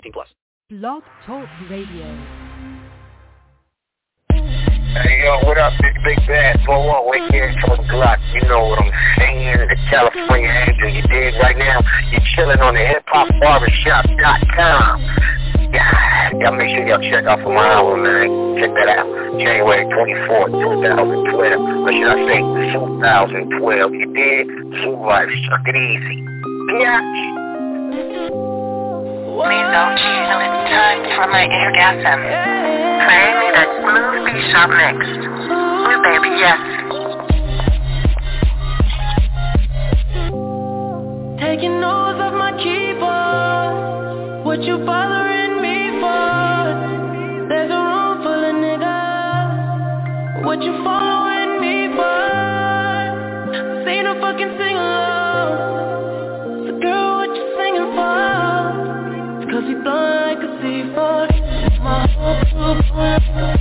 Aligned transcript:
18 0.00 0.12
plus. 0.12 0.28
Blog 0.70 1.02
Talk 1.26 1.48
Radio. 1.68 2.06
Hey 4.30 5.22
yo, 5.22 5.38
what 5.44 5.58
up, 5.58 5.72
big 5.80 5.94
big 6.04 6.18
bad 6.26 6.58
blow 6.64 6.88
up? 6.90 7.04
Wait 7.06 7.30
here 7.30 7.54
from 7.60 7.78
Glock. 7.86 8.18
You 8.34 8.48
know 8.48 8.66
what 8.66 8.78
I'm 8.80 8.90
saying? 9.18 9.68
The 9.68 9.76
California 9.90 10.48
Angel. 10.48 10.88
You 10.88 11.02
dig 11.02 11.34
right 11.42 11.58
now? 11.58 11.80
You're 12.10 12.22
chilling 12.34 12.60
on 12.60 12.74
the 12.74 12.80
hip 12.80 13.04
hop 13.08 13.28
barbershop.com. 13.40 15.02
Yeah, 15.70 16.30
y'all 16.40 16.56
make 16.56 16.70
sure 16.74 16.86
y'all 16.88 17.02
check 17.02 17.26
out 17.26 17.40
for 17.42 17.54
my 17.54 17.68
album, 17.68 18.02
man. 18.02 18.56
Check 18.58 18.74
that 18.74 18.88
out. 18.88 19.06
January 19.38 19.84
24th, 19.84 20.50
2012. 20.50 21.60
Or 21.86 21.92
should 21.92 22.08
I 22.08 22.16
say 22.26 22.40
2012? 22.72 23.94
You 23.94 24.14
dig? 24.14 24.46
Zoo 24.82 24.96
Life, 25.06 25.28
suck 25.48 25.68
it 25.68 25.76
easy. 25.76 26.24
Biatch. 26.72 28.59
Please 29.40 29.68
don't 29.72 29.96
cheat 29.96 30.20
till 30.28 30.40
it's 30.44 30.68
time 30.68 31.00
for 31.16 31.26
my 31.32 31.48
orgasm. 31.48 32.20
Play 33.08 33.26
me 33.40 33.48
that 33.56 33.72
smooth 33.80 34.20
B-sharp 34.28 34.68
mix. 34.76 35.00
Ooh, 35.48 35.96
baby, 36.04 36.28
yes. 36.36 36.60
Taking 41.40 41.80
notes 41.80 42.20
of 42.20 42.34
my 42.36 42.52
keyboard. 42.60 44.44
What 44.44 44.60
you 44.62 44.76
bothering 44.84 45.62
me 45.62 45.88
for? 46.00 47.48
There's 47.48 47.70
a 47.70 47.80
room 47.80 48.22
full 48.22 48.44
of 48.44 48.54
niggas. 48.60 50.44
What 50.44 50.60
you 50.62 50.72
following 50.84 51.60
me 51.64 51.88
for? 51.96 52.28
Seen 53.88 54.04
a 54.04 54.14
fucking 54.20 54.52
sing 54.58 54.76
along. 54.76 55.09
Like 59.84 60.38
a 60.38 60.50
C4. 60.60 61.80
My 61.80 62.06
whole 62.12 62.42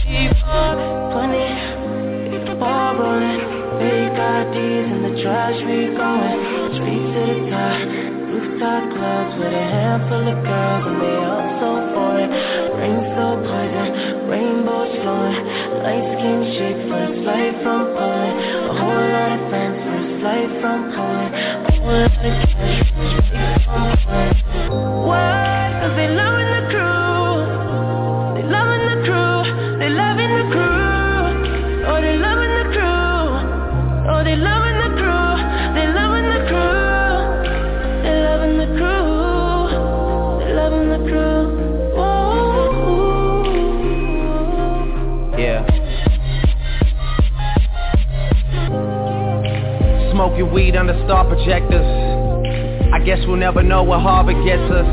C4. 0.03 0.75
20, 1.14 2.31
get 2.31 2.44
ball 2.59 2.95
rolling. 3.00 3.39
Big 3.80 4.12
IDs 4.12 4.92
in 4.92 5.02
the 5.08 5.14
trash, 5.23 5.56
we 5.64 5.95
going 5.95 6.40
to 6.75 6.80
the 7.16 7.50
top. 7.50 7.80
Rooftop 8.28 8.84
clubs 8.92 9.34
with 9.40 9.53
a 9.53 9.66
handful 9.72 10.28
of 10.28 10.38
girls 10.44 10.84
and 10.88 11.00
they 11.00 11.17
all 11.23 11.47
so 11.59 11.72
poison, 11.95 12.28
rainbows. 14.28 14.80
Light 15.80 16.06
skin 16.20 16.40
flight 17.23 17.56
from 17.64 17.95
Poland. 17.95 18.36
A 18.67 18.73
whole 18.75 19.08
lot 19.16 19.31
of 19.31 19.42
fans 19.50 19.80
for 19.80 19.95
a 19.95 20.20
flight 20.20 20.52
from 20.59 20.80
cash 23.31 23.64
from. 23.64 23.90
Why? 25.08 25.38
Weed 50.59 50.75
under 50.75 50.96
star 51.06 51.24
projectors. 51.24 51.88
I 52.92 53.00
guess 53.00 53.20
we'll 53.25 53.40
never 53.40 53.64
know 53.64 53.84
what 53.84 54.02
Harvard 54.02 54.44
gets 54.44 54.68
us. 54.68 54.90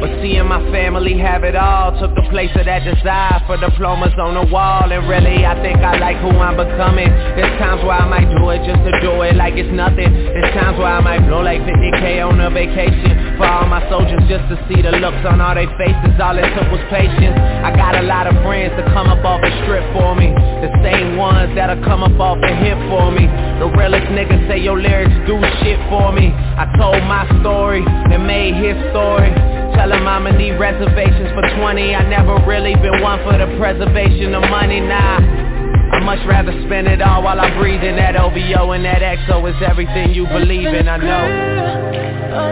But 0.00 0.20
seeing 0.20 0.46
my 0.46 0.60
family 0.70 1.18
have 1.18 1.42
it 1.42 1.56
all 1.56 1.90
took 1.98 2.14
the 2.14 2.22
place 2.30 2.52
of 2.54 2.66
that 2.66 2.84
desire 2.84 3.40
for 3.48 3.56
diplomas 3.56 4.12
on 4.20 4.36
the 4.36 4.46
wall. 4.52 4.92
And 4.92 5.08
really, 5.08 5.42
I 5.46 5.56
think 5.64 5.78
I 5.80 5.98
like 5.98 6.18
who 6.20 6.30
I'm 6.38 6.54
becoming. 6.54 7.08
There's 7.34 7.58
times 7.58 7.82
where 7.82 7.98
I 7.98 8.06
might 8.06 8.28
do 8.30 8.38
it 8.52 8.62
just 8.68 8.84
to 8.84 8.92
do 9.00 9.22
it 9.22 9.34
like 9.34 9.54
it's 9.56 9.72
nothing. 9.72 10.12
There's 10.12 10.54
times 10.54 10.78
where 10.78 10.92
I 10.92 11.00
might 11.00 11.26
blow 11.26 11.40
like 11.40 11.62
50k 11.62 12.22
on 12.22 12.38
a 12.38 12.50
vacation 12.50 13.17
for 13.38 13.46
all 13.46 13.70
my 13.70 13.80
soldiers 13.88 14.18
just 14.26 14.44
to 14.50 14.58
see 14.66 14.82
the 14.82 14.90
looks 14.98 15.22
on 15.22 15.40
all 15.40 15.54
their 15.54 15.70
faces. 15.78 16.18
All 16.18 16.34
it 16.34 16.44
took 16.58 16.68
was 16.74 16.82
patience. 16.90 17.38
I 17.38 17.70
got 17.72 17.94
a 17.94 18.02
lot 18.02 18.26
of 18.26 18.34
friends 18.42 18.74
to 18.74 18.84
come 18.90 19.06
up 19.06 19.22
off 19.24 19.40
the 19.40 19.48
strip 19.62 19.86
for 19.94 20.18
me. 20.18 20.34
The 20.60 20.74
same 20.82 21.16
ones 21.16 21.54
that'll 21.54 21.80
come 21.86 22.02
up 22.02 22.18
off 22.18 22.42
the 22.42 22.50
hip 22.50 22.76
for 22.90 23.14
me. 23.14 23.30
The 23.62 23.70
realest 23.78 24.10
niggas 24.10 24.50
say 24.50 24.58
your 24.58 24.76
lyrics 24.76 25.14
do 25.24 25.38
shit 25.62 25.78
for 25.88 26.10
me. 26.10 26.34
I 26.34 26.66
told 26.76 26.98
my 27.06 27.24
story 27.40 27.86
and 27.86 28.26
made 28.26 28.58
his 28.58 28.76
story. 28.90 29.30
Tell 29.78 29.94
him 29.94 30.02
I'ma 30.04 30.34
need 30.34 30.58
reservations 30.58 31.30
for 31.38 31.46
20 31.62 31.94
I 31.94 32.02
never 32.10 32.34
really 32.44 32.74
been 32.82 33.00
one 33.00 33.22
for 33.22 33.38
the 33.38 33.46
preservation 33.62 34.34
of 34.34 34.42
money, 34.50 34.80
nah 34.82 35.57
I 35.98 36.00
much 36.00 36.24
rather 36.28 36.52
spend 36.64 36.86
it 36.86 37.02
all 37.02 37.24
while 37.24 37.40
I'm 37.40 37.58
breathing 37.58 37.96
That 37.96 38.14
OVO 38.14 38.70
and 38.70 38.84
that 38.84 39.02
XO 39.02 39.50
is 39.50 39.60
everything 39.68 40.14
you 40.14 40.28
believe 40.28 40.68
in, 40.68 40.86
I 40.86 40.96
know 40.96 41.26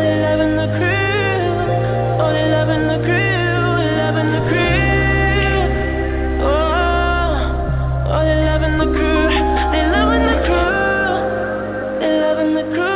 they 0.03 0.19
loving 0.19 0.57
the 0.57 0.67
crew. 0.75 1.47
They 2.35 2.51
loving 2.51 2.91
the 2.91 2.99
crew. 3.07 3.39
Loving 4.03 4.31
the 4.35 4.43
crew. 4.51 4.83
Oh, 6.43 7.39
oh, 8.11 8.23
they 8.27 8.39
loving 8.51 8.79
the 8.83 8.89
crew. 8.91 9.31
They 9.71 9.87
loving 9.95 10.27
the 10.27 10.39
crew. 10.43 11.07
They 12.01 12.11
loving 12.19 12.51
the 12.59 12.65
crew. 12.75 12.96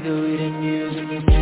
Nigga, 0.00 0.22
we 0.22 0.36
didn't 0.36 0.62
use 0.62 1.37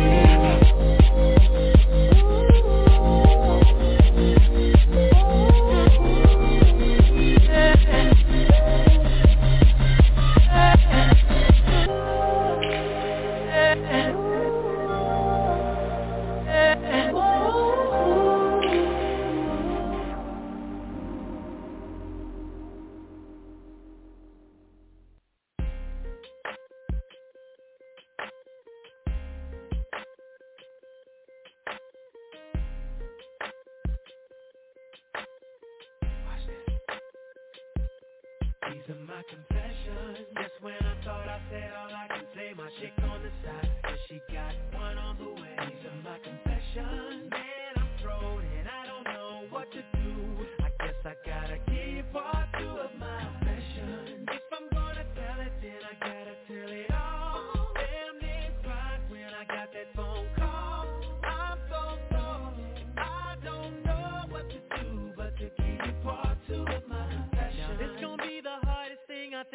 These 38.77 38.95
are 38.95 39.05
my 39.09 39.23
confessions. 39.25 40.27
Just 40.37 40.53
when 40.61 40.77
I 40.77 40.93
thought 41.03 41.27
I 41.27 41.41
said 41.49 41.71
all 41.73 41.89
I 41.89 42.07
can 42.13 42.25
say, 42.35 42.53
my 42.55 42.69
chick 42.79 42.93
on 43.09 43.23
the 43.23 43.31
side, 43.41 43.71
and 43.85 43.97
she 44.07 44.21
got 44.31 44.53
one 44.71 44.97
on 44.99 45.17
the 45.17 45.33
way. 45.33 45.55
These 45.65 45.81
are 45.89 45.97
my 46.05 46.19
confessions. 46.21 47.31
Man, 47.31 47.73
I'm 47.75 47.89
thrown 48.03 48.45
and 48.45 48.67
I 48.69 48.85
don't 48.85 49.03
know 49.03 49.47
what 49.49 49.71
to 49.71 49.81
do. 49.81 50.66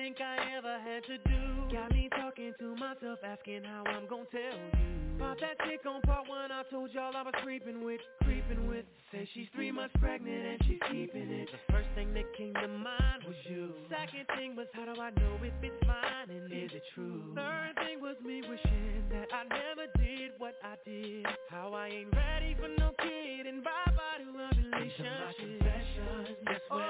Think 0.03 0.19
I 0.19 0.59
ever 0.59 0.79
had 0.83 1.05
to 1.07 1.17
do. 1.31 1.71
Got 1.71 1.93
me 1.95 2.09
talking 2.19 2.53
to 2.59 2.75
myself, 2.75 3.23
asking 3.23 3.63
how 3.63 3.85
I'm 3.87 4.11
gonna 4.11 4.27
tell 4.35 4.59
you. 4.59 5.15
About 5.15 5.39
that 5.39 5.55
chick 5.63 5.87
on 5.87 6.01
part 6.03 6.29
one, 6.29 6.51
I 6.51 6.65
told 6.71 6.91
y'all 6.91 7.15
I 7.15 7.23
was 7.23 7.35
creeping 7.45 7.85
with, 7.85 8.01
creeping 8.25 8.67
with. 8.67 8.85
Say 9.13 9.29
she's 9.33 9.47
three 9.55 9.71
months 9.71 9.95
pregnant 10.01 10.43
and 10.43 10.59
she's 10.67 10.83
keeping 10.91 11.31
it. 11.31 11.49
The 11.53 11.73
first 11.73 11.87
thing 11.95 12.13
that 12.15 12.27
came 12.37 12.53
to 12.55 12.67
mind 12.67 13.23
was 13.29 13.37
you. 13.47 13.71
Second 13.87 14.27
thing 14.35 14.57
was 14.57 14.67
how 14.75 14.91
do 14.91 15.01
I 15.01 15.11
know 15.11 15.39
if 15.39 15.55
it's 15.63 15.87
mine 15.87 16.35
and 16.35 16.51
is 16.51 16.73
it 16.75 16.83
true? 16.97 17.23
Third 17.37 17.79
thing 17.87 18.03
was 18.03 18.17
me 18.27 18.43
wishing 18.43 19.07
that 19.15 19.31
I 19.31 19.47
never 19.47 19.87
did 20.03 20.33
what 20.39 20.55
I 20.65 20.75
did. 20.83 21.27
How 21.49 21.75
I 21.75 21.87
ain't 22.03 22.11
ready 22.11 22.57
for 22.59 22.67
no 22.75 22.91
kid 22.99 23.47
and 23.47 23.63
bye 23.63 23.71
bye 23.95 24.19
to 24.19 24.27
a 24.27 24.51
relationship. 24.51 25.63
that's 26.43 26.67
oh, 26.73 26.81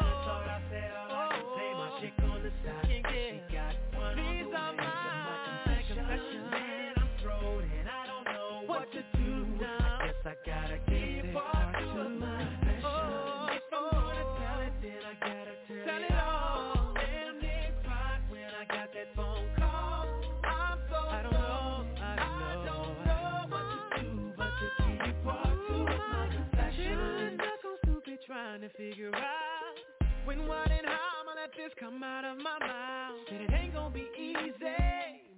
figure 28.77 29.15
out 29.15 29.77
when, 30.25 30.47
what, 30.47 30.71
and 30.71 30.87
how 30.87 31.23
I'ma 31.23 31.33
let 31.35 31.51
this 31.57 31.73
come 31.79 32.03
out 32.03 32.25
of 32.25 32.39
my 32.39 32.59
mouth. 32.59 33.19
Said 33.29 33.41
it 33.43 33.53
ain't 33.53 33.75
gonna 33.75 33.95
be 33.95 34.07
easy, 34.17 34.53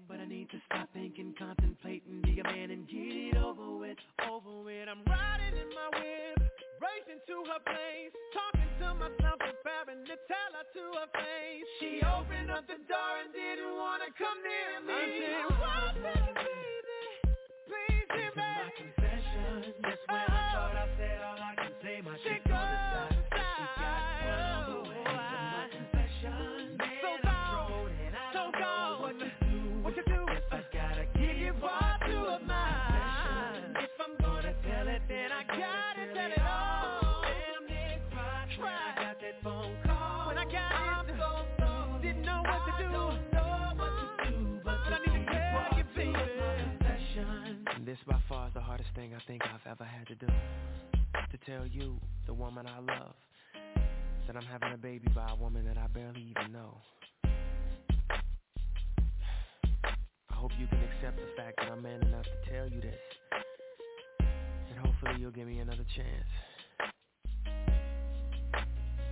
but 0.08 0.20
I 0.20 0.26
need 0.26 0.50
to 0.50 0.58
stop 0.66 0.88
thinking, 0.92 1.34
contemplating, 1.38 2.22
be 2.22 2.40
a 2.40 2.44
man 2.44 2.70
and 2.70 2.86
get 2.86 2.98
it 2.98 3.36
over 3.36 3.76
with, 3.76 3.98
over 4.28 4.62
with. 4.62 4.88
I'm 4.88 5.02
riding 5.08 5.56
in 5.56 5.68
my 5.72 5.88
whip, 5.98 6.38
racing 6.80 7.20
to 7.26 7.36
her 7.48 7.60
place, 7.64 8.12
talking 8.34 8.70
to 8.80 8.94
myself, 8.94 9.38
preparing 9.40 10.04
to 10.04 10.16
tell 10.28 10.50
her 10.54 10.66
to 10.68 10.84
her 11.00 11.08
face. 11.16 11.66
She 11.80 12.02
opened 12.04 12.50
up 12.50 12.66
the 12.66 12.78
door 12.86 13.12
and 13.24 13.32
didn't 13.32 13.74
wanna 13.74 14.10
come 14.18 14.38
near 14.44 14.84
me. 14.84 14.94
I 14.94 15.06
said, 15.18 15.46
why, 15.58 16.63
this 47.94 48.02
by 48.08 48.18
far 48.28 48.48
is 48.48 48.54
the 48.54 48.60
hardest 48.60 48.90
thing 48.96 49.12
I 49.14 49.20
think 49.28 49.42
I've 49.44 49.70
ever 49.70 49.84
had 49.84 50.08
to 50.08 50.16
do. 50.16 50.26
To 50.26 51.38
tell 51.46 51.64
you, 51.64 52.00
the 52.26 52.34
woman 52.34 52.66
I 52.66 52.80
love, 52.80 53.14
that 54.26 54.36
I'm 54.36 54.42
having 54.42 54.72
a 54.72 54.76
baby 54.76 55.06
by 55.14 55.30
a 55.30 55.36
woman 55.36 55.64
that 55.66 55.78
I 55.78 55.86
barely 55.86 56.34
even 56.36 56.52
know. 56.52 56.78
I 60.28 60.34
hope 60.34 60.50
you 60.58 60.66
can 60.66 60.80
accept 60.82 61.18
the 61.18 61.28
fact 61.36 61.58
that 61.58 61.70
I'm 61.70 61.82
man 61.82 62.02
enough 62.02 62.24
to 62.24 62.50
tell 62.50 62.68
you 62.68 62.80
this. 62.80 62.98
And 64.70 64.78
hopefully 64.84 65.20
you'll 65.20 65.30
give 65.30 65.46
me 65.46 65.60
another 65.60 65.84
chance. 65.94 66.30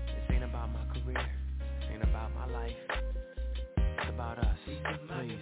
This 0.06 0.31
ain't 0.31 0.43
about 0.43 0.70
my 0.73 0.85
career. 0.93 1.31
This 1.78 1.88
ain't 1.93 2.02
about 2.02 2.35
my 2.35 2.46
life. 2.50 2.76
It's 3.76 4.08
about 4.08 4.38
us. 4.38 4.58
Please. 4.67 5.38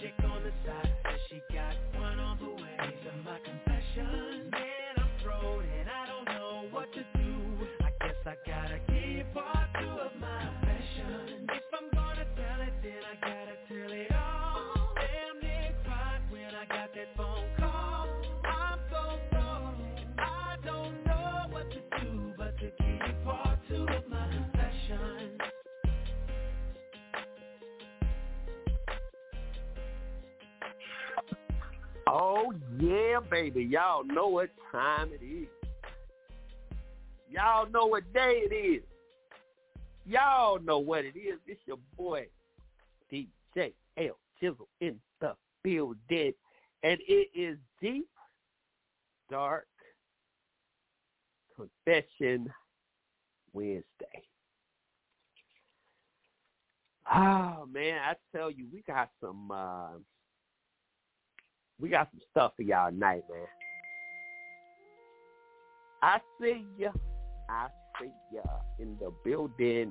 Chick 0.00 0.14
on 0.24 0.42
the 0.44 0.52
side 0.66 0.94
says 1.04 1.20
she 1.28 1.42
got 1.54 1.74
one 1.98 2.18
on 2.18 2.38
the 2.38 2.50
way. 2.50 2.76
These 2.82 3.12
are 3.12 3.22
my 3.24 3.38
confessions. 3.44 4.50
Man, 4.50 4.94
I'm 4.96 5.10
thrown 5.22 5.64
and 5.64 5.88
I 5.90 6.06
don't 6.06 6.26
know 6.26 6.68
what 6.70 6.92
to 6.94 7.00
do. 7.18 7.66
I 7.82 7.90
guess 8.00 8.16
I 8.26 8.36
gotta 8.46 8.80
keep 8.88 9.32
part 9.34 9.68
two 9.80 9.88
of 9.90 10.12
my 10.20 10.50
confession. 10.62 11.48
If 11.50 11.64
I'm 11.74 11.90
gonna 11.94 12.26
tell 12.36 12.60
it, 12.62 12.74
then 12.82 13.02
I 13.04 13.16
gotta 13.20 13.56
tell 13.68 13.92
it 13.92 14.11
Oh 32.14 32.52
yeah, 32.78 33.20
baby. 33.30 33.64
Y'all 33.64 34.04
know 34.04 34.26
what 34.26 34.50
time 34.70 35.12
it 35.14 35.24
is. 35.24 35.48
Y'all 37.30 37.66
know 37.70 37.86
what 37.86 38.12
day 38.12 38.42
it 38.44 38.54
is. 38.54 38.82
Y'all 40.04 40.60
know 40.60 40.78
what 40.78 41.06
it 41.06 41.16
is. 41.16 41.38
It's 41.46 41.62
your 41.64 41.78
boy 41.96 42.26
DJ 43.10 43.72
L 43.96 44.18
Chisel 44.38 44.68
in 44.82 45.00
the 45.22 45.34
building. 45.64 46.34
And 46.82 46.98
it 47.08 47.28
is 47.34 47.56
deep, 47.80 48.08
dark 49.30 49.66
confession 51.56 52.52
Wednesday. 53.54 53.86
Oh 57.10 57.66
man, 57.72 58.00
I 58.06 58.16
tell 58.36 58.50
you, 58.50 58.66
we 58.70 58.82
got 58.82 59.08
some 59.18 59.50
uh 59.50 59.92
we 61.82 61.88
got 61.88 62.08
some 62.12 62.20
stuff 62.30 62.52
for 62.56 62.62
y'all 62.62 62.90
tonight, 62.90 63.24
man. 63.28 63.46
I 66.00 66.18
see 66.40 66.64
ya. 66.78 66.90
I 67.48 67.66
see 68.00 68.10
ya 68.32 68.42
in 68.78 68.96
the 69.00 69.12
building. 69.24 69.90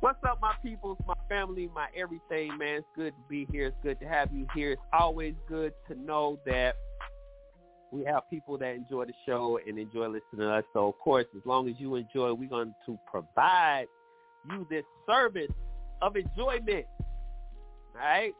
What's 0.00 0.22
up, 0.24 0.38
my 0.40 0.54
peoples, 0.62 0.96
my 1.08 1.14
family, 1.28 1.68
my 1.74 1.88
everything, 1.94 2.56
man? 2.56 2.76
It's 2.76 2.86
good 2.94 3.10
to 3.10 3.22
be 3.28 3.48
here. 3.50 3.66
It's 3.66 3.76
good 3.82 3.98
to 3.98 4.06
have 4.06 4.32
you 4.32 4.46
here. 4.54 4.72
It's 4.72 4.82
always 4.92 5.34
good 5.48 5.72
to 5.88 6.00
know 6.00 6.38
that 6.46 6.76
we 7.90 8.04
have 8.04 8.30
people 8.30 8.56
that 8.58 8.76
enjoy 8.76 9.06
the 9.06 9.12
show 9.26 9.58
and 9.66 9.76
enjoy 9.76 10.06
listening 10.06 10.38
to 10.38 10.50
us. 10.50 10.64
So, 10.72 10.88
of 10.88 10.98
course, 11.00 11.26
as 11.36 11.42
long 11.46 11.68
as 11.68 11.74
you 11.78 11.96
enjoy, 11.96 12.32
we're 12.32 12.48
going 12.48 12.74
to 12.86 12.98
provide 13.10 13.86
you 14.48 14.64
this 14.70 14.84
service 15.04 15.50
of 16.00 16.14
enjoyment. 16.14 16.86
All 17.96 18.00
right? 18.00 18.32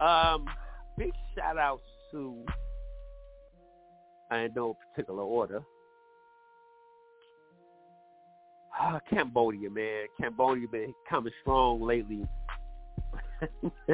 Um, 0.00 0.46
big 0.98 1.12
shout 1.34 1.58
out 1.58 1.80
to, 2.12 2.44
I 4.30 4.40
in 4.40 4.52
no 4.54 4.76
particular 4.92 5.22
order, 5.22 5.62
Ah, 8.78 9.00
Cambodia, 9.08 9.70
man. 9.70 10.06
Cambodia 10.20 10.68
been 10.68 10.92
coming 11.08 11.32
strong 11.40 11.80
lately. 11.80 12.26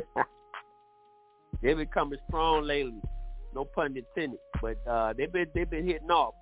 they've 1.62 1.76
been 1.76 1.86
coming 1.86 2.18
strong 2.28 2.64
lately. 2.64 3.00
No 3.54 3.64
pun 3.64 3.96
intended, 3.96 4.40
but 4.60 4.76
uh, 4.88 5.12
they've 5.16 5.32
been 5.32 5.46
they've 5.54 5.70
been 5.70 5.86
hitting 5.86 6.10
off. 6.10 6.34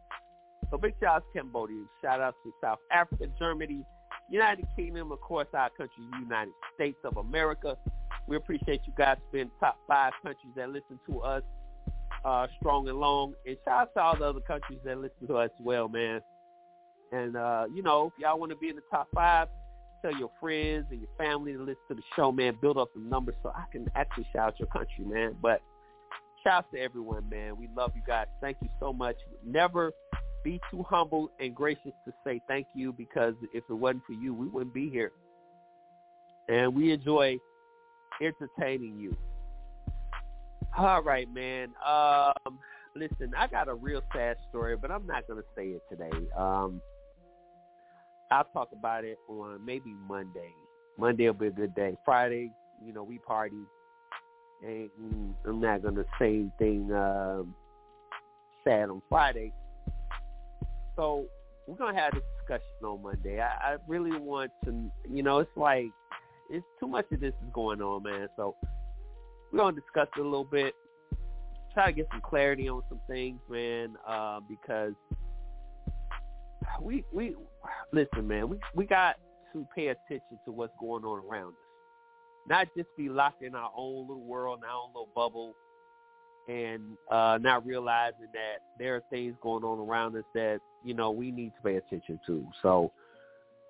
So 0.70 0.78
big 0.78 0.94
shout 1.00 1.16
out 1.16 1.24
to 1.32 1.38
Cambodia. 1.38 1.84
Shout 2.02 2.20
out 2.20 2.34
to 2.44 2.52
South 2.62 2.78
Africa, 2.92 3.26
Germany, 3.38 3.84
United 4.30 4.64
Kingdom, 4.74 5.12
of 5.12 5.20
course, 5.20 5.48
our 5.52 5.68
country, 5.70 6.02
United 6.22 6.52
States 6.76 6.98
of 7.04 7.18
America. 7.18 7.76
We 8.30 8.36
appreciate 8.36 8.82
you 8.86 8.92
guys 8.96 9.16
being 9.32 9.50
top 9.58 9.76
five 9.88 10.12
countries 10.22 10.52
that 10.54 10.70
listen 10.70 11.00
to 11.08 11.20
us 11.20 11.42
uh, 12.24 12.46
strong 12.60 12.88
and 12.88 12.96
long. 12.96 13.34
And 13.44 13.56
shout 13.64 13.80
out 13.80 13.94
to 13.94 14.00
all 14.00 14.16
the 14.16 14.24
other 14.24 14.40
countries 14.40 14.78
that 14.84 14.98
listen 14.98 15.26
to 15.26 15.38
us 15.38 15.50
as 15.52 15.64
well, 15.64 15.88
man. 15.88 16.20
And, 17.10 17.36
uh, 17.36 17.64
you 17.74 17.82
know, 17.82 18.06
if 18.06 18.22
y'all 18.22 18.38
want 18.38 18.52
to 18.52 18.56
be 18.56 18.68
in 18.68 18.76
the 18.76 18.82
top 18.88 19.08
five, 19.12 19.48
tell 20.00 20.14
your 20.14 20.30
friends 20.38 20.86
and 20.92 21.00
your 21.00 21.10
family 21.18 21.54
to 21.54 21.58
listen 21.58 21.74
to 21.88 21.94
the 21.96 22.02
show, 22.14 22.30
man. 22.30 22.56
Build 22.62 22.78
up 22.78 22.86
some 22.94 23.08
numbers 23.08 23.34
so 23.42 23.48
I 23.48 23.64
can 23.72 23.90
actually 23.96 24.28
shout 24.32 24.46
out 24.46 24.60
your 24.60 24.68
country, 24.68 25.04
man. 25.04 25.34
But 25.42 25.60
shout 26.44 26.52
out 26.52 26.72
to 26.72 26.78
everyone, 26.78 27.28
man. 27.28 27.56
We 27.56 27.68
love 27.76 27.90
you 27.96 28.02
guys. 28.06 28.26
Thank 28.40 28.58
you 28.62 28.68
so 28.78 28.92
much. 28.92 29.16
Never 29.44 29.90
be 30.44 30.60
too 30.70 30.84
humble 30.88 31.32
and 31.40 31.52
gracious 31.52 31.92
to 32.04 32.12
say 32.24 32.40
thank 32.46 32.68
you 32.74 32.92
because 32.92 33.34
if 33.52 33.64
it 33.68 33.74
wasn't 33.74 34.04
for 34.06 34.12
you, 34.12 34.32
we 34.32 34.46
wouldn't 34.46 34.72
be 34.72 34.88
here. 34.88 35.10
And 36.48 36.72
we 36.76 36.92
enjoy 36.92 37.36
entertaining 38.20 38.98
you. 38.98 39.16
All 40.76 41.02
right, 41.02 41.32
man. 41.32 41.72
Um, 41.86 42.58
listen, 42.94 43.32
I 43.36 43.46
got 43.46 43.68
a 43.68 43.74
real 43.74 44.02
sad 44.14 44.36
story, 44.48 44.76
but 44.76 44.90
I'm 44.90 45.06
not 45.06 45.26
going 45.26 45.40
to 45.40 45.48
say 45.56 45.68
it 45.68 45.82
today. 45.90 46.26
Um, 46.36 46.80
I'll 48.30 48.44
talk 48.52 48.68
about 48.72 49.04
it 49.04 49.18
on 49.28 49.64
maybe 49.64 49.92
Monday. 50.08 50.52
Monday 50.98 51.26
will 51.26 51.34
be 51.34 51.46
a 51.48 51.50
good 51.50 51.74
day. 51.74 51.96
Friday, 52.04 52.52
you 52.84 52.92
know, 52.92 53.02
we 53.02 53.18
party. 53.18 53.62
And 54.62 54.90
I'm 55.46 55.60
not 55.60 55.82
gonna 55.82 56.04
say 56.18 56.44
anything 56.60 56.92
um, 56.92 57.54
sad 58.62 58.90
on 58.90 59.00
Friday. 59.08 59.52
So 60.96 61.24
we're 61.66 61.76
gonna 61.76 61.98
have 61.98 62.12
this 62.12 62.22
discussion 62.38 62.84
on 62.84 63.02
Monday. 63.02 63.40
I, 63.40 63.72
I 63.72 63.76
really 63.88 64.16
want 64.18 64.52
to, 64.64 64.90
you 65.08 65.22
know, 65.22 65.38
it's 65.38 65.50
like 65.56 65.86
it's 66.50 66.66
too 66.78 66.88
much 66.88 67.06
of 67.12 67.20
this 67.20 67.32
is 67.32 67.52
going 67.52 67.80
on, 67.80 68.02
man. 68.02 68.28
So 68.36 68.56
we're 69.52 69.58
gonna 69.60 69.76
discuss 69.76 70.08
it 70.16 70.20
a 70.20 70.24
little 70.24 70.44
bit, 70.44 70.74
try 71.72 71.86
to 71.86 71.92
get 71.92 72.08
some 72.10 72.20
clarity 72.20 72.68
on 72.68 72.82
some 72.88 73.00
things, 73.06 73.40
man, 73.48 73.96
uh, 74.06 74.40
because 74.48 74.94
we 76.80 77.04
we 77.12 77.34
listen, 77.92 78.26
man. 78.26 78.48
We 78.48 78.58
we 78.74 78.86
got 78.86 79.16
to 79.52 79.66
pay 79.74 79.88
attention 79.88 80.38
to 80.44 80.52
what's 80.52 80.72
going 80.80 81.04
on 81.04 81.22
around 81.28 81.48
us, 81.48 82.48
not 82.48 82.68
just 82.76 82.88
be 82.96 83.08
locked 83.08 83.42
in 83.42 83.54
our 83.54 83.70
own 83.76 84.08
little 84.08 84.24
world, 84.24 84.60
in 84.62 84.64
our 84.64 84.76
own 84.76 84.90
little 84.94 85.08
bubble, 85.14 85.54
and 86.48 86.82
uh, 87.10 87.38
not 87.40 87.66
realizing 87.66 88.28
that 88.32 88.58
there 88.78 88.96
are 88.96 89.02
things 89.10 89.34
going 89.42 89.64
on 89.64 89.78
around 89.78 90.16
us 90.16 90.24
that 90.34 90.60
you 90.84 90.94
know 90.94 91.10
we 91.10 91.30
need 91.30 91.52
to 91.56 91.62
pay 91.62 91.76
attention 91.76 92.20
to. 92.26 92.44
So 92.62 92.92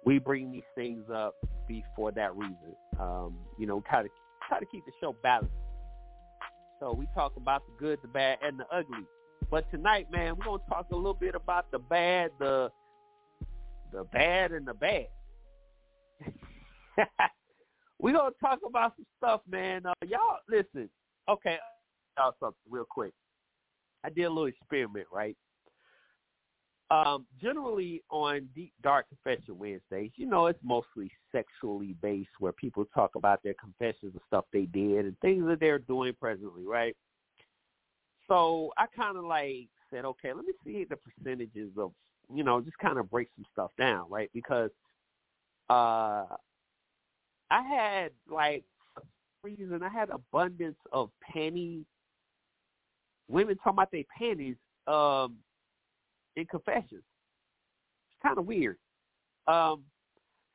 we 0.05 0.19
bring 0.19 0.51
these 0.51 0.63
things 0.75 1.05
up 1.13 1.35
before 1.69 2.13
that 2.13 2.35
reason. 2.35 2.75
Um, 2.99 3.37
you 3.59 3.67
know, 3.67 3.83
kind 3.89 4.07
of 4.07 4.13
try 4.49 4.59
to 4.59 4.67
keep 4.67 4.85
the 4.85 4.93
show 5.01 5.15
balanced. 5.23 5.53
So 6.81 6.93
we 6.93 7.07
talk 7.15 7.37
about 7.37 7.63
the 7.67 7.73
good, 7.79 7.99
the 8.03 8.09
bad, 8.09 8.39
and 8.43 8.59
the 8.59 8.65
ugly. 8.75 9.05
But 9.51 9.71
tonight, 9.71 10.11
man, 10.11 10.37
we're 10.37 10.45
gonna 10.45 10.63
talk 10.69 10.87
a 10.91 10.97
little 10.97 11.15
bit 11.15 11.35
about 11.35 11.71
the 11.71 11.79
bad, 11.79 12.31
the 12.39 12.71
the 13.93 14.05
bad, 14.05 14.53
and 14.53 14.67
the 14.67 14.75
bad. 14.75 15.07
we're 17.99 18.15
gonna 18.15 18.31
talk 18.41 18.61
about 18.67 18.95
some 18.97 19.07
stuff, 19.19 19.41
man. 19.51 19.85
Uh, 19.85 19.93
y'all, 20.07 20.39
listen. 20.49 20.89
Okay, 21.29 21.59
y'all 22.17 22.35
something 22.41 22.57
real 22.71 22.87
quick. 22.89 23.13
I 24.05 24.09
did 24.09 24.23
a 24.23 24.29
little 24.31 24.47
experiment, 24.47 25.07
right? 25.13 25.37
Um, 26.91 27.25
generally 27.41 28.03
on 28.11 28.49
Deep 28.53 28.73
Dark 28.83 29.07
Confession 29.09 29.57
Wednesdays, 29.59 30.11
you 30.17 30.27
know, 30.27 30.47
it's 30.47 30.59
mostly 30.65 31.09
sexually 31.31 31.95
based 32.03 32.31
where 32.41 32.53
people 32.53 32.85
talk 32.93 33.15
about 33.15 33.43
their 33.45 33.55
confessions 33.55 34.13
and 34.13 34.21
stuff 34.27 34.45
they 34.53 34.65
did 34.65 35.05
and 35.05 35.17
things 35.21 35.47
that 35.47 35.61
they're 35.61 35.79
doing 35.79 36.15
presently, 36.21 36.65
right? 36.67 36.97
So 38.27 38.73
I 38.77 38.87
kind 38.87 39.17
of 39.17 39.25
like 39.25 39.69
said, 39.91 40.05
okay, 40.05 40.33
let 40.33 40.45
me 40.45 40.53
see 40.65 40.85
the 40.85 40.97
percentages 40.97 41.71
of, 41.79 41.93
you 42.33 42.43
know, 42.43 42.61
just 42.61 42.79
kind 42.79 42.99
of 42.99 43.09
break 43.09 43.29
some 43.37 43.45
stuff 43.53 43.71
down, 43.79 44.07
right? 44.11 44.31
Because 44.35 44.71
uh 45.69 46.27
I 47.53 47.63
had 47.63 48.11
like 48.29 48.65
reason 49.45 49.81
I 49.83 49.89
had 49.89 50.11
abundance 50.11 50.79
of 50.93 51.11
panty 51.35 51.85
women 53.29 53.57
talking 53.59 53.73
about 53.75 53.93
their 53.93 54.05
panties 54.19 54.57
um 54.87 55.37
in 56.41 56.47
confessions. 56.47 57.03
It's 57.03 58.23
kind 58.23 58.39
of 58.39 58.47
weird. 58.47 58.77
Um, 59.47 59.83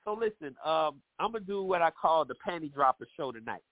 so 0.03 0.13
listen, 0.13 0.55
um, 0.63 1.01
I'm 1.19 1.31
gonna 1.31 1.41
do 1.41 1.63
what 1.63 1.81
I 1.81 1.89
call 1.89 2.25
the 2.25 2.35
panty 2.47 2.71
dropper 2.71 3.07
show 3.17 3.31
tonight. 3.31 3.63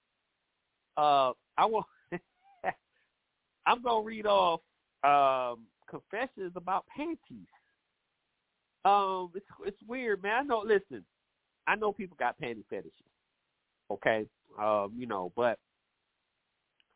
Uh, 0.98 1.32
I 1.58 1.65
want. 1.65 1.86
I'm 3.65 3.82
gonna 3.82 4.03
read 4.03 4.25
off 4.25 4.62
um, 5.03 5.65
confessions 5.89 6.53
about 6.55 6.86
panties. 6.96 7.48
Um, 8.86 9.32
it's 9.36 9.46
it's 9.65 9.77
weird, 9.88 10.24
man. 10.24 10.34
I 10.39 10.43
know. 10.43 10.63
Listen, 10.65 11.05
I 11.67 11.75
know 11.75 11.93
people 11.93 12.17
got 12.20 12.39
panty 12.39 12.63
fetishes. 12.70 12.93
Okay, 13.91 14.25
um, 14.60 14.93
you 14.98 15.05
know, 15.05 15.32
but 15.36 15.60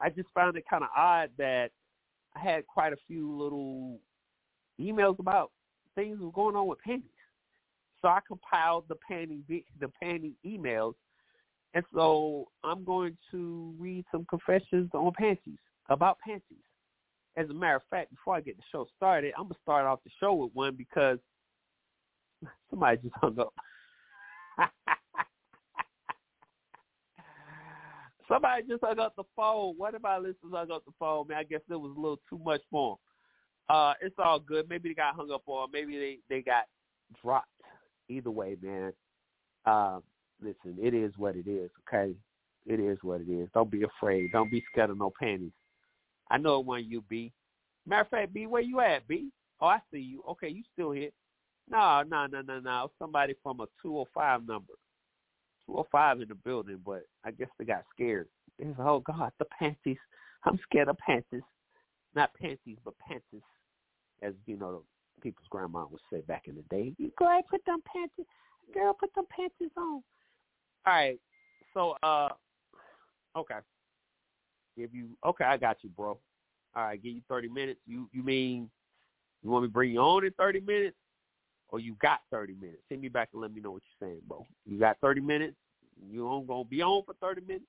I 0.02 0.10
just 0.10 0.30
found 0.34 0.58
it 0.58 0.64
kind 0.70 0.84
of 0.84 0.90
odd 0.96 1.30
that 1.38 1.72
I 2.36 2.40
had 2.40 2.68
quite 2.68 2.94
a 2.94 2.98
few 3.08 3.36
little 3.36 4.00
emails 4.79 5.19
about 5.19 5.51
things 5.96 6.19
was 6.19 6.31
going 6.34 6.55
on 6.55 6.67
with 6.67 6.79
panties. 6.79 7.10
So 8.01 8.07
I 8.07 8.19
compiled 8.27 8.86
the 8.88 8.96
panty 9.10 9.41
the 9.79 9.91
panty 10.01 10.34
emails, 10.46 10.93
and 11.74 11.84
so 11.93 12.48
I'm 12.63 12.84
going 12.84 13.17
to 13.31 13.74
read 13.79 14.05
some 14.12 14.25
confessions 14.29 14.89
on 14.93 15.12
panties 15.17 15.57
about 15.89 16.19
panties. 16.25 16.63
As 17.36 17.50
a 17.50 17.53
matter 17.53 17.77
of 17.77 17.81
fact, 17.89 18.12
before 18.12 18.36
I 18.36 18.41
get 18.41 18.57
the 18.57 18.63
show 18.72 18.88
started, 18.96 19.34
I'm 19.38 19.46
gonna 19.46 19.55
start 19.63 19.86
off 19.86 20.03
the 20.03 20.12
show 20.19 20.34
with 20.34 20.51
one 20.53 20.75
because 20.75 21.17
somebody 22.69 22.98
just 22.98 23.15
hung 23.15 23.39
up. 23.39 23.53
somebody 28.27 28.63
just 28.67 28.84
hung 28.84 29.00
up 29.00 29.15
the 29.15 29.24
phone. 29.36 29.75
One 29.77 29.96
of 29.96 30.01
my 30.01 30.17
listeners 30.17 30.51
hung 30.51 30.72
up 30.72 30.86
the 30.86 30.93
phone. 31.00 31.27
Man, 31.27 31.38
I 31.38 31.43
guess 31.43 31.62
it 31.69 31.75
was 31.75 31.93
a 31.96 32.00
little 32.00 32.19
too 32.29 32.39
much 32.43 32.62
for 32.69 32.91
him. 32.93 32.98
Uh, 33.70 33.94
it's 34.02 34.16
all 34.18 34.40
good. 34.40 34.70
Maybe 34.70 34.90
they 34.90 34.96
got 34.96 35.16
hung 35.16 35.32
up 35.32 35.44
on. 35.48 35.70
Maybe 35.72 35.98
they 35.98 36.20
they 36.30 36.42
got 36.42 36.66
dropped. 37.22 37.48
Either 38.10 38.32
way, 38.32 38.56
man. 38.62 38.94
Uh, 39.66 40.00
listen, 40.42 40.78
it 40.82 40.94
is 40.94 41.12
what 41.18 41.36
it 41.36 41.48
is. 41.48 41.70
Okay, 41.88 42.14
it 42.66 42.80
is 42.80 42.98
what 43.02 43.22
it 43.22 43.30
is. 43.30 43.50
Don't 43.54 43.70
be 43.70 43.84
afraid. 43.84 44.32
Don't 44.32 44.50
be 44.50 44.64
scared 44.72 44.90
of 44.90 44.98
no 44.98 45.12
panties. 45.20 45.52
I 46.30 46.38
know 46.38 46.60
when 46.60 46.86
you 46.86 47.02
be. 47.10 47.34
Matter 47.86 48.02
of 48.02 48.10
fact, 48.10 48.34
B, 48.34 48.48
where 48.48 48.62
you 48.62 48.80
at, 48.80 49.08
B? 49.08 49.30
Oh, 49.60 49.68
I 49.68 49.80
see 49.92 50.00
you. 50.00 50.24
Okay, 50.30 50.50
you 50.50 50.64
still 50.74 50.92
here? 50.92 51.10
No, 51.70 52.04
no, 52.08 52.28
no, 52.28 52.42
no, 52.42 52.60
no. 52.60 52.92
Somebody 53.00 53.34
from 53.44 53.60
a 53.60 53.68
205 53.82 54.48
number. 54.48 54.74
205 55.66 56.22
in 56.22 56.28
the 56.30 56.36
building, 56.36 56.80
but 56.86 57.04
I 57.26 57.32
guess 57.32 57.50
they 57.60 57.66
got 57.66 57.84
scared. 57.94 58.28
They 58.60 58.74
oh, 58.80 59.00
God, 59.00 59.32
the 59.40 59.46
panties. 59.60 59.98
I'm 60.46 60.60
scared 60.64 60.88
of 60.88 60.98
panties. 61.00 61.42
Not 62.16 62.34
panties, 62.34 62.78
but 62.86 62.94
panties 63.00 63.44
as 64.22 64.34
you 64.46 64.58
know, 64.58 64.84
people's 65.22 65.48
grandma 65.50 65.86
would 65.90 66.02
say 66.12 66.22
back 66.22 66.48
in 66.48 66.56
the 66.56 66.64
day. 66.64 66.94
You 66.98 67.12
go 67.18 67.28
ahead, 67.30 67.44
put 67.50 67.64
them 67.66 67.82
panties, 67.92 68.26
girl, 68.74 68.94
put 68.94 69.14
them 69.16 69.26
panties 69.30 69.72
on. 69.78 70.02
All 70.86 70.94
right, 70.94 71.20
so 71.74 71.96
uh, 72.04 72.30
okay, 73.36 73.56
give 74.78 74.94
you 74.94 75.10
okay, 75.26 75.46
I 75.46 75.58
got 75.58 75.78
you, 75.82 75.90
bro. 75.90 76.18
All 76.76 76.84
right, 76.84 77.02
give 77.02 77.14
you 77.14 77.22
thirty 77.28 77.50
minutes. 77.50 77.80
You 77.86 78.10
you 78.14 78.24
mean 78.24 78.70
you 79.44 79.50
want 79.50 79.64
me 79.64 79.70
to 79.70 79.74
bring 79.74 79.92
you 79.92 80.00
on 80.00 80.26
in 80.26 80.32
thirty 80.34 80.60
minutes, 80.60 80.98
or 81.70 81.80
you 81.80 81.96
got 82.02 82.22
thirty 82.32 82.54
minutes? 82.54 82.82
Send 82.90 83.02
me 83.02 83.10
back 83.10 83.30
and 83.34 83.42
let 83.42 83.54
me 83.54 83.62
know 83.62 83.72
what 83.72 83.82
you're 84.00 84.10
saying, 84.10 84.22
bro. 84.28 84.46
You 84.66 84.80
got 84.80 84.98
thirty 85.02 85.22
minutes. 85.22 85.56
You 86.10 86.28
on 86.28 86.46
gonna 86.46 86.64
be 86.64 86.82
on 86.82 87.04
for 87.04 87.16
thirty 87.16 87.42
minutes. 87.42 87.66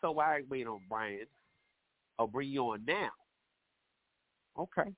So 0.00 0.12
why 0.12 0.42
wait 0.48 0.66
on 0.66 0.80
Brian? 0.88 1.26
I'll 2.18 2.26
bring 2.26 2.48
you 2.48 2.62
on 2.62 2.84
now. 2.86 3.10
Okay. 4.56 4.92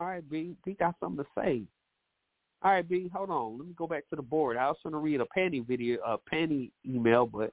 All 0.00 0.06
right, 0.08 0.28
B. 0.28 0.56
B 0.64 0.74
got 0.78 0.96
something 1.00 1.24
to 1.24 1.30
say. 1.40 1.62
All 2.62 2.72
right, 2.72 2.88
B. 2.88 3.10
Hold 3.14 3.30
on. 3.30 3.58
Let 3.58 3.68
me 3.68 3.74
go 3.76 3.86
back 3.86 4.08
to 4.10 4.16
the 4.16 4.22
board. 4.22 4.56
I 4.56 4.68
was 4.68 4.76
going 4.82 4.92
to 4.92 4.98
read 4.98 5.20
a 5.20 5.26
panty 5.36 5.66
video, 5.66 5.98
a 6.04 6.16
panty 6.32 6.70
email, 6.88 7.26
but 7.26 7.52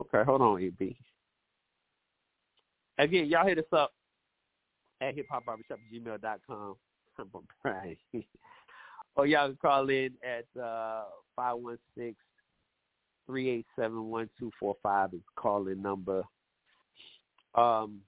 okay. 0.00 0.24
Hold 0.24 0.42
on, 0.42 0.72
B. 0.78 0.96
Again, 2.98 3.26
y'all 3.26 3.46
hit 3.46 3.58
us 3.58 3.64
up 3.72 3.92
at 5.00 5.14
hiphopbarbershop@gmail.com. 5.16 6.76
Brian. 7.62 7.96
or 9.16 9.26
y'all 9.26 9.48
can 9.48 9.58
call 9.60 9.88
in 9.90 10.12
at 10.22 10.60
uh, 10.60 11.04
five 11.34 11.56
one 11.56 11.78
six 11.96 12.16
three 13.26 13.48
eight 13.50 13.66
seven 13.76 14.04
one 14.04 14.30
two 14.38 14.50
four 14.58 14.76
five 14.82 15.12
is 15.12 15.20
call-in 15.36 15.82
number. 15.82 16.22
Um, 17.54 18.00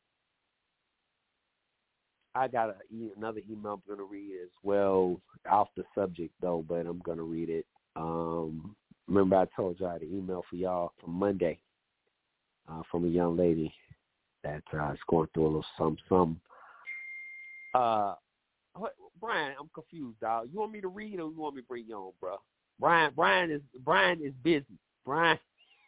I 2.35 2.49
got 2.49 2.71
a, 2.71 2.75
another 3.17 3.41
email 3.51 3.75
I'm 3.75 3.83
going 3.87 3.99
to 3.99 4.05
read 4.05 4.33
as 4.43 4.51
well, 4.63 5.21
off 5.51 5.69
the 5.77 5.85
subject 5.95 6.33
though, 6.41 6.65
but 6.69 6.87
I'm 6.87 7.01
going 7.01 7.19
to 7.19 7.25
read 7.25 7.51
it. 7.51 7.67
Um, 7.97 8.77
remember 9.09 9.37
I 9.37 9.47
told 9.57 9.81
you 9.81 9.87
I 9.87 9.95
had 9.95 10.03
an 10.03 10.17
email 10.17 10.45
for 10.49 10.57
y'all 10.57 10.93
from 11.01 11.13
Monday 11.13 11.59
uh, 12.71 12.83
from 12.91 13.05
a 13.05 13.09
young 13.09 13.37
lady 13.37 13.73
that 14.45 14.63
uh, 14.73 14.93
is 14.93 14.99
going 15.09 15.29
through 15.35 15.45
a 15.45 15.47
little 15.47 15.67
some 15.77 15.97
some. 16.09 16.41
Uh, 17.75 18.15
what, 18.75 18.95
Brian, 19.21 19.55
I'm 19.61 19.71
confused, 19.75 20.21
dog. 20.21 20.49
You 20.53 20.61
want 20.61 20.73
me 20.73 20.81
to 20.81 20.89
read 20.89 21.21
or 21.21 21.31
you 21.31 21.35
want 21.37 21.57
me 21.57 21.63
to 21.63 21.69
bring 21.69 21.87
you 21.87 21.97
on, 21.97 22.13
bro? 22.21 22.37
Brian, 22.79 23.13
Brian 23.15 23.51
is 23.51 23.61
Brian 23.85 24.21
is 24.25 24.33
busy. 24.43 24.79
Brian, 25.05 25.39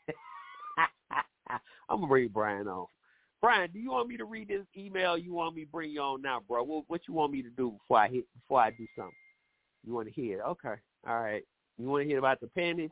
I'm 1.88 2.00
gonna 2.00 2.12
read 2.12 2.32
Brian 2.32 2.68
off. 2.68 2.88
Brian, 3.42 3.68
do 3.72 3.80
you 3.80 3.90
want 3.90 4.08
me 4.08 4.16
to 4.16 4.24
read 4.24 4.48
this 4.48 4.64
email? 4.76 5.18
You 5.18 5.34
want 5.34 5.56
me 5.56 5.64
to 5.64 5.70
bring 5.70 5.90
you 5.90 6.00
on 6.00 6.22
now, 6.22 6.40
bro? 6.48 6.62
What, 6.62 6.84
what 6.86 7.00
you 7.08 7.14
want 7.14 7.32
me 7.32 7.42
to 7.42 7.50
do 7.50 7.72
before 7.72 7.98
I 7.98 8.08
hit 8.08 8.24
before 8.40 8.60
I 8.60 8.70
do 8.70 8.86
something? 8.96 9.12
You 9.84 9.92
want 9.92 10.06
to 10.06 10.14
hear 10.14 10.38
it? 10.38 10.42
Okay, 10.42 10.74
all 11.08 11.20
right. 11.20 11.42
You 11.76 11.88
want 11.88 12.04
to 12.04 12.08
hear 12.08 12.18
about 12.18 12.40
the 12.40 12.46
panties, 12.46 12.90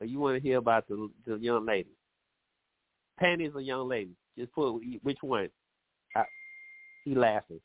or 0.00 0.06
you 0.06 0.18
want 0.18 0.36
to 0.36 0.42
hear 0.42 0.58
about 0.58 0.88
the 0.88 1.08
the 1.24 1.36
young 1.36 1.64
lady? 1.64 1.90
Panties 3.16 3.52
or 3.54 3.60
young 3.60 3.88
lady? 3.88 4.10
Just 4.36 4.52
put 4.52 4.72
which 5.02 5.18
one. 5.20 5.48
I, 6.16 6.24
he 7.04 7.14
laughing. 7.14 7.60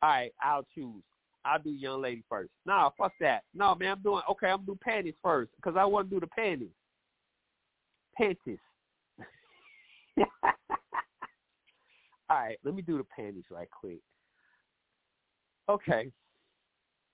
All 0.00 0.10
right, 0.10 0.32
I'll 0.40 0.66
choose. 0.76 1.02
I'll 1.44 1.58
do 1.58 1.70
young 1.70 2.00
lady 2.00 2.22
first. 2.28 2.50
No, 2.64 2.92
fuck 2.96 3.12
that. 3.20 3.42
No, 3.52 3.74
man, 3.74 3.96
I'm 3.96 4.02
doing 4.02 4.22
okay. 4.30 4.46
I'm 4.46 4.58
gonna 4.58 4.66
do 4.66 4.78
panties 4.80 5.14
first 5.20 5.50
because 5.56 5.76
I 5.76 5.84
want 5.84 6.08
to 6.08 6.14
do 6.14 6.20
the 6.20 6.28
panties. 6.28 6.68
Panties. 8.16 8.58
All 12.34 12.40
right, 12.40 12.58
let 12.64 12.74
me 12.74 12.82
do 12.82 12.98
the 12.98 13.04
panties 13.04 13.44
right 13.48 13.68
quick. 13.70 14.00
Okay, 15.68 16.10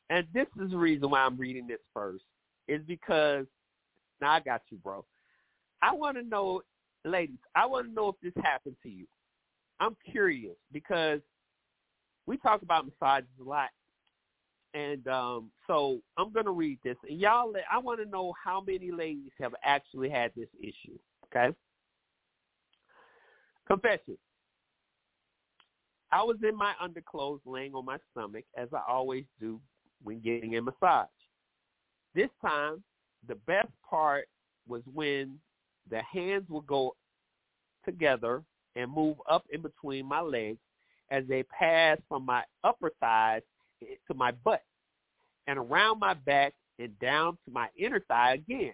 and 0.09 0.27
this 0.33 0.47
is 0.62 0.71
the 0.71 0.79
reason 0.79 1.11
why 1.11 1.21
I'm 1.21 1.37
reading 1.37 1.67
this 1.67 1.81
first 1.93 2.25
is 2.69 2.81
because 2.87 3.45
now 4.23 4.31
I 4.31 4.41
got 4.41 4.62
you, 4.71 4.79
bro. 4.79 5.05
I 5.83 5.93
want 5.93 6.17
to 6.17 6.23
know, 6.23 6.62
ladies. 7.05 7.37
I 7.55 7.67
want 7.67 7.89
to 7.89 7.93
know 7.93 8.09
if 8.09 8.15
this 8.23 8.43
happened 8.43 8.77
to 8.83 8.89
you. 8.89 9.07
I'm 9.79 9.95
curious 10.11 10.57
because 10.73 11.21
we 12.25 12.39
talk 12.39 12.62
about 12.62 12.87
massages 12.87 13.29
a 13.43 13.45
lot, 13.47 13.69
and 14.73 15.07
um, 15.07 15.50
so 15.67 16.00
I'm 16.17 16.33
gonna 16.33 16.50
read 16.50 16.79
this. 16.83 16.97
And 17.07 17.21
y'all, 17.21 17.53
I 17.71 17.77
want 17.77 18.00
to 18.03 18.09
know 18.09 18.33
how 18.43 18.62
many 18.62 18.91
ladies 18.91 19.33
have 19.39 19.55
actually 19.65 20.09
had 20.09 20.33
this 20.35 20.49
issue. 20.62 20.99
Okay, 21.27 21.55
confession. 23.69 24.17
I 26.12 26.23
was 26.23 26.37
in 26.47 26.57
my 26.57 26.73
underclothes, 26.81 27.40
laying 27.45 27.75
on 27.75 27.85
my 27.85 27.99
stomach, 28.11 28.45
as 28.57 28.69
I 28.73 28.81
always 28.88 29.25
do 29.40 29.61
when 30.02 30.21
getting 30.21 30.57
a 30.57 30.62
massage. 30.62 31.07
This 32.14 32.31
time, 32.43 32.83
the 33.29 33.37
best 33.47 33.69
part 33.88 34.26
was 34.67 34.83
when 34.93 35.38
the 35.88 36.02
hands 36.02 36.45
would 36.49 36.67
go 36.67 36.97
together 37.85 38.43
and 38.76 38.90
move 38.90 39.17
up 39.29 39.45
in 39.52 39.62
between 39.62 40.07
my 40.07 40.21
legs 40.21 40.59
as 41.11 41.25
they 41.29 41.43
passed 41.45 42.02
from 42.09 42.25
my 42.25 42.43
upper 42.64 42.90
thighs 43.00 43.43
to 44.07 44.14
my 44.14 44.31
butt 44.31 44.62
and 45.47 45.59
around 45.59 45.99
my 45.99 46.14
back 46.14 46.55
and 46.79 46.99
down 46.99 47.37
to 47.45 47.50
my 47.50 47.69
inner 47.76 48.00
thigh 48.00 48.35
again. 48.35 48.73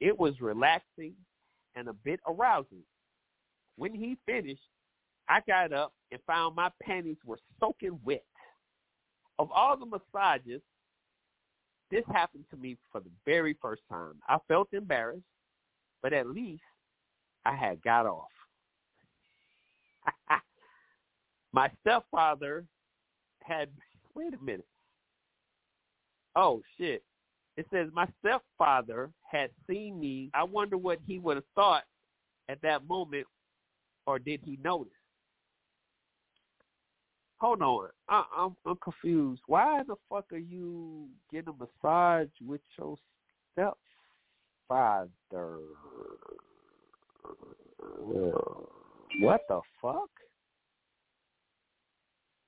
It 0.00 0.18
was 0.18 0.40
relaxing 0.40 1.14
and 1.74 1.88
a 1.88 1.92
bit 1.92 2.20
arousing. 2.26 2.82
When 3.76 3.94
he 3.94 4.16
finished, 4.26 4.62
I 5.32 5.40
got 5.46 5.72
up 5.72 5.94
and 6.10 6.20
found 6.26 6.56
my 6.56 6.68
panties 6.82 7.16
were 7.24 7.38
soaking 7.58 7.98
wet. 8.04 8.22
Of 9.38 9.50
all 9.50 9.78
the 9.78 9.86
massages, 9.86 10.60
this 11.90 12.04
happened 12.12 12.44
to 12.50 12.58
me 12.58 12.76
for 12.90 13.00
the 13.00 13.08
very 13.24 13.56
first 13.62 13.80
time. 13.88 14.20
I 14.28 14.36
felt 14.46 14.68
embarrassed, 14.74 15.24
but 16.02 16.12
at 16.12 16.26
least 16.26 16.62
I 17.46 17.56
had 17.56 17.80
got 17.82 18.04
off. 18.04 18.28
my 21.54 21.70
stepfather 21.80 22.66
had 23.42 23.70
wait 24.14 24.34
a 24.34 24.44
minute. 24.44 24.66
Oh 26.36 26.60
shit. 26.76 27.02
It 27.56 27.66
says 27.72 27.88
my 27.94 28.06
stepfather 28.20 29.10
had 29.30 29.48
seen 29.66 29.98
me. 29.98 30.30
I 30.34 30.42
wonder 30.42 30.76
what 30.76 30.98
he 31.06 31.18
would 31.18 31.38
have 31.38 31.44
thought 31.54 31.84
at 32.50 32.60
that 32.60 32.86
moment 32.86 33.26
or 34.06 34.18
did 34.18 34.40
he 34.44 34.58
notice? 34.62 34.92
Hold 37.42 37.60
on. 37.60 37.88
I, 38.08 38.24
I'm 38.38 38.56
I'm 38.64 38.76
confused. 38.76 39.42
Why 39.48 39.82
the 39.88 39.96
fuck 40.08 40.32
are 40.32 40.38
you 40.38 41.08
getting 41.28 41.48
a 41.48 41.52
massage 41.52 42.28
with 42.40 42.60
your 42.78 42.96
stepfather? 43.52 45.58
What 49.20 49.40
the 49.48 49.60
fuck? 49.82 50.10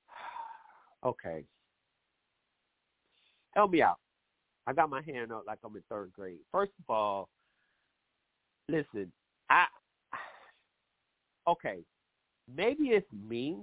Okay. 1.04 1.44
Help 3.50 3.72
me 3.72 3.82
out. 3.82 3.98
I 4.66 4.72
got 4.72 4.88
my 4.88 5.02
hand 5.02 5.32
up 5.32 5.44
like 5.46 5.58
I'm 5.62 5.76
in 5.76 5.82
third 5.90 6.14
grade. 6.14 6.38
First 6.50 6.72
of 6.78 6.88
all, 6.88 7.28
listen, 8.70 9.12
I 9.50 9.66
okay, 11.48 11.80
maybe 12.56 12.84
it's 12.84 13.12
me. 13.28 13.58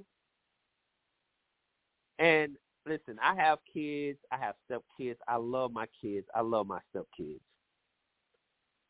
And 2.21 2.55
listen, 2.85 3.17
I 3.21 3.35
have 3.35 3.57
kids, 3.73 4.19
I 4.31 4.37
have 4.37 4.53
step 4.65 4.83
kids. 4.97 5.19
I 5.27 5.37
love 5.37 5.73
my 5.73 5.87
kids. 5.99 6.27
I 6.35 6.41
love 6.41 6.67
my 6.67 6.79
step 6.91 7.05
kids. 7.17 7.41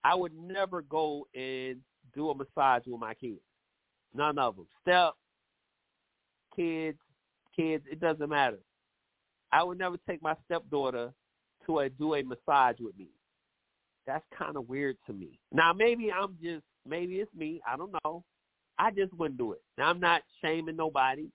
I 0.03 0.15
would 0.15 0.33
never 0.35 0.81
go 0.81 1.25
and 1.33 1.77
do 2.13 2.29
a 2.29 2.35
massage 2.35 2.83
with 2.85 2.99
my 2.99 3.13
kids. 3.13 3.39
None 4.13 4.37
of 4.37 4.57
them. 4.57 4.67
Step 4.81 5.13
kids, 6.53 6.97
kids, 7.55 7.85
it 7.89 8.01
doesn't 8.01 8.29
matter. 8.29 8.59
I 9.53 9.63
would 9.63 9.77
never 9.77 9.95
take 10.09 10.21
my 10.21 10.35
stepdaughter 10.45 11.13
to 11.65 11.79
a 11.79 11.89
do 11.89 12.15
a 12.15 12.23
massage 12.23 12.77
with 12.79 12.97
me. 12.97 13.07
That's 14.05 14.25
kind 14.37 14.57
of 14.57 14.67
weird 14.67 14.97
to 15.07 15.13
me. 15.13 15.39
Now 15.53 15.71
maybe 15.71 16.11
I'm 16.11 16.35
just 16.43 16.63
maybe 16.85 17.15
it's 17.15 17.33
me. 17.33 17.61
I 17.65 17.77
don't 17.77 17.95
know. 18.03 18.25
I 18.77 18.91
just 18.91 19.13
wouldn't 19.13 19.37
do 19.37 19.53
it. 19.53 19.61
Now 19.77 19.89
I'm 19.89 19.99
not 20.01 20.21
shaming 20.41 20.75
nobody. 20.75 21.29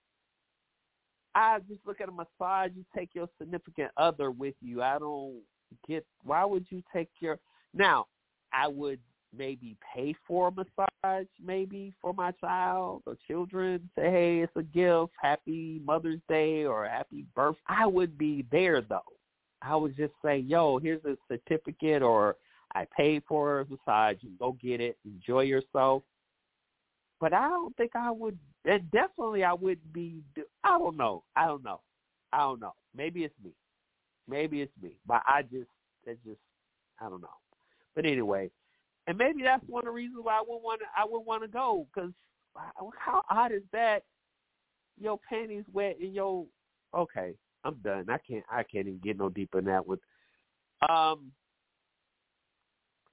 I 1.37 1.59
just 1.68 1.81
look 1.87 2.01
at 2.01 2.09
a 2.09 2.12
massage. 2.12 2.70
You 2.75 2.85
take 2.96 3.11
your 3.12 3.29
significant 3.38 3.90
other 3.99 4.31
with 4.31 4.55
you. 4.62 4.83
I 4.83 4.99
don't 4.99 5.40
get 5.87 6.07
why 6.25 6.44
would 6.46 6.64
you 6.70 6.83
take 6.92 7.11
your 7.20 7.38
now. 7.75 8.07
I 8.55 8.68
would 8.68 9.01
maybe 9.37 9.77
pay 9.94 10.14
for 10.27 10.49
a 10.49 10.53
massage, 10.53 11.27
maybe 11.44 11.92
for 12.01 12.14
my 12.14 12.31
child 12.33 13.03
or 13.05 13.18
children. 13.27 13.90
Say, 13.94 14.11
hey, 14.11 14.40
it's 14.40 14.57
a 14.57 14.62
gift. 14.62 15.12
Happy 15.20 15.83
Mother's 15.85 16.22
Day 16.27 16.64
or 16.64 16.87
happy 16.87 17.27
birth. 17.35 17.57
I 17.66 17.87
would 17.87 18.16
be 18.16 18.46
there 18.51 18.81
though. 18.81 19.01
I 19.61 19.77
would 19.77 19.94
just 19.94 20.14
say, 20.25 20.38
yo, 20.38 20.79
here's 20.79 21.05
a 21.05 21.18
certificate 21.29 22.03
or 22.03 22.37
I 22.75 22.87
paid 22.96 23.25
for 23.29 23.61
a 23.61 23.66
massage. 23.66 24.16
You 24.20 24.31
go 24.38 24.57
get 24.62 24.81
it. 24.81 24.96
Enjoy 25.05 25.42
yourself. 25.42 26.03
But 27.20 27.33
I 27.33 27.48
don't 27.48 27.76
think 27.76 27.92
I 27.94 28.11
would. 28.11 28.38
And 28.64 28.90
definitely, 28.90 29.44
I 29.44 29.52
wouldn't 29.52 29.92
be. 29.92 30.22
I 30.64 30.79
don't 30.79 30.96
know. 30.96 31.22
I 31.35 31.46
don't 31.46 31.64
know. 31.64 31.81
I 32.33 32.38
don't 32.38 32.61
know. 32.61 32.74
Maybe 32.94 33.24
it's 33.24 33.35
me. 33.42 33.52
Maybe 34.29 34.61
it's 34.61 34.72
me. 34.83 34.96
But 35.07 35.22
I 35.26 35.42
just, 35.42 35.70
it 36.05 36.18
just, 36.26 36.40
I 37.00 37.09
don't 37.09 37.22
know. 37.22 37.29
But 37.94 38.07
anyway, 38.07 38.50
and 39.07 39.16
maybe 39.16 39.42
that's 39.42 39.64
one 39.68 39.83
of 39.83 39.87
the 39.87 39.92
reasons 39.92 40.20
why 40.22 40.35
I 40.38 40.42
would 40.46 40.59
want 40.59 40.81
to. 40.81 40.87
I 40.96 41.05
would 41.05 41.20
want 41.20 41.42
to 41.42 41.48
go 41.48 41.87
because 41.94 42.11
how 42.98 43.22
odd 43.31 43.52
is 43.52 43.62
that? 43.72 44.02
Your 44.98 45.20
panties 45.29 45.64
wet 45.72 45.96
and 46.00 46.14
your 46.14 46.46
okay. 46.94 47.35
I'm 47.64 47.76
done. 47.85 48.07
I 48.09 48.18
can't. 48.18 48.44
I 48.50 48.62
can't 48.62 48.87
even 48.87 49.00
get 49.02 49.18
no 49.18 49.29
deeper 49.29 49.59
than 49.59 49.66
that 49.66 49.87
one. 49.87 49.98
Um. 50.88 51.33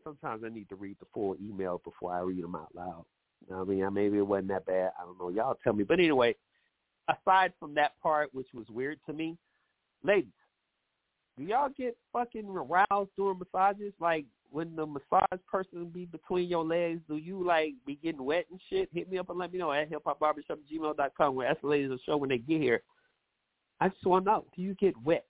Sometimes 0.03 0.43
I 0.45 0.49
need 0.49 0.67
to 0.67 0.75
read 0.75 0.97
the 0.99 1.05
full 1.13 1.37
email 1.41 1.79
before 1.83 2.13
I 2.13 2.19
read 2.19 2.43
them 2.43 2.55
out 2.55 2.75
loud. 2.75 3.05
I 3.51 3.63
mean, 3.63 3.93
maybe 3.93 4.17
it 4.17 4.27
wasn't 4.27 4.49
that 4.49 4.65
bad. 4.65 4.91
I 4.99 5.05
don't 5.05 5.19
know. 5.19 5.29
Y'all 5.29 5.57
tell 5.63 5.73
me. 5.73 5.83
But 5.83 5.99
anyway, 5.99 6.35
aside 7.07 7.53
from 7.59 7.73
that 7.75 7.99
part, 8.01 8.33
which 8.33 8.47
was 8.53 8.65
weird 8.69 8.99
to 9.05 9.13
me, 9.13 9.37
ladies, 10.03 10.31
do 11.37 11.43
y'all 11.43 11.69
get 11.75 11.97
fucking 12.11 12.47
aroused 12.47 13.09
during 13.17 13.39
massages? 13.39 13.93
Like 13.99 14.25
when 14.51 14.75
the 14.75 14.85
massage 14.85 15.39
person 15.49 15.89
be 15.89 16.05
between 16.05 16.47
your 16.47 16.63
legs, 16.63 17.01
do 17.07 17.17
you 17.17 17.43
like 17.43 17.73
be 17.85 17.95
getting 17.95 18.23
wet 18.23 18.45
and 18.51 18.59
shit? 18.69 18.89
Hit 18.93 19.09
me 19.09 19.17
up 19.17 19.29
and 19.29 19.39
let 19.39 19.51
me 19.51 19.59
know 19.59 19.71
at 19.71 19.89
hiphopbarbershop@gmail.com. 19.89 21.35
Where 21.35 21.47
ask 21.47 21.61
the 21.61 21.67
ladies 21.67 21.89
the 21.89 21.99
show 22.05 22.17
when 22.17 22.29
they 22.29 22.37
get 22.37 22.61
here. 22.61 22.83
I 23.79 23.89
just 23.89 24.05
want 24.05 24.25
to 24.25 24.31
know: 24.31 24.45
Do 24.55 24.61
you 24.61 24.75
get 24.75 24.93
wet? 25.03 25.25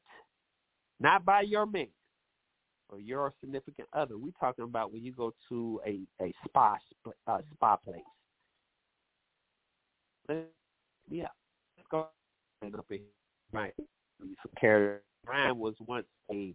Not 0.99 1.25
by 1.25 1.41
your 1.41 1.65
man 1.65 1.87
or 2.89 2.99
your 2.99 3.33
significant 3.39 3.87
other. 3.93 4.17
We're 4.17 4.31
talking 4.39 4.65
about 4.65 4.91
when 4.91 5.03
you 5.03 5.13
go 5.13 5.33
to 5.49 5.81
a 5.85 6.01
a 6.21 6.33
spa 6.45 6.77
uh, 7.27 7.37
spa 7.53 7.77
place. 7.77 8.01
Yeah, 11.09 11.27
let's 11.77 11.87
go 11.89 11.99
up. 11.99 12.13
Right, 13.51 13.73
Carrie 14.59 14.99
Ryan 15.27 15.57
was 15.57 15.75
once 15.85 16.05
a 16.31 16.53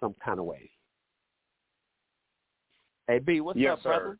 some 0.00 0.14
kind 0.24 0.38
of 0.40 0.46
way. 0.46 0.70
Hey 3.06 3.18
B, 3.18 3.40
what's 3.40 3.58
yes, 3.58 3.74
up, 3.74 3.82
sir. 3.82 3.88
brother? 3.88 4.18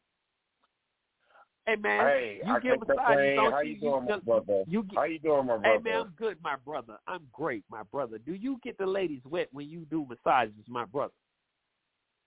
Hey 1.66 1.76
man, 1.76 2.06
Hey, 2.06 2.40
you 2.44 2.52
I 2.52 2.60
get 2.60 2.70
can't 2.70 2.88
massages, 2.88 3.38
How 3.38 3.60
you? 3.60 3.70
you 3.70 3.80
doing, 3.80 4.04
my 4.06 4.18
brother? 4.18 4.64
You 4.66 4.82
get, 4.82 4.98
How 4.98 5.04
you 5.04 5.18
doing, 5.20 5.46
my 5.46 5.58
brother? 5.58 5.78
Hey 5.78 5.90
man, 5.90 6.00
I'm 6.00 6.14
good, 6.18 6.38
my 6.42 6.56
brother. 6.56 6.98
I'm 7.06 7.22
great, 7.32 7.64
my 7.70 7.84
brother. 7.84 8.18
Do 8.18 8.34
you 8.34 8.58
get 8.64 8.78
the 8.78 8.86
ladies 8.86 9.20
wet 9.24 9.48
when 9.52 9.68
you 9.68 9.86
do 9.88 10.04
massages, 10.08 10.64
my 10.66 10.84
brother? 10.84 11.12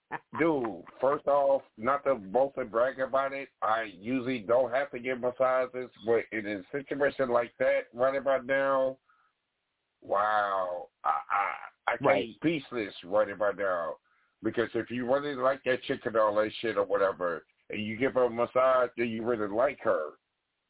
Dude, 0.39 0.83
first 1.01 1.27
off, 1.27 1.63
not 1.77 2.05
to 2.05 2.15
boast 2.15 2.57
and 2.57 2.71
brag 2.71 2.99
about 3.01 3.33
it, 3.33 3.49
I 3.61 3.91
usually 3.99 4.39
don't 4.39 4.71
have 4.73 4.89
to 4.91 4.99
get 4.99 5.19
massages, 5.19 5.89
but 6.05 6.23
in 6.31 6.45
a 6.47 6.61
situation 6.71 7.29
like 7.29 7.51
that, 7.59 7.87
right 7.93 8.15
about 8.15 8.45
now, 8.45 8.97
wow, 10.01 10.87
I 11.03 11.09
I, 11.09 11.93
I 11.93 11.97
can't 11.97 12.07
Right. 12.07 12.29
speechless 12.35 12.93
right 13.03 13.29
about 13.29 13.57
now. 13.57 13.95
Because 14.43 14.69
if 14.75 14.91
you 14.91 15.11
really 15.11 15.35
like 15.35 15.61
that 15.65 15.83
chick 15.83 16.01
and 16.05 16.15
all 16.15 16.35
that 16.35 16.51
shit 16.61 16.77
or 16.77 16.85
whatever, 16.85 17.43
and 17.69 17.83
you 17.83 17.97
give 17.97 18.13
her 18.13 18.25
a 18.25 18.29
massage, 18.29 18.89
then 18.97 19.09
you 19.09 19.23
really 19.23 19.47
like 19.47 19.79
her, 19.81 20.11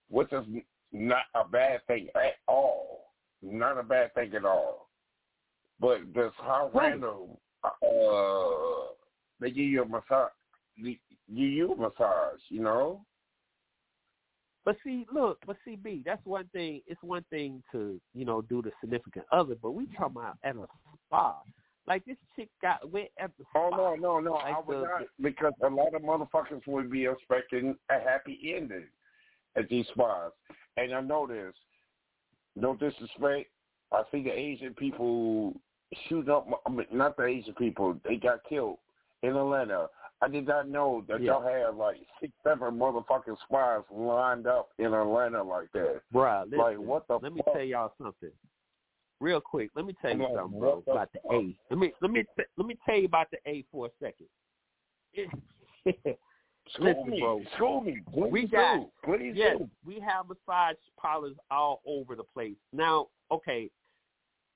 which 0.10 0.32
is 0.32 0.46
not 0.92 1.24
a 1.36 1.48
bad 1.48 1.86
thing 1.88 2.08
at 2.16 2.36
all. 2.48 3.02
not 3.42 3.78
a 3.78 3.84
bad 3.84 4.14
thing 4.16 4.34
at 4.34 4.46
all. 4.46 4.90
But 5.80 6.14
just 6.14 6.36
how 6.38 6.72
Right. 6.74 6.92
random 6.94 7.38
uh 7.64 8.94
they 9.40 9.50
give 9.50 9.66
you 9.66 9.84
a 9.84 9.86
massage 9.86 10.32
give 10.78 10.98
you 11.28 11.72
a 11.74 11.76
massage, 11.76 12.40
you 12.50 12.62
know? 12.62 13.06
But 14.64 14.78
see, 14.84 15.06
look, 15.14 15.40
but 15.46 15.58
see, 15.64 15.76
B, 15.76 16.02
that's 16.04 16.26
one 16.26 16.48
thing. 16.48 16.82
It's 16.88 17.02
one 17.04 17.24
thing 17.30 17.62
to 17.72 18.02
you 18.14 18.26
know 18.26 18.42
do 18.42 18.62
the 18.64 18.72
significant 18.82 19.26
other, 19.32 19.56
but 19.62 19.72
we 19.72 19.86
talking 19.88 20.18
about 20.18 20.38
at 20.44 20.56
a 20.56 20.66
spa. 21.06 21.42
Like 21.88 22.04
this 22.06 22.18
chick 22.36 22.50
got 22.62 22.90
went 22.92 23.10
at 23.20 23.32
the 23.38 23.44
spa. 23.52 23.68
Oh 23.68 23.70
no, 23.70 23.96
no, 23.96 24.20
no! 24.20 24.34
I 24.36 24.52
Like 24.56 24.68
would 24.68 24.78
the- 24.78 24.82
not 24.84 25.02
because 25.22 25.54
a 25.64 25.70
lot 25.70 25.94
of 25.94 26.02
motherfuckers 26.02 26.66
would 26.68 26.90
be 26.92 27.06
expecting 27.06 27.76
a 27.90 28.00
happy 28.00 28.54
ending 28.56 28.88
at 29.56 29.70
these 29.70 29.86
spas, 29.94 30.32
and 30.78 30.94
I 30.94 31.02
know 31.02 31.28
this. 31.28 31.54
No 32.56 32.74
disrespect. 32.76 33.50
I 33.92 34.02
see 34.12 34.24
the 34.24 34.32
Asian 34.32 34.74
people 34.74 35.54
shoot 36.10 36.28
up. 36.30 36.48
I 36.66 36.70
mean, 36.72 36.88
not 36.92 37.18
the 37.18 37.26
Asian 37.26 37.54
people. 37.54 37.98
They 38.04 38.16
got 38.16 38.40
killed 38.50 38.78
in 39.22 39.36
Atlanta. 39.36 39.88
I 40.22 40.28
did 40.30 40.48
not 40.48 40.68
know 40.70 41.04
that 41.08 41.22
Yeah. 41.22 41.34
y'all 41.34 41.42
had 41.44 41.76
like 41.76 41.98
six, 42.20 42.34
seven 42.44 42.80
motherfucking 42.80 43.38
spas 43.44 43.84
lined 43.92 44.48
up 44.48 44.70
in 44.80 44.94
Atlanta 44.94 45.44
like 45.44 45.72
that. 45.74 46.02
Bruh, 46.14 46.46
listen, 46.46 46.58
Like 46.58 46.78
what 46.80 47.08
the 47.08 47.20
let 47.20 47.34
me 47.34 47.42
tell 47.54 47.62
y'all 47.62 47.94
something. 48.02 48.32
Real 49.22 49.40
quick, 49.40 49.72
let 49.76 49.86
me 49.86 49.96
tell 50.02 50.16
you 50.16 50.28
something, 50.36 50.60
bro, 50.60 50.84
about 50.88 51.10
the 51.14 51.20
A. 51.34 51.56
Let 51.70 51.80
me 51.80 51.94
let 52.02 52.12
me 52.12 52.24
let 52.58 52.68
me 52.68 52.78
tell 52.86 52.98
you 52.98 53.06
about 53.06 53.28
the 53.32 53.38
A 53.50 53.64
for 53.72 53.88
a 53.88 53.90
second. 54.02 54.28
School 56.74 56.86
Listen, 56.88 57.10
me, 57.12 57.20
bro. 57.22 57.42
school 57.56 57.82
me, 57.82 58.02
please 58.12 58.32
We 58.32 58.48
got- 58.48 58.76
do, 58.78 58.88
please 59.04 59.34
yes, 59.36 59.58
do. 59.60 59.70
we 59.86 60.00
have 60.00 60.26
massage 60.28 60.76
parlors 61.00 61.36
all 61.52 61.82
over 61.86 62.16
the 62.16 62.24
place. 62.24 62.56
Now, 62.74 63.08
okay, 63.32 63.70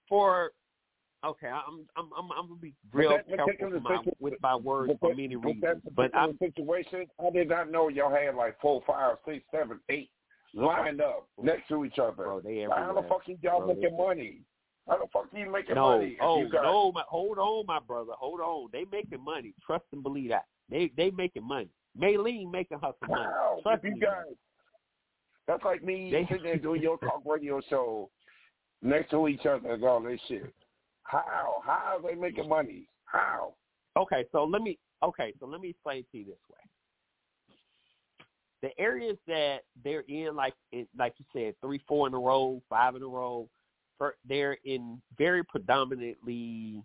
for 0.10 0.52
okay, 1.24 1.48
I'm 1.48 1.86
I'm 1.96 2.10
I'm, 2.18 2.32
I'm 2.32 2.48
gonna 2.48 2.60
be 2.60 2.74
real 2.92 3.12
that 3.12 3.28
careful 3.28 3.72
with 3.72 3.84
my, 3.84 4.04
with 4.20 4.34
my 4.42 4.56
words 4.56 4.92
for 5.00 5.14
many 5.16 5.36
reasons. 5.36 5.84
But 5.96 6.14
I'm 6.16 6.36
situation, 6.40 7.06
I 7.24 7.30
did 7.30 7.48
not 7.48 7.70
know 7.72 7.90
y'all 7.90 8.10
had 8.14 8.34
like 8.36 8.60
four, 8.60 8.82
five, 8.88 9.18
six, 9.26 9.46
seven, 9.52 9.80
eight 9.90 10.10
lined 10.54 11.02
up 11.02 11.28
next 11.42 11.68
to 11.70 11.86
each 11.86 12.00
other. 12.00 12.12
bro, 12.24 12.40
they 12.42 12.62
How 12.62 12.70
the 12.70 12.82
everywhere. 13.00 13.04
fuck 13.10 13.22
you 13.28 13.38
y'all 13.42 13.60
Bro, 13.60 13.76
making 13.76 13.98
money? 13.98 14.42
How 14.88 14.98
the 14.98 15.06
fuck 15.14 15.28
are 15.34 15.38
you 15.40 15.52
making 15.52 15.76
No, 15.76 15.98
money? 15.98 16.18
oh 16.22 16.48
got, 16.50 16.64
no, 16.64 16.92
my, 16.92 17.04
hold 17.08 17.38
on, 17.38 17.66
my 17.68 17.80
brother, 17.80 18.14
hold 18.18 18.40
on. 18.42 18.70
They 18.74 18.86
making 18.92 19.24
money. 19.24 19.54
Trust 19.66 19.86
and 19.94 20.02
believe 20.02 20.30
that. 20.30 20.46
They 20.70 20.92
they 20.98 21.12
making 21.12 21.44
money. 21.48 21.70
Maylene 22.00 22.52
making 22.52 22.80
her 22.80 22.92
some 23.00 23.10
money. 23.10 23.30
Trust 23.64 23.84
you 23.84 23.92
me. 23.92 24.00
got, 24.00 24.24
that's 25.48 25.64
like 25.64 25.84
me 25.84 26.12
They- 26.12 26.26
sitting 26.28 26.44
there 26.44 26.58
doing 26.58 26.82
your 26.88 26.98
talk 26.98 27.22
radio 27.26 27.62
show 27.70 28.10
next 28.82 29.12
to 29.12 29.28
each 29.28 29.46
other 29.46 29.74
and 29.74 29.84
all 29.84 30.00
this 30.02 30.20
shit. 30.28 30.54
How? 31.04 31.56
How 31.66 31.98
are 31.98 32.02
they 32.02 32.16
making 32.16 32.48
money? 32.48 32.88
How? 33.06 33.54
Okay, 33.98 34.26
so 34.32 34.44
let 34.46 34.62
me 34.62 34.78
okay, 35.04 35.34
so 35.40 35.46
let 35.48 35.60
me 35.62 35.70
explain 35.70 36.06
to 36.12 36.18
you 36.20 36.26
this 36.26 36.36
way. 36.52 36.69
The 38.62 38.78
areas 38.80 39.18
that 39.28 39.60
they're 39.84 40.04
in, 40.10 40.36
like 40.36 40.54
like 40.98 41.14
you 41.18 41.26
said, 41.34 41.56
three, 41.62 41.82
four 41.88 42.08
in 42.08 42.14
a 42.14 42.20
row, 42.20 42.62
five 42.70 42.96
in 42.96 43.04
a 43.04 43.08
row, 43.08 43.48
they're 44.28 44.58
in 44.66 45.02
very 45.18 45.44
predominantly. 45.44 46.84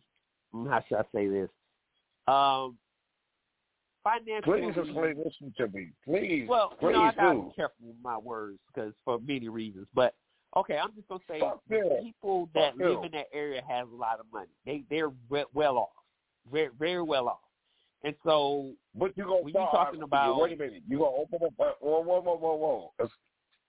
mm, 0.54 0.68
How 0.70 0.82
should 0.88 0.98
I 0.98 1.04
say 1.12 1.26
this? 1.28 1.50
Um, 2.28 2.78
financially. 4.04 4.60
Please 4.72 4.78
explain 4.78 5.16
this 5.16 5.34
to 5.56 5.68
me. 5.68 5.88
Please. 6.04 6.46
Well, 6.48 6.70
you 6.72 6.76
please 6.78 6.92
know, 6.92 7.02
I 7.02 7.12
gotta 7.12 7.34
do. 7.38 7.42
be 7.46 7.52
careful 7.56 7.86
with 7.86 7.96
my 8.02 8.18
words 8.18 8.58
because 8.72 8.92
for 9.04 9.18
many 9.18 9.48
reasons. 9.48 9.86
But 9.94 10.14
okay, 10.56 10.78
I'm 10.78 10.92
just 10.94 11.08
gonna 11.08 11.20
say 11.28 11.40
Fuck 11.40 11.60
people 12.02 12.48
that 12.54 12.72
Fuck 12.76 12.80
live 12.80 13.04
in 13.04 13.10
that 13.12 13.26
area 13.32 13.62
have 13.68 13.90
a 13.90 13.96
lot 13.96 14.20
of 14.20 14.26
money. 14.32 14.50
They 14.64 14.84
they're 14.90 15.10
we- 15.28 15.44
well 15.54 15.78
off, 15.78 15.88
very 16.52 16.70
very 16.78 17.02
well 17.02 17.28
off. 17.28 17.38
And 18.04 18.14
so 18.22 18.72
But 18.94 19.16
you 19.16 19.24
gonna 19.24 19.36
When 19.42 19.48
you 19.48 19.54
talking 19.54 20.02
about- 20.02 20.36
wait 20.40 20.52
a 20.52 20.56
minute. 20.56 20.82
You 20.86 20.98
gonna 20.98 21.16
open 21.16 21.42
up 21.42 21.52
whoa 21.56 21.74
whoa 21.80 22.20
whoa 22.20 22.36
whoa 22.36 22.54
whoa. 22.54 22.92
It's- 23.00 23.16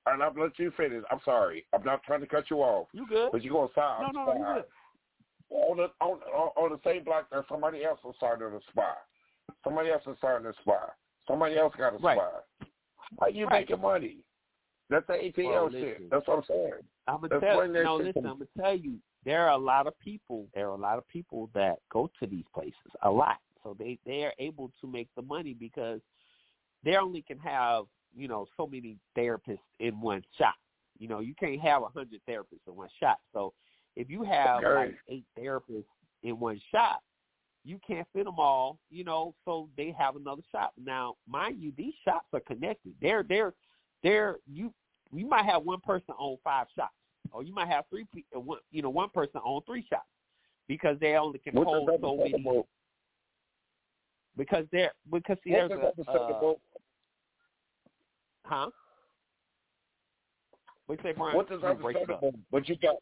And 0.08 0.21
I'm 0.21 0.36
let 0.36 0.58
you 0.60 0.69
finish. 0.71 1.04
I'm 1.10 1.19
sorry. 1.21 1.65
I'm 1.74 1.84
not 1.84 2.04
trying 2.04 2.19
to 2.21 2.28
cut 2.28 2.50
you 2.52 2.62
off. 2.62 2.88
you 2.93 3.08
good? 3.08 3.32
But 3.32 3.41
you 3.41 3.52
gonna 3.54 3.69
No, 3.76 4.12
no, 4.12 4.26
no, 4.26 4.34
you 4.34 4.43
good. 4.62 4.65
on 5.50 5.78
the 5.78 5.91
on, 6.02 6.19
on 6.58 6.71
the 6.71 6.80
same 6.84 7.04
block 7.04 7.30
that 7.32 7.48
somebody 7.48 7.84
else 7.84 8.00
was 8.04 8.15
starting 8.17 8.48
a 8.56 8.62
spot. 8.71 8.98
Somebody 9.63 9.89
else 9.91 10.06
is 10.06 10.17
starting 10.17 10.48
a 10.48 10.54
spot. 10.62 10.93
Somebody 11.28 11.58
else 11.58 11.74
got 11.76 11.93
a 11.93 11.98
Right. 11.98 12.19
How 13.19 13.28
you 13.28 13.45
Right. 13.48 13.62
making 13.67 13.82
money? 13.82 14.19
That's 14.89 15.08
the 15.08 15.13
ATL 15.24 15.63
Well, 15.63 15.71
shit. 15.71 15.82
listen. 15.82 16.10
That's 16.10 16.28
what 16.28 16.38
I'm 16.38 16.43
saying. 16.43 16.74
I'm 17.08 17.15
gonna 17.15 17.28
That's 17.30 17.41
tell 17.43 17.60
that 17.62 17.67
no, 17.69 17.98
shit 17.98 18.08
listen. 18.08 18.26
I'm 18.28 18.34
gonna 18.38 18.45
tell 18.58 18.76
you 18.76 19.00
there 19.24 19.43
are 19.45 19.52
a 19.52 19.58
lot 19.58 19.88
of 19.88 19.98
people. 20.00 20.48
There 20.54 20.67
are 20.69 20.74
a 20.74 20.78
lot 20.78 21.00
of 21.00 21.08
people 21.08 21.48
that 21.54 21.80
go 21.89 22.08
to 22.19 22.28
these 22.28 22.45
places 22.54 22.91
a 23.02 23.10
lot, 23.10 23.39
so 23.65 23.75
they 23.78 23.97
they 24.06 24.23
are 24.23 24.34
able 24.38 24.71
to 24.80 24.88
make 24.88 25.10
the 25.15 25.23
money 25.23 25.56
because 25.60 25.99
they 26.84 26.95
only 26.95 27.23
can 27.23 27.39
have 27.39 27.86
you 28.15 28.28
know 28.28 28.45
so 28.56 28.67
many 28.67 28.97
therapists 29.17 29.60
in 29.80 29.99
one 29.99 30.23
shop. 30.38 30.56
You 30.97 31.10
know, 31.10 31.19
you 31.19 31.34
can't 31.38 31.60
have 31.60 31.82
a 31.82 31.88
hundred 31.88 32.21
therapists 32.30 32.67
in 32.67 32.75
one 32.75 32.89
shop. 32.99 33.17
So 33.34 33.54
if 33.95 34.10
you 34.10 34.23
have 34.23 34.63
like 34.63 34.95
eight 35.10 35.25
therapists 35.38 35.86
in 36.23 36.39
one 36.39 36.62
shop, 36.71 37.01
you 37.65 37.80
can't 37.86 38.08
fit 38.13 38.25
them 38.25 38.39
all. 38.39 38.78
You 38.89 39.04
know, 39.04 39.34
so 39.43 39.67
they 39.75 39.93
have 39.97 40.15
another 40.15 40.43
shop. 40.51 40.73
Now, 40.82 41.15
mind 41.28 41.58
you, 41.60 41.73
these 41.75 41.93
shops 42.06 42.28
are 42.34 42.39
connected. 42.41 42.93
They're 43.01 43.23
they're 43.23 43.54
they're 44.04 44.38
you 44.51 44.71
you 45.12 45.28
might 45.28 45.45
have 45.45 45.63
one 45.63 45.82
person 45.82 46.13
own 46.19 46.38
five 46.43 46.67
shops, 46.75 46.93
or 47.32 47.43
you 47.43 47.54
might 47.54 47.67
have 47.67 47.86
three. 47.89 48.06
Uh, 48.36 48.39
one, 48.39 48.60
you 48.71 48.84
know, 48.84 48.91
one 48.91 49.10
person 49.10 49.41
own 49.43 49.62
three 49.65 49.86
shops 49.89 50.08
because 50.67 50.97
they 50.99 51.15
only 51.15 51.39
can 51.39 51.54
What's 51.56 51.67
hold 51.67 51.89
so 52.01 52.17
many. 52.17 52.63
Because 54.38 54.65
they're 54.71 54.91
because 55.12 55.38
see, 55.43 55.52
there's 55.52 55.71
a 55.71 55.93
uh, 56.12 56.54
huh. 58.43 58.69
You 60.89 60.98
say, 61.02 61.13
Brian? 61.13 61.36
What 61.36 61.52
is 61.52 61.62
You 61.62 61.74
break 61.76 61.95
up. 61.95 62.02
understandable? 62.04 62.34
But 62.52 62.69
you 62.69 62.76
got, 62.76 62.95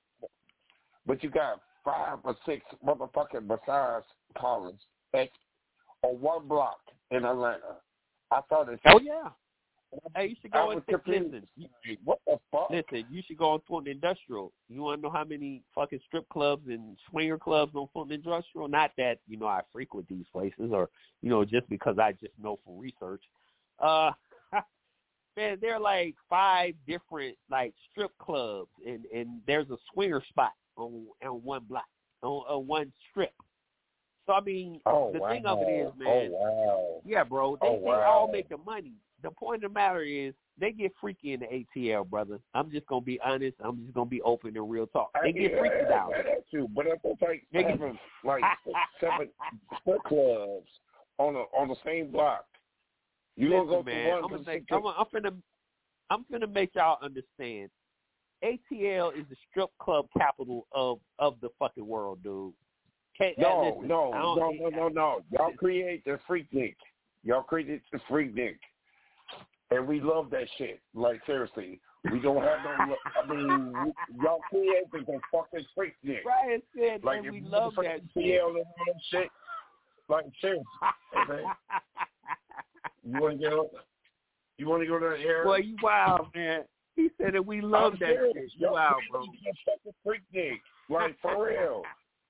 but 1.05 1.23
you 1.23 1.29
got 1.29 1.61
five 1.83 2.19
or 2.23 2.35
six 2.45 2.63
motherfucking 2.85 3.45
massage 3.45 4.03
parlors 4.35 4.79
at 5.13 5.29
on 6.01 6.21
one 6.21 6.47
block 6.47 6.79
in 7.11 7.25
Atlanta. 7.25 7.77
I 8.31 8.41
saw 8.49 8.63
this. 8.63 8.79
Oh 8.85 8.99
yeah. 9.01 9.29
Hey, 10.15 10.27
you 10.27 10.35
should 10.41 10.51
go 10.51 10.71
and 10.71 10.81
listen. 10.87 11.47
You, 11.55 11.67
What 12.03 12.19
the 12.25 12.37
fuck? 12.51 12.69
listen, 12.69 13.05
you 13.09 13.21
should 13.25 13.37
go 13.37 13.51
on 13.51 13.61
Fulton 13.67 13.91
Industrial. 13.91 14.51
You 14.69 14.81
want 14.81 14.99
to 14.99 15.07
know 15.07 15.13
how 15.13 15.23
many 15.23 15.61
fucking 15.73 15.99
strip 16.05 16.27
clubs 16.29 16.67
and 16.67 16.97
swinger 17.09 17.37
clubs 17.37 17.73
on 17.75 17.87
Fulton 17.93 18.13
Industrial? 18.13 18.67
Not 18.67 18.91
that 18.97 19.19
you 19.27 19.37
know 19.37 19.47
I 19.47 19.61
frequent 19.71 20.07
these 20.07 20.25
places, 20.31 20.71
or 20.71 20.89
you 21.21 21.29
know 21.29 21.43
just 21.45 21.67
because 21.69 21.97
I 21.99 22.13
just 22.13 22.33
know 22.41 22.59
from 22.63 22.77
research. 22.77 23.23
Uh, 23.79 24.11
man, 25.37 25.57
there 25.61 25.75
are 25.75 25.79
like 25.79 26.15
five 26.29 26.73
different 26.87 27.37
like 27.49 27.73
strip 27.91 28.11
clubs, 28.19 28.69
and 28.85 29.05
and 29.13 29.41
there's 29.47 29.69
a 29.69 29.77
swinger 29.93 30.21
spot 30.29 30.53
on 30.77 31.05
on 31.23 31.43
one 31.43 31.63
block 31.67 31.85
on, 32.21 32.43
on 32.49 32.67
one 32.67 32.91
strip. 33.09 33.33
So 34.25 34.33
I 34.33 34.41
mean, 34.41 34.79
Oh 34.85 35.11
the 35.11 35.19
wow! 35.19 35.29
thing 35.29 35.45
of 35.45 35.59
it 35.61 35.71
is, 35.71 35.91
man. 35.97 36.07
Oh 36.07 36.29
wow! 36.31 37.01
Yeah, 37.05 37.23
bro. 37.23 37.57
They 37.61 37.67
Oh, 37.67 37.73
wow. 37.73 37.97
they 37.97 38.03
all 38.03 38.27
make 38.31 38.49
the 38.49 38.57
money. 38.57 38.93
The 39.23 39.31
point 39.31 39.63
of 39.63 39.71
the 39.71 39.73
matter 39.73 40.03
is 40.03 40.33
they 40.59 40.71
get 40.71 40.91
freaky 40.99 41.33
in 41.33 41.39
the 41.39 41.65
ATL, 41.79 42.07
brother. 42.07 42.39
I'm 42.53 42.69
just 42.69 42.85
gonna 42.87 43.01
be 43.01 43.19
honest. 43.21 43.55
I'm 43.63 43.81
just 43.81 43.93
gonna 43.93 44.09
be 44.09 44.21
open 44.21 44.55
and 44.55 44.69
real 44.69 44.85
talk. 44.87 45.11
They 45.23 45.31
get 45.31 45.51
yeah, 45.53 45.59
freaky 45.59 45.85
down. 45.89 46.11
That's 46.11 46.49
true, 46.51 46.67
but 46.75 46.85
if 46.87 46.99
it's 47.03 47.21
like 47.21 47.45
They 47.51 47.63
get- 47.63 47.79
like 48.23 48.43
seven 48.99 49.29
strip 49.81 50.03
clubs 50.03 50.67
on 51.17 51.33
the 51.33 51.39
on 51.57 51.69
the 51.69 51.75
same 51.85 52.11
block, 52.11 52.45
you 53.35 53.49
gonna 53.49 53.63
Listen, 53.63 53.77
go 53.77 53.83
man, 53.83 54.03
to 54.03 54.09
one 54.11 54.23
I'm 54.23 54.29
gonna 54.29 54.43
make, 54.43 54.65
I'm, 54.71 54.85
I'm 54.85 55.05
finna 55.05 55.41
I'm 56.09 56.25
finna 56.25 56.51
make 56.51 56.75
y'all 56.75 56.99
understand. 57.01 57.69
ATL 58.43 59.17
is 59.17 59.25
the 59.29 59.37
strip 59.49 59.69
club 59.79 60.07
capital 60.17 60.67
of 60.73 60.99
of 61.17 61.39
the 61.41 61.49
fucking 61.57 61.87
world, 61.87 62.21
dude. 62.23 62.53
Can't, 63.17 63.37
No, 63.37 63.75
listen, 63.75 63.87
no, 63.87 64.11
I 64.11 64.21
no, 64.21 64.51
no, 64.51 64.69
no, 64.69 64.87
no. 64.89 65.21
Y'all 65.31 65.53
create 65.53 66.03
the 66.03 66.19
Freaknik. 66.27 66.75
Y'all 67.23 67.43
created 67.43 67.81
the 67.91 67.99
Freaknik. 68.09 68.57
And 69.73 69.87
we 69.87 70.01
love 70.01 70.29
that 70.31 70.47
shit. 70.57 70.79
Like 70.93 71.21
seriously. 71.25 71.79
We 72.11 72.19
don't 72.19 72.41
have 72.43 72.59
no 72.87 72.95
I 73.23 73.33
mean 73.33 73.93
y'all 74.21 74.39
created 74.49 74.87
the 74.91 75.19
fucking 75.31 75.65
freak. 75.73 75.93
Brian 76.23 76.61
said, 76.77 77.03
Like 77.03 77.23
we 77.23 77.41
love 77.41 77.73
that 77.77 78.01
TL 78.15 78.55
and 78.55 79.01
shit. 79.09 79.29
Like 80.09 80.25
seriously. 80.41 80.65
Man, 81.27 81.43
you 83.05 83.21
wanna 83.21 83.35
get 83.35 83.53
up? 83.53 83.71
You 84.57 84.67
wanna 84.67 84.85
go 84.85 84.99
to 84.99 85.15
the 85.17 85.23
air? 85.23 85.43
Boy, 85.45 85.57
you 85.57 85.75
wild, 85.81 86.27
man. 86.35 86.63
He 86.95 87.09
said 87.19 87.33
that 87.33 87.45
we 87.45 87.61
love 87.61 87.93
I'm 87.93 87.99
that 87.99 88.09
serious. 88.09 88.35
shit. 88.51 88.61
You 88.61 88.71
wild, 88.71 88.95
bro. 89.11 89.21
the 89.21 89.53
fucking 89.65 89.93
freak 90.03 90.21
dick. 90.31 90.59
Like 90.89 91.15
for 91.21 91.47
real. 91.47 91.83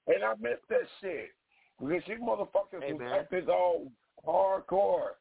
And 0.07 0.23
I 0.23 0.33
miss 0.39 0.59
that 0.69 0.87
shit. 1.01 1.29
Because 1.79 2.03
you 2.05 2.17
motherfuckers 2.17 2.83
Hey, 2.83 2.93
was 2.93 3.19
acting 3.19 3.49
all 3.49 3.91
hardcore. 4.25 5.11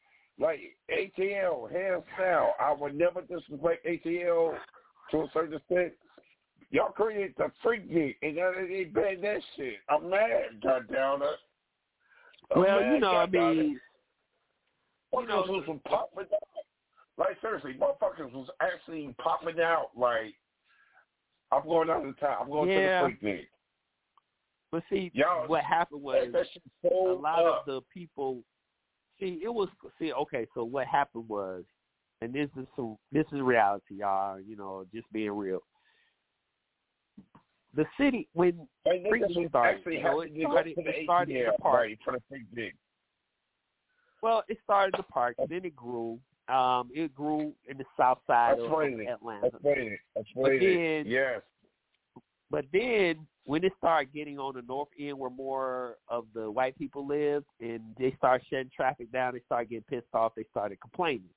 Like 0.43 0.59
ATL, 0.91 1.71
hands 1.71 2.03
down. 2.19 2.49
I 2.61 2.73
would 2.73 2.97
never 2.97 3.21
disrespect 3.23 3.87
ATL 3.87 4.57
to 5.13 5.17
a 5.19 5.29
certain 5.33 5.55
extent. 5.57 5.93
Y'all 6.71 6.91
created 6.91 7.35
the 7.39 7.53
freak 7.63 7.89
beat, 7.89 8.17
and 8.23 8.35
y'all 8.35 8.53
ain't 8.59 8.93
ban 8.93 9.21
that 9.21 9.41
shit. 9.57 9.75
I'm 9.89 10.11
mad, 10.11 10.61
goddamn 10.61 11.23
it. 11.23 11.39
Well, 12.57 12.81
mad, 12.81 12.93
you 12.93 12.99
know, 12.99 13.13
I 13.17 13.27
mean, 13.27 13.79
Motherfuckers 15.15 15.29
know, 15.29 15.37
was 15.53 15.65
was 15.69 15.81
popping 15.87 16.25
out. 16.35 16.65
Like 17.19 17.41
seriously, 17.41 17.75
motherfuckers 17.75 18.33
was 18.33 18.49
actually 18.61 19.15
popping 19.23 19.61
out. 19.61 19.91
Like 19.97 20.35
I'm 21.53 21.63
going 21.63 21.89
out 21.89 22.05
of 22.05 22.19
town. 22.19 22.37
I'm 22.41 22.51
going 22.51 22.69
Yeah. 22.71 23.03
to 23.03 23.07
the 23.07 23.11
freak 23.11 23.21
beat. 23.21 23.49
but 24.73 24.83
see, 24.91 25.11
Y'all- 25.15 25.47
what 25.47 25.63
happened 25.63 26.03
was 26.03 26.27
a 26.85 26.89
lot 26.91 27.45
up. 27.47 27.61
of 27.61 27.67
the 27.67 27.81
people. 27.95 28.43
See, 29.23 29.39
it 29.43 29.55
was 29.55 29.69
see. 30.01 30.13
Okay, 30.13 30.49
so 30.53 30.65
what 30.65 30.89
happened 30.89 31.29
was, 31.29 31.63
and 32.23 32.33
this 32.33 32.49
is 32.59 32.67
some. 32.75 32.97
This 33.13 33.25
is 33.33 33.41
reality, 33.41 33.97
y'all. 34.01 34.41
You 34.41 34.57
know, 34.57 34.85
just 34.93 35.11
being 35.13 35.31
real. 35.31 35.61
The 37.75 37.85
city 37.99 38.29
when 38.33 38.67
And 38.85 39.07
freak 39.09 39.23
niggas 39.23 39.29
beat 39.29 39.37
was 39.39 39.49
started, 39.51 39.77
actually 39.79 39.97
you 39.99 40.03
know, 40.03 40.21
it 40.21 40.33
started. 40.41 40.75
the 40.77 40.89
It 40.89 41.05
started 41.05 41.37
in 41.37 41.47
the 41.47 41.53
park. 41.63 41.75
right, 41.81 41.99
for 42.05 42.13
the 42.15 42.23
freak. 42.29 42.75
Well, 44.23 44.43
it 44.49 44.59
started 44.65 44.95
in 44.95 44.99
the 44.99 45.13
park, 45.13 45.37
then 45.49 45.65
it 45.65 45.77
grew. 45.77 46.19
Um, 46.49 46.91
it 46.93 47.15
grew 47.15 47.55
in 47.69 47.79
the 47.79 47.85
south 47.97 48.19
side 48.27 48.59
of 48.59 48.65
Explain 48.65 49.01
it. 49.01 49.09
Atlanta. 49.09 49.47
It. 49.47 49.99
But 50.15 50.21
Explain 50.21 50.59
then. 50.61 51.07
Yes. 51.07 51.43
But 52.53 52.67
then 52.71 53.27
when 53.45 53.65
it 53.65 53.73
started 53.79 54.13
getting 54.13 54.39
on 54.39 54.55
the 54.55 54.63
north 54.63 54.89
end 55.01 55.19
where 55.19 55.31
more 55.31 55.97
of 56.09 56.27
the 56.35 56.49
white 56.51 56.79
people 56.79 57.07
live, 57.07 57.43
and 57.61 57.81
they 57.99 58.15
started 58.19 58.47
shutting 58.49 58.71
traffic 58.75 59.11
down, 59.11 59.33
they 59.33 59.41
started 59.47 59.71
getting 59.71 59.85
pissed 59.89 60.15
off. 60.15 60.35
They 60.37 60.45
started 60.51 60.79
complaining, 60.81 61.31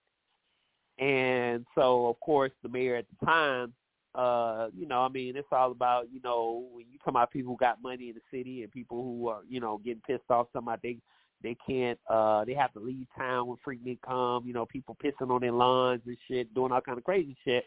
and 0.99 1.65
so 1.73 2.07
of 2.07 2.19
course 2.19 2.51
the 2.61 2.69
mayor 2.69 2.97
at 2.97 3.05
the 3.09 3.25
time, 3.25 3.73
uh, 4.13 4.67
you 4.77 4.85
know, 4.85 5.01
I 5.01 5.09
mean, 5.09 5.37
it's 5.37 5.47
all 5.51 5.71
about 5.71 6.07
you 6.11 6.19
know 6.21 6.67
when 6.73 6.85
you 6.91 6.99
talk 6.99 7.07
about 7.07 7.31
people 7.31 7.53
who 7.53 7.57
got 7.57 7.81
money 7.81 8.09
in 8.09 8.15
the 8.15 8.37
city 8.37 8.63
and 8.63 8.71
people 8.71 9.01
who 9.01 9.29
are 9.29 9.41
you 9.47 9.61
know 9.61 9.79
getting 9.83 10.01
pissed 10.05 10.29
off, 10.29 10.47
about 10.53 10.81
they 10.83 10.97
they 11.41 11.55
can't 11.67 11.99
uh 12.09 12.43
they 12.43 12.53
have 12.53 12.73
to 12.73 12.79
leave 12.79 13.07
town 13.17 13.47
when 13.47 13.57
Freaknik 13.65 13.99
come, 14.05 14.45
you 14.45 14.53
know, 14.53 14.65
people 14.65 14.97
pissing 15.03 15.31
on 15.31 15.41
their 15.41 15.51
lawns 15.53 16.01
and 16.05 16.17
shit, 16.27 16.53
doing 16.53 16.73
all 16.73 16.81
kind 16.81 16.97
of 16.97 17.03
crazy 17.05 17.37
shit. 17.45 17.63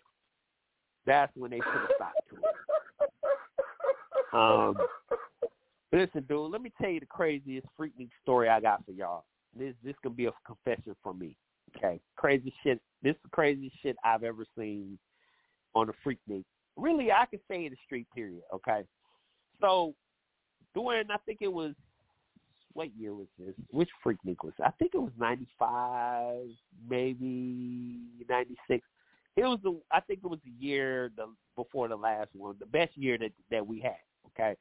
That's 1.06 1.34
when 1.34 1.50
they 1.50 1.58
put 1.58 1.74
a 1.74 1.88
stop 1.96 2.12
to 2.27 2.27
it. 2.27 2.27
Um, 4.32 4.76
listen, 5.92 6.24
dude, 6.28 6.50
let 6.50 6.62
me 6.62 6.72
tell 6.80 6.90
you 6.90 7.00
the 7.00 7.06
craziest 7.06 7.66
Freaknik 7.78 8.10
story 8.22 8.48
I 8.48 8.60
got 8.60 8.84
for 8.84 8.92
y'all. 8.92 9.24
This 9.56 9.74
this 9.82 9.94
can 10.02 10.12
be 10.12 10.26
a 10.26 10.32
confession 10.46 10.94
from 11.02 11.18
me. 11.18 11.36
Okay, 11.76 12.00
crazy 12.16 12.52
shit. 12.62 12.80
This 13.02 13.12
is 13.12 13.22
the 13.24 13.30
craziest 13.30 13.76
shit 13.82 13.96
I've 14.04 14.24
ever 14.24 14.44
seen 14.56 14.98
on 15.74 15.88
a 15.88 15.92
freak 16.02 16.18
Freaknik. 16.28 16.44
Really, 16.76 17.10
I 17.10 17.26
could 17.26 17.40
say 17.50 17.64
in 17.64 17.70
the 17.70 17.78
street. 17.84 18.06
Period. 18.14 18.42
Okay, 18.54 18.82
so 19.60 19.94
during 20.74 21.10
I 21.10 21.16
think 21.26 21.38
it 21.40 21.52
was 21.52 21.74
what 22.74 22.94
year 22.96 23.14
was 23.14 23.26
this? 23.38 23.54
Which 23.70 23.88
freak 24.02 24.18
Freaknik 24.24 24.44
was? 24.44 24.52
I 24.64 24.70
think 24.72 24.92
it 24.94 24.98
was 24.98 25.12
ninety 25.18 25.48
five, 25.58 26.46
maybe 26.88 27.98
ninety 28.28 28.56
six. 28.68 28.86
It 29.36 29.42
was 29.42 29.58
the 29.62 29.80
I 29.90 30.00
think 30.00 30.20
it 30.22 30.30
was 30.30 30.40
the 30.44 30.64
year 30.64 31.10
the 31.16 31.26
before 31.56 31.88
the 31.88 31.96
last 31.96 32.30
one, 32.34 32.54
the 32.60 32.66
best 32.66 32.96
year 32.96 33.18
that 33.18 33.32
that 33.50 33.66
we 33.66 33.80
had. 33.80 33.96
Okay, 34.40 34.56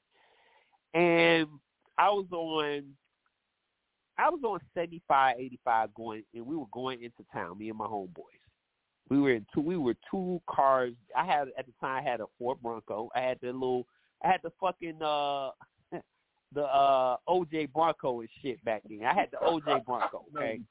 and 0.93 1.47
I 1.97 2.09
was 2.09 2.25
on. 2.31 2.83
I 4.17 4.29
was 4.29 4.39
on 4.43 4.59
seventy 4.73 5.01
five, 5.07 5.35
eighty 5.37 5.59
five 5.63 5.93
going, 5.93 6.23
and 6.33 6.45
we 6.45 6.55
were 6.55 6.65
going 6.71 7.03
into 7.03 7.23
town. 7.31 7.57
Me 7.57 7.69
and 7.69 7.77
my 7.77 7.85
homeboys. 7.85 8.41
We 9.09 9.19
were 9.19 9.31
in 9.31 9.45
two. 9.53 9.61
We 9.61 9.77
were 9.77 9.95
two 10.09 10.41
cars. 10.49 10.93
I 11.15 11.25
had 11.25 11.49
at 11.57 11.65
the 11.65 11.73
time. 11.79 12.03
I 12.03 12.09
had 12.09 12.19
a 12.19 12.25
Ford 12.39 12.57
Bronco. 12.61 13.09
I 13.15 13.21
had 13.21 13.37
the 13.41 13.47
little. 13.53 13.85
I 14.23 14.27
had 14.29 14.41
the 14.43 14.51
fucking 14.59 15.01
uh 15.01 15.51
the 16.53 16.63
uh 16.63 17.17
OJ 17.29 17.71
Bronco 17.71 18.21
and 18.21 18.29
shit 18.41 18.63
back 18.65 18.81
then. 18.89 19.03
I 19.05 19.13
had 19.13 19.29
the 19.31 19.37
OJ 19.37 19.85
Bronco. 19.85 20.25
Okay. 20.35 20.61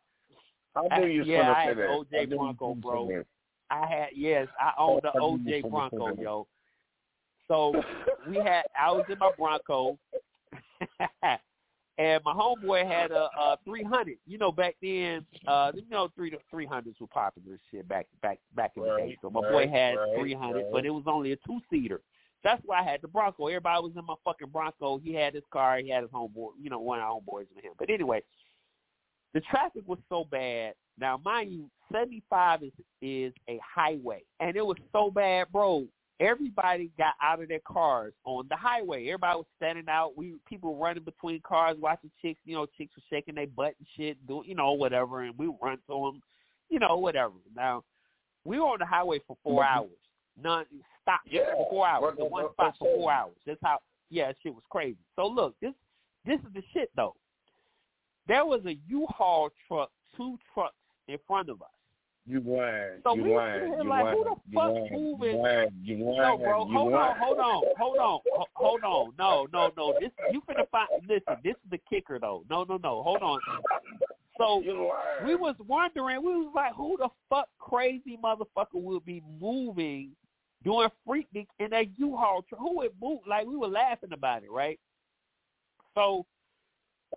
I 0.77 0.99
knew 0.99 1.07
you 1.07 1.21
was 1.21 1.29
yeah, 1.29 1.55
I 1.57 1.63
had 1.63 1.77
the 1.77 1.83
that. 1.83 2.19
I 2.21 2.27
OJ 2.27 2.37
Bronco, 2.37 2.75
bro. 2.75 3.25
I 3.71 3.87
had 3.87 4.09
yes, 4.15 4.49
I 4.61 4.73
owned 4.79 5.03
the 5.03 5.09
I 5.09 5.19
knew 5.19 5.39
you 5.45 5.63
was 5.63 5.65
OJ 5.65 5.71
Bronco, 5.71 6.23
yo. 6.23 6.47
So 7.49 7.75
we 8.29 8.37
had 8.37 8.63
I 8.79 8.91
was 8.93 9.05
in 9.09 9.19
my 9.19 9.31
Bronco 9.37 9.99
and 11.99 12.21
my 12.25 12.33
homeboy 12.33 12.87
had 12.87 13.11
a, 13.11 13.29
a 13.39 13.59
300. 13.65 14.17
You 14.27 14.39
know, 14.39 14.53
back 14.53 14.77
then, 14.83 15.25
uh, 15.47 15.73
you 15.75 15.83
know, 15.91 16.09
three 16.15 16.31
to 16.31 16.39
300s 16.53 17.01
were 17.01 17.07
popular 17.07 17.59
shit 17.71 17.89
back 17.89 18.07
back 18.23 18.39
back 18.55 18.73
in 18.77 18.83
the 18.83 18.89
day. 18.89 18.93
Right, 18.95 19.19
So 19.23 19.31
my 19.31 19.41
right, 19.41 19.53
boy 19.53 19.69
had 19.69 19.95
right, 19.95 20.19
300, 20.19 20.57
right. 20.57 20.65
but 20.73 20.87
it 20.87 20.91
was 20.91 21.05
only 21.07 21.33
a 21.33 21.37
two 21.37 21.61
seater. 21.71 22.01
That's 22.45 22.63
why 22.65 22.81
I 22.81 22.85
had 22.85 23.03
the 23.03 23.09
Bronco. 23.09 23.47
Everybody 23.47 23.83
was 23.83 23.93
in 23.97 24.05
my 24.05 24.15
fucking 24.25 24.51
Bronco. 24.51 24.99
He 24.99 25.15
had 25.15 25.35
his 25.35 25.43
car. 25.53 25.79
He 25.79 25.89
had 25.89 26.03
his 26.03 26.11
homeboy. 26.13 26.51
You 26.63 26.71
know, 26.71 26.79
one 26.79 27.01
of 27.01 27.05
our 27.05 27.13
homeboys 27.13 27.47
with 27.55 27.65
him. 27.65 27.73
But 27.79 27.91
anyway, 27.91 28.23
the 29.35 29.41
traffic 29.41 29.83
was 29.87 29.99
so 30.09 30.25
bad. 30.31 30.75
Now, 30.99 31.21
mind 31.25 31.53
you, 31.53 31.71
75 31.93 32.63
is 32.63 32.73
is 33.03 33.33
a 33.49 33.59
highway, 33.65 34.23
and 34.41 34.57
it 34.57 34.65
was 34.65 34.77
so 34.93 35.11
bad, 35.11 35.47
bro. 35.53 35.87
Everybody 36.19 36.91
got 36.97 37.15
out 37.21 37.43
of 37.43 37.49
their 37.49 37.61
cars 37.67 38.15
on 38.25 38.47
the 38.49 38.57
highway. 38.57 39.07
Everybody 39.09 39.37
was 39.37 39.47
standing 39.57 39.89
out. 39.89 40.17
We 40.17 40.35
people 40.49 40.75
were 40.75 40.87
running 40.87 41.05
between 41.05 41.41
cars, 41.43 41.77
watching 41.79 42.11
chicks. 42.23 42.41
You 42.45 42.55
know, 42.55 42.67
chicks 42.79 42.97
were 42.97 43.03
shaking 43.11 43.35
their 43.35 43.47
butt 43.47 43.75
and 43.79 43.87
shit, 43.97 44.27
doing 44.27 44.49
you 44.49 44.55
know 44.55 44.73
whatever, 44.73 45.23
and 45.23 45.37
we 45.37 45.47
run 45.61 45.79
to 45.89 46.11
them, 46.13 46.23
you 46.71 46.79
know 46.79 46.97
whatever. 46.97 47.35
Now, 47.55 47.85
we 48.45 48.59
were 48.59 48.67
on 48.67 48.79
the 48.79 48.87
highway 48.87 49.19
for 49.27 49.37
4 49.43 49.63
Mhm. 49.63 49.67
hours, 49.77 49.99
non 50.43 50.67
stop 51.03 51.21
Yeah. 51.27 51.53
for 51.53 51.69
four 51.69 51.87
hours, 51.87 52.19
in 52.19 52.31
one 52.31 52.51
spot 52.53 52.77
for 52.79 52.97
four 52.97 53.13
hours. 53.13 53.37
That's 53.45 53.61
how. 53.63 53.81
Yeah, 54.09 54.33
shit 54.43 54.55
was 54.55 54.65
crazy. 54.71 54.99
So 55.17 55.27
look, 55.27 55.59
this 55.61 55.75
this 56.25 56.41
is 56.41 56.53
the 56.55 56.63
shit 56.73 56.91
though. 56.97 57.15
There 58.27 58.47
was 58.47 58.65
a 58.67 58.75
U-Haul 58.89 59.51
truck, 59.69 59.93
two 60.17 60.39
trucks 60.55 60.75
in 61.09 61.19
front 61.27 61.49
of 61.49 61.61
us. 61.63 61.69
You 62.29 62.41
lying. 62.41 63.01
So 63.05 63.15
you 63.15 63.23
we 63.25 63.35
lying. 63.37 63.55
sitting 63.61 63.73
here 63.75 63.83
You 63.83 63.89
like, 63.89 64.05
lying. 64.05 64.17
who 64.19 64.25
the 64.25 64.31
You 64.51 64.55
fuck 64.59 64.73
lying. 64.73 64.93
moving? 64.93 65.31
You 65.31 65.43
lying. 65.43 65.71
You 65.85 65.97
lying. 66.05 66.17
No, 66.19 66.39
bro, 66.39 66.67
You 66.67 66.73
hold 66.73 66.93
on, 66.93 67.01
lying. 67.01 67.17
hold 67.21 67.39
on, 67.39 67.63
hold 67.79 67.99
on, 67.99 68.21
hold 68.55 68.83
on. 68.85 69.13
No, 69.19 69.47
no, 69.53 69.71
no. 69.77 69.95
This 70.01 70.11
you 70.33 70.41
finna 70.43 70.69
find. 70.71 70.89
Listen, 71.09 71.37
this 71.45 71.53
is 71.53 71.71
the 71.71 71.79
kicker 71.89 72.19
though. 72.19 72.45
No, 72.51 72.65
no, 72.65 72.79
no. 72.83 73.03
Hold 73.03 73.23
on. 73.23 73.39
So 74.39 74.63
we 75.25 75.35
was 75.37 75.55
wondering. 75.67 76.21
We 76.21 76.33
was 76.35 76.53
like, 76.55 76.75
who 76.75 76.97
the 76.99 77.09
fuck 77.31 77.49
crazy 77.59 78.19
motherfucker 78.23 78.83
will 78.83 79.01
be 79.01 79.23
moving 79.41 80.11
doing 80.65 80.89
freaknik 81.09 81.47
in 81.61 81.71
that 81.71 81.97
U-Haul? 81.97 82.45
Who 82.59 82.77
would 82.79 82.91
move? 83.01 83.21
Like 83.27 83.47
we 83.47 83.57
were 83.57 83.69
laughing 83.69 84.13
about 84.13 84.43
it, 84.43 84.51
right? 84.51 84.81
So 85.95 86.27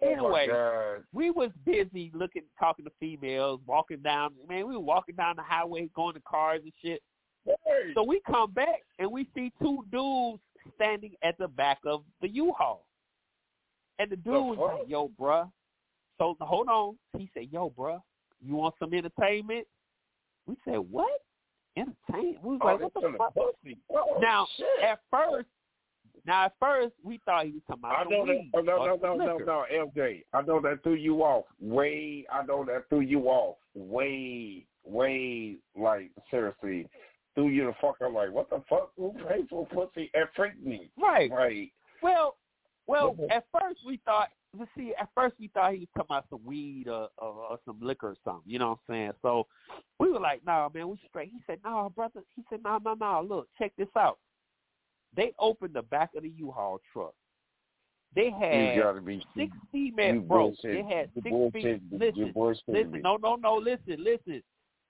Oh, 0.01 0.07
anyway, 0.07 0.47
God. 0.47 1.03
we 1.13 1.31
was 1.31 1.49
busy 1.65 2.11
looking, 2.13 2.43
talking 2.59 2.85
to 2.85 2.91
females, 2.99 3.59
walking 3.65 3.97
down. 4.01 4.31
Man, 4.47 4.67
we 4.67 4.73
were 4.75 4.79
walking 4.79 5.15
down 5.15 5.35
the 5.35 5.43
highway, 5.43 5.89
going 5.95 6.13
to 6.13 6.21
cars 6.21 6.61
and 6.63 6.71
shit. 6.81 7.01
Hey. 7.45 7.93
So 7.95 8.03
we 8.03 8.21
come 8.29 8.51
back 8.51 8.81
and 8.99 9.11
we 9.11 9.27
see 9.35 9.51
two 9.61 9.83
dudes 9.91 10.41
standing 10.75 11.13
at 11.23 11.37
the 11.37 11.47
back 11.47 11.79
of 11.85 12.03
the 12.21 12.29
U-Haul. 12.29 12.85
And 13.97 14.09
the 14.11 14.15
dude 14.15 14.33
was 14.33 14.57
fuck? 14.57 14.79
like, 14.79 14.89
yo, 14.89 15.09
bruh. 15.19 15.49
So 16.17 16.35
hold 16.39 16.67
on. 16.67 16.97
He 17.17 17.29
said, 17.33 17.47
yo, 17.51 17.69
bruh, 17.71 17.99
you 18.45 18.55
want 18.55 18.75
some 18.79 18.93
entertainment? 18.93 19.65
We 20.45 20.55
said, 20.65 20.77
what? 20.77 21.21
Entertainment? 21.75 22.43
We 22.43 22.57
was 22.57 22.59
Oh, 22.61 22.65
like, 22.67 22.79
what 22.81 22.93
the 22.93 23.17
fuck? 23.17 23.33
Oh, 23.93 24.17
Now, 24.21 24.47
shit. 24.55 24.67
at 24.83 24.99
first, 25.11 25.47
now 26.29 26.45
at 26.45 26.53
first 26.59 26.93
we 27.03 27.19
thought 27.25 27.45
he 27.45 27.51
was 27.53 27.61
talking 27.67 27.83
I 27.85 28.01
about 28.01 28.09
know 28.09 28.21
some 28.21 28.27
that. 28.27 28.33
weed 28.35 28.51
Oh, 28.55 28.61
no, 28.61 28.77
no, 28.77 28.95
no, 28.95 29.15
no, 29.15 29.33
liquor. 29.35 29.45
no, 29.45 29.65
LJ. 29.97 30.23
I 30.33 30.41
know 30.43 30.61
that 30.61 30.83
threw 30.83 30.93
you 30.93 31.21
off. 31.23 31.45
Way, 31.59 32.25
I 32.31 32.45
know 32.45 32.63
that 32.65 32.87
threw 32.89 33.01
you 33.01 33.23
off. 33.27 33.57
Way, 33.75 34.65
way, 34.85 35.57
like 35.77 36.11
seriously, 36.31 36.87
threw 37.35 37.49
you 37.49 37.65
the 37.65 37.73
fuck. 37.81 37.95
I'm 38.01 38.13
like, 38.13 38.31
what 38.31 38.49
the 38.49 38.61
fuck? 38.69 38.91
Who 38.97 39.13
paid 39.27 39.49
for 39.49 39.65
pussy 39.67 40.09
and 40.13 40.27
freaked 40.35 40.63
me? 40.63 40.89
Right. 41.01 41.31
Right. 41.31 41.71
Well, 42.01 42.37
well, 42.87 43.15
at 43.29 43.45
first 43.51 43.79
we 43.85 43.99
thought. 44.05 44.29
Let's 44.57 44.71
see. 44.75 44.93
At 44.99 45.09
first 45.13 45.35
we 45.39 45.47
thought 45.49 45.73
he 45.73 45.81
was 45.81 45.87
talking 45.95 46.07
about 46.09 46.25
some 46.31 46.43
weed 46.43 46.87
or, 46.87 47.09
or, 47.19 47.27
or 47.51 47.59
some 47.65 47.77
liquor 47.81 48.07
or 48.07 48.15
something. 48.25 48.41
You 48.51 48.57
know 48.57 48.69
what 48.69 48.79
I'm 48.89 48.93
saying? 48.95 49.11
So 49.21 49.45
we 49.99 50.11
were 50.11 50.19
like, 50.19 50.43
"Nah, 50.43 50.69
man, 50.73 50.89
we 50.89 50.97
straight." 51.07 51.29
He 51.31 51.39
said, 51.45 51.59
"Nah, 51.63 51.89
brother." 51.89 52.21
He 52.35 52.43
said, 52.49 52.63
"Nah, 52.63 52.79
nah, 52.83 52.95
nah. 52.95 53.19
Look, 53.19 53.47
check 53.59 53.73
this 53.77 53.87
out." 53.95 54.17
They 55.15 55.33
opened 55.39 55.73
the 55.73 55.81
back 55.81 56.11
of 56.15 56.23
the 56.23 56.29
U-Haul 56.29 56.79
truck. 56.93 57.13
They 58.15 58.31
had 58.31 59.05
be 59.05 59.23
six 59.37 59.51
female 59.71 60.21
bro. 60.21 60.53
They 60.63 60.83
had 60.83 61.09
six 61.13 61.29
females. 61.53 61.81
Listen, 61.91 62.33
listen. 62.67 62.91
me. 62.91 63.01
No, 63.01 63.17
no, 63.17 63.35
no. 63.35 63.55
Listen, 63.55 64.03
listen. 64.03 64.41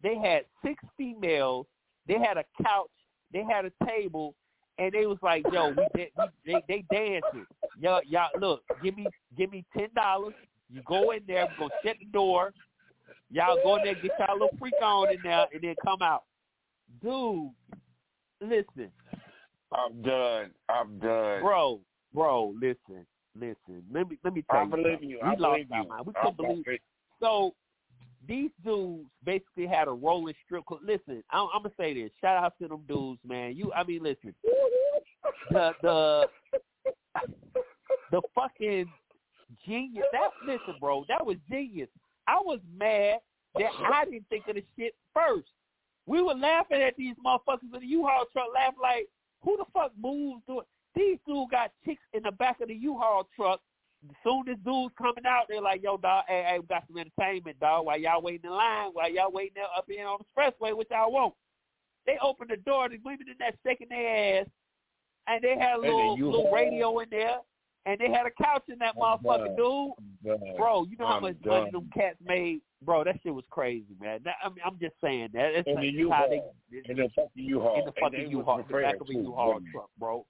They 0.02 0.18
had 0.18 0.44
six 0.64 0.82
females. 0.98 1.66
They 2.08 2.18
had 2.18 2.38
a 2.38 2.46
couch. 2.64 2.90
They 3.34 3.44
had 3.44 3.66
a 3.66 3.72
table, 3.86 4.36
and 4.78 4.92
they 4.94 5.06
was 5.06 5.18
like, 5.22 5.44
"Yo, 5.52 5.70
we, 5.70 5.86
did, 5.96 6.10
we 6.18 6.30
they 6.46 6.64
they 6.68 6.86
dancing. 6.90 7.46
Y'all, 7.80 8.02
y'all, 8.08 8.30
look, 8.40 8.64
give 8.82 8.96
me 8.96 9.06
give 9.38 9.52
me 9.52 9.66
ten 9.78 9.90
dollars. 9.96 10.34
You 10.70 10.82
go 10.88 11.12
in 11.12 11.20
there. 11.28 11.46
We're 11.60 11.68
gonna 11.68 11.82
shut 11.84 11.98
the 12.00 12.06
door. 12.06 12.54
Y'all 13.32 13.60
go 13.64 13.76
in 13.76 13.84
there, 13.84 13.96
get 13.96 14.12
y'all 14.18 14.34
little 14.34 14.58
freak 14.60 14.74
on 14.82 15.12
in 15.12 15.20
there, 15.24 15.46
and 15.54 15.62
then 15.62 15.76
come 15.84 16.02
out. 16.02 16.24
Dude, 17.04 17.52
listen. 18.42 18.92
I'm 19.72 20.02
done. 20.02 20.52
I'm 20.70 20.98
done. 21.00 21.42
Bro, 21.42 21.82
bro, 22.14 22.54
listen, 22.60 23.06
listen. 23.40 23.84
Let 23.94 24.10
me 24.10 24.18
let 24.24 24.34
me 24.34 24.44
tell 24.50 24.60
I 24.60 24.64
you. 24.64 24.70
believe 24.70 25.04
you. 25.04 25.20
We 25.22 25.30
I 25.30 25.36
lost 25.36 25.42
believe 25.42 25.72
our 25.72 25.84
you. 25.84 25.90
mind. 25.90 26.06
We 26.06 26.14
couldn't 26.14 26.38
believe. 26.38 26.64
It. 26.68 26.82
So 27.20 27.54
these 28.28 28.52
dudes 28.64 29.10
basically 29.24 29.68
had 29.68 29.88
a 29.88 29.92
rolling 29.92 30.34
strip 30.46 30.66
club. 30.66 30.82
Listen, 30.84 31.24
I'm, 31.32 31.48
I'm 31.54 31.64
gonna 31.64 31.74
say 31.78 31.94
this. 31.94 32.12
Shout 32.22 32.44
out 32.44 32.54
to 32.62 32.68
them 32.68 32.82
dudes, 32.88 33.20
man. 33.26 33.56
You, 33.56 33.72
I 33.74 33.84
mean, 33.84 34.04
listen. 34.04 34.34
The 35.52 35.72
the 35.82 36.26
the 38.12 38.22
fucking 38.34 38.92
genius. 39.66 40.06
That 40.12 40.30
listen, 40.46 40.76
bro. 40.80 41.06
That 41.08 41.26
was 41.26 41.38
genius. 41.50 41.90
I 42.28 42.38
was 42.42 42.60
mad 42.78 43.20
that 43.56 43.72
I 43.92 44.06
didn't 44.06 44.28
think 44.30 44.48
of 44.48 44.56
the 44.56 44.64
shit 44.78 44.94
first. 45.14 45.50
We 46.06 46.22
were 46.22 46.34
laughing 46.34 46.82
at 46.82 46.96
these 46.98 47.16
motherfuckers 47.24 47.74
in 47.74 47.80
the 47.80 47.86
U-Haul 47.86 48.26
truck, 48.32 48.48
laughing 48.54 48.80
like, 48.82 49.08
who 49.42 49.58
the 49.58 49.66
fuck 49.74 49.92
moves 50.02 50.42
doing? 50.48 50.66
These 50.96 51.18
dudes 51.28 51.52
got 51.52 51.72
chicks 51.86 52.02
in 52.14 52.24
the 52.24 52.32
back 52.32 52.62
of 52.62 52.68
the 52.68 52.76
U-Haul 52.76 53.28
truck. 53.36 53.62
As 54.10 54.16
soon 54.24 54.48
as 54.50 54.58
dudes 54.66 54.94
coming 54.98 55.26
out, 55.28 55.46
they're 55.50 55.62
like, 55.62 55.84
yo, 55.84 55.98
dog, 55.98 56.24
hey, 56.28 56.44
hey, 56.48 56.60
we 56.60 56.66
got 56.68 56.84
some 56.88 56.98
entertainment, 56.98 57.60
dog. 57.60 57.86
While 57.86 58.00
y'all 58.00 58.22
waiting 58.22 58.50
in 58.50 58.52
line, 58.52 58.92
while 58.94 59.12
y'all 59.12 59.32
waiting 59.32 59.56
there 59.56 59.66
up 59.78 59.86
here 59.88 60.08
on 60.08 60.20
the 60.20 60.42
expressway, 60.42 60.76
which 60.76 60.88
y'all 60.90 61.12
want. 61.12 61.34
They 62.06 62.18
open 62.22 62.48
the 62.50 62.58
door, 62.58 62.90
the 62.90 62.98
women 63.04 63.28
in 63.30 63.36
that 63.40 63.56
shaking 63.66 63.90
their 63.90 64.42
ass, 64.42 64.48
and 65.28 65.44
they 65.44 65.58
had 65.60 65.76
a 65.76 65.80
little, 65.80 66.16
little 66.16 66.52
radio 66.52 66.98
in 67.00 67.10
there, 67.12 67.38
and 67.86 68.00
they 68.00 68.10
had 68.12 68.26
a 68.26 68.44
couch 68.44 68.64
in 68.70 68.78
that 68.80 68.94
I'm 69.02 69.20
motherfucker, 69.20 69.56
done. 69.58 69.94
dude. 70.24 70.58
Bro, 70.58 70.86
you 70.90 70.98
know 70.98 71.08
how 71.08 71.16
I'm 71.16 71.22
much 71.24 71.36
money 71.46 71.72
them 71.72 71.90
cats 71.94 72.18
made? 72.26 72.62
Bro, 72.84 73.06
that 73.06 73.20
shit 73.24 73.34
was 73.34 73.44
crazy, 73.50 73.86
man. 74.02 74.20
That, 74.24 74.36
I 74.44 74.50
mean, 74.50 74.60
I'm 74.66 74.78
just 74.80 74.96
saying 75.04 75.30
that. 75.34 75.54
It's 75.54 75.68
In 75.68 75.76
like 75.76 75.84
the 75.84 75.92
how 75.92 75.98
U-Haul. 75.98 76.30
they, 76.30 76.92
In 76.92 76.98
the 76.98 77.10
fucking 77.16 77.30
U-Haul. 77.36 77.80
in 77.80 77.86
the 77.86 77.92
fucking 78.00 78.32
U-Haul, 78.32 78.64
the 78.68 78.74
back 78.82 78.96
of 79.02 79.10
a 79.10 79.14
U-Haul 79.14 79.60
truck, 79.72 79.90
bro. 80.00 80.26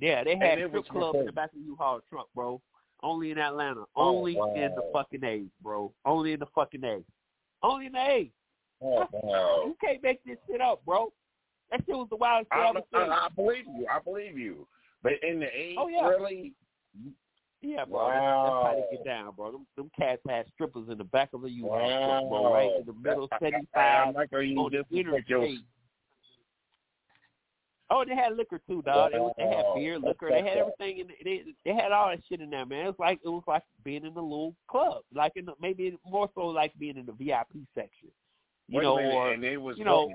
Yeah, 0.00 0.24
they 0.24 0.36
had 0.36 0.58
strip 0.58 0.72
was 0.72 0.84
clubs 0.90 1.18
in 1.20 1.26
the 1.26 1.32
back 1.32 1.50
of 1.52 1.58
the 1.58 1.64
U-Haul 1.66 2.00
truck, 2.08 2.28
bro. 2.34 2.60
Only 3.02 3.30
in 3.30 3.38
Atlanta. 3.38 3.84
Oh, 3.96 4.16
Only 4.18 4.32
in 4.32 4.70
the 4.74 4.90
fucking 4.92 5.22
A, 5.24 5.44
bro. 5.62 5.92
Only 6.04 6.32
in 6.32 6.40
the 6.40 6.46
fucking 6.54 6.82
A. 6.84 7.00
Only 7.62 7.86
in 7.86 7.92
the 7.92 7.98
A. 7.98 8.30
Oh, 8.82 9.06
wow. 9.12 9.62
You 9.66 9.76
can't 9.82 10.02
make 10.02 10.24
this 10.24 10.38
shit 10.50 10.60
up, 10.60 10.84
bro. 10.84 11.12
That 11.70 11.80
shit 11.86 11.94
was 11.94 12.08
the 12.10 12.16
wildest 12.16 12.50
shit 12.52 12.60
I 12.60 12.64
I, 12.64 12.68
ever 12.70 12.78
I, 12.94 13.04
seen. 13.04 13.12
I 13.12 13.28
believe 13.36 13.64
you. 13.66 13.86
I 13.94 13.98
believe 14.00 14.38
you. 14.38 14.66
But 15.02 15.12
in 15.22 15.40
the 15.40 15.46
eight, 15.46 15.76
Oh, 15.78 15.88
yeah. 15.88 16.06
really? 16.08 16.52
Yeah, 17.62 17.84
bro. 17.84 18.06
That's, 18.08 18.14
that's 18.16 18.22
how 18.22 18.62
Wow. 18.64 18.84
they 18.90 18.96
get 18.96 19.04
down, 19.04 19.34
bro. 19.34 19.52
Them, 19.52 19.66
them 19.76 19.90
cats 19.98 20.22
had 20.28 20.46
strippers 20.54 20.88
in 20.88 20.98
the 20.98 21.04
back 21.04 21.30
of 21.34 21.44
a 21.44 21.50
U-Haul 21.50 21.78
truck, 21.78 22.28
bro, 22.30 22.52
right 22.54 22.72
in 22.80 22.86
the 22.86 22.92
middle, 22.94 23.28
I- 23.32 23.36
I- 23.36 23.38
75 23.38 24.08
I'm 24.08 24.14
not 24.14 24.30
gonna 24.30 24.42
use 24.44 24.58
on 24.58 24.70
the 24.72 24.78
this 24.78 24.86
to 24.86 25.10
put 25.10 25.28
your- 25.28 25.42
interstate. 25.44 25.66
Oh, 27.92 28.04
they 28.04 28.14
had 28.14 28.36
liquor 28.36 28.60
too, 28.68 28.82
dog. 28.82 29.10
They, 29.10 29.18
they 29.44 29.50
had 29.50 29.64
beer, 29.74 29.98
liquor. 29.98 30.28
They 30.30 30.42
had 30.48 30.58
everything 30.58 30.98
in. 30.98 31.08
They 31.24 31.42
they 31.64 31.74
had 31.74 31.90
all 31.90 32.08
that 32.08 32.20
shit 32.28 32.40
in 32.40 32.48
there, 32.48 32.64
man. 32.64 32.84
It 32.86 32.90
was 32.90 32.98
like 33.00 33.18
it 33.24 33.28
was 33.28 33.42
like 33.48 33.64
being 33.82 34.04
in 34.04 34.12
a 34.16 34.20
little 34.22 34.54
club, 34.68 35.02
like 35.12 35.32
in 35.34 35.44
the, 35.44 35.54
maybe 35.60 35.98
more 36.06 36.30
so 36.36 36.46
like 36.46 36.72
being 36.78 36.96
in 36.96 37.04
the 37.06 37.12
VIP 37.12 37.48
section, 37.74 38.10
you 38.68 38.78
Wait 38.78 38.84
know, 38.84 38.96
or 38.96 39.32
and 39.32 39.42
they 39.42 39.56
was 39.56 39.76
you 39.76 39.84
know, 39.84 40.06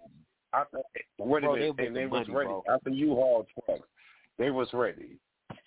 wait 1.19 1.43
a 1.43 1.45
Bro, 1.47 1.55
they 1.55 1.59
minute, 1.71 1.79
and 1.87 1.95
they 1.97 2.05
was 2.05 2.27
money, 2.29 2.33
ready. 2.37 2.47
bro. 2.47 2.63
After 2.73 2.89
U-Haul 2.91 3.45
trucks, 3.65 3.81
they 4.37 4.51
was 4.51 4.67
ready. 4.73 5.17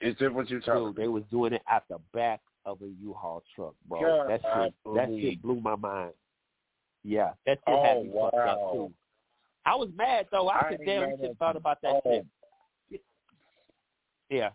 Is 0.01 0.15
that 0.21 0.33
what 0.33 0.49
you're 0.51 0.61
telling 0.61 0.93
dude, 0.93 0.97
they 1.03 1.09
was 1.09 1.23
doing 1.31 1.53
it 1.53 1.63
at 1.71 1.85
the 1.89 1.99
back 2.13 2.41
of 2.67 2.81
a 2.83 2.87
U-Haul 3.03 3.43
truck, 3.55 3.75
bro. 3.89 4.01
God, 4.01 4.31
that 4.31 4.41
I 4.45 4.65
shit, 4.67 4.75
that 4.95 5.07
believe. 5.09 5.23
shit 5.33 5.43
blew 5.43 5.61
my 5.61 5.77
mind. 5.77 6.13
Yeah, 7.05 7.31
that 7.47 7.59
shit 7.67 7.75
Oh, 7.75 7.85
had 7.85 8.03
me 8.05 8.13
fucked 8.13 8.35
up 8.49 8.73
too. 8.73 8.93
I 9.65 9.75
was 9.77 9.89
mad 9.97 10.27
though. 10.31 10.49
I, 10.49 10.61
I 10.61 10.69
could 10.71 10.81
damn 10.85 11.17
shit 11.19 11.37
thought 11.39 11.57
about 11.57 11.79
that 11.83 12.01
Oh. 12.05 12.23
shit. 12.91 13.01
Yeah, 14.31 14.51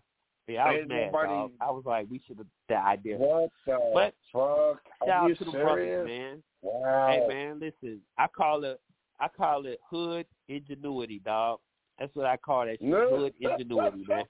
yeah, 0.46 0.64
I 0.64 0.70
was 0.72 0.78
Ain't 0.80 0.88
mad, 0.88 1.06
nobody- 1.06 1.28
dog. 1.28 1.52
I 1.60 1.70
was 1.70 1.84
like, 1.84 2.06
we 2.10 2.20
should 2.26 2.38
have 2.38 2.46
the 2.68 2.76
idea. 2.76 3.16
What 3.16 3.50
the 3.66 3.78
But 3.92 4.14
fuck? 4.32 4.82
Shout 5.00 5.08
out 5.08 5.28
you 5.28 5.34
to 5.36 5.44
the 5.44 5.50
brothers, 5.50 6.06
man. 6.06 6.42
Wow. 6.62 7.08
Hey 7.08 7.26
man, 7.28 7.58
listen, 7.60 8.00
I 8.16 8.26
call 8.28 8.64
it 8.64 8.80
I 9.20 9.28
call 9.28 9.66
it 9.66 9.80
hood 9.90 10.26
ingenuity, 10.48 11.20
dog. 11.24 11.60
That's 11.98 12.14
what 12.14 12.26
I 12.26 12.36
call 12.36 12.66
that 12.66 12.78
shit. 12.80 12.82
No. 12.82 13.16
Hood 13.16 13.34
ingenuity, 13.40 14.04
man. 14.08 14.24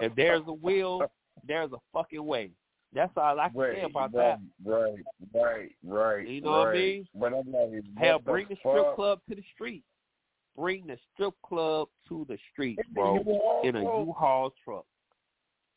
If 0.00 0.14
there's 0.14 0.42
a 0.46 0.52
will, 0.52 1.02
there's 1.46 1.72
a 1.72 1.78
fucking 1.92 2.24
way. 2.24 2.50
That's 2.94 3.12
all 3.16 3.38
I 3.38 3.48
can 3.50 3.60
right, 3.60 3.76
say 3.76 3.82
about 3.82 4.14
right, 4.14 4.38
that. 4.64 4.70
Right, 4.70 5.04
right, 5.34 5.70
right. 5.84 6.26
You 6.26 6.40
know 6.40 6.50
what 6.52 6.58
I 6.58 6.64
right. 6.70 6.78
mean? 6.78 7.08
But 7.14 7.32
I'm 7.34 7.52
like, 7.52 7.84
Hell, 7.98 8.18
the 8.18 8.24
bring 8.24 8.46
the 8.48 8.56
strip 8.56 8.94
club 8.94 9.20
to 9.28 9.34
the 9.34 9.44
street. 9.54 9.82
Bring 10.56 10.86
the 10.86 10.96
strip 11.12 11.34
club 11.44 11.88
to 12.08 12.24
the 12.28 12.38
street, 12.52 12.78
bro. 12.94 13.18
In 13.62 13.76
a? 13.76 13.82
U-Haul 13.82 14.54
truck. 14.64 14.86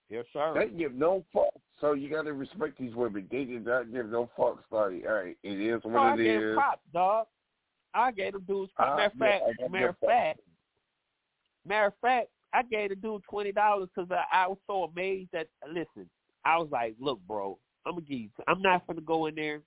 Yes, 0.10 0.26
sir. 0.34 0.54
They 0.56 0.78
give 0.78 0.94
no 0.94 1.26
fucks. 1.36 1.50
So 1.80 1.94
you 1.94 2.10
got 2.10 2.24
to 2.24 2.34
respect 2.34 2.80
these 2.80 2.96
women. 2.96 3.28
They 3.32 3.44
did 3.44 3.66
not 3.66 3.92
give 3.92 4.10
no 4.10 4.30
fucks. 4.38 4.60
Like, 4.72 5.04
all 5.08 5.14
right, 5.14 5.38
it 5.44 5.60
is 5.60 5.84
what 5.84 5.94
No, 5.94 6.00
I 6.00 6.14
it 6.14 6.18
gave 6.18 6.42
is. 6.42 6.56
props, 6.56 6.82
dog. 6.94 7.28
I 7.94 8.12
gave 8.12 8.34
them 8.34 8.44
dudes 8.48 8.72
props. 8.76 8.92
Ah, 9.02 9.10
I- 9.10 9.18
Matter 9.18 9.40
of 9.50 9.56
yeah, 9.60 9.60
fact, 9.60 9.60
I 9.64 9.68
matter 9.72 9.90
of 9.90 9.98
fact, 10.00 10.40
matter 11.66 11.88
of 11.88 11.94
fact, 12.02 12.28
I 12.54 12.64
gave 12.64 12.90
the 12.90 12.96
dude 12.96 13.22
twenty 13.30 13.52
dollars 13.52 13.90
because 13.96 14.10
I, 14.12 14.44
I 14.44 14.48
was 14.48 14.58
so 14.68 14.84
amazed 14.86 15.30
that. 15.34 15.48
Listen, 15.68 16.10
I 16.46 16.58
was 16.58 16.70
like, 16.72 16.96
look, 17.00 17.20
bro, 17.28 17.58
I'm 17.86 17.94
gonna 17.94 18.02
give 18.06 18.20
you. 18.20 18.30
I'm 18.48 18.62
not 18.62 18.86
gonna 18.88 19.02
go 19.02 19.28
in 19.28 19.36
there, 19.36 19.62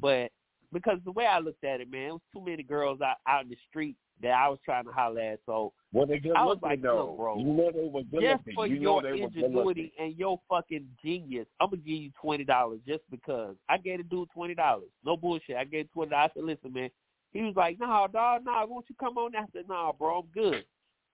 but 0.00 0.30
because 0.72 0.98
the 1.04 1.12
way 1.12 1.26
I 1.26 1.38
looked 1.38 1.64
at 1.64 1.80
it, 1.80 1.90
man, 1.90 2.08
it 2.08 2.12
was 2.12 2.20
too 2.32 2.44
many 2.44 2.62
girls 2.62 3.00
out 3.00 3.16
out 3.26 3.44
in 3.44 3.50
the 3.50 3.56
street 3.68 3.96
that 4.22 4.30
I 4.30 4.48
was 4.48 4.58
trying 4.64 4.84
to 4.84 4.92
holler 4.92 5.20
at. 5.20 5.40
So 5.44 5.72
Well, 5.92 6.06
they 6.06 6.20
good 6.20 6.36
I 6.36 6.44
was 6.44 6.58
like, 6.62 6.80
though. 6.80 7.08
look, 7.08 7.16
bro, 7.16 7.38
You 7.38 7.44
know 7.46 7.70
they 7.72 7.88
were 7.88 8.02
good 8.04 8.20
just 8.22 8.44
for 8.54 8.66
you 8.66 8.78
know 8.78 9.02
your 9.02 9.14
ingenuity 9.14 9.92
and 9.98 10.16
your 10.16 10.40
fucking 10.48 10.86
genius, 11.04 11.46
I'm 11.60 11.70
gonna 11.70 11.82
give 11.82 12.00
you 12.00 12.10
twenty 12.20 12.44
dollars 12.44 12.80
just 12.86 13.02
because. 13.10 13.56
I 13.68 13.76
gave 13.76 13.98
the 13.98 14.04
dude 14.04 14.28
twenty 14.32 14.54
dollars. 14.54 14.88
No 15.04 15.16
bullshit. 15.16 15.56
I 15.56 15.64
gave 15.64 15.90
twenty 15.92 16.10
dollars. 16.10 16.30
I 16.32 16.38
said, 16.38 16.44
listen, 16.44 16.72
man. 16.72 16.90
He 17.34 17.42
was 17.42 17.54
like, 17.56 17.78
no, 17.80 18.06
dog, 18.10 18.44
no, 18.44 18.64
won't 18.68 18.86
you 18.88 18.94
come 18.98 19.18
on? 19.18 19.34
I 19.36 19.44
said, 19.52 19.64
no, 19.68 19.94
bro, 19.98 20.20
I'm 20.20 20.26
good. 20.32 20.64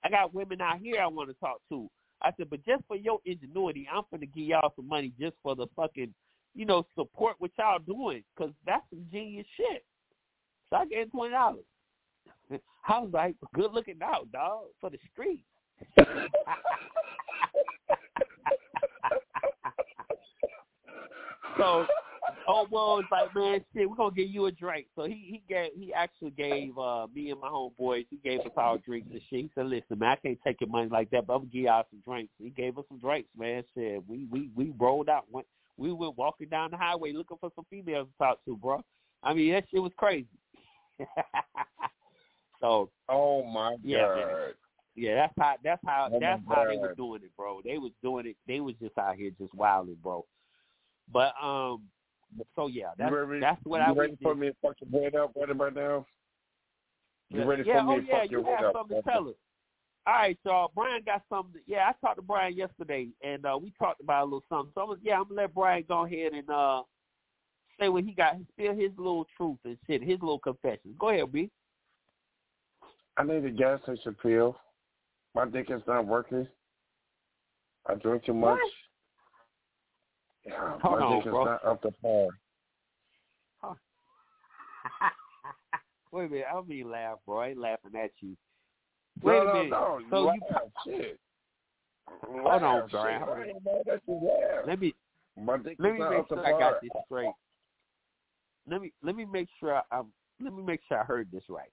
I 0.04 0.10
got 0.10 0.34
women 0.34 0.60
out 0.60 0.78
here 0.78 1.00
I 1.00 1.06
want 1.06 1.30
to 1.30 1.34
talk 1.34 1.60
to. 1.70 1.90
I 2.22 2.30
said, 2.36 2.50
but 2.50 2.64
just 2.66 2.84
for 2.86 2.96
your 2.96 3.18
ingenuity, 3.24 3.88
I'm 3.92 4.02
gonna 4.10 4.26
give 4.26 4.44
y'all 4.44 4.74
some 4.76 4.86
money 4.86 5.12
just 5.18 5.34
for 5.42 5.56
the 5.56 5.66
fucking, 5.74 6.12
you 6.54 6.66
know, 6.66 6.86
support 6.94 7.36
what 7.38 7.50
y'all 7.58 7.78
doing, 7.78 8.22
cause 8.36 8.50
that's 8.66 8.84
some 8.90 9.06
genius 9.10 9.46
shit. 9.56 9.82
So 10.68 10.76
I 10.76 10.84
gave 10.84 11.04
him 11.04 11.10
twenty 11.10 11.32
dollars. 11.32 11.64
I 12.88 12.98
was 12.98 13.10
like, 13.12 13.36
good 13.54 13.72
looking 13.72 14.00
out, 14.02 14.30
dog, 14.32 14.64
for 14.80 14.90
the 14.90 14.98
streets. 15.12 15.42
so 21.56 21.86
old 22.50 22.70
boy 22.70 22.76
was 22.96 23.04
like, 23.10 23.34
man, 23.34 23.64
shit, 23.74 23.88
we're 23.88 23.96
gonna 23.96 24.14
give 24.14 24.30
you 24.30 24.46
a 24.46 24.52
drink. 24.52 24.86
So 24.96 25.04
he 25.04 25.14
he 25.14 25.42
gave 25.48 25.70
he 25.74 25.92
actually 25.92 26.30
gave 26.30 26.76
uh 26.78 27.06
me 27.14 27.30
and 27.30 27.40
my 27.40 27.48
homeboys, 27.48 28.06
he 28.10 28.16
gave 28.16 28.40
us 28.40 28.52
all 28.56 28.78
drinks 28.78 29.08
and 29.10 29.20
shit. 29.28 29.40
He 29.40 29.50
said, 29.54 29.66
Listen, 29.66 29.98
man, 29.98 30.10
I 30.10 30.16
can't 30.16 30.38
take 30.44 30.60
your 30.60 30.70
money 30.70 30.88
like 30.88 31.10
that, 31.10 31.26
but 31.26 31.34
I'm 31.34 31.40
gonna 31.40 31.50
give 31.52 31.62
y'all 31.62 31.84
some 31.90 32.02
drinks. 32.06 32.32
He 32.38 32.50
gave 32.50 32.78
us 32.78 32.84
some 32.88 32.98
drinks, 32.98 33.28
man. 33.36 33.62
Said 33.74 34.02
we 34.08 34.26
we 34.30 34.50
we 34.54 34.72
rolled 34.78 35.08
out 35.08 35.24
went 35.30 35.46
we 35.76 35.92
went 35.92 36.16
walking 36.16 36.48
down 36.48 36.70
the 36.70 36.76
highway 36.76 37.12
looking 37.12 37.38
for 37.40 37.50
some 37.54 37.66
females 37.70 38.08
to 38.08 38.24
talk 38.24 38.44
to, 38.44 38.56
bro. 38.56 38.82
I 39.22 39.34
mean 39.34 39.52
that 39.52 39.64
shit 39.70 39.82
was 39.82 39.92
crazy. 39.96 40.26
so 42.60 42.90
Oh 43.08 43.42
my 43.44 43.76
Yeah, 43.82 44.06
god. 44.06 44.16
man. 44.16 44.36
yeah, 44.94 45.14
that's 45.14 45.34
how 45.38 45.54
that's 45.62 45.82
how 45.84 46.08
Oh, 46.12 46.20
that's 46.20 46.42
how 46.48 46.64
they 46.66 46.76
were 46.76 46.94
doing 46.94 47.22
it, 47.22 47.30
bro. 47.36 47.60
They 47.64 47.78
was 47.78 47.92
doing 48.02 48.26
it. 48.26 48.36
They 48.46 48.60
was 48.60 48.74
just 48.80 48.96
out 48.98 49.16
here 49.16 49.30
just 49.38 49.54
wilding, 49.54 49.98
bro. 50.02 50.24
But 51.12 51.34
um, 51.42 51.82
so 52.56 52.66
yeah, 52.66 52.90
that's 52.98 53.12
ready, 53.12 53.40
that's 53.40 53.60
what 53.64 53.78
you 53.78 53.92
I 53.92 53.96
ready 53.96 54.12
was. 54.12 54.18
for 54.22 54.34
me 54.34 54.48
to 54.48 54.54
fuck 54.62 54.76
your 54.80 55.02
head 55.02 55.14
up 55.14 55.32
right 55.36 55.50
about 55.50 55.74
now? 55.74 56.06
You 57.30 57.44
ready 57.44 57.62
yeah, 57.66 57.80
for 57.80 57.86
me 57.86 57.94
oh 57.94 58.00
to 58.00 58.06
yeah, 58.06 58.20
fuck 58.20 58.30
your 58.30 58.40
you 58.40 58.46
head 58.46 58.56
have 58.58 58.66
up? 58.66 58.72
something 58.74 59.02
to 59.02 59.10
tell 59.10 59.28
us. 59.28 59.34
All 60.06 60.14
right, 60.14 60.38
y'all. 60.44 60.72
Brian 60.74 61.02
got 61.04 61.22
something. 61.28 61.60
Yeah, 61.66 61.88
I 61.88 61.92
talked 62.04 62.16
to 62.16 62.22
Brian 62.22 62.56
yesterday, 62.56 63.08
and 63.22 63.44
uh, 63.44 63.58
we 63.60 63.72
talked 63.78 64.00
about 64.00 64.22
a 64.22 64.24
little 64.24 64.44
something. 64.48 64.72
So 64.74 64.80
I'm 64.80 64.98
yeah, 65.02 65.18
I'm 65.18 65.24
gonna 65.24 65.42
let 65.42 65.54
Brian 65.54 65.84
go 65.86 66.04
ahead 66.04 66.32
and 66.32 66.48
uh, 66.48 66.82
say 67.78 67.88
what 67.88 68.04
he 68.04 68.12
got. 68.12 68.36
Spill 68.52 68.74
his 68.74 68.90
little 68.96 69.26
truth 69.36 69.58
and 69.64 69.76
shit, 69.86 70.02
his 70.02 70.20
little 70.20 70.38
confessions. 70.38 70.94
Go 70.98 71.10
ahead, 71.10 71.30
B. 71.30 71.50
I 73.16 73.24
need 73.24 73.44
a 73.44 73.50
gas 73.50 73.80
station 73.82 74.16
pill. 74.22 74.56
My 75.34 75.44
dick 75.46 75.66
is 75.70 75.82
not 75.86 76.06
working. 76.06 76.48
I 77.86 77.94
drink 77.94 78.24
too 78.24 78.34
much. 78.34 78.58
What? 78.58 78.72
Yeah, 80.50 80.78
Hold 80.82 81.00
on, 81.00 81.22
bro. 81.22 81.44
not 81.44 81.64
up 81.64 81.82
to 81.82 81.90
par. 82.02 82.28
Wait 86.12 86.26
a 86.26 86.28
minute, 86.28 86.46
I 86.50 86.54
don't 86.54 86.68
mean 86.68 86.90
laugh, 86.90 87.18
bro. 87.24 87.38
I 87.38 87.48
ain't 87.48 87.58
laughing 87.58 87.92
at 88.02 88.10
you. 88.20 88.36
No, 89.22 89.30
Wait 89.30 89.42
a 89.42 89.44
no, 89.44 89.52
minute. 89.52 89.70
no. 89.70 90.00
So 90.10 90.24
laugh, 90.24 90.36
you 90.84 90.92
shit. 90.92 91.20
Hold 92.22 92.62
on, 92.62 92.80
Laugh, 92.80 92.90
Brian. 92.90 93.20
shit. 93.20 93.28
Hold 93.28 93.38
I 93.38 93.40
on. 93.42 93.48
ain't 93.48 93.64
mad 93.64 93.94
at 93.94 94.02
you. 94.06 94.14
Laugh. 94.22 94.66
let 94.66 94.80
me 94.80 94.94
let 95.78 95.92
me 95.94 96.00
make 96.00 96.28
sure 96.28 96.46
I 96.46 96.58
got 96.58 96.80
this 96.82 96.90
straight. 97.06 97.32
Let 98.68 98.82
me 98.82 98.92
let 99.02 99.16
me 99.16 99.24
make 99.24 99.48
sure 99.58 99.76
I, 99.76 99.82
I'm 99.92 100.06
let 100.40 100.52
me 100.52 100.62
make 100.62 100.80
sure 100.88 100.98
I 101.00 101.04
heard 101.04 101.28
this 101.32 101.44
right. 101.48 101.70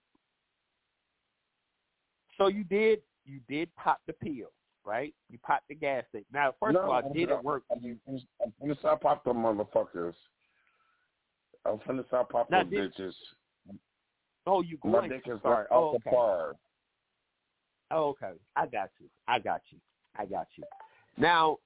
So 2.38 2.47
you 2.47 2.63
did 2.63 3.01
you 3.25 3.39
did 3.49 3.73
pop 3.75 4.01
the 4.07 4.13
pill, 4.13 4.51
right? 4.88 5.13
You 5.29 5.38
popped 5.43 5.67
the 5.67 5.75
gas. 5.75 6.05
Now, 6.33 6.53
first 6.59 6.73
no, 6.75 6.81
of 6.83 6.89
all, 6.89 7.13
did 7.13 7.29
it 7.29 7.43
work? 7.43 7.63
I'm 7.71 7.99
I'm 8.09 8.51
gonna 8.61 8.75
stop 8.79 9.01
pop 9.01 9.23
them 9.23 9.38
motherfuckers. 9.38 10.13
I'm 11.65 11.77
finna 11.79 12.07
stop 12.07 12.29
pop 12.31 12.49
Now, 12.49 12.59
them 12.63 12.69
did- 12.71 12.93
bitches. 12.95 13.13
Oh, 14.49 14.61
you 14.61 14.77
My 14.85 14.91
going 14.91 15.09
dick 15.09 15.25
to 15.25 15.33
is 15.33 15.39
start? 15.41 15.67
off 15.69 15.77
Oh, 15.77 15.91
the 15.91 15.97
okay. 15.97 16.15
par. 16.15 16.53
Oh, 17.91 18.09
okay. 18.09 18.31
I 18.55 18.65
got 18.65 18.89
you. 18.97 19.07
I 19.27 19.39
got 19.39 19.59
you. 19.71 19.77
I 20.15 20.25
got 20.25 20.47
you. 20.55 20.63
Now, 21.17 21.57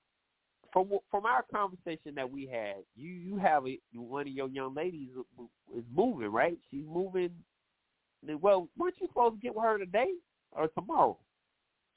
from 0.74 0.90
from 1.12 1.26
our 1.28 1.44
conversation 1.44 2.16
that 2.16 2.30
we 2.30 2.48
had, 2.48 2.78
you 2.96 3.10
you 3.10 3.38
have 3.38 3.68
a, 3.68 3.78
one 3.94 4.24
of 4.28 4.34
your 4.34 4.50
young 4.50 4.74
ladies 4.74 5.10
is 5.78 5.84
moving, 5.96 6.32
right? 6.32 6.58
She's 6.72 6.86
moving. 6.88 7.30
Well, 8.42 8.68
weren't 8.78 8.96
you 9.00 9.08
supposed 9.08 9.36
to 9.36 9.42
get 9.42 9.54
with 9.56 9.64
her 9.64 9.78
today 9.78 10.12
or 10.52 10.68
tomorrow? 10.70 11.18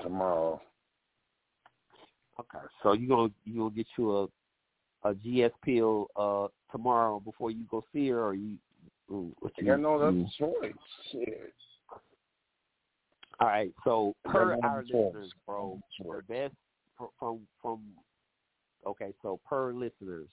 Tomorrow. 0.03 0.61
Okay, 2.41 2.65
so 2.83 2.93
you 2.93 3.09
gonna 3.09 3.33
you 3.45 3.59
gonna 3.59 3.75
get 3.75 3.87
you 3.97 4.17
a 4.17 5.09
a 5.09 5.15
GS 5.15 5.55
pill 5.65 6.09
uh 6.17 6.49
tomorrow 6.73 7.21
before 7.21 7.51
you 7.51 7.65
go 7.71 7.85
see 7.93 8.09
her, 8.09 8.25
or 8.25 8.35
you? 8.35 8.57
ooh, 9.11 9.33
What 9.41 9.53
you, 9.59 9.67
You 9.73 9.79
know 9.79 10.11
you- 10.11 10.23
that's 10.23 10.37
choice. 10.37 10.73
Shit. 11.13 11.53
All 13.41 13.49
right. 13.49 13.73
So 13.85 14.15
per 14.25 14.57
our 14.63 14.83
choice. 14.83 14.91
listeners, 14.93 15.33
bro, 15.47 15.81
the 16.01 16.23
best 16.29 16.55
from 17.19 17.41
from 17.61 17.83
okay. 18.87 19.13
So 19.23 19.39
per 19.49 19.73
listeners, 19.73 20.29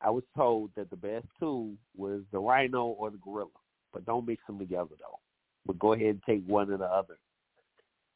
I 0.00 0.10
was 0.10 0.24
told 0.36 0.70
that 0.76 0.88
the 0.90 0.96
best 0.96 1.26
two 1.38 1.76
was 1.96 2.22
the 2.32 2.38
rhino 2.38 2.86
or 2.86 3.10
the 3.10 3.18
gorilla, 3.18 3.50
but 3.92 4.04
don't 4.06 4.26
mix 4.26 4.42
them 4.46 4.58
together 4.58 4.94
though. 4.98 5.18
But 5.66 5.78
go 5.78 5.92
ahead 5.92 6.06
and 6.06 6.22
take 6.24 6.44
one 6.46 6.70
or 6.70 6.78
the 6.78 6.84
other. 6.86 7.18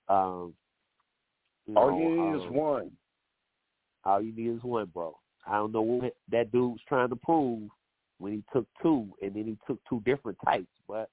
Um. 0.09 0.55
You 1.67 1.77
All 1.77 1.91
know, 1.91 1.99
you 1.99 2.09
need 2.33 2.37
is 2.43 2.49
um, 2.49 2.55
one. 2.55 2.91
All 4.05 4.21
you 4.23 4.33
need 4.35 4.57
is 4.57 4.63
one, 4.63 4.87
bro. 4.87 5.17
I 5.47 5.57
don't 5.57 5.73
know 5.73 5.83
what 5.83 6.15
that 6.31 6.53
dude 6.53 6.73
was 6.73 6.81
trying 6.89 7.09
to 7.11 7.17
prove 7.17 7.69
when 8.19 8.33
he 8.33 8.43
took 8.53 8.67
two, 8.83 9.09
and 9.23 9.35
then 9.35 9.45
he 9.45 9.59
took 9.67 9.79
two 9.89 10.03
different 10.05 10.39
types, 10.45 10.67
but 10.89 11.11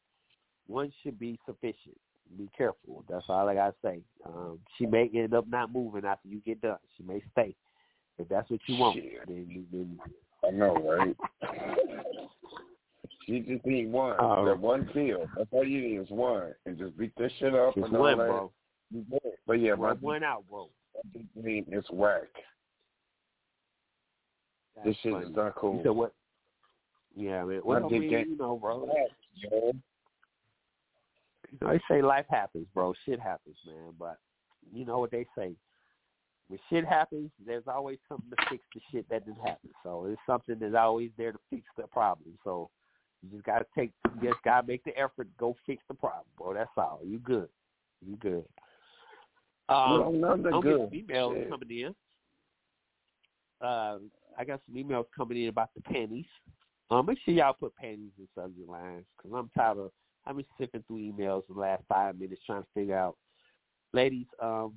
one 0.67 0.91
should 1.03 1.19
be 1.19 1.39
sufficient. 1.45 1.97
Be 2.37 2.49
careful. 2.57 3.03
That's 3.09 3.25
all 3.27 3.49
I 3.49 3.55
gotta 3.55 3.75
say. 3.83 3.99
Um, 4.25 4.59
she 4.77 4.85
may 4.85 5.09
end 5.13 5.33
up 5.33 5.47
not 5.49 5.73
moving 5.73 6.05
after 6.05 6.29
you 6.29 6.39
get 6.45 6.61
done. 6.61 6.77
She 6.95 7.03
may 7.03 7.21
stay. 7.33 7.53
If 8.17 8.29
that's 8.29 8.49
what 8.49 8.61
you 8.67 8.77
want, 8.77 8.95
Shit. 8.95 9.27
then, 9.27 9.47
you- 9.49 9.65
then 9.71 9.99
I 10.47 10.51
know, 10.51 10.75
right? 10.75 11.15
you 13.27 13.39
just 13.41 13.65
need 13.65 13.91
one. 13.91 14.15
Oh. 14.19 14.45
that 14.45 14.57
one 14.59 14.85
pill. 14.93 15.27
That's 15.35 15.49
all 15.51 15.65
you 15.65 15.81
need 15.81 15.97
is 15.97 16.09
one. 16.09 16.53
And 16.65 16.77
just 16.77 16.97
beat 16.97 17.11
this 17.17 17.31
shit 17.39 17.53
up 17.53 17.75
just 17.75 17.87
and 17.87 17.95
all 17.95 18.01
one, 18.01 18.17
that. 18.17 18.27
bro. 18.27 18.51
You 18.91 19.05
good. 19.09 19.30
But 19.51 19.59
yeah, 19.59 19.75
my 19.75 19.87
Rub 19.87 20.01
one 20.01 20.23
out, 20.23 20.45
bro. 20.49 20.69
name 21.35 21.65
is 21.73 21.83
whack. 21.91 22.21
That's 24.77 24.87
this 24.87 24.95
shit 25.03 25.11
funny. 25.11 25.25
is 25.25 25.35
not 25.35 25.55
cool. 25.55 25.75
You 25.75 25.83
said 25.83 25.89
what? 25.89 26.13
Yeah, 27.17 27.43
man. 27.43 27.59
I 27.69 27.79
mean, 27.89 28.03
you 28.03 28.37
know, 28.37 28.55
bro. 28.55 28.87
Yo. 29.35 29.73
You 31.51 31.57
know, 31.59 31.69
they 31.69 31.81
say 31.89 32.01
life 32.01 32.27
happens, 32.29 32.65
bro. 32.73 32.93
Shit 33.05 33.19
happens, 33.19 33.57
man. 33.67 33.91
But 33.99 34.19
you 34.73 34.85
know 34.85 34.99
what 34.99 35.11
they 35.11 35.25
say. 35.37 35.51
When 36.47 36.59
shit 36.69 36.85
happens, 36.85 37.29
there's 37.45 37.67
always 37.67 37.97
something 38.07 38.29
to 38.29 38.37
fix 38.49 38.63
the 38.73 38.79
shit 38.89 39.09
that 39.09 39.25
didn't 39.25 39.45
happen. 39.45 39.71
So 39.83 40.05
it's 40.05 40.21
something 40.25 40.59
that's 40.61 40.75
always 40.79 41.11
there 41.17 41.33
to 41.33 41.39
fix 41.49 41.63
the 41.75 41.87
problem. 41.87 42.37
So 42.45 42.69
you 43.21 43.31
just 43.33 43.45
gotta 43.45 43.65
take 43.77 43.91
you 44.15 44.29
just 44.29 44.41
gotta 44.45 44.65
make 44.65 44.85
the 44.85 44.97
effort 44.97 45.25
to 45.25 45.37
go 45.37 45.57
fix 45.65 45.83
the 45.89 45.93
problem, 45.93 46.23
bro. 46.37 46.53
That's 46.53 46.69
all. 46.77 47.01
You 47.03 47.19
good. 47.19 47.49
You 47.99 48.15
good. 48.15 48.45
Um, 49.71 50.23
I'm 50.23 50.61
good. 50.61 50.89
getting 50.91 51.07
emails 51.07 51.35
Shit. 51.35 51.49
coming 51.49 51.69
in. 51.71 51.95
Uh, 53.65 53.99
I 54.37 54.43
got 54.45 54.59
some 54.65 54.75
emails 54.75 55.05
coming 55.15 55.41
in 55.41 55.49
about 55.49 55.69
the 55.75 55.81
panties. 55.81 56.25
Um, 56.89 57.05
make 57.05 57.19
sure 57.23 57.33
y'all 57.33 57.53
put 57.53 57.75
panties 57.75 58.11
in 58.17 58.27
subject 58.35 58.67
lines 58.67 59.05
because 59.15 59.31
I'm 59.37 59.49
tired 59.55 59.77
of 59.77 59.91
I've 60.25 60.35
been 60.35 60.45
sifting 60.59 60.83
through 60.87 60.97
emails 60.97 61.43
the 61.47 61.59
last 61.59 61.83
five 61.87 62.19
minutes 62.19 62.41
trying 62.45 62.63
to 62.63 62.67
figure 62.73 62.97
out, 62.97 63.17
ladies. 63.93 64.27
Um, 64.41 64.73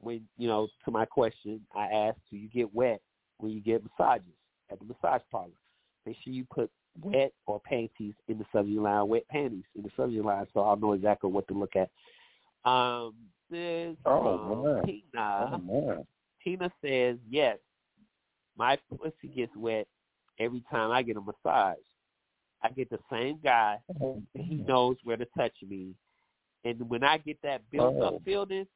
when 0.00 0.22
you 0.36 0.46
know, 0.46 0.68
to 0.84 0.90
my 0.90 1.04
question, 1.04 1.60
I 1.74 1.86
asked, 1.86 2.20
do 2.30 2.36
you 2.36 2.48
get 2.48 2.72
wet 2.72 3.00
when 3.38 3.50
you 3.52 3.60
get 3.60 3.82
massages 3.82 4.32
at 4.70 4.78
the 4.78 4.84
massage 4.84 5.22
parlor? 5.30 5.50
Make 6.06 6.16
sure 6.22 6.32
you 6.32 6.46
put 6.54 6.70
wet 7.02 7.32
or 7.46 7.60
panties 7.60 8.14
in 8.28 8.38
the 8.38 8.44
subject 8.52 8.78
line, 8.78 9.08
wet 9.08 9.26
panties 9.28 9.64
in 9.74 9.82
the 9.82 9.90
subject 9.96 10.24
line, 10.24 10.46
so 10.54 10.60
I'll 10.60 10.76
know 10.76 10.92
exactly 10.92 11.30
what 11.30 11.48
to 11.48 11.54
look 11.54 11.74
at. 11.74 11.90
Um, 12.70 13.14
this 13.50 13.96
Oh, 14.04 14.76
um. 14.78 14.84
Tina. 14.86 15.60
Oh. 15.72 16.06
Tina 16.42 16.70
says, 16.84 17.16
yes, 17.28 17.58
my 18.56 18.78
pussy 18.96 19.28
gets 19.34 19.54
wet 19.56 19.86
every 20.38 20.62
time 20.70 20.90
I 20.90 21.02
get 21.02 21.16
a 21.16 21.20
massage. 21.20 21.76
I 22.62 22.70
get 22.70 22.90
the 22.90 22.98
same 23.10 23.38
guy. 23.42 23.78
and 24.00 24.26
He 24.34 24.56
knows 24.56 24.96
where 25.04 25.16
to 25.16 25.26
touch 25.36 25.54
me. 25.68 25.94
And 26.64 26.88
when 26.88 27.04
I 27.04 27.18
get 27.18 27.40
that 27.42 27.62
built 27.70 27.94
Oh. 28.00 28.20
feeling, 28.24 28.66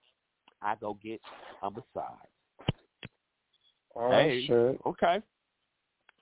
I 0.61 0.77
go 0.77 0.95
get 1.03 1.21
a 1.63 1.71
massage. 1.71 2.29
Oh, 3.95 4.11
Hey. 4.11 4.47
shit. 4.47 4.81
Okay. 4.87 5.21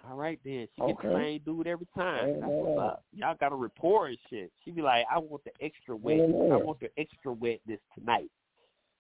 All 0.09 0.17
right 0.17 0.41
then. 0.45 0.67
She 0.75 0.81
gets 0.87 1.03
the 1.03 1.15
same 1.15 1.41
dude 1.45 1.67
every 1.67 1.87
time. 1.95 2.27
Hey, 2.27 2.33
That's 2.41 2.51
what's 2.53 2.77
man. 2.77 2.79
up. 2.79 3.05
Y'all 3.13 3.35
got 3.39 3.53
a 3.53 3.55
rapport 3.55 4.07
and 4.07 4.19
shit. 4.31 4.51
She 4.65 4.71
be 4.71 4.81
like, 4.81 5.05
I 5.11 5.19
want 5.19 5.45
the 5.45 5.53
extra 5.61 5.95
wet. 5.95 6.17
Hey, 6.17 6.51
I 6.51 6.57
want 6.57 6.81
the 6.81 6.89
extra 6.97 7.33
wetness 7.33 7.81
tonight. 7.95 8.31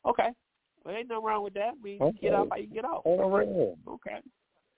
Okay. 0.07 0.28
Well, 0.84 0.94
ain't 0.96 1.09
nothing 1.09 1.24
wrong 1.24 1.44
with 1.44 1.55
that. 1.55 1.74
I 1.78 1.82
mean, 1.82 2.01
Okay. 2.01 2.18
get 2.22 2.34
off 2.34 2.48
how 2.51 2.57
you 2.57 2.66
get 2.68 2.84
off. 2.84 3.03
All 3.05 3.30
right. 3.30 3.48
Okay. 3.86 4.20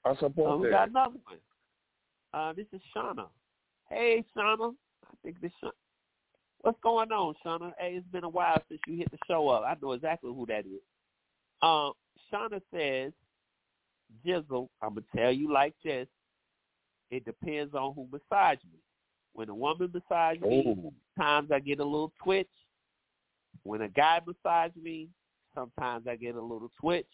I 0.05 0.15
support 0.17 0.51
Oh, 0.51 0.57
we 0.57 0.67
that. 0.69 0.71
got 0.73 0.89
another 0.91 1.17
one. 1.25 1.39
Uh, 2.35 2.53
this 2.55 2.67
is 2.73 2.81
Shauna. 2.95 3.29
Hey, 3.89 4.25
Shauna. 4.37 4.75
I 5.07 5.15
think 5.23 5.41
this. 5.41 5.53
Sha- 5.61 5.71
What's 6.63 6.79
going 6.81 7.11
on, 7.13 7.35
Shauna? 7.45 7.73
Hey, 7.79 7.95
it's 7.97 8.07
been 8.09 8.25
a 8.25 8.29
while 8.29 8.61
since 8.69 8.81
you 8.87 8.97
hit 8.97 9.11
the 9.11 9.19
show 9.27 9.49
up. 9.49 9.65
I 9.65 9.77
know 9.83 9.93
exactly 9.93 10.33
who 10.33 10.47
that 10.47 10.65
is. 10.67 10.81
Um, 11.61 11.93
Shauna 12.33 12.61
says, 12.73 13.13
Jizzle, 14.25 14.69
I'm 14.81 14.95
gonna 14.95 15.07
tell 15.15 15.33
you 15.33 15.53
like 15.53 15.75
this. 15.85 16.09
It 17.11 17.25
depends 17.25 17.75
on 17.75 17.95
who 17.95 18.09
massage 18.11 18.59
me. 18.73 18.79
When 19.35 19.49
a 19.49 19.55
woman 19.55 19.91
massage 19.93 20.39
me, 20.41 20.93
times 21.19 21.51
I 21.53 21.59
get 21.61 21.81
a 21.81 21.85
little 21.85 22.13
twitch. 22.23 22.49
When 23.65 23.83
a 23.83 23.89
guy 23.89 24.21
massage 24.27 24.73
me, 24.81 25.09
sometimes 25.55 26.07
I 26.07 26.17
get 26.17 26.35
a 26.35 26.41
little 26.43 26.71
twitch. 26.81 27.07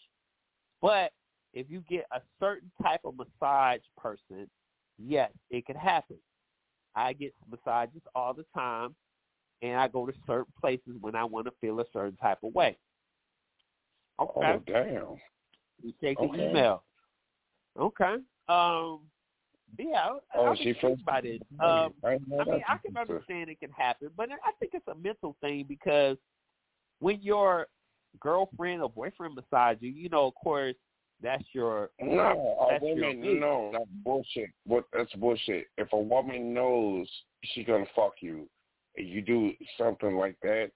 But 0.81 1.11
if 1.53 1.69
you 1.69 1.81
get 1.89 2.05
a 2.11 2.21
certain 2.39 2.71
type 2.81 3.01
of 3.05 3.15
massage 3.17 3.81
person, 3.97 4.49
yes, 4.97 5.31
it 5.49 5.65
can 5.65 5.75
happen. 5.75 6.17
I 6.95 7.13
get 7.13 7.33
massages 7.49 8.01
all 8.15 8.33
the 8.33 8.45
time, 8.55 8.95
and 9.61 9.75
I 9.79 9.87
go 9.87 10.05
to 10.05 10.13
certain 10.25 10.53
places 10.59 10.95
when 11.01 11.15
I 11.15 11.23
want 11.23 11.45
to 11.47 11.53
feel 11.61 11.79
a 11.79 11.85
certain 11.93 12.15
type 12.17 12.39
of 12.43 12.53
way. 12.53 12.77
Okay. 14.19 14.31
Oh, 14.35 14.61
damn. 14.65 15.15
You 15.81 15.93
take 16.01 16.17
the 16.17 16.23
Okay. 16.25 16.49
email. 16.49 16.83
Okay. 17.79 18.15
Um. 18.47 19.01
Yeah. 19.77 20.17
I, 20.33 20.37
Oh, 20.37 20.45
I 20.47 20.55
she 20.55 20.73
first- 20.81 21.01
about 21.03 21.25
it. 21.25 21.41
Um. 21.59 21.93
I 22.03 22.17
mean, 22.17 22.63
I 22.67 22.77
can 22.77 22.97
understand 22.97 23.49
it 23.49 23.59
can 23.59 23.71
happen, 23.71 24.09
but 24.17 24.29
I 24.31 24.51
think 24.59 24.73
it's 24.73 24.87
a 24.87 24.95
mental 24.95 25.37
thing 25.41 25.65
because 25.67 26.17
when 26.99 27.21
your 27.21 27.67
girlfriend 28.19 28.81
or 28.81 28.89
boyfriend 28.89 29.35
massage 29.35 29.77
you, 29.79 29.89
you 29.89 30.09
know, 30.09 30.27
of 30.27 30.35
course, 30.35 30.75
that's 31.21 31.43
your 31.53 31.89
No, 31.99 32.57
a 32.61 32.67
that's 32.71 32.83
your 32.95 33.07
woman, 33.07 33.21
mate. 33.21 33.39
no, 33.39 33.69
that's 33.73 33.89
bullshit. 34.05 34.49
What 34.65 34.85
that's 34.93 35.13
bullshit. 35.13 35.67
If 35.77 35.91
a 35.93 35.97
woman 35.99 36.53
knows 36.53 37.07
she's 37.43 37.65
gonna 37.65 37.85
fuck 37.95 38.13
you, 38.21 38.47
and 38.95 39.07
you 39.07 39.21
do 39.21 39.51
something 39.77 40.15
like 40.15 40.37
that, 40.41 40.71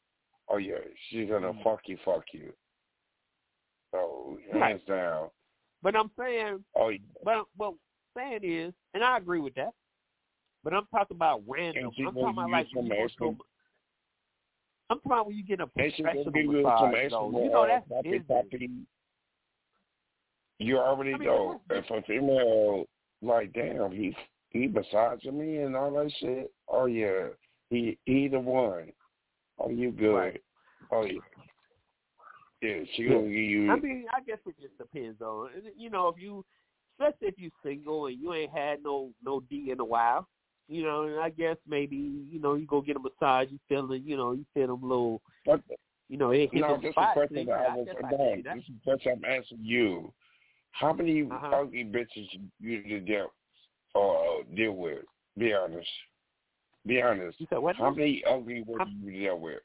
oh 0.50 0.58
yeah, 0.58 0.80
she's 1.10 1.30
gonna 1.30 1.54
Mm. 1.54 1.64
fuck 1.64 1.82
you, 1.88 1.98
fuck 2.04 2.26
you. 2.34 2.54
So 3.92 4.38
hands 4.52 4.82
Right. 4.82 4.86
down. 4.88 5.30
But 5.82 5.96
I'm 5.96 6.12
saying, 6.18 6.64
Oh, 6.76 6.90
yeah. 6.90 7.00
well, 7.22 7.50
well, 7.58 7.78
saying 8.16 8.42
is, 8.44 8.74
and 8.94 9.04
I 9.04 9.18
agree 9.18 9.40
with 9.40 9.54
that. 9.56 9.74
But 10.64 10.74
I'm 10.74 10.88
talking 10.88 11.16
about 11.16 11.44
random. 11.48 11.86
I'm 11.86 12.14
talking 12.14 12.30
about 12.30 12.50
like 12.50 12.72
you 12.72 12.78
when 12.80 12.86
you 12.88 12.96
go 12.96 13.08
to 13.18 13.26
a- 13.26 13.38
I'm 14.94 15.00
talking 15.00 15.12
about 15.12 15.28
when 15.28 15.36
you 15.36 15.44
get 15.44 15.60
a 15.60 15.64
and 15.64 15.94
she 15.96 16.04
gonna 16.04 16.14
professional 16.14 16.34
give 16.34 16.44
you 16.44 16.64
some 16.64 16.92
massage. 16.92 16.96
extra 16.96 17.20
though. 17.20 17.44
You 17.44 17.50
know 17.50 17.68
that's 17.68 17.88
poppy, 17.90 18.10
business. 18.10 18.28
poppy. 18.28 18.70
You 20.60 20.78
already 20.78 21.14
I 21.14 21.18
mean, 21.18 21.28
know 21.28 21.62
if 21.72 21.90
a 21.90 22.02
female 22.04 22.86
like 23.22 23.54
damn 23.54 23.92
he 23.92 24.16
he 24.50 24.68
massaging 24.68 25.38
me 25.38 25.58
and 25.58 25.76
all 25.76 25.92
that 25.92 26.12
shit. 26.20 26.52
Oh 26.68 26.86
yeah, 26.86 27.30
he 27.70 27.98
he 28.06 28.28
the 28.28 28.40
one. 28.40 28.92
Oh 29.60 29.70
you 29.70 29.92
good? 29.92 30.14
Right. 30.14 30.42
Oh 30.92 31.06
yeah. 31.06 31.20
Yeah, 32.62 32.84
she 32.96 33.06
gonna 33.06 33.22
give 33.24 33.32
you. 33.32 33.72
I 33.72 33.80
mean, 33.80 34.06
I 34.16 34.22
guess 34.22 34.38
it 34.46 34.56
just 34.62 34.78
depends 34.78 35.22
on 35.22 35.50
you 35.76 35.90
know 35.90 36.08
if 36.08 36.22
you, 36.22 36.46
especially 37.00 37.28
if 37.30 37.36
you 37.38 37.50
single 37.64 38.06
and 38.06 38.20
you 38.20 38.34
ain't 38.34 38.52
had 38.52 38.84
no 38.84 39.10
no 39.26 39.42
D 39.50 39.72
in 39.72 39.80
a 39.80 39.86
while. 39.86 40.28
You 40.74 40.84
know, 40.84 41.04
and 41.04 41.20
I 41.20 41.30
guess 41.30 41.58
maybe 41.68 41.96
you 41.96 42.40
know 42.40 42.56
you 42.56 42.66
go 42.66 42.82
get 42.82 42.96
a 42.96 43.00
massage, 43.00 43.52
you 43.52 43.60
feeling 43.70 44.04
you 44.06 44.18
know 44.18 44.32
you 44.32 44.46
feel 44.54 44.68
them 44.68 44.82
little 44.82 45.22
but 45.46 45.62
you 46.10 46.18
know, 46.18 46.32
it 46.32 46.50
hit 46.52 46.62
No, 46.62 46.78
this 46.78 46.90
is 46.90 46.94
question 47.14 47.46
that 47.48 47.70
I 47.72 47.76
was 47.76 47.88
guess 47.88 47.96
I 48.04 48.12
no, 48.12 48.18
tell 48.18 48.38
you 48.38 48.44
that. 48.44 48.56
this 48.56 48.64
is 48.64 48.70
the 48.70 48.84
question 48.84 49.22
I'm 49.24 49.26
asking 49.40 49.60
you. 49.62 50.14
How 50.72 50.94
many 50.94 51.22
Uh-huh. 51.24 51.62
ugly 51.62 51.84
bitches 51.86 52.28
you 52.60 52.78
you 52.86 53.00
deal 53.00 53.32
or 53.96 54.44
deal 54.56 54.74
with? 54.74 55.06
Be 55.38 55.54
honest. 55.54 55.90
Be 56.86 57.02
honest. 57.02 57.40
You 57.40 57.48
said 57.50 57.60
what? 57.60 57.76
How 57.76 57.92
many 57.92 58.24
ugly 58.26 58.64
women 58.68 59.00
you 59.04 59.12
deal 59.12 59.40
with? 59.40 59.62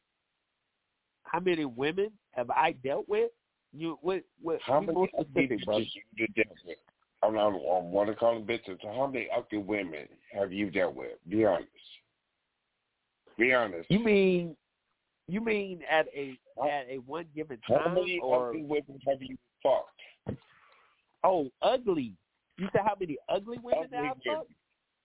How 1.25 1.41
many 1.41 1.65
women 1.65 2.13
have 2.33 2.51
I 2.51 2.73
dealt 2.73 3.09
with? 3.09 3.31
You 3.73 3.99
what? 4.03 4.23
What? 4.41 4.61
How 4.63 4.81
many 4.81 5.11
ugly 5.19 5.49
bitches 5.49 5.91
you 6.17 6.27
dealt 6.29 6.57
with? 6.65 6.79
I'm 7.23 7.35
not. 7.35 7.49
I 7.49 7.53
want 7.53 8.09
to 8.09 8.15
call 8.15 8.35
them 8.35 8.47
bitches. 8.47 8.81
So 8.83 8.89
how 8.95 9.07
many 9.07 9.29
ugly 9.37 9.59
women 9.59 10.07
have 10.33 10.53
you 10.53 10.71
dealt 10.71 10.95
with? 10.95 11.13
Be 11.29 11.45
honest. 11.45 11.69
Be 13.39 13.53
honest. 13.53 13.91
You 13.91 14.05
mean? 14.05 14.57
You 15.27 15.41
mean 15.41 15.83
at 15.91 16.07
a 16.15 16.39
at 16.65 16.87
a 16.89 16.99
one 16.99 17.27
given 17.35 17.59
time? 17.69 17.81
How 17.85 17.95
many 17.95 18.19
or 18.23 18.49
ugly 18.49 18.63
women 18.63 18.99
have 19.07 19.21
you 19.21 19.37
fucked? 19.63 20.39
oh 21.25 21.51
ugly? 21.63 22.15
You 22.57 22.69
said 22.73 22.83
how 22.85 22.95
many 22.99 23.17
ugly 23.29 23.59
women 23.63 23.85
Ugly 23.85 23.89
that 23.93 24.05
I 24.05 24.09
fucked? 24.37 24.51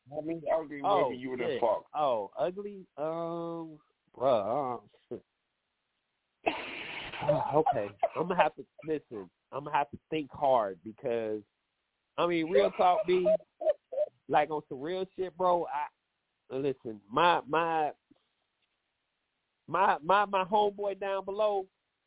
How 0.09 0.21
many 0.21 0.41
ugly 0.53 0.81
Oh, 0.83 1.03
women 1.05 1.19
you 1.19 1.29
would 1.31 1.39
have 1.39 1.59
fucked? 1.59 1.87
Oh, 1.95 2.31
ugly. 2.37 2.85
Um, 2.97 3.79
bruh. 4.17 4.73
Um, 4.75 4.79
shit. 5.09 5.23
okay, 7.55 7.89
I'm 8.15 8.27
gonna 8.27 8.41
have 8.41 8.55
to 8.55 8.65
listen. 8.85 9.29
I'm 9.51 9.65
gonna 9.65 9.75
have 9.75 9.89
to 9.91 9.97
think 10.09 10.31
hard 10.31 10.79
because, 10.83 11.41
I 12.17 12.27
mean, 12.27 12.49
real 12.49 12.71
talk, 12.71 13.05
be 13.07 13.27
like 14.29 14.49
on 14.51 14.61
some 14.69 14.81
real 14.81 15.05
shit, 15.17 15.35
bro. 15.37 15.65
I 15.73 16.55
listen. 16.55 16.99
My 17.11 17.41
my 17.47 17.91
my 19.67 19.97
my 20.03 20.25
my 20.25 20.43
homeboy 20.43 20.99
down 20.99 21.25
below. 21.25 21.65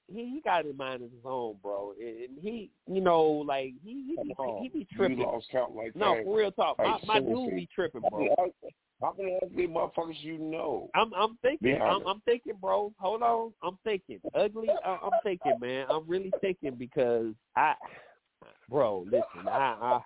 He 0.08 0.20
he 0.26 0.40
got 0.44 0.64
his 0.64 0.76
mind 0.76 1.02
of 1.02 1.10
his 1.10 1.24
own, 1.24 1.56
bro, 1.60 1.92
and 2.00 2.38
he, 2.40 2.70
you 2.86 3.00
know, 3.00 3.24
like 3.24 3.72
he 3.84 4.04
he 4.06 4.14
Come 4.16 4.28
be, 4.28 4.34
oh, 4.38 4.60
he 4.62 4.68
be 4.68 4.78
You 4.78 4.96
tripping. 4.96 5.18
lost 5.18 5.46
count 5.50 5.74
like 5.74 5.96
No, 5.96 6.14
that. 6.14 6.24
for 6.24 6.36
real 6.38 6.52
talk. 6.52 6.78
My 6.78 6.84
Like, 6.92 7.06
my 7.06 7.18
dude 7.18 7.26
seriously. 7.26 7.54
be 7.56 7.68
tripping, 7.74 8.02
bro. 8.08 8.28
How 9.02 9.14
many 9.18 9.36
ugly 9.42 9.66
motherfuckers 9.66 10.22
you 10.22 10.38
know? 10.38 10.90
I'm 10.94 11.12
I'm 11.12 11.36
thinking. 11.42 11.82
I'm. 11.82 12.06
I'm 12.06 12.20
thinking, 12.24 12.54
bro. 12.60 12.92
Hold 12.98 13.22
on. 13.22 13.52
I'm 13.64 13.78
thinking. 13.82 14.20
Ugly. 14.32 14.70
I, 14.84 14.98
I'm 15.02 15.10
thinking, 15.24 15.58
man. 15.60 15.86
I'm 15.90 16.04
really 16.06 16.32
thinking 16.40 16.76
because 16.76 17.34
I, 17.56 17.74
bro. 18.68 19.04
Listen, 19.06 19.48
I, 19.48 19.76
I 19.80 20.00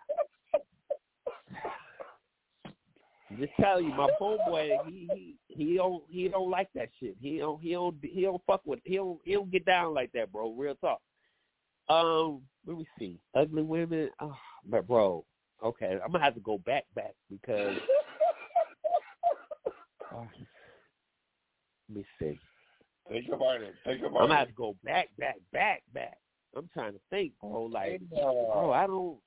just 3.38 3.52
tell 3.61 3.80
you, 3.80 3.90
my 3.90 4.08
homeboy, 4.20 4.70
he 4.88 5.08
he 5.14 5.36
he 5.48 5.74
don't 5.76 6.02
he 6.08 6.28
don't 6.28 6.50
like 6.50 6.68
that 6.74 6.88
shit. 6.98 7.16
He 7.20 7.38
don't 7.38 7.61
he 7.62 7.72
don't 7.72 7.96
he 8.02 8.22
don't 8.22 8.42
fuck 8.46 8.62
with 8.64 8.80
he 8.84 8.96
don't 8.96 9.20
he 9.24 9.34
don't 9.34 9.50
get 9.50 9.64
down 9.64 9.94
like 9.94 10.11
that, 10.12 10.32
bro. 10.32 10.50
Real 10.50 10.74
talk. 10.76 11.00
Um, 11.88 12.42
let 12.66 12.76
me 12.76 12.86
see. 12.98 13.18
Ugly 13.34 13.62
women. 13.62 14.11
Oh, 14.20 14.36
but 14.66 14.86
bro, 14.86 15.24
okay, 15.64 15.98
I'm 16.04 16.12
gonna 16.12 16.24
have 16.24 16.34
to 16.34 16.40
go 16.40 16.58
back 16.58 16.84
back 16.94 17.14
because. 17.30 17.76
uh, 20.14 20.24
let 21.88 21.96
me 21.96 22.04
see. 22.20 22.38
Think 23.08 23.26
about 23.32 23.61
it. 23.62 23.74
Think 23.84 24.00
about 24.00 24.08
I'm 24.08 24.14
about 24.16 24.28
gonna 24.28 24.34
have 24.38 24.48
it. 24.48 24.50
to 24.52 24.56
go 24.56 24.76
back, 24.84 25.08
back, 25.18 25.36
back, 25.52 25.82
back. 25.92 26.16
I'm 26.57 26.68
trying 26.72 26.92
to 26.92 27.01
think, 27.11 27.32
bro. 27.40 27.64
Like, 27.64 28.01
Hey, 28.12 28.22
uh, 28.22 28.32
bro, 28.53 28.72
I 28.72 28.86
don't. 28.86 29.18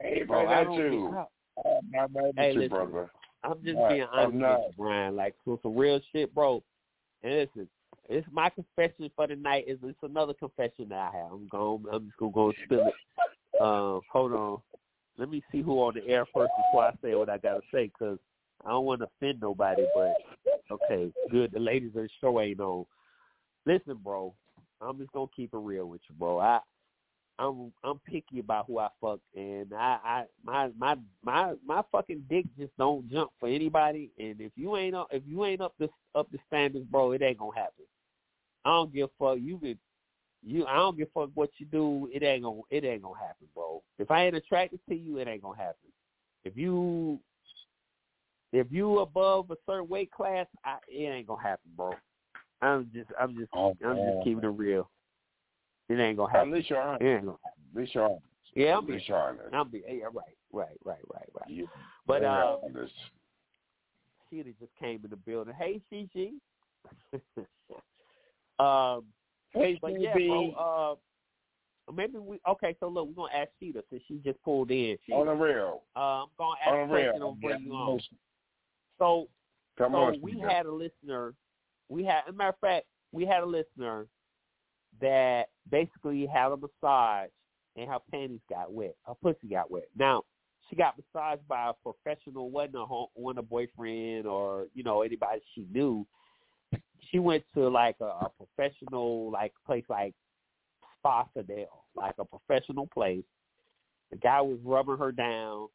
Hey, 0.00 0.22
Bro, 0.22 0.48
I 0.48 0.64
don't. 0.64 0.76
too. 0.76 1.14
I, 1.14 1.68
I'm 1.68 1.90
not 1.90 2.12
mad 2.12 2.32
Hey, 2.36 2.52
you, 2.52 2.60
listen. 2.60 2.70
brother. 2.70 3.10
I'm 3.44 3.62
just 3.64 3.78
Nah, 3.78 3.88
being 3.88 4.06
honest 4.12 4.32
with 4.32 4.40
not. 4.40 4.60
Brian. 4.76 5.16
Like, 5.16 5.34
so 5.44 5.58
some 5.62 5.76
real 5.76 6.00
shit, 6.12 6.34
bro. 6.34 6.62
And 7.22 7.34
listen, 7.34 7.68
it's 8.08 8.26
my 8.32 8.50
confession 8.50 9.10
for 9.14 9.26
the 9.26 9.36
night. 9.36 9.64
Is 9.66 9.78
it's 9.82 9.98
another 10.02 10.34
confession 10.34 10.88
that 10.88 10.98
I 10.98 11.16
have. 11.16 11.32
I'm 11.32 11.48
going. 11.48 11.84
I'm 11.92 12.06
just 12.06 12.16
gonna 12.18 12.32
go 12.32 12.46
and 12.46 12.56
spill 12.64 12.86
it. 12.86 12.94
Um, 13.60 14.00
hold 14.10 14.32
on. 14.32 14.58
Let 15.18 15.28
me 15.28 15.42
see 15.52 15.60
who 15.60 15.80
on 15.80 15.92
the 15.92 16.08
air 16.08 16.24
first 16.32 16.50
before 16.56 16.84
I 16.84 16.92
say 17.02 17.14
what 17.14 17.28
I 17.28 17.36
gotta 17.36 17.60
say, 17.74 17.90
cause 17.98 18.16
I 18.64 18.70
don't 18.70 18.86
want 18.86 19.02
to 19.02 19.08
offend 19.18 19.42
nobody. 19.42 19.84
But 19.94 20.14
okay, 20.70 21.12
good. 21.30 21.52
The 21.52 21.58
ladies 21.58 21.90
of 21.94 22.04
the 22.04 22.08
show 22.22 22.40
ain't 22.40 22.60
on. 22.60 22.86
Listen, 23.66 23.98
bro. 24.02 24.32
I'm 24.80 24.98
just 24.98 25.12
gonna 25.12 25.26
keep 25.34 25.52
it 25.52 25.58
real 25.58 25.86
with 25.86 26.00
you, 26.08 26.14
bro. 26.18 26.38
I 26.38 26.60
I'm 27.38 27.72
I'm 27.82 27.98
picky 28.00 28.40
about 28.40 28.66
who 28.66 28.78
I 28.78 28.88
fuck, 29.00 29.20
and 29.34 29.72
I 29.72 29.98
I 30.04 30.24
my 30.44 30.70
my 30.78 30.96
my 31.24 31.54
my 31.66 31.82
fucking 31.90 32.24
dick 32.28 32.44
just 32.58 32.76
don't 32.76 33.10
jump 33.10 33.30
for 33.40 33.48
anybody. 33.48 34.10
And 34.18 34.40
if 34.40 34.52
you 34.56 34.76
ain't 34.76 34.94
up 34.94 35.08
if 35.10 35.22
you 35.26 35.44
ain't 35.44 35.62
up 35.62 35.74
the 35.78 35.88
up 36.14 36.30
the 36.30 36.38
standards, 36.46 36.84
bro, 36.90 37.12
it 37.12 37.22
ain't 37.22 37.38
gonna 37.38 37.56
happen. 37.56 37.84
I 38.64 38.70
don't 38.70 38.92
give 38.92 39.08
a 39.08 39.24
fuck. 39.24 39.38
You 39.40 39.58
could 39.58 39.78
you 40.42 40.66
I 40.66 40.76
don't 40.76 40.98
give 40.98 41.08
a 41.14 41.20
fuck 41.20 41.30
what 41.34 41.50
you 41.58 41.66
do. 41.66 42.10
It 42.12 42.22
ain't 42.22 42.42
gonna 42.42 42.60
it 42.70 42.84
ain't 42.84 43.02
gonna 43.02 43.18
happen, 43.18 43.46
bro. 43.54 43.82
If 43.98 44.10
I 44.10 44.26
ain't 44.26 44.36
attracted 44.36 44.80
to 44.88 44.94
you, 44.94 45.18
it 45.18 45.26
ain't 45.26 45.42
gonna 45.42 45.56
happen. 45.56 45.90
If 46.44 46.56
you 46.56 47.20
if 48.52 48.66
you 48.70 48.98
above 48.98 49.50
a 49.50 49.56
certain 49.66 49.88
weight 49.88 50.10
class, 50.10 50.46
I, 50.64 50.76
it 50.88 51.04
ain't 51.04 51.26
gonna 51.26 51.42
happen, 51.42 51.70
bro. 51.76 51.94
I'm 52.62 52.90
just 52.94 53.10
I'm 53.18 53.36
just 53.36 53.50
Oh, 53.54 53.76
I'm 53.84 53.96
man. 53.96 54.12
just 54.12 54.24
keeping 54.24 54.44
it 54.44 54.48
real. 54.48 54.90
It 55.88 55.98
ain't 55.98 56.16
gonna 56.16 56.30
At 56.32 56.36
happen. 56.36 56.52
least 56.52 56.70
you're 56.70 56.80
honest. 56.80 57.02
It 57.02 57.06
ain't 57.06 57.24
gonna 57.26 57.38
happen. 57.44 57.62
At 57.74 57.80
least 57.80 57.94
you're 57.94 58.04
honest. 58.04 58.22
Yeah, 58.54 58.72
I'm 58.76 58.78
At 58.78 58.86
being 58.86 58.96
least 58.98 59.08
you're 59.08 59.18
honest. 59.18 59.48
I'm 59.54 59.68
being 59.70 59.84
yeah, 59.88 60.04
right, 60.04 60.36
right, 60.52 60.68
right, 60.84 60.98
right, 61.12 61.28
right. 61.34 61.48
You- 61.48 61.68
But 62.06 62.22
you're 62.22 62.30
uh, 62.30 62.56
honest. 62.64 62.92
Sheila 64.28 64.44
just 64.60 64.74
came 64.78 65.00
in 65.04 65.10
the 65.10 65.16
building. 65.16 65.54
Hey, 65.58 65.80
Gigi. 65.90 66.34
um, 68.58 69.04
Hey, 69.52 69.76
but 69.82 70.00
yeah, 70.00 70.14
CB, 70.14 70.54
bro. 70.54 70.98
Uh, 71.88 71.92
maybe 71.92 72.18
we 72.18 72.38
okay. 72.48 72.76
So 72.78 72.88
look, 72.88 73.08
we're 73.08 73.14
gonna 73.26 73.34
ask 73.34 73.50
Sheila 73.58 73.82
since 73.90 74.02
she 74.06 74.18
just 74.24 74.40
pulled 74.44 74.70
in. 74.70 74.96
on 75.12 75.26
the 75.26 75.32
real. 75.32 75.82
Uh, 75.96 76.22
I'm 76.22 76.28
gonna 76.38 76.54
ask 76.64 76.72
On 76.72 76.78
a 76.78 76.86
the 76.86 76.94
real. 76.94 77.10
question. 77.10 77.22
I'm 77.22 77.40
bring 77.40 77.62
you 77.64 77.72
Yeah, 77.72 77.78
on. 77.78 78.00
So, 79.00 79.28
Come 79.76 79.92
so 79.92 79.98
on, 79.98 80.20
we 80.22 80.34
CB. 80.34 80.48
had 80.48 80.66
a 80.66 80.72
listener. 80.72 81.34
We 81.90 82.04
had, 82.04 82.22
as 82.26 82.34
a 82.34 82.36
matter 82.36 82.50
of 82.50 82.58
fact, 82.60 82.86
we 83.12 83.26
had 83.26 83.42
a 83.42 83.46
listener 83.46 84.06
that 85.00 85.48
basically 85.70 86.26
had 86.26 86.52
a 86.52 86.56
massage 86.56 87.30
and 87.76 87.88
her 87.88 87.98
panties 88.10 88.40
got 88.48 88.72
wet. 88.72 88.96
Her 89.06 89.14
pussy 89.22 89.48
got 89.50 89.70
wet. 89.70 89.88
Now 89.96 90.24
she 90.68 90.76
got 90.76 90.94
massaged 90.96 91.46
by 91.48 91.70
a 91.70 91.72
professional, 91.72 92.50
wasn't 92.50 92.76
a 92.76 92.84
home, 92.84 93.08
wasn't 93.14 93.40
a 93.40 93.42
boyfriend 93.42 94.26
or 94.26 94.66
you 94.74 94.82
know 94.82 95.02
anybody 95.02 95.40
she 95.54 95.66
knew. 95.72 96.06
She 97.10 97.18
went 97.18 97.42
to 97.54 97.68
like 97.68 97.96
a, 98.00 98.04
a 98.04 98.30
professional 98.38 99.30
like 99.30 99.52
place 99.66 99.84
like 99.88 100.14
Spa 100.98 101.26
like 101.96 102.14
a 102.18 102.24
professional 102.24 102.86
place. 102.86 103.24
The 104.10 104.16
guy 104.16 104.40
was 104.40 104.58
rubbing 104.64 104.98
her 104.98 105.12
down, 105.12 105.68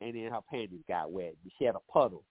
and 0.00 0.14
then 0.14 0.30
her 0.30 0.40
panties 0.50 0.80
got 0.88 1.12
wet. 1.12 1.34
She 1.58 1.64
had 1.64 1.74
a 1.74 1.92
puddle. 1.92 2.22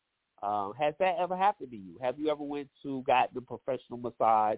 Um, 0.44 0.74
has 0.78 0.94
that 1.00 1.16
ever 1.20 1.38
happened 1.38 1.72
to 1.72 1.78
you? 1.78 1.98
Have 2.02 2.20
you 2.20 2.30
ever 2.30 2.44
went 2.44 2.68
to 2.84 3.02
got 3.08 3.34
the 3.34 3.42
professional 3.42 3.98
massage 3.98 4.58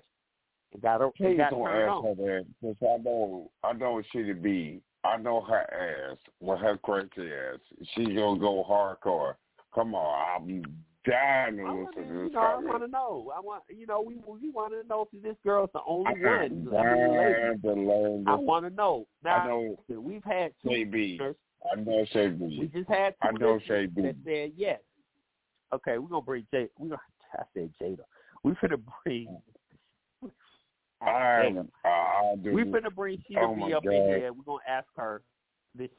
and 0.73 0.81
got 0.81 1.01
her 1.01 1.09
Please 1.15 1.38
got 1.38 1.51
don't 1.51 1.67
ask 1.67 1.91
on? 1.91 2.03
her 2.03 2.15
that 2.15 2.45
because 2.59 2.75
I 2.81 3.03
know 3.03 3.51
I 3.63 3.73
know 3.73 4.01
she 4.11 4.23
to 4.23 4.33
be. 4.33 4.81
I 5.03 5.17
know 5.17 5.41
her 5.41 6.11
ass 6.11 6.17
with 6.39 6.59
her 6.59 6.77
crazy 6.77 7.31
ass. 7.31 7.59
She 7.93 8.05
gonna 8.05 8.39
go 8.39 8.65
hardcore. 8.67 9.36
Come 9.75 9.93
on, 9.93 10.39
I'll 10.41 10.45
be 10.45 10.63
dying 11.05 11.57
to 11.57 11.63
I 11.63 11.69
listen 11.69 11.83
want 11.83 11.95
to 11.95 12.01
to, 12.01 12.07
you 12.07 12.29
know, 12.31 12.39
I 12.39 12.55
want 12.55 12.83
to 12.83 12.88
know. 12.88 13.31
I 13.36 13.39
want, 13.39 13.63
you 13.69 13.86
know, 13.86 14.01
we 14.01 14.15
we 14.25 14.49
want 14.49 14.73
to 14.73 14.88
know 14.88 15.07
if 15.13 15.21
this 15.21 15.36
girl's 15.43 15.69
the 15.73 15.81
only 15.88 16.07
I'm 16.07 16.21
one. 16.21 16.67
Dying 16.71 17.61
to 17.61 17.73
learn 17.73 18.27
I 18.27 18.33
want 18.33 18.65
to 18.65 18.73
know. 18.73 19.05
Now, 19.23 19.36
I 19.36 19.47
know 19.47 19.77
we've 19.89 20.23
had 20.23 20.51
two 20.63 20.69
listeners. 20.69 21.36
I 21.71 21.79
know 21.79 22.05
Shay 22.11 22.29
We 22.29 22.71
just 22.73 22.89
had 22.89 23.13
two 23.21 23.27
I 23.27 23.31
know 23.31 23.59
Shay 23.67 23.86
B. 23.86 24.01
that 24.01 24.15
said 24.25 24.51
yes. 24.55 24.79
Okay, 25.76 25.97
we're 25.97 26.07
gonna 26.07 26.21
bring 26.21 26.47
Jay. 26.51 26.69
We 26.80 26.89
gonna. 26.89 27.01
I 27.34 27.43
said 27.53 27.69
Jada. 27.82 27.99
We 28.43 28.53
finna 28.53 28.82
bring. 29.03 29.38
I 31.01 31.05
I 31.05 31.47
uh, 31.84 31.88
I'll 31.88 32.38
do 32.38 32.53
We 32.53 32.63
this. 32.63 32.73
finna 32.73 32.95
bring 32.95 33.21
Sheila 33.28 33.49
Oh, 33.49 33.55
B 33.55 33.61
my 33.61 33.71
up 33.73 33.86
in 33.86 33.91
here. 33.91 34.32
We're 34.32 34.43
gonna 34.43 34.59
ask 34.67 34.88
her 34.95 35.21
this 35.78 35.89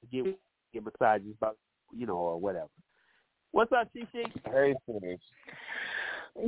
to 0.00 0.06
give 0.10 0.34
give 0.72 0.84
massages 0.84 1.34
about 1.36 1.58
you 1.94 2.06
know 2.06 2.16
or 2.16 2.40
whatever. 2.40 2.70
What's 3.52 3.72
up, 3.72 3.88
Shishi? 3.94 4.24
Hey 4.50 4.74
sis. 4.86 5.18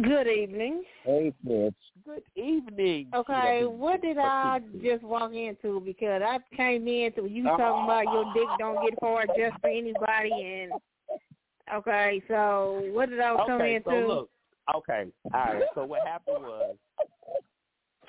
Good 0.03 0.27
evening. 0.27 0.85
Hey 1.05 1.33
sis. 1.47 1.75
Good 2.07 2.23
evening. 2.37 3.09
Okay, 3.15 3.65
what 3.67 4.01
did 4.01 4.17
I 4.19 4.61
just 4.83 5.03
walk 5.03 5.33
into? 5.35 5.81
Because 5.85 6.23
I 6.25 6.39
came 6.57 6.89
in 6.89 7.13
into 7.13 7.27
you 7.27 7.45
talking 7.45 7.85
about 7.85 8.05
your 8.05 8.25
dick 8.33 8.49
don't 8.59 8.83
get 8.83 8.99
hard 9.03 9.31
just 9.37 9.61
for 9.61 9.69
anybody, 9.69 10.63
and 10.63 10.73
okay, 11.75 12.23
so 12.29 12.83
what 12.93 13.11
did 13.11 13.21
I 13.21 13.35
come 13.37 13.61
okay, 13.61 13.77
into? 13.77 13.91
so 13.91 13.97
look. 14.07 14.31
Okay, 14.75 15.07
all 15.33 15.41
right. 15.41 15.63
So 15.75 15.85
what 15.85 16.07
happened 16.07 16.43
was 16.43 16.77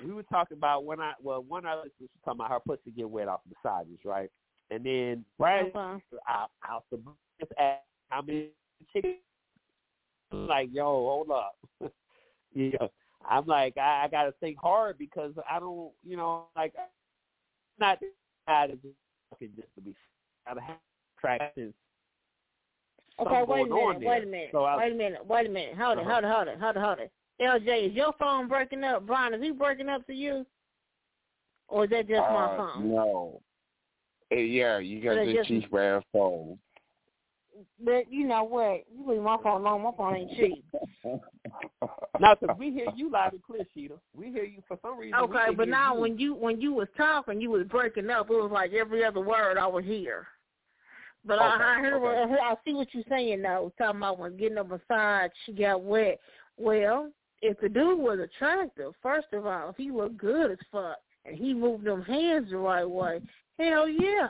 we 0.04 0.12
were 0.12 0.22
talking 0.24 0.56
about 0.56 0.84
when 0.84 1.00
I 1.00 1.12
well 1.22 1.42
one 1.42 1.64
of 1.66 1.80
us 1.80 1.88
was 2.00 2.08
talking 2.24 2.40
about 2.40 2.50
her 2.50 2.60
pussy 2.60 2.90
get 2.96 3.08
wet 3.08 3.28
off 3.28 3.40
massages, 3.64 3.98
right? 4.04 4.30
And 4.70 4.84
then 4.84 5.24
right 5.38 5.66
uh-huh. 5.74 5.78
Okay. 5.78 6.02
out 6.28 6.50
out 6.68 6.84
the 6.90 7.00
just 7.40 7.52
asked 7.58 7.80
how 8.10 8.22
many 8.22 8.48
chicks 8.92 9.18
like, 10.32 10.68
yo, 10.72 10.84
hold 10.84 11.30
up. 11.30 11.56
yeah. 12.54 12.86
I'm 13.28 13.46
like, 13.46 13.76
I, 13.76 14.04
I 14.04 14.08
got 14.08 14.24
to 14.24 14.32
think 14.40 14.56
hard 14.58 14.96
because 14.98 15.32
I 15.50 15.60
don't, 15.60 15.90
you 16.06 16.16
know, 16.16 16.46
like, 16.56 16.72
not 17.78 17.98
out 18.48 18.70
of 18.70 18.82
just 18.82 18.94
fucking 19.30 19.50
just 19.56 19.68
to 19.74 19.80
be 19.80 19.94
out 20.46 20.56
of 20.56 20.62
practice. 21.16 21.72
Okay, 23.20 23.42
wait 23.46 23.66
a 23.66 23.74
minute, 23.74 24.00
wait 24.00 24.22
a 24.22 24.26
minute, 24.26 24.48
So 24.52 24.76
wait 24.78 24.92
a 24.92 24.94
minute, 24.94 25.26
wait 25.26 25.46
a 25.46 25.48
minute. 25.50 25.76
Hold 25.76 25.98
it, 25.98 26.02
Uh-huh. 26.06 26.12
hold 26.12 26.24
it, 26.24 26.28
hold 26.30 26.48
it, 26.48 26.58
hold 26.60 26.76
it, 26.76 26.80
hold 26.80 26.98
it. 26.98 27.12
LJ, 27.40 27.88
is 27.90 27.92
your 27.94 28.12
phone 28.18 28.48
breaking 28.48 28.84
up? 28.84 29.06
Brian, 29.06 29.34
is 29.34 29.42
he 29.42 29.50
breaking 29.50 29.88
up 29.88 30.06
to 30.06 30.14
you? 30.14 30.44
Or 31.68 31.84
is 31.84 31.90
that 31.90 32.08
just 32.08 32.20
my 32.20 32.44
Uh, 32.44 32.56
phone? 32.56 32.90
No. 32.90 33.40
Yeah, 34.30 34.78
you 34.78 35.00
got 35.02 35.24
the 35.24 35.32
just- 35.34 35.48
cheap 35.48 35.74
ass 35.74 36.02
phone. 36.12 36.58
But 37.78 38.10
you 38.10 38.26
know 38.26 38.44
what? 38.44 38.84
You 38.90 39.06
leave 39.06 39.22
my 39.22 39.36
phone 39.42 39.60
alone. 39.62 39.82
My 39.82 39.92
phone 39.96 40.16
ain't 40.16 40.30
cheap. 40.32 40.64
Now, 42.18 42.34
because 42.34 42.56
we 42.58 42.70
hear 42.70 42.88
you 42.94 43.10
loud 43.10 43.32
and 43.32 43.42
clear, 43.42 43.64
Sheeta. 43.72 43.94
We 44.14 44.30
hear 44.30 44.44
you 44.44 44.62
for 44.68 44.78
some 44.82 44.98
reason. 44.98 45.18
Okay, 45.18 45.54
but 45.56 45.68
now 45.68 45.94
you. 45.94 46.00
when 46.00 46.18
you 46.18 46.34
when 46.34 46.60
you 46.60 46.72
was 46.74 46.88
talking, 46.96 47.40
you 47.40 47.50
was 47.50 47.66
breaking 47.66 48.10
up. 48.10 48.28
It 48.30 48.34
was 48.34 48.50
like 48.52 48.72
every 48.74 49.02
other 49.04 49.20
word 49.20 49.56
I 49.56 49.66
would 49.66 49.84
hear. 49.84 50.26
But 51.24 51.34
Okay, 51.38 51.44
I, 51.44 51.76
I 51.76 51.80
hear 51.80 51.98
what. 51.98 52.16
I 52.40 52.54
see 52.64 52.72
what 52.74 52.88
you're 52.92 53.04
saying 53.08 53.42
though. 53.42 53.72
Talking 53.76 53.98
about 53.98 54.18
when 54.18 54.36
getting 54.36 54.58
a 54.58 54.64
massage, 54.64 55.30
she 55.44 55.52
got 55.52 55.82
wet. 55.82 56.18
Well, 56.56 57.10
if 57.42 57.58
the 57.60 57.68
dude 57.68 57.98
was 57.98 58.18
attractive, 58.20 58.92
first 59.02 59.28
of 59.32 59.46
all, 59.46 59.70
if 59.70 59.76
he 59.76 59.90
looked 59.90 60.16
good 60.18 60.50
as 60.52 60.58
fuck 60.72 60.96
and 61.24 61.36
he 61.36 61.52
moved 61.54 61.84
them 61.84 62.02
hands 62.02 62.50
the 62.50 62.56
right 62.56 62.88
way, 62.88 63.20
hell 63.58 63.88
yeah. 63.88 64.28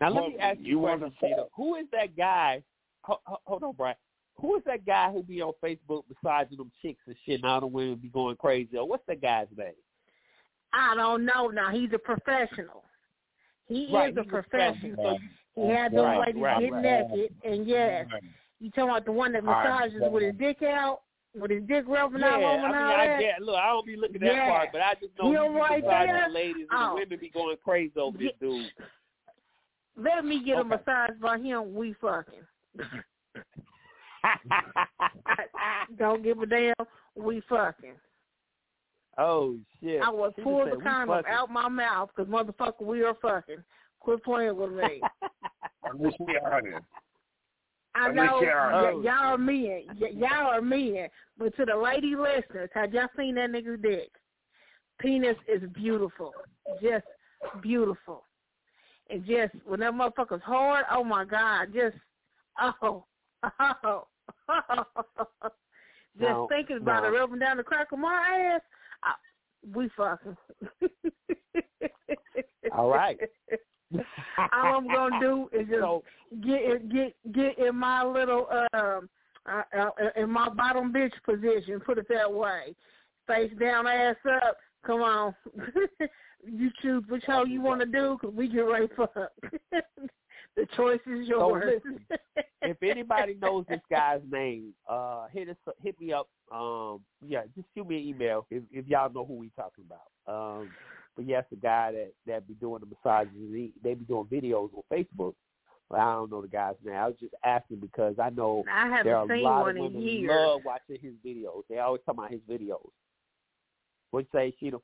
Now 0.00 0.08
let 0.10 0.14
Well, 0.22 0.30
me 0.30 0.38
ask 0.38 0.58
you, 0.60 0.66
you 0.66 0.78
want 0.78 1.00
question, 1.00 1.16
to- 1.20 1.26
Sheeta. 1.28 1.44
Who 1.54 1.74
is 1.76 1.86
that 1.92 2.16
guy? 2.16 2.62
Hold, 3.02 3.18
hold 3.26 3.62
on, 3.62 3.74
Brian. 3.76 3.96
Who 4.36 4.56
is 4.56 4.62
that 4.64 4.86
guy 4.86 5.10
who 5.12 5.22
be 5.22 5.42
on 5.42 5.52
Facebook 5.62 6.04
massaging 6.08 6.56
them 6.56 6.72
chicks 6.80 7.02
and 7.06 7.16
shit? 7.26 7.36
And 7.36 7.44
all 7.44 7.60
the 7.60 7.66
women 7.66 7.96
be 7.96 8.08
going 8.08 8.36
crazy. 8.36 8.76
Or 8.76 8.88
what's 8.88 9.04
that 9.06 9.20
guy's 9.20 9.46
name? 9.56 9.72
I 10.72 10.94
don't 10.94 11.24
know 11.24 11.48
now. 11.48 11.70
He's 11.70 11.90
a 11.92 11.98
professional. 11.98 12.84
He 13.70 13.88
Right, 13.94 14.10
is 14.10 14.16
a 14.18 14.24
professional. 14.24 14.96
So 15.54 15.62
he 15.62 15.68
had 15.68 15.92
those 15.92 16.02
Right, 16.02 16.26
ladies 16.26 16.42
right, 16.42 16.60
get 16.60 16.72
naked, 16.74 17.34
and 17.44 17.66
yes, 17.66 18.06
you 18.58 18.70
talking 18.70 18.90
about 18.90 19.04
the 19.04 19.12
one 19.12 19.32
that 19.32 19.44
massages 19.44 20.02
with 20.10 20.24
his 20.24 20.34
dick 20.34 20.60
out, 20.62 21.02
with 21.34 21.52
his 21.52 21.62
dick 21.68 21.84
rubbing 21.86 22.20
Yeah, 22.20 22.34
all 22.34 22.44
over 22.44 22.64
I 22.66 22.72
mean, 22.72 22.82
all 22.82 22.92
I 23.00 23.06
that. 23.06 23.20
get. 23.20 23.40
Look, 23.42 23.54
I 23.54 23.68
don't 23.68 23.86
be 23.86 23.94
looking 23.96 24.16
at 24.16 24.22
that 24.22 24.34
Yeah. 24.34 24.48
part, 24.50 24.72
but 24.72 24.80
I 24.82 24.94
just 24.94 25.16
know 25.16 25.26
He 25.26 25.30
he 25.30 25.34
don't 25.36 25.54
be 25.54 25.60
right 25.60 25.84
there? 25.84 26.28
the 26.28 26.34
ladies 26.34 26.66
and 26.68 26.80
Oh. 26.80 26.88
the 26.88 26.94
women 27.02 27.18
be 27.20 27.30
going 27.30 27.56
crazy 27.58 27.96
over 27.96 28.18
this 28.18 28.32
dude. 28.40 28.72
Let 29.96 30.24
me 30.24 30.42
get 30.44 30.58
a 30.58 30.64
massage 30.64 31.16
by 31.20 31.38
him. 31.38 31.72
We 31.72 31.92
fucking. 31.94 32.44
Don't 35.98 36.22
give 36.22 36.40
a 36.40 36.46
damn. 36.46 36.74
We 37.14 37.40
fucking. 37.48 37.94
Oh 39.20 39.56
shit! 39.80 40.00
I 40.02 40.10
was 40.10 40.32
She 40.36 40.42
pull 40.42 40.64
the 40.64 40.70
said, 40.70 40.78
"We 40.78 40.84
condom 40.84 41.22
out 41.28 41.50
my 41.50 41.68
mouth 41.68 42.10
because 42.14 42.30
motherfucker, 42.30 42.82
we 42.82 43.02
are 43.04 43.14
fucking. 43.22 43.62
Quit 44.00 44.24
playing 44.24 44.56
with 44.56 44.72
me. 44.72 45.02
Let 45.84 46.00
me 46.00 46.10
see 46.16 46.34
honest. 46.44 46.84
I 47.94 48.06
Let 48.06 48.14
me 48.14 48.22
know 48.22 48.38
y- 48.40 48.90
Oh. 48.94 49.00
y'all 49.02 49.34
are 49.34 49.38
men. 49.38 49.82
Y- 50.00 50.14
y'all 50.16 50.46
are 50.52 50.62
men. 50.62 51.08
But 51.36 51.54
to 51.56 51.66
the 51.66 51.76
lady 51.76 52.14
listeners, 52.16 52.70
have 52.72 52.94
y'all 52.94 53.08
seen 53.16 53.34
that 53.34 53.50
nigga's 53.50 53.82
dick? 53.82 54.10
Penis 55.00 55.36
is 55.48 55.62
beautiful. 55.74 56.32
Just 56.80 57.04
beautiful. 57.60 58.24
And 59.10 59.24
just 59.26 59.52
when 59.66 59.80
that 59.80 59.92
motherfucker's 59.92 60.42
hard, 60.42 60.84
oh 60.90 61.04
my 61.04 61.24
God, 61.24 61.68
just 61.74 61.96
oh 62.60 63.04
oh, 63.42 63.50
oh. 63.84 64.06
just 66.18 66.30
No, 66.30 66.46
thinking 66.48 66.76
about 66.78 67.02
no. 67.02 67.08
it, 67.08 67.18
rubbing 67.18 67.38
down 67.40 67.56
the 67.58 67.62
crack 67.64 67.92
of 67.92 67.98
my 67.98 68.54
ass. 68.54 68.62
I, 69.02 69.12
we 69.74 69.88
fucking. 69.96 70.36
All 72.76 72.88
right. 72.90 73.18
All 74.38 74.76
I'm 74.76 74.86
gonna 74.86 75.20
do 75.20 75.48
is 75.52 75.66
just 75.68 75.80
So- 75.80 76.02
get 76.42 76.88
get 76.88 77.14
get 77.32 77.58
in 77.58 77.76
my 77.76 78.04
little 78.04 78.46
um 78.72 79.08
uh, 79.48 79.62
uh, 79.76 79.90
in 80.16 80.30
my 80.30 80.48
bottom 80.50 80.92
bitch 80.92 81.12
position. 81.24 81.80
Put 81.80 81.98
it 81.98 82.06
that 82.08 82.32
way. 82.32 82.74
Face 83.26 83.50
down, 83.58 83.86
ass 83.86 84.16
up. 84.46 84.56
Come 84.86 85.00
on. 85.02 85.34
you 86.44 86.70
choose 86.82 87.04
which 87.08 87.24
hoe 87.26 87.44
you 87.44 87.60
want 87.60 87.80
to 87.80 87.86
do, 87.86 88.18
cause 88.20 88.32
we 88.34 88.48
get 88.48 88.60
right 88.60 88.90
fuck. 88.96 89.10
the 90.56 90.66
choice 90.76 91.00
is 91.06 91.28
yours. 91.28 91.80
listen, 91.84 92.00
if 92.62 92.82
anybody 92.82 93.36
knows 93.40 93.64
this 93.68 93.80
guy's 93.90 94.20
name, 94.30 94.74
uh, 94.88 95.26
hit 95.32 95.48
us, 95.48 95.56
hit 95.82 95.98
me 96.00 96.12
up. 96.12 96.28
Um, 96.52 97.00
yeah, 97.26 97.42
just 97.54 97.68
shoot 97.74 97.86
me 97.86 97.98
an 97.98 98.08
email 98.08 98.46
if, 98.50 98.62
if 98.72 98.86
y'all 98.86 99.12
know 99.12 99.24
who 99.24 99.34
we 99.34 99.50
talking 99.56 99.84
about. 99.86 100.10
Um, 100.32 100.70
but 101.16 101.26
yes, 101.26 101.44
the 101.50 101.56
guy 101.56 101.92
that 101.92 102.12
that 102.26 102.48
be 102.48 102.54
doing 102.54 102.80
the 102.80 102.86
massages, 102.86 103.32
he, 103.52 103.72
they 103.82 103.94
be 103.94 104.04
doing 104.04 104.26
videos 104.26 104.70
on 104.74 104.82
Facebook. 104.92 105.34
But 105.88 106.00
I 106.00 106.12
don't 106.12 106.30
know 106.30 106.40
the 106.40 106.48
guy's 106.48 106.76
name. 106.84 106.94
I 106.94 107.08
was 107.08 107.16
just 107.18 107.34
asking 107.44 107.78
because 107.80 108.14
I 108.22 108.30
know 108.30 108.62
I 108.72 108.86
haven't 108.88 109.06
there 109.06 109.16
are 109.16 109.32
a 109.32 109.42
lot 109.42 109.62
one 109.62 109.70
of 109.70 109.76
in 109.76 109.82
women 109.94 110.02
years. 110.02 110.30
love 110.30 110.60
watching 110.64 110.98
his 111.02 111.14
videos. 111.26 111.62
They 111.68 111.78
always 111.78 112.00
talk 112.06 112.14
about 112.14 112.30
his 112.30 112.40
videos. 112.48 112.90
What'd 114.10 114.28
you 114.32 114.38
say, 114.38 114.54
Sheeta? 114.60 114.78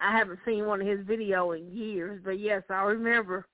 I 0.00 0.16
haven't 0.16 0.38
seen 0.44 0.66
one 0.66 0.80
of 0.80 0.86
his 0.86 1.04
video 1.06 1.52
in 1.52 1.74
years, 1.74 2.20
but 2.24 2.38
yes, 2.38 2.62
I 2.70 2.82
remember. 2.82 3.46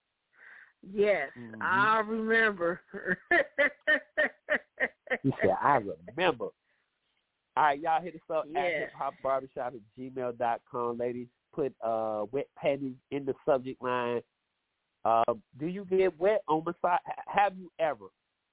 Yes, 0.90 1.28
Mm-hmm. 1.38 1.62
I 1.62 2.00
remember. 2.00 2.80
He 5.22 5.30
said, 5.40 5.54
I 5.62 5.78
remember. 6.16 6.46
All 7.56 7.64
right, 7.64 7.78
y'all 7.80 8.00
hit 8.02 8.14
us 8.14 8.20
up 8.34 8.44
Yeah. 8.48 8.60
at 8.60 8.92
hiphopbarbershop 8.94 9.74
at 9.74 9.80
gmail 9.98 10.38
dot 10.38 10.60
com, 10.70 10.98
ladies. 10.98 11.28
Put 11.54 11.74
uh 11.84 12.24
wet 12.32 12.48
panties 12.56 12.96
in 13.10 13.24
the 13.26 13.34
subject 13.46 13.82
line. 13.82 14.22
Uh, 15.04 15.34
do 15.58 15.66
you 15.66 15.84
get 15.84 16.18
wet 16.18 16.42
on 16.48 16.64
massage? 16.64 17.00
Have 17.26 17.56
you 17.58 17.70
ever? 17.78 18.06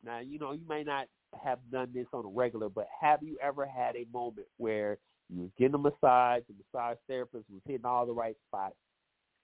Now, 0.04 0.20
you 0.20 0.38
know, 0.40 0.52
you 0.52 0.68
may 0.68 0.84
not 0.84 1.08
have 1.42 1.60
done 1.72 1.90
this 1.94 2.08
on 2.12 2.26
a 2.26 2.28
regular, 2.28 2.70
but 2.70 2.88
have 3.00 3.24
you 3.24 3.38
ever 3.42 3.66
had 3.66 3.96
a 3.96 4.06
moment 4.12 4.48
where 4.58 4.98
you 5.34 5.44
was 5.44 5.52
getting 5.58 5.76
a 5.76 5.78
massage, 5.78 6.42
the 6.48 6.56
massage 6.74 6.98
therapist 7.08 7.46
was 7.52 7.62
hitting 7.66 7.86
all 7.86 8.06
the 8.06 8.12
right 8.14 8.36
spots, 8.48 8.76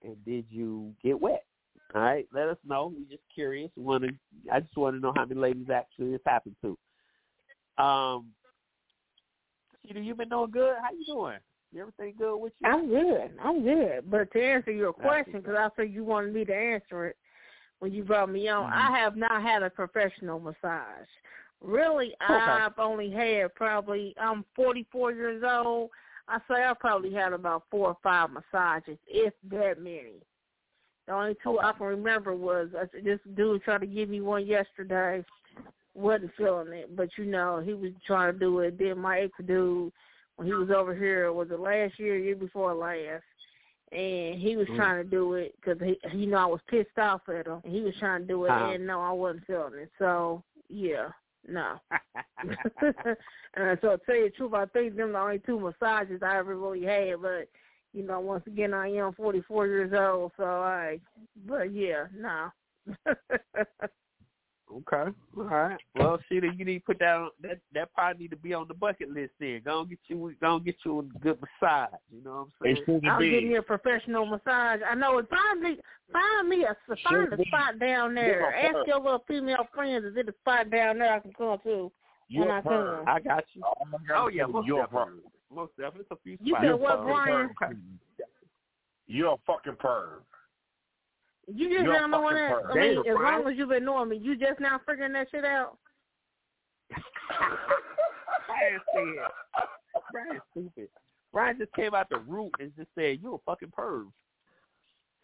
and 0.03 0.15
did 0.25 0.45
you 0.49 0.93
get 1.03 1.19
wet? 1.19 1.45
All 1.93 2.01
right, 2.01 2.27
let 2.33 2.49
us 2.49 2.57
know. 2.67 2.93
We're 2.95 3.09
just 3.09 3.23
curious. 3.33 3.69
Want 3.75 4.03
to? 4.03 4.09
I 4.51 4.59
just 4.59 4.75
want 4.75 4.95
to 4.95 4.99
know 4.99 5.13
how 5.15 5.25
many 5.25 5.39
ladies 5.39 5.69
actually 5.73 6.11
this 6.11 6.21
happened 6.25 6.55
to. 6.63 6.77
Um, 7.81 8.27
Sheeta, 9.85 9.99
you 9.99 10.15
been 10.15 10.29
doing 10.29 10.51
good? 10.51 10.75
How 10.81 10.89
you 10.91 11.05
doing? 11.05 11.37
Everything 11.77 12.15
good 12.17 12.37
with 12.37 12.53
you? 12.59 12.69
I'm 12.69 12.87
good. 12.87 13.31
I'm 13.43 13.63
good. 13.63 14.09
But 14.09 14.31
to 14.31 14.43
answer 14.43 14.71
your 14.71 14.93
question, 14.93 15.33
because 15.33 15.55
I 15.57 15.69
said 15.75 15.91
you 15.91 16.03
wanted 16.03 16.33
me 16.33 16.45
to 16.45 16.55
answer 16.55 17.07
it 17.07 17.17
when 17.79 17.91
you 17.93 18.03
brought 18.03 18.31
me 18.31 18.47
on, 18.47 18.71
Mm-hmm. 18.71 18.93
I 18.93 18.99
have 18.99 19.15
not 19.15 19.41
had 19.41 19.61
a 19.61 19.69
professional 19.69 20.39
massage. 20.39 21.07
Really, 21.61 22.15
I've 22.21 22.77
only 22.77 23.11
had 23.11 23.53
probably 23.55 24.13
I'm 24.19 24.45
44 24.55 25.11
years 25.11 25.43
old. 25.45 25.89
I 26.27 26.39
say 26.49 26.63
I 26.63 26.73
probably 26.79 27.13
had 27.13 27.33
about 27.33 27.63
four 27.69 27.89
or 27.89 27.97
five 28.01 28.29
massages, 28.31 28.97
if 29.07 29.33
that 29.51 29.79
many. 29.79 30.21
The 31.07 31.13
only 31.13 31.35
two 31.43 31.59
I 31.59 31.71
can 31.73 31.85
remember 31.85 32.33
was 32.35 32.69
uh, 32.79 32.85
this 33.03 33.19
dude 33.35 33.63
tried 33.63 33.81
to 33.81 33.87
give 33.87 34.09
me 34.09 34.21
one 34.21 34.45
yesterday. 34.45 35.23
Wasn't 35.93 36.31
feeling 36.35 36.73
it, 36.73 36.95
but 36.95 37.09
you 37.17 37.25
know 37.25 37.61
he 37.63 37.73
was 37.73 37.91
trying 38.05 38.33
to 38.33 38.39
do 38.39 38.59
it. 38.59 38.77
Then 38.77 38.99
my 38.99 39.19
ex 39.21 39.31
dude, 39.45 39.93
when 40.35 40.47
he 40.47 40.53
was 40.53 40.69
over 40.69 40.93
here, 40.95 41.31
was 41.31 41.49
it 41.51 41.59
last 41.59 41.97
year, 41.99 42.17
year 42.17 42.35
before 42.35 42.73
last, 42.73 43.23
and 43.91 44.39
he 44.39 44.57
was 44.57 44.67
Mm. 44.69 44.75
trying 44.75 45.03
to 45.03 45.09
do 45.09 45.35
it 45.35 45.55
because 45.55 45.79
he, 45.79 45.97
you 46.17 46.25
know, 46.27 46.37
I 46.37 46.45
was 46.47 46.59
pissed 46.67 46.97
off 46.97 47.21
at 47.29 47.47
him. 47.47 47.61
And 47.63 47.73
he 47.73 47.81
was 47.81 47.95
trying 47.97 48.21
to 48.21 48.27
do 48.27 48.43
it, 48.45 48.49
Uh-huh. 48.49 48.71
and 48.71 48.87
no, 48.87 48.99
I 48.99 49.11
wasn't 49.11 49.45
feeling 49.45 49.75
it. 49.75 49.91
So 49.99 50.43
yeah, 50.67 51.09
no. 51.47 51.79
and 52.39 53.79
so 53.81 53.95
to 53.95 53.97
tell 54.05 54.15
you 54.15 54.25
the 54.25 54.33
truth, 54.35 54.53
I 54.53 54.65
think 54.65 54.95
them 54.95 55.13
the 55.13 55.19
only 55.19 55.39
two 55.39 55.59
massages 55.59 56.21
I 56.23 56.37
ever 56.37 56.57
really 56.57 56.83
had. 56.83 57.21
But 57.21 57.47
you 57.95 58.03
know, 58.03 58.19
once 58.19 58.43
again, 58.45 58.73
I 58.73 58.89
am 58.89 59.13
44 59.13 59.67
years 59.67 59.93
old, 59.97 60.31
so 60.37 60.43
I. 60.43 60.99
But 61.47 61.73
yeah, 61.73 62.05
no. 62.15 62.51
Okay. 64.73 65.11
All 65.37 65.43
right. 65.43 65.77
Well, 65.95 66.17
Sheeta, 66.27 66.47
you 66.57 66.65
need 66.65 66.79
to 66.79 66.85
put 66.85 66.99
that 66.99 67.15
on 67.15 67.29
that 67.43 67.59
that 67.73 67.93
probably 67.93 68.23
need 68.23 68.31
to 68.31 68.35
be 68.35 68.53
on 68.53 68.67
the 68.67 68.73
bucket 68.73 69.11
list 69.11 69.31
then. 69.39 69.61
Go 69.63 69.81
and 69.81 69.89
get 69.89 69.99
you 70.07 70.35
go 70.41 70.55
and 70.55 70.65
get 70.65 70.75
you 70.83 70.99
a 70.99 71.03
good 71.19 71.37
massage. 71.39 71.93
You 72.11 72.23
know 72.23 72.49
what 72.59 72.67
I'm 72.67 72.75
saying? 72.87 73.01
I'm 73.07 73.21
give 73.21 73.43
me 73.43 73.55
a 73.55 73.61
professional 73.61 74.25
massage. 74.25 74.81
I 74.85 74.95
know 74.95 75.19
it. 75.19 75.27
Find 75.29 75.61
me, 75.61 75.77
find 76.11 76.49
me 76.49 76.65
a 76.65 76.75
find 77.07 77.31
a 77.31 77.37
spot 77.45 77.79
down 77.79 78.15
there. 78.15 78.51
Little 78.63 78.79
Ask 78.79 78.87
your 78.87 78.99
little 79.01 79.23
female 79.27 79.67
friends, 79.73 80.03
is 80.03 80.17
it 80.17 80.29
a 80.29 80.33
spot 80.41 80.71
down 80.71 80.97
there 80.97 81.13
I 81.13 81.19
can 81.19 81.33
come 81.33 81.59
to? 81.63 81.91
when 82.33 82.51
I 82.51 82.61
come. 82.61 83.03
I 83.07 83.19
got 83.19 83.43
you. 83.53 83.61
Oh, 83.63 83.75
oh 84.15 84.27
yeah, 84.29 84.45
You're 84.65 84.81
a 84.81 84.87
definitely. 84.87 85.21
Most 85.53 85.71
definitely. 85.77 86.01
It's 86.01 86.11
a 86.11 86.17
few 86.23 86.37
You 86.41 86.53
spots. 86.53 86.65
said 86.65 86.73
what, 86.79 87.03
Brian? 87.03 87.49
You're 89.07 89.33
a 89.33 89.37
fucking 89.45 89.73
perv. 89.73 90.19
You 91.47 91.69
just 91.69 91.83
You're 91.85 91.93
a 91.93 91.99
now 92.01 92.07
knowing 92.07 92.35
that. 92.35 92.51
I 92.51 92.73
mean, 92.73 92.95
Damn, 92.95 92.97
as 92.99 93.15
Brian. 93.17 93.43
long 93.43 93.51
as 93.51 93.57
you've 93.57 93.69
been 93.69 93.85
knowing 93.85 94.09
me, 94.09 94.17
you 94.17 94.35
just 94.35 94.59
now 94.59 94.79
figuring 94.87 95.13
that 95.13 95.27
shit 95.29 95.45
out. 95.45 95.77
Brian 98.47 98.79
said. 98.93 99.03
Brian's 100.11 100.41
stupid. 100.51 100.89
Brian 101.31 101.57
just 101.59 101.73
came 101.73 101.93
out 101.93 102.09
the 102.09 102.17
root 102.19 102.51
and 102.59 102.71
just 102.75 102.89
said, 102.95 103.19
"You're 103.21 103.35
a 103.35 103.39
fucking 103.45 103.71
perv." 103.77 104.07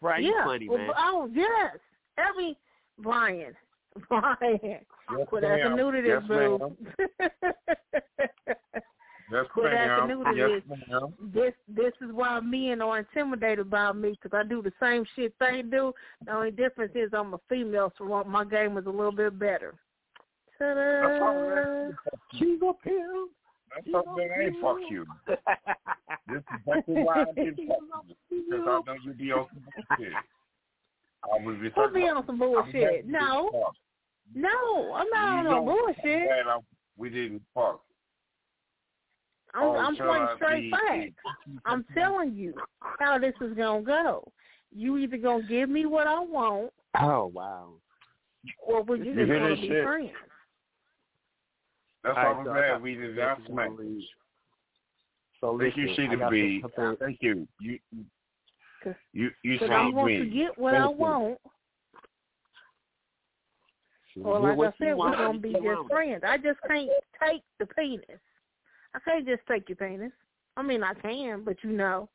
Brian, 0.00 0.22
you 0.24 0.34
yeah. 0.36 0.44
funny 0.44 0.68
man. 0.68 0.90
Oh 0.96 1.28
yes, 1.32 1.76
every 2.18 2.56
Brian, 2.98 3.54
Brian. 4.08 4.58
Yes, 4.62 4.84
Quit 5.26 5.44
acting 5.44 5.74
ma'am. 5.74 5.76
new 5.76 5.92
to 5.92 6.02
this, 6.02 6.22
Yes, 6.28 6.28
boo. 6.28 6.76
Yes, 9.32 9.46
acting 9.46 9.62
ma'am. 9.62 10.08
new 10.08 10.24
to 10.24 10.36
Yes, 10.36 10.62
this. 10.68 10.78
ma'am. 10.88 11.14
This 11.32 11.54
this 11.66 11.92
is 12.02 12.12
why 12.12 12.38
men 12.40 12.82
are 12.82 12.98
intimidated 12.98 13.70
by 13.70 13.92
me 13.92 14.10
because 14.10 14.36
I 14.36 14.46
do 14.46 14.60
the 14.62 14.72
same 14.80 15.04
shit 15.16 15.34
they 15.40 15.62
do. 15.62 15.92
The 16.26 16.32
only 16.32 16.50
difference 16.50 16.92
is 16.94 17.10
I'm 17.14 17.32
a 17.32 17.38
female, 17.48 17.92
so 17.96 18.24
my 18.24 18.44
game 18.44 18.76
is 18.76 18.84
a 18.86 18.90
little 18.90 19.12
bit 19.12 19.38
better. 19.38 19.74
Ta-da! 20.58 21.88
She's 22.38 22.60
a 22.60 22.72
pimp. 22.74 23.30
That's 23.74 23.90
something 23.90 24.28
I 24.38 24.42
ain't 24.44 24.60
fuck 24.60 24.76
you. 24.90 25.06
This 26.28 26.38
is 26.38 26.44
exactly 26.66 27.02
why 27.02 27.22
I 27.22 27.32
didn't 27.32 27.56
fuck 27.68 28.04
you. 28.28 28.44
Because 28.50 28.84
I 28.86 28.92
know 28.92 28.98
you 29.02 29.12
be 29.14 29.32
on 29.32 29.46
some 29.48 29.64
bullshit. 29.98 30.12
I 31.24 31.46
was 31.46 31.56
just 31.62 31.74
Who 31.74 31.94
be 31.94 32.00
on 32.02 32.26
some 32.26 32.38
bullshit? 32.38 33.06
No, 33.06 33.72
no, 34.34 34.92
I'm 34.94 35.08
not 35.08 35.38
on 35.38 35.44
no 35.44 35.64
bullshit. 35.64 36.28
We 36.98 37.08
didn't 37.08 37.42
fuck. 37.54 37.80
I'm, 39.54 39.62
Oh, 39.64 39.76
I'm 39.76 39.96
shall 39.96 40.06
pointing 40.06 40.28
I 40.28 40.36
straight 40.36 40.62
be- 40.62 40.70
facts. 40.70 41.36
I'm 41.66 41.84
telling 41.94 42.34
you 42.34 42.54
how 42.98 43.18
this 43.18 43.34
is 43.40 43.54
gonna 43.54 43.82
go. 43.82 44.30
You 44.74 44.96
either 44.98 45.18
gonna 45.18 45.42
give 45.42 45.68
me 45.68 45.84
what 45.86 46.06
I 46.06 46.20
want, 46.20 46.72
Oh 47.00 47.26
wow. 47.26 47.74
or 48.66 48.82
we 48.82 48.98
you 48.98 49.04
You 49.04 49.14
just 49.14 49.26
hear 49.26 49.38
gonna 49.40 49.54
be 49.56 49.68
shit? 49.68 49.84
friends. 49.84 50.10
That's 52.04 52.16
All 52.16 52.24
all 52.24 52.30
right, 52.32 52.38
I'm 52.38 52.44
so 52.46 52.50
I 52.50 52.54
glad 52.54 52.82
we 52.82 52.94
did 52.94 53.16
not 53.16 53.38
smack. 53.46 53.70
So 55.40 55.58
Thank 55.58 55.76
you, 55.76 55.88
listen, 55.88 56.04
I 56.04 56.06
Sheeta 56.06 56.16
got 56.16 56.30
B. 56.30 56.64
Thank 56.98 57.18
you. 57.20 57.46
You 57.60 57.78
you 59.12 59.30
you 59.42 59.58
Cause 59.58 59.68
saved 59.68 59.72
I'm 59.72 59.92
going 59.92 60.18
me. 60.20 60.30
to 60.30 60.34
get 60.34 60.58
what 60.58 60.74
I 60.74 60.84
you. 60.84 60.90
want, 60.90 61.38
or 64.24 64.40
Get 64.40 64.58
like 64.58 64.74
I 64.74 64.78
said, 64.78 64.96
we're 64.96 65.10
gonna 65.16 65.38
be 65.38 65.52
get 65.52 65.62
just 65.62 65.88
friends. 65.90 66.22
I 66.26 66.36
just 66.38 66.58
can't 66.66 66.90
take 67.22 67.42
the 67.58 67.66
penis. 67.66 68.20
I 68.94 68.98
can't 69.00 69.26
just 69.26 69.42
take 69.48 69.68
your 69.68 69.76
penis. 69.76 70.12
I 70.56 70.62
mean, 70.62 70.82
I 70.82 70.94
can, 70.94 71.42
but 71.44 71.56
you 71.62 71.70
know, 71.72 72.08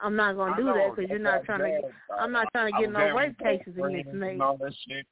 I'm 0.00 0.14
not 0.16 0.36
gonna 0.36 0.52
I 0.52 0.56
do 0.56 0.64
know, 0.64 0.74
that 0.74 0.96
because 0.96 1.10
you're 1.10 1.18
not 1.18 1.40
why 1.40 1.46
trying 1.46 1.58
to. 1.60 1.64
I'm 1.66 1.80
Get. 1.82 1.90
I'm 2.18 2.32
not 2.32 2.46
trying 2.52 2.70
to 2.70 2.76
I'm 2.76 2.82
get 2.82 2.92
no 2.92 3.16
rape 3.16 3.38
cases 3.38 3.74
against 3.76 4.08
friends 4.10 4.14
me. 4.14 4.28
And 4.30 4.42
all 4.42 4.56
that 4.58 4.72
shit. 4.88 5.06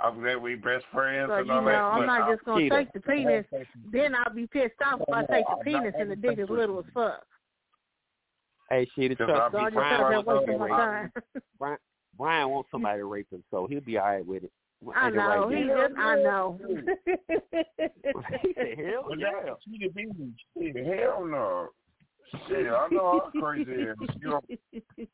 I'm 0.00 0.20
glad 0.20 0.38
we 0.42 0.56
best 0.56 0.84
friends 0.92 1.28
So 1.30 1.34
and 1.36 1.46
you 1.46 1.52
all 1.52 1.60
know, 1.62 1.68
that. 1.68 1.74
I'm 1.76 2.00
but 2.00 2.06
not 2.06 2.22
I- 2.22 2.32
just 2.34 2.44
gonna 2.44 2.60
Cheetah. 2.62 2.76
take 2.76 2.92
the 2.92 3.00
penis. 3.00 3.46
Then 3.92 4.14
I'll 4.14 4.34
be 4.34 4.46
pissed 4.46 4.74
off 4.84 5.00
if 5.06 5.14
I 5.14 5.24
take 5.26 5.44
the 5.46 5.62
penis 5.64 5.94
and 5.98 6.10
the 6.10 6.16
dick 6.16 6.38
is 6.38 6.48
little 6.50 6.78
as 6.80 6.84
fuck. 6.92 7.22
Hey, 8.70 8.88
Sheeta, 8.94 9.14
Because 9.14 9.28
trust 9.28 9.52
So 9.52 9.58
me, 9.58 9.64
I 9.64 9.66
just 9.68 9.74
Brian, 9.76 10.10
that 10.10 10.26
wants 10.26 10.46
somebody- 10.50 10.72
time. 10.72 11.12
Brian, 11.58 11.78
Brian 12.16 12.48
wants 12.48 12.70
somebody 12.70 12.98
to 13.00 13.04
rape 13.04 13.30
him, 13.30 13.44
so 13.50 13.66
he'll 13.66 13.80
be 13.82 13.98
all 13.98 14.06
right 14.06 14.26
with 14.26 14.44
it. 14.44 14.52
I 14.94 15.06
Ain't 15.06 15.14
it 15.16 15.18
right, 15.18 15.40
know. 15.40 15.48
He 15.48 15.56
Dan? 15.56 15.68
just. 15.68 15.98
I 15.98 16.16
know. 16.16 16.58
he 18.42 18.54
said, 18.54 18.78
"Hell 18.78 19.04
But 19.08 19.18
yeah." 19.18 19.30
that 19.44 19.56
Cheetah 19.64 19.92
B, 19.94 20.72
hell 20.74 21.26
no. 21.26 21.68
Shit, 22.48 22.66
I 22.66 22.88
know 22.90 23.22
I'm 23.34 23.40
crazy. 23.40 23.70
You 24.20 24.28
know, 24.28 24.40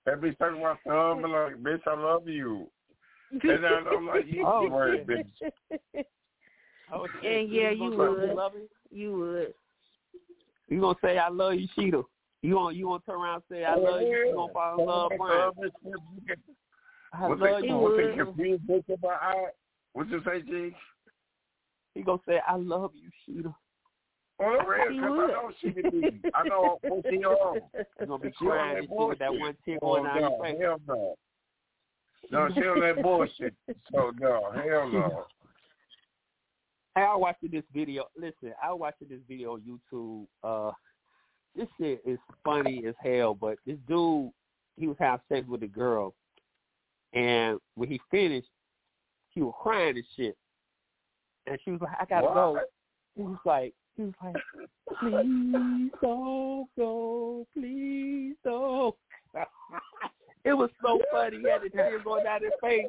that 0.07 0.21
bitch 0.21 0.39
talking 0.39 0.61
about 0.61 0.79
thumb 0.87 1.25
and 1.25 1.33
like, 1.33 1.57
bitch, 1.63 1.87
I 1.87 1.95
love 2.01 2.27
you. 2.27 2.69
And 3.31 3.43
then 3.43 3.87
I'm 3.91 4.07
like, 4.07 4.27
you 4.27 4.45
Oh, 4.47 4.69
right, 4.69 5.07
bitch. 5.07 5.27
Oh, 6.93 7.07
And 7.25 7.49
yeah, 7.51 7.71
You 7.71 7.85
you 7.85 7.97
gonna 7.97 8.17
say 8.17 8.27
would. 8.27 8.37
love? 8.37 8.53
You 8.91 9.13
would. 9.13 9.55
You 10.69 10.81
gonna 10.81 10.99
say 11.03 11.19
I 11.19 11.29
love 11.29 11.55
you, 11.55 11.69
Sheeta? 11.75 12.03
You 12.43 12.55
gonna 12.55 12.75
you 12.75 12.87
gonna 12.87 13.03
turn 13.05 13.21
around 13.21 13.35
and 13.37 13.43
say 13.51 13.65
I 13.65 13.75
love 13.75 14.01
you? 14.03 14.09
You 14.09 14.35
gonna 14.35 14.53
fall 14.53 14.81
in 14.81 14.87
love, 14.87 15.13
Brian? 15.19 15.53
I 17.13 17.27
love 17.27 17.39
that? 17.41 17.63
you. 17.65 17.69
That 17.69 17.77
would. 17.79 18.35
confused 18.37 19.03
my 19.03 19.09
eye? 19.11 19.47
What 19.93 20.09
you 20.09 20.21
say, 20.25 20.43
G? 20.43 20.75
He 21.95 22.03
gonna 22.03 22.21
say 22.27 22.41
I 22.47 22.57
love 22.57 22.93
you, 22.95 23.11
Sheeta. 23.27 23.55
On 24.39 24.57
the 24.57 24.65
real, 24.65 24.89
because 24.89 25.05
I 25.05 25.27
know 25.27 25.51
she 25.61 25.71
can 25.73 25.91
be. 25.91 26.31
I 26.35 26.49
know 26.49 26.79
what 26.83 27.05
she 27.11 27.17
on. 27.25 27.61
You 28.01 28.07
gonna 28.07 28.23
be 28.23 28.31
crying 28.31 28.79
and 28.79 28.89
shit 28.89 29.09
with 29.09 29.19
that 29.19 29.35
one 29.35 29.57
tear 29.65 29.79
Oh, 29.83 29.95
going 29.97 30.05
down 30.05 30.21
your 30.21 30.31
no, 30.31 30.43
face. 30.43 30.57
hell 30.61 30.81
no. 30.87 31.15
No, 32.31 32.49
she 32.55 32.61
on 32.61 32.81
that 32.81 33.03
bullshit. 33.03 33.55
So, 33.93 34.13
no, 34.19 34.51
hell 34.55 34.89
no. 34.89 35.25
Hey, 36.95 37.03
I 37.03 37.15
was 37.15 37.21
watching 37.21 37.51
this 37.51 37.65
video. 37.75 38.05
Listen, 38.17 38.55
I 38.63 38.71
was 38.71 38.81
watching 38.81 39.09
this 39.09 39.21
video 39.29 39.55
on 39.55 39.63
YouTube. 39.63 40.27
Uh, 40.45 40.73
this 41.57 41.67
shit 41.79 42.01
is 42.07 42.19
funny 42.45 42.85
as 42.87 42.95
hell. 43.03 43.35
But 43.35 43.57
this 43.67 43.79
dude, 43.89 44.31
he 44.77 44.87
was 44.87 44.97
having 45.01 45.21
sex 45.29 45.47
with 45.49 45.63
a 45.65 45.69
girl, 45.69 46.15
and 47.13 47.59
when 47.75 47.89
he 47.89 48.01
finished, 48.11 48.49
he 49.31 49.43
was 49.43 49.55
crying 49.63 49.97
and 49.97 50.05
shit. 50.17 50.37
And 51.47 51.59
she 51.65 51.71
was 51.71 51.81
like, 51.81 51.97
"I 52.01 52.05
gotta 52.05 52.27
go." 52.29 52.59
He 53.17 53.23
was 53.23 53.39
like, 53.45 53.75
he 53.97 54.03
was 54.05 54.15
like, 54.23 54.37
"Please 55.01 55.91
don't 56.03 56.69
go, 56.77 57.47
please 57.55 58.37
don't." 58.45 58.95
it 60.45 60.55
was 60.55 60.71
so 60.83 61.01
funny. 61.13 61.39
He 61.39 61.49
had 61.49 61.63
the 61.63 61.71
tears 61.71 62.03
going 62.05 62.25
down 62.25 62.43
his 62.43 62.53
face. 62.61 62.87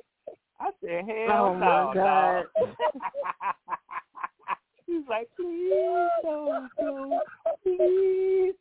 I 0.59 0.69
said, 0.83 1.05
"Hell 1.05 1.45
Oh, 1.45 1.53
no, 1.53 1.59
my 1.59 1.93
God. 1.93 2.45
dog." 2.59 2.75
He's 4.87 5.07
like, 5.09 5.29
please 5.37 6.09
don't 6.21 6.69
go, 6.77 7.19
please. 7.63 8.53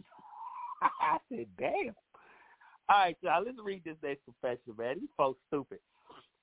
I 0.83 1.19
said, 1.29 1.47
damn. 1.59 1.95
All 2.91 2.97
right, 2.97 3.17
y'all, 3.23 3.45
let's 3.45 3.57
read 3.63 3.83
this 3.85 3.95
next 4.03 4.23
confession, 4.25 4.75
man. 4.77 4.97
These 4.99 5.11
folks 5.17 5.39
stupid. 5.47 5.79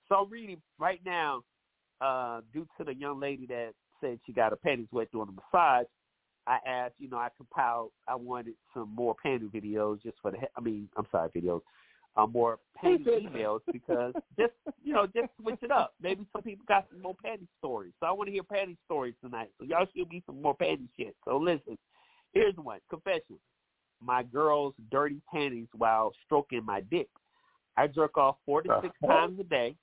So 0.07 0.15
I'm 0.15 0.29
reading 0.29 0.61
right 0.79 1.01
now, 1.05 1.41
uh, 1.99 2.39
due 2.53 2.65
to 2.77 2.85
the 2.85 2.95
young 2.95 3.19
lady 3.19 3.45
that 3.47 3.71
said 3.99 4.17
she 4.25 4.31
got 4.31 4.51
her 4.51 4.55
panties 4.55 4.87
wet 4.93 5.09
during 5.11 5.27
the 5.27 5.33
massage, 5.33 5.87
I 6.47 6.59
asked, 6.65 6.93
you 6.99 7.09
know, 7.09 7.17
I 7.17 7.27
compiled, 7.35 7.91
I 8.07 8.15
wanted 8.15 8.53
some 8.73 8.95
more 8.95 9.13
panty 9.25 9.51
videos 9.51 10.01
just 10.01 10.15
for 10.21 10.31
the, 10.31 10.37
I 10.55 10.61
mean, 10.61 10.87
I'm 10.95 11.05
sorry, 11.11 11.29
videos, 11.35 11.59
uh, 12.15 12.25
more 12.25 12.59
panty 12.81 13.05
emails 13.05 13.59
because 13.69 14.13
just, 14.39 14.53
you 14.81 14.93
know, 14.93 15.05
just 15.05 15.27
switch 15.41 15.59
it 15.61 15.71
up. 15.71 15.95
Maybe 16.01 16.25
some 16.31 16.43
people 16.43 16.63
got 16.65 16.87
some 16.89 17.01
more 17.01 17.15
panty 17.25 17.47
stories. 17.59 17.91
So 17.99 18.07
I 18.07 18.11
want 18.11 18.27
to 18.27 18.31
hear 18.31 18.43
panty 18.43 18.77
stories 18.85 19.15
tonight. 19.21 19.49
So 19.59 19.65
y'all 19.65 19.85
should 19.93 20.07
be 20.07 20.23
some 20.25 20.41
more 20.41 20.55
panty 20.55 20.87
shit. 20.97 21.13
So 21.25 21.35
listen, 21.35 21.77
here's 22.31 22.55
one, 22.55 22.79
confession. 22.89 23.37
My 24.01 24.23
girl's 24.23 24.73
dirty 24.91 25.21
panties 25.31 25.67
while 25.75 26.11
stroking 26.25 26.65
my 26.65 26.81
dick. 26.81 27.09
I 27.77 27.87
jerk 27.87 28.17
off 28.17 28.37
four 28.45 28.61
to 28.63 28.79
six 28.81 28.95
Uh-huh. 29.03 29.13
times 29.13 29.39
a 29.39 29.43
day, 29.43 29.75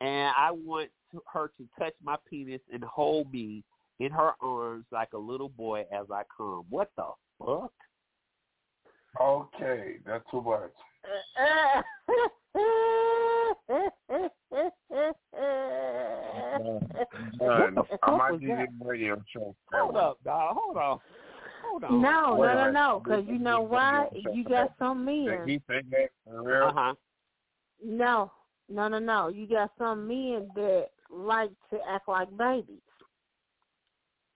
and 0.00 0.32
I 0.36 0.50
want 0.50 0.90
to, 1.12 1.22
her 1.32 1.52
to 1.58 1.68
touch 1.78 1.94
my 2.02 2.16
penis 2.28 2.60
and 2.72 2.82
hold 2.84 3.30
me 3.32 3.62
in 3.98 4.10
her 4.12 4.32
arms 4.40 4.86
like 4.92 5.12
a 5.12 5.18
little 5.18 5.48
boy 5.50 5.84
as 5.92 6.06
I 6.10 6.22
come. 6.36 6.64
What 6.70 6.90
the 6.96 7.04
fuck? 7.38 7.72
Okay, 9.20 9.96
that's 10.06 10.24
too 10.30 10.40
much. 10.40 10.72
None. 17.40 17.74
the 17.74 17.84
I 18.02 18.16
might 18.16 18.32
was 18.32 18.40
need 18.40 18.50
that? 18.50 18.68
radio 18.80 19.22
show. 19.32 19.54
Hold 19.72 19.96
up, 19.96 20.18
dog. 20.24 20.56
Hold 20.58 20.76
on. 20.76 20.98
Hold 21.70 21.84
on. 21.84 22.02
No, 22.02 22.36
no, 22.36 22.54
no, 22.54 22.70
no. 22.70 23.00
Because 23.04 23.24
you 23.26 23.38
know 23.38 23.60
why? 23.60 24.08
You 24.32 24.44
got 24.44 24.72
some 24.78 25.04
men. 25.04 25.42
he 25.46 25.60
say 25.68 25.80
that 25.90 26.10
for 26.24 26.42
real? 26.42 26.64
Uh 26.68 26.72
huh. 26.74 26.94
No, 27.84 28.32
no, 28.68 28.88
no, 28.88 28.98
no. 28.98 29.28
You 29.28 29.46
got 29.46 29.70
some 29.78 30.06
men 30.06 30.50
that 30.54 30.88
like 31.10 31.50
to 31.70 31.78
act 31.88 32.08
like 32.08 32.28
babies. 32.36 32.80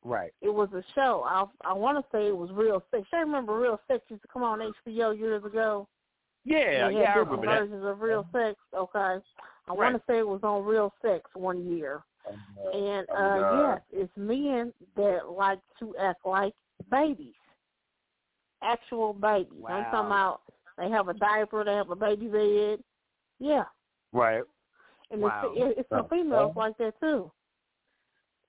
Right. 0.02 0.32
It 0.42 0.52
was 0.52 0.68
a 0.74 0.82
show. 0.94 1.24
I 1.26 1.44
I 1.68 1.72
want 1.72 1.98
to 1.98 2.04
say 2.16 2.26
it 2.28 2.36
was 2.36 2.50
Real 2.52 2.82
Sex. 2.90 3.06
I 3.12 3.18
remember 3.20 3.58
Real 3.58 3.80
Sex 3.88 4.02
used 4.10 4.22
to 4.22 4.28
come 4.28 4.42
on 4.42 4.60
HBO 4.86 5.18
years 5.18 5.44
ago. 5.44 5.88
Yeah, 6.44 6.70
yeah, 6.70 6.86
I 6.88 6.92
had 6.92 7.18
different 7.18 7.42
that. 7.42 7.58
versions 7.60 7.84
of 7.86 8.00
Real 8.00 8.26
Sex. 8.32 8.58
Okay, 8.76 8.98
I 8.98 9.20
Right. 9.68 9.78
want 9.92 9.96
to 9.96 10.02
say 10.06 10.18
it 10.18 10.28
was 10.28 10.40
on 10.42 10.62
Real 10.64 10.92
Sex 11.00 11.22
one 11.34 11.64
year. 11.66 12.02
And 12.74 13.06
Oh, 13.10 13.14
uh 13.16 13.38
God. 13.40 13.60
yes, 13.92 14.02
it's 14.02 14.16
men 14.16 14.72
that 14.96 15.30
like 15.30 15.60
to 15.78 15.96
act 15.96 16.24
like 16.26 16.54
babies, 16.90 17.34
actual 18.62 19.12
babies. 19.12 19.62
I'm 19.68 19.84
talking 19.84 20.06
about 20.06 20.40
they 20.78 20.90
have 20.90 21.08
a 21.08 21.14
diaper, 21.14 21.64
they 21.64 21.74
have 21.74 21.90
a 21.90 21.96
baby 21.96 22.26
bed. 22.26 22.78
Yeah, 23.38 23.64
Right. 24.12 24.42
and 25.10 25.22
Wow. 25.22 25.40
it's 25.44 25.60
it, 25.60 25.78
it's 25.80 25.88
some 25.88 26.08
females 26.08 26.52
like 26.56 26.76
that 26.78 26.98
too. 27.00 27.30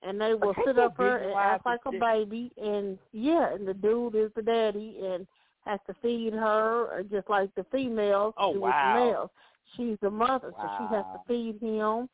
And 0.02 0.20
they 0.20 0.34
will 0.34 0.54
sit 0.64 0.78
up 0.78 0.96
her 0.98 1.18
and 1.18 1.32
act 1.34 1.66
like 1.66 1.80
a 1.86 1.90
shit? 1.92 2.00
baby, 2.00 2.52
and 2.62 2.98
yeah, 3.12 3.52
and 3.52 3.66
the 3.66 3.74
dude 3.74 4.14
is 4.14 4.30
the 4.36 4.42
daddy 4.42 4.98
and 5.02 5.26
has 5.64 5.80
to 5.88 5.94
feed 6.00 6.32
her, 6.32 6.98
uh, 7.00 7.02
just 7.02 7.28
like 7.28 7.52
the 7.56 7.64
females 7.72 8.34
Oh, 8.38 8.50
do 8.52 8.60
wow. 8.60 8.66
with 8.66 8.74
the 8.74 9.00
males. 9.00 9.30
She's 9.76 9.98
the 10.00 10.10
mother, 10.10 10.54
so 10.54 10.68
she 10.78 10.94
has 10.94 11.04
to 11.12 11.20
feed 11.26 11.60
him. 11.60 12.08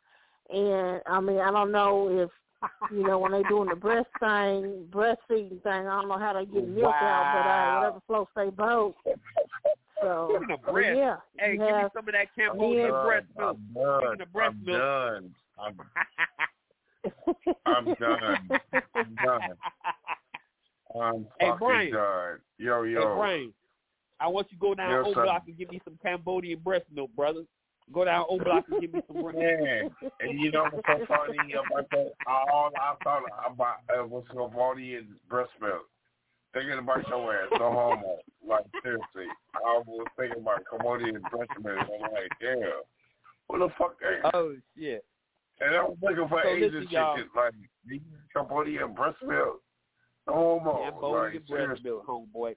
And 0.51 1.03
I 1.07 1.21
mean, 1.21 1.39
I 1.39 1.51
don't 1.51 1.71
know 1.73 2.09
if 2.09 2.31
you 2.91 3.03
know, 3.07 3.19
when 3.19 3.33
they 3.33 3.43
doing 3.45 3.69
the 3.69 3.77
breast 3.77 4.09
thing, 4.21 4.87
breastfeeding 4.91 5.63
thing, 5.63 5.87
I 5.89 6.01
don't 6.01 6.09
know 6.09 6.19
how 6.19 6.33
they 6.33 6.45
get 6.47 6.69
milk 6.69 6.95
out, 6.95 7.33
but 7.35 7.49
uh, 7.49 7.75
whatever 7.79 8.01
floats 8.07 8.31
they 8.37 8.51
boat. 8.51 8.95
So 10.01 10.37
Speaking 10.37 10.55
of 10.55 10.63
breast, 10.73 10.97
yeah, 10.97 11.17
hey, 11.39 11.53
you 11.53 11.59
give 11.59 11.77
me 11.77 11.85
some 11.95 12.09
of 12.09 12.15
that 12.15 12.35
Cambodian 12.37 12.91
breast 12.91 13.27
milk. 13.37 13.57
I'm 13.57 13.75
done. 13.75 14.01
Speaking 14.03 14.23
of 14.23 14.33
breast 14.33 14.55
I'm 14.59 14.65
milk. 14.65 14.81
done. 14.81 15.35
I'm, 15.59 15.81
I'm 17.67 17.95
done. 18.01 18.51
I'm 18.95 19.15
done. 19.23 19.41
I'm 21.01 21.27
Hey, 21.41 21.47
fucking 21.49 21.59
Brian. 21.59 21.93
done. 21.93 22.39
Yo, 22.59 22.85
Hey. 22.85 22.95
Brian, 22.95 23.55
I 24.21 24.29
want 24.29 24.49
you 24.51 24.57
to 24.59 24.61
go 24.61 24.75
down 24.75 24.91
Yes, 24.91 25.05
O 25.07 25.15
sir. 25.15 25.25
Block 25.25 25.43
and 25.47 25.57
give 25.57 25.71
me 25.71 25.81
some 25.85 25.99
Cambodian 26.03 26.61
breast 26.61 26.85
milk, 26.95 27.11
brother. 27.17 27.43
Go 27.93 28.05
down 28.05 28.25
O 28.29 28.39
Block 28.39 28.65
and 28.71 28.81
give 28.81 28.93
me 28.93 29.01
some 29.07 29.23
breast 29.23 29.39
Man, 29.39 29.91
and 30.21 30.41
you 30.41 30.51
know 30.53 30.65
what's 30.71 30.87
so 30.87 31.07
funny 31.07 31.53
about 31.53 31.91
that? 31.91 32.13
All 32.27 32.71
I 32.77 32.95
thought 33.03 33.23
about 33.47 33.77
uh, 33.91 34.07
was 34.07 34.25
Cambodian 34.31 35.17
breast 35.29 35.51
milk. 35.61 35.89
Thinking 36.55 36.79
about 36.79 37.07
your 37.09 37.35
ass, 37.35 37.49
no 37.59 37.73
homo. 37.73 38.19
Like 38.47 38.65
seriously, 38.83 39.27
I 39.55 39.83
was 39.87 40.07
thinking 40.19 40.43
about 40.43 40.63
Cambodian 40.71 41.23
breast 41.31 41.51
milk. 41.63 41.79
I'm 41.79 42.13
like, 42.13 42.31
damn, 42.41 42.83
what 43.47 43.59
the 43.59 43.69
fuck? 43.79 43.97
Oh 44.33 44.55
shit! 44.77 45.05
And 45.61 45.75
I 45.75 45.83
was 45.83 45.97
looking 46.03 46.29
for 46.29 46.41
So 46.43 46.49
Asian 46.49 46.75
listen, 46.75 46.89
chicken, 46.89 47.31
like 47.35 47.55
use 47.87 48.03
Cambodian 48.35 48.95
breast 48.95 49.19
milk. 49.27 49.61
No 50.27 50.61
homo. 50.63 50.91
Cambodian 50.91 51.43
like, 51.49 51.67
breast 51.67 51.85
milk, 51.85 52.07
homeboy. 52.07 52.55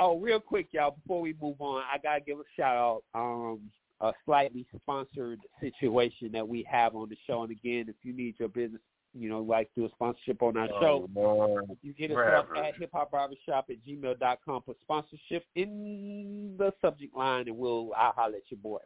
Oh, 0.00 0.18
real 0.18 0.38
quick, 0.38 0.68
y'all, 0.70 0.92
before 0.92 1.20
we 1.20 1.34
move 1.40 1.60
on, 1.60 1.82
I 1.82 1.98
gotta 1.98 2.20
give 2.20 2.38
a 2.38 2.42
shout 2.56 2.76
out. 2.76 3.02
Um, 3.14 3.60
a 4.00 4.12
slightly 4.24 4.66
sponsored 4.76 5.40
situation 5.60 6.30
that 6.32 6.46
we 6.46 6.62
have 6.70 6.94
on 6.94 7.08
the 7.08 7.16
show, 7.26 7.42
and 7.42 7.50
again, 7.50 7.86
if 7.88 7.96
you 8.02 8.12
need 8.12 8.34
your 8.38 8.48
business, 8.48 8.80
you 9.14 9.28
know, 9.28 9.40
like 9.40 9.68
do 9.76 9.86
a 9.86 9.88
sponsorship 9.90 10.42
on 10.42 10.56
our 10.56 10.68
show, 10.80 11.08
Oh, 11.16 11.20
Lord. 11.20 11.64
you 11.82 11.92
get 11.92 12.10
us 12.12 12.16
up 12.36 12.48
at 12.56 12.76
hip 12.76 12.90
hop 12.92 13.10
barbershop 13.10 13.66
at 13.70 13.76
gmail 13.86 14.18
dot 14.20 14.38
com 14.44 14.62
for 14.64 14.74
sponsorship 14.82 15.44
in 15.56 16.54
the 16.58 16.72
subject 16.80 17.16
line, 17.16 17.48
and 17.48 17.56
we'll 17.56 17.90
I'll 17.96 18.12
holler 18.12 18.36
at 18.36 18.42
your 18.50 18.58
boy. 18.58 18.78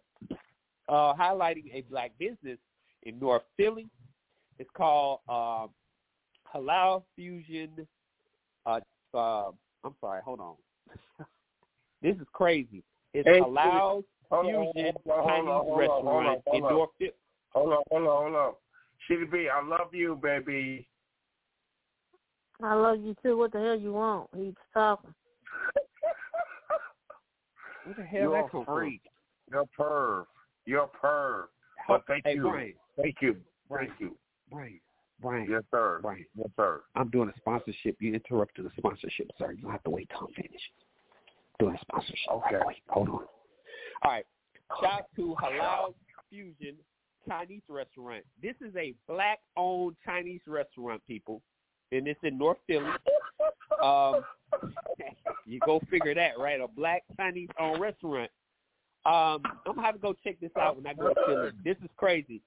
Uh, 0.88 1.12
highlighting 1.14 1.72
a 1.74 1.82
black 1.90 2.12
business 2.18 2.58
in 3.02 3.18
North 3.18 3.42
Philly. 3.56 3.88
It's 4.58 4.70
called 4.74 5.20
uh, 5.28 5.66
Halal 6.54 7.02
Fusion. 7.16 7.70
Uh, 8.64 8.80
uh, 9.12 9.50
I'm 9.84 9.94
sorry, 10.00 10.20
hold 10.24 10.40
on. 10.40 10.54
this 12.02 12.14
is 12.16 12.26
crazy. 12.32 12.82
It's 13.12 13.28
Hey, 13.28 13.40
Halal 13.40 14.04
Fusion 14.40 14.54
hold 14.54 14.68
on, 14.68 14.74
Chinese 14.74 14.94
hold 15.06 15.16
on, 15.16 15.24
hold 15.26 15.48
on, 15.48 15.78
restaurant 15.78 16.06
hold 16.06 16.26
on, 16.26 16.34
in 16.34 16.42
hold 16.46 16.64
on. 16.64 16.72
North 16.72 16.90
Hold 17.50 17.72
on, 17.72 17.82
hold 17.90 18.02
on, 18.02 18.22
hold 18.22 18.34
on. 18.34 18.52
Shitty 19.10 19.30
B, 19.30 19.48
I 19.52 19.62
love 19.66 19.92
you, 19.92 20.18
baby. 20.22 20.86
I 22.62 22.74
love 22.74 23.00
you 23.00 23.16
too. 23.22 23.36
What 23.36 23.52
the 23.52 23.58
hell 23.58 23.78
you 23.78 23.92
want? 23.92 24.30
He's 24.36 24.54
talking. 24.72 25.12
what 27.84 27.96
the 27.96 28.04
hell 28.04 28.22
You're 28.22 28.32
that 28.32 28.46
a 28.46 28.50
come 28.50 28.64
from? 28.64 28.78
freak. 28.78 29.02
You're 29.50 29.62
a 29.62 29.66
perv. 29.78 30.24
You're 30.64 30.84
a 30.84 30.88
perv. 30.88 31.44
But 31.88 32.04
thank 32.06 32.24
hey, 32.24 32.34
you. 32.34 32.42
Brian, 32.42 32.74
Thank 32.96 33.16
you. 33.20 33.36
Brian. 33.68 33.88
Thank 33.88 34.00
you. 34.00 34.16
Brian, 34.50 34.80
Brian. 35.20 35.48
Yes, 35.50 35.62
sir. 35.70 35.98
Brian. 36.00 36.24
Yes, 36.36 36.48
sir. 36.56 36.82
I'm 36.94 37.10
doing 37.10 37.28
a 37.28 37.36
sponsorship. 37.38 37.96
You 38.00 38.14
interrupted 38.14 38.64
the 38.64 38.70
sponsorship, 38.78 39.30
sir. 39.38 39.52
You 39.52 39.68
have 39.68 39.82
to 39.82 39.90
wait 39.90 40.08
till 40.10 40.28
I'm 40.28 40.34
finished. 40.34 40.72
Doing 41.58 41.74
a 41.74 41.80
sponsorship. 41.80 42.30
Okay. 42.30 42.60
Wait, 42.64 42.76
hold 42.88 43.08
on. 43.08 43.26
All 44.04 44.10
right. 44.10 44.26
Shout 44.80 44.92
out 44.92 45.06
to 45.16 45.36
Halal 45.40 45.94
Fusion 46.30 46.76
Chinese 47.28 47.62
restaurant. 47.68 48.24
This 48.42 48.54
is 48.60 48.74
a 48.76 48.94
black-owned 49.08 49.96
Chinese 50.04 50.40
restaurant, 50.46 51.02
people, 51.06 51.42
and 51.92 52.08
it's 52.08 52.20
in 52.22 52.38
North 52.38 52.58
Philly. 52.66 52.90
Um, 53.82 54.22
you 55.46 55.60
go 55.64 55.80
figure 55.90 56.14
that, 56.14 56.38
right? 56.38 56.60
A 56.60 56.68
black 56.68 57.02
Chinese-owned 57.16 57.80
restaurant. 57.80 58.30
Um, 59.04 59.42
I'm 59.66 59.74
gonna 59.74 59.82
have 59.82 59.94
to 59.94 60.00
go 60.00 60.14
check 60.24 60.40
this 60.40 60.52
out 60.58 60.76
when 60.76 60.86
I 60.86 60.94
go 60.94 61.08
to 61.08 61.14
Philly. 61.26 61.50
This 61.64 61.76
is 61.82 61.90
crazy. 61.96 62.40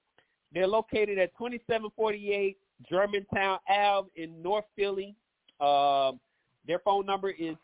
They're 0.53 0.67
located 0.67 1.19
at 1.19 1.35
2748 1.37 2.57
Germantown 2.89 3.59
Ave 3.69 4.09
in 4.15 4.41
North 4.41 4.65
Philly. 4.75 5.15
Um, 5.59 6.19
their 6.65 6.79
phone 6.79 7.05
number 7.05 7.29
is 7.29 7.55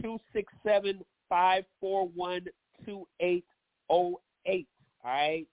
two 0.00 0.18
six 0.32 0.52
seven 0.64 1.00
five 1.28 1.64
four 1.80 2.08
one 2.08 2.46
two 2.84 3.06
eight 3.20 3.44
zero 3.90 4.20
eight. 4.46 4.68
All 5.04 5.10
right. 5.10 5.46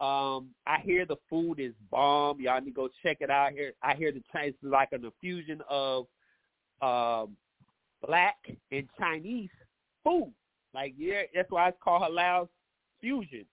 Um, 0.00 0.48
I 0.66 0.78
hear 0.80 1.04
the 1.04 1.16
food 1.28 1.60
is 1.60 1.74
bomb. 1.90 2.40
Y'all 2.40 2.60
need 2.60 2.70
to 2.70 2.74
go 2.74 2.88
check 3.02 3.18
it 3.20 3.30
out. 3.30 3.52
Here, 3.52 3.72
I 3.82 3.94
hear 3.94 4.10
the 4.10 4.22
Chinese 4.32 4.54
is 4.62 4.70
like 4.70 4.88
an 4.92 5.04
infusion 5.04 5.60
of 5.68 6.06
um, 6.80 7.36
black 8.04 8.36
and 8.70 8.88
Chinese 8.98 9.50
food. 10.02 10.32
Like 10.74 10.94
yeah, 10.96 11.22
that's 11.34 11.50
why 11.50 11.68
it's 11.68 11.78
called 11.82 12.02
halal 12.02 12.48
fusion, 13.00 13.44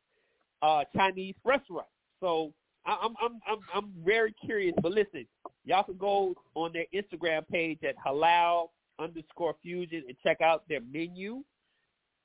uh, 0.61 0.84
Chinese 0.95 1.36
restaurant. 1.43 1.88
So 2.20 2.53
I'm 2.86 3.13
I'm 3.22 3.39
I'm 3.47 3.59
I'm 3.74 3.91
very 4.03 4.34
curious. 4.43 4.74
But 4.82 4.93
listen, 4.93 5.28
y'all 5.65 5.84
can 5.84 5.97
go 5.97 6.34
on 6.55 6.72
their 6.74 6.86
Instagram 6.93 7.47
page 7.47 7.80
at 7.84 7.95
halal 7.97 8.70
underscore 8.99 9.55
fusion 9.61 10.03
and 10.07 10.17
check 10.24 10.41
out 10.41 10.63
their 10.70 10.82
menu. 10.91 11.43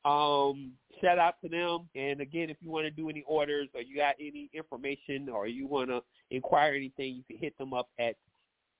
Um, 0.04 0.72
shout 1.00 1.18
out 1.18 1.36
to 1.42 1.48
them. 1.48 1.88
And 1.94 2.20
again, 2.20 2.50
if 2.50 2.56
you 2.60 2.70
want 2.70 2.84
to 2.84 2.90
do 2.90 3.08
any 3.08 3.24
orders 3.26 3.68
or 3.74 3.80
you 3.80 3.96
got 3.96 4.16
any 4.20 4.50
information 4.52 5.28
or 5.28 5.46
you 5.46 5.66
want 5.66 5.90
to 5.90 6.02
inquire 6.30 6.74
anything, 6.74 7.16
you 7.16 7.22
can 7.28 7.38
hit 7.38 7.56
them 7.58 7.72
up 7.72 7.88
at 7.98 8.16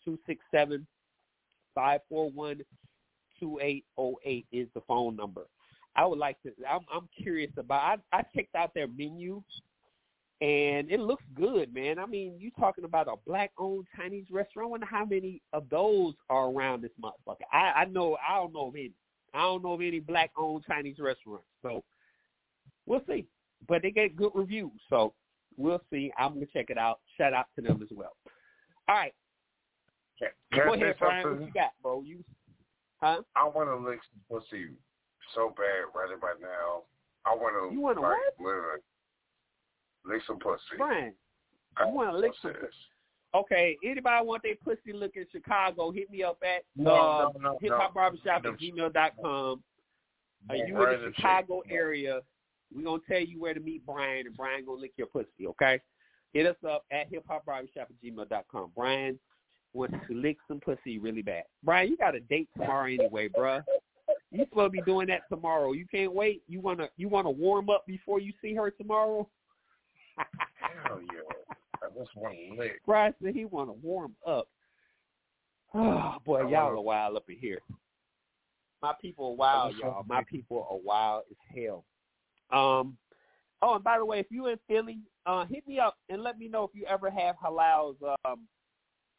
two 0.05 0.19
six 0.27 0.45
seven 0.51 0.87
five 1.75 2.01
four 2.09 2.31
one 2.31 2.61
two 3.41 3.59
eight 3.63 3.85
zero 3.97 4.17
eight 4.25 4.47
is 4.53 4.69
the 4.75 4.81
phone 4.87 5.17
number. 5.17 5.43
I 5.97 6.05
would 6.05 6.19
like 6.19 6.41
to. 6.43 6.53
I'm 6.69 6.81
I'm 6.93 7.09
curious 7.17 7.53
about. 7.57 8.01
I 8.13 8.19
I 8.19 8.23
checked 8.35 8.55
out 8.55 8.75
their 8.75 8.89
menu, 8.89 9.43
and 10.41 10.91
it 10.91 11.01
looks 11.01 11.25
good, 11.35 11.73
man. 11.73 11.99
I 11.99 12.07
mean, 12.07 12.35
you 12.39 12.51
talking 12.59 12.85
about 12.85 13.09
a 13.09 13.15
black-owned 13.27 13.87
Chinese 13.97 14.27
restaurant? 14.31 14.69
I 14.69 14.71
wonder 14.71 14.87
how 14.87 15.05
many 15.05 15.41
of 15.53 15.69
those 15.71 16.15
are 16.29 16.51
around 16.51 16.83
this 16.83 16.91
motherfucker. 17.03 17.47
I 17.53 17.73
I 17.77 17.85
know. 17.87 18.17
I 18.29 18.37
don't 18.37 18.53
know 18.53 18.69
of 18.69 18.75
any. 18.75 18.93
I 19.35 19.43
don't 19.43 19.63
know 19.65 19.73
of 19.73 19.81
any 19.81 20.01
black-owned 20.01 20.65
Chinese 20.67 20.99
restaurants. 20.99 21.45
So 21.63 21.83
we'll 22.87 23.03
see. 23.09 23.27
But 23.69 23.83
they 23.83 23.91
get 23.91 24.17
good 24.17 24.33
reviews, 24.35 24.71
so 24.89 25.13
we'll 25.57 25.83
see. 25.91 26.13
I'm 26.19 26.35
gonna 26.35 26.47
check 26.53 26.71
it 26.71 26.79
out. 26.79 27.01
Shout 27.19 27.33
out 27.33 27.47
to 27.57 27.63
them 27.63 27.81
as 27.83 27.89
well. 27.97 28.13
All 28.89 28.95
right, 28.95 29.15
Can 30.19 30.29
I 30.53 30.65
go 30.65 30.75
ahead, 30.75 30.97
Brian. 30.99 31.31
What 31.31 31.41
you 31.41 31.53
got, 31.53 31.71
bro? 31.83 32.03
You, 32.03 32.23
huh? 33.01 33.23
I 33.35 33.45
want 33.45 33.69
to 33.71 33.77
lick 33.77 34.01
some 34.13 34.39
pussy 34.41 34.67
so 35.35 35.55
bad 35.57 35.99
right 35.99 36.13
about 36.17 36.41
now. 36.41 36.83
I 37.25 37.35
want 37.35 37.71
to 37.71 37.75
You 37.75 37.81
wanna 37.81 38.03
like, 38.03 38.19
what? 38.37 38.47
literally 38.47 38.81
lick 40.05 40.21
some 40.27 40.39
pussy. 40.39 40.77
Brian, 40.77 41.15
I 41.79 41.89
you 41.89 41.95
wanna 41.95 42.17
lick 42.19 42.33
some 42.43 42.53
this? 42.53 42.75
Okay, 43.35 43.77
anybody 43.85 44.25
want 44.25 44.43
their 44.45 44.55
pussy 44.63 44.93
look 44.93 45.17
in 45.17 45.27
Chicago, 45.33 45.91
hit 45.91 46.09
me 46.11 46.23
up 46.23 46.39
at 46.43 46.63
No, 46.77 46.95
uh, 46.95 47.29
no, 47.35 47.41
no, 47.41 47.59
hip 47.61 47.71
no. 47.71 47.79
hop 47.79 47.95
barbershop 47.95 48.45
No. 48.45 48.53
at 48.53 48.59
gmail.com. 48.61 49.63
Uh, 50.49 50.55
you 50.55 50.63
in 50.89 51.01
the 51.01 51.13
Chicago 51.17 51.63
shape. 51.65 51.73
area, 51.75 52.21
we're 52.75 52.85
going 52.85 53.01
to 53.01 53.07
tell 53.07 53.21
you 53.21 53.41
where 53.41 53.55
to 53.55 53.61
meet 53.61 53.85
Brian, 53.85 54.27
and 54.27 54.37
Brian 54.37 54.65
going 54.65 54.79
to 54.79 54.83
lick 54.83 54.93
your 54.97 55.07
pussy, 55.09 55.47
okay? 55.49 55.81
Hit 56.33 56.47
us 56.47 56.57
up 56.69 56.85
at 56.93 57.09
hip 57.11 57.25
hop 57.29 57.45
barbershop 57.47 57.89
at 57.91 58.03
gmail.com. 58.05 58.73
Brian 58.77 59.19
wants 59.73 59.97
to 60.09 60.15
lick 60.15 60.37
some 60.47 60.61
pussy 60.61 60.99
really 60.99 61.23
bad. 61.23 61.45
Brian, 61.65 61.89
you 61.89 61.97
got 61.97 62.15
a 62.15 62.21
date 62.21 62.49
tomorrow 62.57 62.87
anyway, 62.87 63.29
bruh. 63.29 63.63
You 64.31 64.45
supposed 64.49 64.67
to 64.67 64.71
be 64.71 64.83
doing 64.83 65.07
that 65.09 65.23
tomorrow. 65.29 65.73
You 65.73 65.87
can't 65.89 66.13
wait. 66.13 66.43
You 66.49 66.61
wanna 66.61 66.89
you 66.97 67.09
wanna 67.09 67.31
warm 67.31 67.71
up 67.71 67.85
before 67.87 68.19
you 68.21 68.33
see 68.43 68.53
her 68.55 68.71
tomorrow? 68.71 69.29
Hell 70.17 71.01
yeah. 71.03 71.21
Want 71.95 72.37
to 72.37 72.57
lick. 72.57 72.81
Brian 72.87 73.15
said 73.23 73.35
he 73.35 73.45
want 73.45 73.69
to 73.69 73.75
warm 73.83 74.15
up. 74.27 74.49
Oh 75.75 76.17
boy, 76.25 76.49
y'all 76.49 76.71
are 76.71 76.81
wild 76.81 77.17
up 77.17 77.25
in 77.29 77.37
here. 77.39 77.61
My 78.83 78.93
people 79.01 79.29
are 79.29 79.35
wild, 79.35 79.75
y'all. 79.77 80.05
My 80.07 80.23
people 80.25 80.67
are 80.71 80.79
wild 80.79 81.25
as 81.31 81.37
hell. 81.55 81.85
Um. 82.53 82.97
Oh, 83.63 83.77
and 83.77 83.85
by 83.85 83.99
the 83.99 84.05
way, 84.05 84.19
if 84.19 84.27
you're 84.31 84.51
in 84.51 84.59
Philly, 84.69 84.99
uh, 85.25 85.47
hit 85.47 85.67
me 85.67 85.79
up 85.79 85.97
and 86.11 86.23
let 86.23 86.39
me 86.39 86.49
know 86.49 86.65
if 86.65 86.71
you 86.75 86.85
ever 86.87 87.09
have 87.11 87.35
Halal's 87.43 87.97
um, 88.27 88.47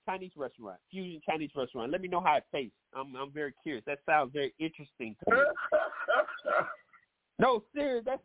Chinese 0.08 0.34
restaurant, 0.36 0.78
fusion 0.92 1.20
Chinese 1.28 1.50
restaurant. 1.56 1.92
Let 1.92 2.02
me 2.02 2.08
know 2.08 2.22
how 2.22 2.36
it 2.36 2.44
tastes. 2.54 2.76
I'm 2.96 3.16
I'm 3.16 3.32
very 3.32 3.54
curious. 3.64 3.84
That 3.88 4.00
sounds 4.06 4.32
very 4.34 4.54
interesting 4.60 5.16
to 5.28 5.36
me. 5.36 5.42
No, 7.38 7.64
serious. 7.74 8.06
That's 8.06 8.22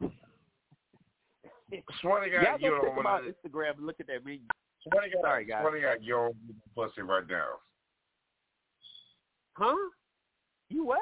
Swear 2.01 2.25
to 2.25 2.31
God, 2.31 2.43
y'all 2.43 2.61
you 2.61 2.71
go 2.71 2.77
don't 2.77 2.85
check 2.85 2.95
them 2.97 3.05
want 3.05 3.25
on 3.25 3.33
Instagram 3.33 3.77
and 3.79 3.87
look 3.87 4.01
at 4.01 4.07
that 4.07 4.25
menu. 4.25 4.41
Swear 4.89 5.03
to 5.03 5.11
God, 5.11 5.21
Sorry, 5.23 5.45
guys. 5.45 5.62
Swear 5.62 5.75
to 5.75 5.81
God, 5.81 5.99
you 6.01 6.14
don't 6.14 6.37
pussy 6.75 7.03
right 7.03 7.29
now. 7.29 7.47
Huh? 9.55 9.77
You 10.68 10.85
what? 10.85 11.01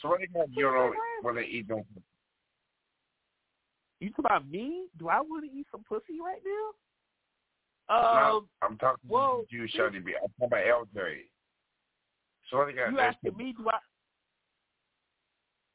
Swear 0.00 0.18
to 0.18 0.26
God, 0.26 0.46
you 0.50 0.64
don't 0.64 0.94
want 1.22 1.36
to 1.36 1.42
eat 1.42 1.68
no 1.68 1.76
pussy. 1.76 2.06
You 4.00 4.10
talking 4.10 4.24
about 4.24 4.50
me? 4.50 4.86
Do 4.98 5.08
I 5.08 5.20
want 5.20 5.44
to 5.44 5.56
eat 5.56 5.66
some 5.70 5.84
pussy 5.88 6.18
right 6.24 6.40
now? 6.44 6.72
Um, 7.88 8.48
I'm 8.62 8.78
talking 8.78 9.08
well, 9.08 9.44
to 9.50 9.56
you, 9.56 9.68
Shorty 9.68 9.98
B. 9.98 10.14
I'm 10.20 10.28
talking 10.40 10.66
about 10.66 10.88
LJ. 10.96 11.14
Shorty 12.50 12.72
got 12.72 12.90
you 12.90 12.96
this. 12.96 13.04
asking 13.04 13.36
me? 13.36 13.54
Do 13.56 13.68
I? 13.68 13.78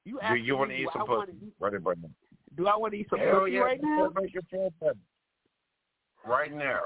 You 0.04 0.20
Do 0.28 0.36
you 0.36 0.58
want 0.58 0.72
to 0.72 0.76
eat 0.78 0.88
some 0.94 1.02
I 1.02 1.06
wanna 1.06 1.26
pussy? 1.28 1.48
eat- 1.48 1.54
Right 1.60 1.74
about 1.74 1.98
now. 2.02 2.10
Do 2.58 2.68
I 2.68 2.76
want 2.76 2.94
to 2.94 3.00
eat 3.00 3.08
some 3.10 3.20
Hell 3.20 3.48
yeah, 3.48 3.60
right 3.60 3.80
now? 3.82 4.12
Make 4.20 4.34
your 4.34 4.44
feel 4.50 4.74
better. 4.82 4.96
Right 6.26 6.54
now. 6.54 6.82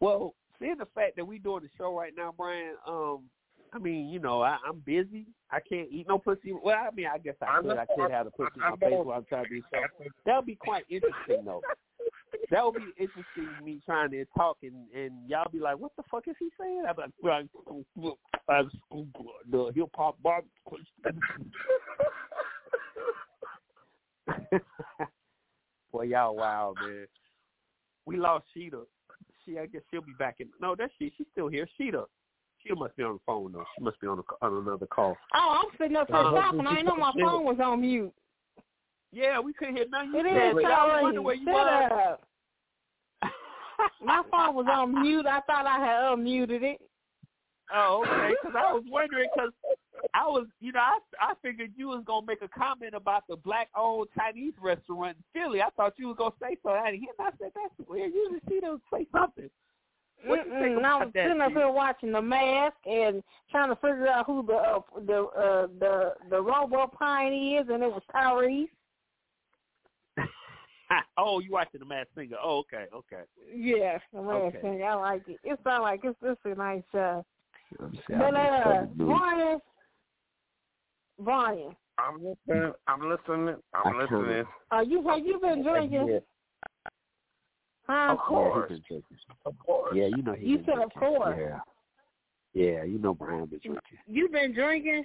Well, 0.00 0.34
seeing 0.60 0.78
the 0.78 0.86
fact 0.94 1.16
that 1.16 1.26
we 1.26 1.40
doing 1.40 1.64
the 1.64 1.68
show 1.76 1.98
right 1.98 2.12
now, 2.16 2.32
Brian, 2.36 2.74
um, 2.86 3.24
I 3.72 3.78
mean, 3.78 4.08
you 4.08 4.20
know, 4.20 4.40
I, 4.42 4.56
I'm 4.66 4.78
busy. 4.86 5.26
I 5.50 5.58
can't 5.60 5.88
eat 5.90 6.06
no 6.08 6.18
pussy. 6.18 6.52
Well, 6.52 6.76
I 6.76 6.94
mean, 6.94 7.06
I 7.12 7.18
guess 7.18 7.34
I 7.42 7.60
could. 7.60 7.76
I 7.76 7.84
could 7.96 8.10
have 8.10 8.26
the 8.26 8.30
pussy 8.30 8.52
in 8.54 8.60
my 8.60 8.76
face 8.76 8.92
while 8.92 9.18
I'm 9.18 9.24
trying 9.24 9.44
to 9.44 9.50
do 9.50 9.62
something. 9.72 10.12
That 10.24 10.36
would 10.36 10.46
be 10.46 10.54
quite 10.54 10.84
interesting, 10.88 11.44
though. 11.44 11.60
That 12.50 12.64
would 12.64 12.76
be 12.76 12.92
interesting. 12.98 13.48
Me 13.62 13.80
trying 13.84 14.10
to 14.12 14.24
talk 14.36 14.58
and 14.62 14.86
and 14.94 15.12
y'all 15.28 15.50
be 15.50 15.58
like, 15.58 15.78
"What 15.78 15.92
the 15.96 16.02
fuck 16.10 16.28
is 16.28 16.36
he 16.38 16.48
saying?" 16.58 16.84
I'm 16.88 16.96
like, 16.96 17.10
well, 17.22 17.42
I'm 18.48 18.70
the 19.50 19.72
hip 19.74 19.88
hop 19.94 20.22
bar. 20.22 20.42
Boy, 25.92 26.02
y'all 26.04 26.36
wild, 26.36 26.76
man. 26.82 27.06
We 28.06 28.16
lost 28.16 28.44
Sheeta. 28.54 28.82
She, 29.44 29.58
I 29.58 29.66
guess 29.66 29.82
she'll 29.90 30.02
be 30.02 30.12
back 30.18 30.36
in. 30.40 30.48
No, 30.60 30.74
that's 30.76 30.92
she. 30.98 31.12
She's 31.16 31.26
still 31.32 31.48
here. 31.48 31.68
Sheeta. 31.76 32.04
She 32.66 32.74
must 32.74 32.96
be 32.96 33.02
on 33.02 33.14
the 33.14 33.20
phone 33.24 33.52
though. 33.52 33.64
She 33.76 33.84
must 33.84 34.00
be 34.00 34.06
on, 34.08 34.18
a, 34.18 34.44
on 34.44 34.62
another 34.66 34.86
call. 34.86 35.16
Oh, 35.34 35.60
I'm 35.62 35.78
sitting 35.78 35.96
up 35.96 36.08
here 36.08 36.16
talking. 36.16 36.66
I 36.66 36.74
didn't 36.74 36.86
know 36.86 36.96
my 36.96 37.12
phone 37.20 37.44
was 37.44 37.58
on 37.62 37.80
mute. 37.80 38.12
Yeah, 39.12 39.40
we 39.40 39.52
couldn't 39.54 39.76
hear 39.76 39.86
nothing 39.88 40.10
you 40.12 40.20
It 40.20 40.24
said. 40.24 40.36
is 40.36 40.36
I 40.36 40.52
was 40.52 40.62
Charlie. 40.62 41.02
wondering 41.02 41.24
where 41.24 41.34
you 41.36 41.44
Shut 41.46 41.54
was. 41.54 42.18
up. 43.22 43.30
My 44.04 44.22
phone 44.30 44.54
was 44.54 44.66
on 44.70 45.02
mute. 45.02 45.24
I 45.26 45.40
thought 45.42 45.66
I 45.66 45.78
had 45.78 46.00
unmuted 46.02 46.62
it. 46.62 46.80
Oh, 47.74 48.04
okay. 48.06 48.34
Because 48.42 48.56
I 48.58 48.72
was 48.72 48.82
wondering, 48.88 49.28
because 49.34 49.52
I 50.14 50.26
was, 50.26 50.46
you 50.60 50.72
know, 50.72 50.80
I 50.80 50.98
I 51.20 51.34
figured 51.42 51.72
you 51.76 51.88
was 51.88 52.02
gonna 52.06 52.26
make 52.26 52.42
a 52.42 52.48
comment 52.48 52.94
about 52.94 53.24
the 53.28 53.36
black-owned 53.36 54.08
Chinese 54.16 54.54
restaurant 54.60 55.16
in 55.16 55.24
Philly. 55.32 55.62
I 55.62 55.70
thought 55.76 55.94
you 55.96 56.08
was 56.08 56.16
gonna 56.18 56.34
say 56.40 56.56
something. 56.62 56.82
I 56.82 56.90
didn't 56.90 57.00
hear. 57.00 57.10
I 57.18 57.30
said 57.38 57.52
that's 57.54 57.88
weird. 57.88 58.12
Usually 58.14 58.40
see 58.48 58.60
them 58.60 58.80
say 58.92 59.06
something. 59.12 59.50
What 60.24 60.46
you 60.46 60.52
think 60.52 60.84
I 60.84 60.96
was 60.96 61.10
that, 61.14 61.26
sitting 61.28 61.40
up 61.40 61.52
here 61.52 61.70
watching 61.70 62.10
The 62.10 62.20
Mask 62.20 62.76
and 62.86 63.22
trying 63.50 63.68
to 63.68 63.76
figure 63.76 64.08
out 64.08 64.26
who 64.26 64.44
the 64.44 64.54
uh, 64.54 64.80
the 65.06 65.22
uh, 65.24 65.66
the 65.78 66.14
the 66.30 66.42
robot 66.42 66.92
pine 66.92 67.32
is, 67.32 67.68
and 67.70 67.82
it 67.82 67.90
was 67.90 68.02
Tyrese. 68.12 68.68
oh, 71.18 71.38
you 71.38 71.52
watching 71.52 71.80
the 71.80 71.86
Masked 71.86 72.14
Singer? 72.16 72.36
Oh, 72.42 72.58
okay, 72.58 72.86
okay. 72.92 73.22
Yes, 73.54 74.00
The 74.12 74.22
Mask 74.22 74.56
Okay. 74.56 74.58
Singer. 74.60 74.84
I 74.84 74.94
like 74.94 75.28
it. 75.28 75.38
It's 75.44 75.62
not 75.64 75.82
like 75.82 76.00
it's 76.02 76.18
it's 76.22 76.40
a 76.44 76.54
nice 76.54 76.82
show. 76.90 77.24
I'm 77.80 77.92
But 78.08 78.34
uh, 78.34 78.86
Brian, 78.96 79.60
Brian, 81.18 81.74
I'm 81.98 82.14
listening. 82.16 82.72
I'm 82.86 83.00
listening. 83.08 83.56
I'm 83.74 83.80
I 83.80 83.82
can't- 83.82 83.98
listening. 84.12 84.44
uh, 84.72 84.80
you 84.80 85.06
have 85.08 85.24
you 85.26 85.38
been 85.40 85.62
drinking? 85.62 86.20
Huh? 87.86 88.12
Of 88.12 88.18
course. 88.18 88.72
Of 89.46 89.58
course. 89.58 89.94
Yeah, 89.94 90.06
you 90.06 90.22
know 90.22 90.34
he 90.34 90.46
You 90.46 90.56
been 90.58 90.66
said 90.66 90.74
of 90.84 90.92
drinking. 90.92 91.16
course. 91.18 91.38
Yeah. 91.40 91.60
Yeah, 92.54 92.84
you 92.84 92.98
know 92.98 93.14
Brian 93.14 93.46
been 93.46 93.60
drinking. 93.60 93.98
You 94.06 94.28
been 94.28 94.52
drinking? 94.54 95.04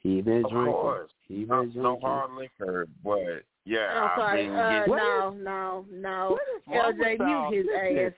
He 0.00 0.20
been 0.20 0.44
Of 0.44 0.50
drinking. 0.50 0.72
course. 0.72 1.10
He 1.26 1.44
No, 1.44 1.62
been 1.62 1.72
no 1.74 1.82
drinking. 1.82 2.00
hard 2.08 2.30
liquor, 2.32 2.86
but 3.04 3.42
yeah, 3.64 3.88
I'm 3.94 4.10
I've 4.10 4.18
sorry. 4.18 4.46
been 4.46 4.54
Uh, 4.56 4.70
getting. 4.80 4.96
no, 4.96 5.30
no, 5.30 5.86
no. 5.90 6.38
wrong 6.66 6.92
LJ, 6.92 7.50
mute 7.50 7.66
his 7.66 7.68
ass. 7.74 8.12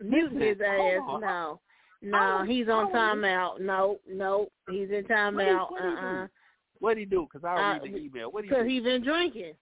Mute 0.00 0.32
his 0.32 0.60
ass. 0.60 1.00
No, 1.20 1.60
no. 2.02 2.18
I 2.18 2.46
He's 2.46 2.68
on 2.68 2.86
was- 2.86 2.94
I 2.94 3.12
was- 3.14 3.18
timeout. 3.24 3.60
No, 3.60 3.98
no. 4.08 4.48
He's 4.68 4.90
in 4.90 5.04
timeout. 5.04 5.70
What 5.70 5.82
Uh 5.82 5.88
he- 5.88 5.94
what 5.94 5.98
he 6.00 6.06
uh. 6.06 6.26
What'd 6.80 6.98
he 6.98 7.04
do? 7.04 7.26
Because 7.32 7.44
I'll 7.44 7.58
Uh, 7.58 7.72
read 7.78 7.82
the 7.94 7.96
email. 7.98 8.30
What 8.32 8.44
he 8.44 8.50
Because 8.50 8.64
do? 8.64 8.68
he 8.70 8.80
been 8.80 9.02
drinking. 9.02 9.54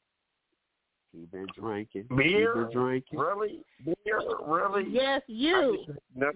He 1.12 1.26
been 1.26 1.46
drinking. 1.54 2.06
Beer? 2.16 2.54
He 2.54 2.60
been 2.62 2.70
drinking. 2.72 3.18
Really? 3.18 3.64
Beer? 3.84 4.20
Really? 4.46 4.84
Yes, 4.88 5.22
you. 5.26 5.84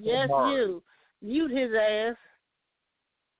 Yes, 0.00 0.28
hard. 0.30 0.52
you. 0.52 0.82
Mute 1.22 1.50
his 1.52 1.72
ass 1.74 2.16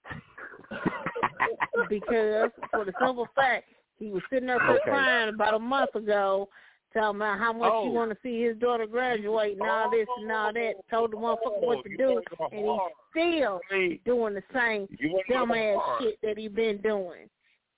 because 1.88 2.50
for 2.70 2.84
the 2.84 2.92
simple 3.04 3.28
fact 3.34 3.68
he 3.98 4.10
was 4.10 4.22
sitting 4.30 4.48
up 4.50 4.60
there 4.66 4.76
Okay. 4.76 4.82
crying 4.84 5.28
about 5.34 5.54
a 5.54 5.58
month 5.58 5.94
ago, 5.94 6.48
talking 6.94 7.16
about 7.20 7.38
how 7.38 7.52
much 7.52 7.70
Oh. 7.72 7.84
he 7.84 7.90
want 7.90 8.10
to 8.10 8.16
see 8.22 8.42
his 8.42 8.56
daughter 8.58 8.86
graduate 8.86 9.52
and 9.58 9.68
all 9.68 9.90
this 9.90 10.06
and 10.18 10.30
all 10.32 10.52
that. 10.52 10.74
Told 10.90 11.12
the 11.12 11.16
motherfucker 11.16 11.60
what 11.60 11.84
to 11.84 11.96
do, 11.96 12.22
and 12.52 12.64
he's 12.64 12.80
still 13.10 13.60
Hey, 13.70 13.96
doing 14.04 14.34
the 14.34 14.42
same 14.54 14.86
you 14.98 15.12
wanna 15.12 15.24
dumb 15.28 15.52
ass 15.52 15.78
shit 16.00 16.18
that 16.22 16.38
he 16.38 16.48
been 16.48 16.78
doing. 16.78 17.28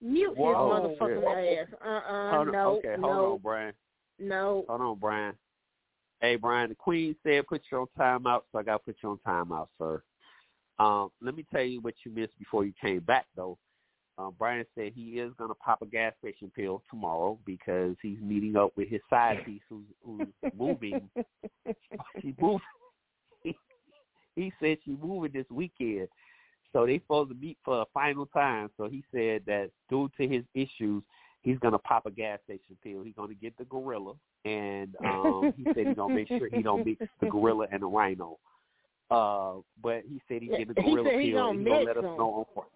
Mute 0.00 0.36
Whoa. 0.36 0.88
his 0.88 0.98
motherfucking 0.98 1.58
ass. 1.62 1.68
Uh 1.84 1.88
uh 1.88 2.30
Hold 2.36 2.48
on. 2.48 2.52
no 2.52 2.76
okay, 2.78 2.88
hold 2.90 3.00
no 3.02 3.32
on, 3.32 3.38
Brian. 3.38 3.74
no. 4.18 4.64
Hold 4.68 4.80
on, 4.80 4.98
Brian. 4.98 5.34
Hey, 6.20 6.36
Brian, 6.36 6.68
the 6.70 6.74
Queen 6.74 7.14
said 7.22 7.46
put 7.46 7.62
you 7.70 7.78
on 7.78 7.86
timeout, 7.98 8.42
so 8.52 8.58
I 8.58 8.62
got 8.62 8.78
to 8.78 8.84
put 8.84 8.96
you 9.02 9.10
on 9.10 9.18
timeout, 9.26 9.68
sir. 9.78 10.02
Um, 10.78 11.10
let 11.22 11.36
me 11.36 11.44
tell 11.52 11.62
you 11.62 11.80
what 11.80 11.94
you 12.04 12.10
missed 12.12 12.38
before 12.38 12.64
you 12.64 12.72
came 12.80 13.00
back, 13.00 13.26
though. 13.36 13.58
Um, 14.18 14.34
Brian 14.38 14.64
said 14.74 14.92
he 14.94 15.18
is 15.18 15.32
going 15.36 15.50
to 15.50 15.54
pop 15.54 15.82
a 15.82 15.86
gas 15.86 16.14
station 16.20 16.50
pill 16.54 16.82
tomorrow 16.88 17.38
because 17.44 17.96
he's 18.00 18.18
meeting 18.20 18.56
up 18.56 18.72
with 18.76 18.88
his 18.88 19.02
side 19.10 19.44
piece 19.44 19.60
who's, 19.68 19.84
who's 20.04 20.28
moving. 20.56 21.08
She 22.20 22.34
moved. 22.40 22.62
He, 24.34 24.52
said 24.60 24.76
she's 24.84 24.98
moving 25.02 25.32
this 25.32 25.46
weekend, 25.50 26.08
so 26.70 26.84
they 26.84 26.98
supposed 26.98 27.30
to 27.30 27.36
meet 27.36 27.56
for 27.64 27.80
a 27.80 27.84
final 27.94 28.26
time. 28.26 28.68
So 28.76 28.86
he 28.86 29.02
said 29.10 29.40
that 29.46 29.70
due 29.88 30.10
to 30.18 30.28
his 30.28 30.44
issues, 30.52 31.02
he's 31.40 31.58
going 31.60 31.72
to 31.72 31.78
pop 31.78 32.04
a 32.04 32.10
gas 32.10 32.38
station 32.44 32.76
pill. 32.84 33.02
He's 33.02 33.14
going 33.14 33.30
to 33.30 33.34
get 33.34 33.56
the 33.56 33.64
gorilla, 33.64 34.12
and 34.44 34.94
um, 35.02 35.54
he 35.56 35.64
said 35.64 35.86
he's 35.86 35.96
going 35.96 36.10
to 36.10 36.14
make 36.14 36.28
sure 36.28 36.50
he 36.52 36.60
don't 36.60 36.84
mix 36.84 37.00
the 37.22 37.28
gorilla 37.28 37.66
and 37.72 37.80
the 37.80 37.86
rhino. 37.86 38.36
Uh, 39.10 39.54
but 39.82 40.02
he 40.06 40.20
said 40.28 40.42
he's 40.42 40.50
getting 40.58 40.68
the 40.68 40.82
gorilla 40.82 41.18
he 41.18 41.32
pill. 41.32 41.54
gonna 41.54 41.58
he's 41.58 41.68
gonna 41.68 41.84
let 41.84 41.96
us 41.96 42.04
know 42.04 42.34
on 42.34 42.44
Friday. 42.52 42.68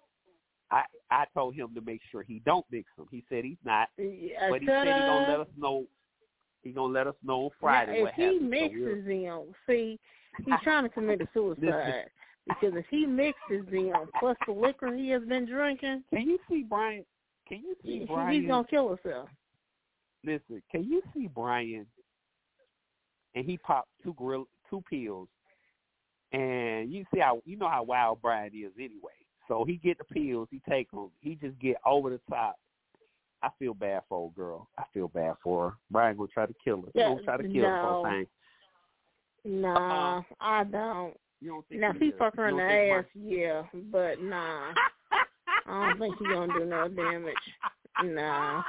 I 0.71 0.83
I 1.11 1.25
told 1.35 1.55
him 1.55 1.75
to 1.75 1.81
make 1.81 2.01
sure 2.11 2.23
he 2.23 2.41
don't 2.47 2.65
mix 2.71 2.89
them. 2.97 3.07
He 3.11 3.25
said 3.29 3.45
he's 3.45 3.57
not, 3.65 3.89
Yeah, 3.99 4.49
but 4.51 4.61
he 4.61 4.67
said 4.67 4.87
he's 4.87 4.95
gonna 4.95 5.29
let 5.31 5.41
us 5.41 5.49
know. 5.57 5.87
He's 6.63 6.75
gonna 6.75 6.93
let 6.93 7.07
us 7.07 7.15
know 7.25 7.37
on 7.45 7.45
Now, 7.45 7.51
Friday 7.61 7.97
if 7.99 8.03
what 8.03 8.15
he 8.15 8.23
happens. 8.23 8.41
So 8.43 8.47
mixes 8.49 9.05
we'll- 9.07 9.45
them, 9.45 9.55
see, 9.67 9.99
he's 10.45 10.55
trying 10.63 10.85
to 10.85 10.89
commit 10.91 11.21
a 11.23 11.29
suicide. 11.35 12.05
because 12.47 12.75
if 12.77 12.87
he 12.91 13.07
mixes 13.07 13.67
them 13.71 14.11
plus 14.19 14.37
the 14.47 14.53
liquor 14.53 14.95
he 14.95 15.09
has 15.11 15.23
been 15.25 15.47
drinking, 15.47 16.05
Can 16.11 16.29
you 16.29 16.39
see 16.49 16.63
Brian? 16.63 17.05
Can 17.49 17.59
you 17.63 17.75
see 17.83 18.05
Brian? 18.07 18.41
he's 18.41 18.49
gonna 18.49 18.67
kill 18.69 18.89
himself. 18.91 19.29
Listen, 20.25 20.63
can 20.71 20.85
you 20.85 21.03
see 21.15 21.27
Brian? 21.27 21.87
And 23.35 23.45
he 23.47 23.57
popped 23.59 23.89
two 24.03 24.13
gorilla, 24.15 24.45
two 24.69 24.83
pills, 24.91 25.29
and 26.33 26.93
you 26.93 27.05
see 27.13 27.21
how 27.21 27.41
you 27.45 27.57
know 27.57 27.69
how 27.69 27.83
wild 27.85 28.21
Brian 28.23 28.53
is 28.55 28.73
anyway. 28.77 29.13
So 29.51 29.65
he 29.65 29.79
get 29.79 29.99
the 29.99 30.05
pills, 30.05 30.47
he 30.53 30.63
take 30.71 30.89
them, 30.93 31.11
he 31.21 31.35
just 31.35 31.59
get 31.59 31.75
over 31.85 32.09
the 32.09 32.21
top. 32.31 32.55
I 33.43 33.49
feel 33.59 33.75
bad 33.75 34.03
for 34.09 34.17
old 34.19 34.37
girl. 34.37 34.69
I 34.79 34.85
feel 34.95 35.09
bad 35.09 35.35
for 35.43 35.71
her. 35.71 35.77
Brian 35.91 36.17
gonna 36.17 36.29
try 36.29 36.47
to 36.47 36.55
kill 36.63 36.83
her. 36.83 36.89
He 36.95 37.01
Yeah, 37.01 37.09
gonna 37.09 37.23
try 37.23 37.37
to 37.37 37.43
kill 37.43 37.65
her 37.65 37.81
no. 37.83 38.01
for 38.03 38.09
a 38.09 38.11
thing. 38.13 38.27
Nah, 39.61 40.19
uh-uh. 40.19 40.23
I 40.41 40.65
don't. 40.65 41.15
You 41.41 41.51
don't 41.51 41.69
think 41.69 41.81
Now 41.81 41.91
he 41.95 41.97
if 41.97 42.03
he 42.03 42.19
fuck 42.19 42.37
her 42.37 42.49
in 42.49 42.59
the 42.59 42.63
ass, 42.63 43.05
yeah, 43.15 43.63
but 43.91 44.23
nah, 44.23 44.73
I 45.67 45.89
don't 45.89 45.99
think 45.99 46.17
he 46.19 46.27
gonna 46.27 46.53
do 46.53 46.65
no 46.65 46.87
damage. 46.87 47.35
Nah, 48.05 48.63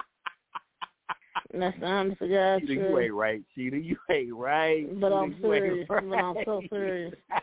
that's 1.53 1.79
the 1.79 1.85
honest 1.85 2.19
to 2.19 2.27
God 2.27 2.61
Sheeta, 2.61 2.73
you 2.73 2.97
ain't 2.97 3.13
right, 3.13 3.43
Sheeta. 3.53 3.77
You 3.77 3.97
ain't 4.09 4.33
right. 4.33 4.99
But 4.99 5.13
I'm 5.13 5.37
serious. 5.41 5.87
Right. 5.89 6.09
But 6.09 6.17
I'm 6.17 6.35
so 6.43 6.63
serious. 6.71 7.13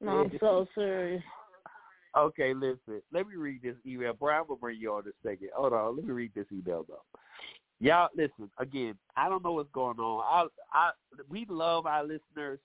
No, 0.00 0.12
I'm 0.12 0.32
so 0.38 0.66
serious. 0.76 1.22
Okay, 2.18 2.52
listen. 2.52 3.00
Let 3.12 3.28
me 3.28 3.36
read 3.36 3.62
this 3.62 3.76
email. 3.86 4.12
Brian, 4.12 4.44
I'm 4.50 4.56
bring 4.56 4.80
you 4.80 4.92
on 4.92 5.04
in 5.04 5.10
a 5.10 5.28
second. 5.28 5.50
Hold 5.54 5.72
on. 5.72 5.96
Let 5.96 6.04
me 6.04 6.12
read 6.12 6.32
this 6.34 6.46
email 6.52 6.84
though. 6.88 7.02
Y'all, 7.80 8.08
listen 8.16 8.50
again. 8.58 8.94
I 9.16 9.28
don't 9.28 9.44
know 9.44 9.52
what's 9.52 9.70
going 9.72 9.98
on. 9.98 10.50
I, 10.74 10.76
I, 10.76 10.90
we 11.28 11.46
love 11.48 11.86
our 11.86 12.02
listeners, 12.02 12.58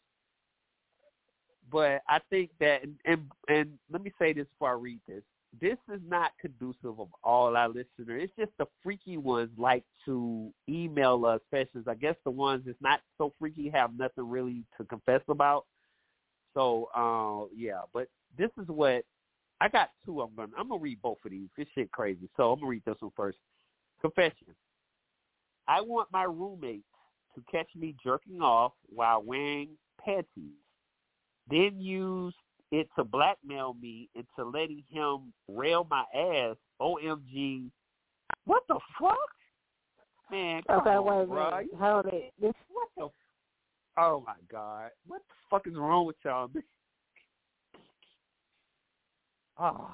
but 1.72 2.02
I 2.10 2.20
think 2.32 2.50
that, 2.60 2.82
and, 2.82 2.96
and 3.06 3.22
and 3.48 3.70
let 3.92 4.04
me 4.04 4.12
say 4.18 4.34
this 4.34 4.48
before 4.54 4.72
I 4.72 4.80
read 4.80 5.00
this. 5.08 5.22
This 5.62 5.78
is 5.94 6.02
not 6.08 6.32
conducive 6.42 7.00
of 7.00 7.10
all 7.24 7.56
our 7.56 7.68
listeners. 7.68 8.24
It's 8.24 8.34
just 8.40 8.52
the 8.58 8.66
freaky 8.82 9.18
ones 9.18 9.52
like 9.56 9.84
to 10.06 10.52
email 10.68 11.28
us, 11.28 11.42
especially 11.46 11.84
I 11.88 11.94
guess 11.94 12.16
the 12.24 12.32
ones 12.32 12.64
that's 12.66 12.82
not 12.82 13.02
so 13.20 13.32
freaky 13.38 13.70
have 13.70 13.96
nothing 13.96 14.28
really 14.28 14.64
to 14.80 14.86
confess 14.86 15.22
about. 15.30 15.66
So, 16.56 16.90
uh, 16.96 17.54
yeah, 17.56 17.82
but 17.94 18.08
this 18.36 18.50
is 18.60 18.68
what 18.68 19.04
I 19.62 19.70
got 19.70 19.90
two. 20.06 20.22
I'm 20.22 20.36
gonna 20.36 20.52
I'm 20.58 20.70
gonna 20.70 20.82
read 20.82 21.02
both 21.02 21.20
of 21.26 21.32
these. 21.32 21.50
This 21.58 21.68
shit 21.74 21.92
crazy. 21.92 22.30
So 22.36 22.52
I'm 22.52 22.60
gonna 22.60 22.70
read 22.70 22.84
this 22.86 22.98
one 23.00 23.12
first. 23.16 23.38
Confession. 24.02 24.56
I 25.68 25.82
want 25.82 26.10
my 26.12 26.24
roommate 26.24 26.84
to 27.36 27.44
catch 27.52 27.70
me 27.76 27.96
jerking 28.04 28.42
off 28.42 28.74
while 28.90 29.24
wearing 29.24 29.70
panties, 30.04 30.58
then 31.50 31.80
use 31.80 32.34
it 32.72 32.88
to 32.98 33.04
blackmail 33.04 33.76
me 33.82 34.10
into 34.16 34.50
letting 34.50 34.84
him 34.90 35.34
rail 35.48 35.88
my 35.90 36.04
ass. 36.14 36.56
OMG. 36.82 37.70
What 38.46 38.64
the 38.68 38.80
fuck? 39.00 39.18
Man, 40.32 40.64
come 40.68 40.82
Okay, 40.82 40.90
on, 40.90 41.28
bro. 41.28 41.62
Hold 41.80 42.06
it. 42.08 42.34
What 42.40 42.90
the? 42.98 43.10
Oh 43.96 44.24
my 44.26 44.34
God! 44.52 44.90
What 45.06 45.22
the 45.28 45.36
fuck 45.50 45.68
is 45.68 45.76
wrong 45.76 46.08
with 46.08 46.16
y'all? 46.26 46.50
Oh, 49.60 49.90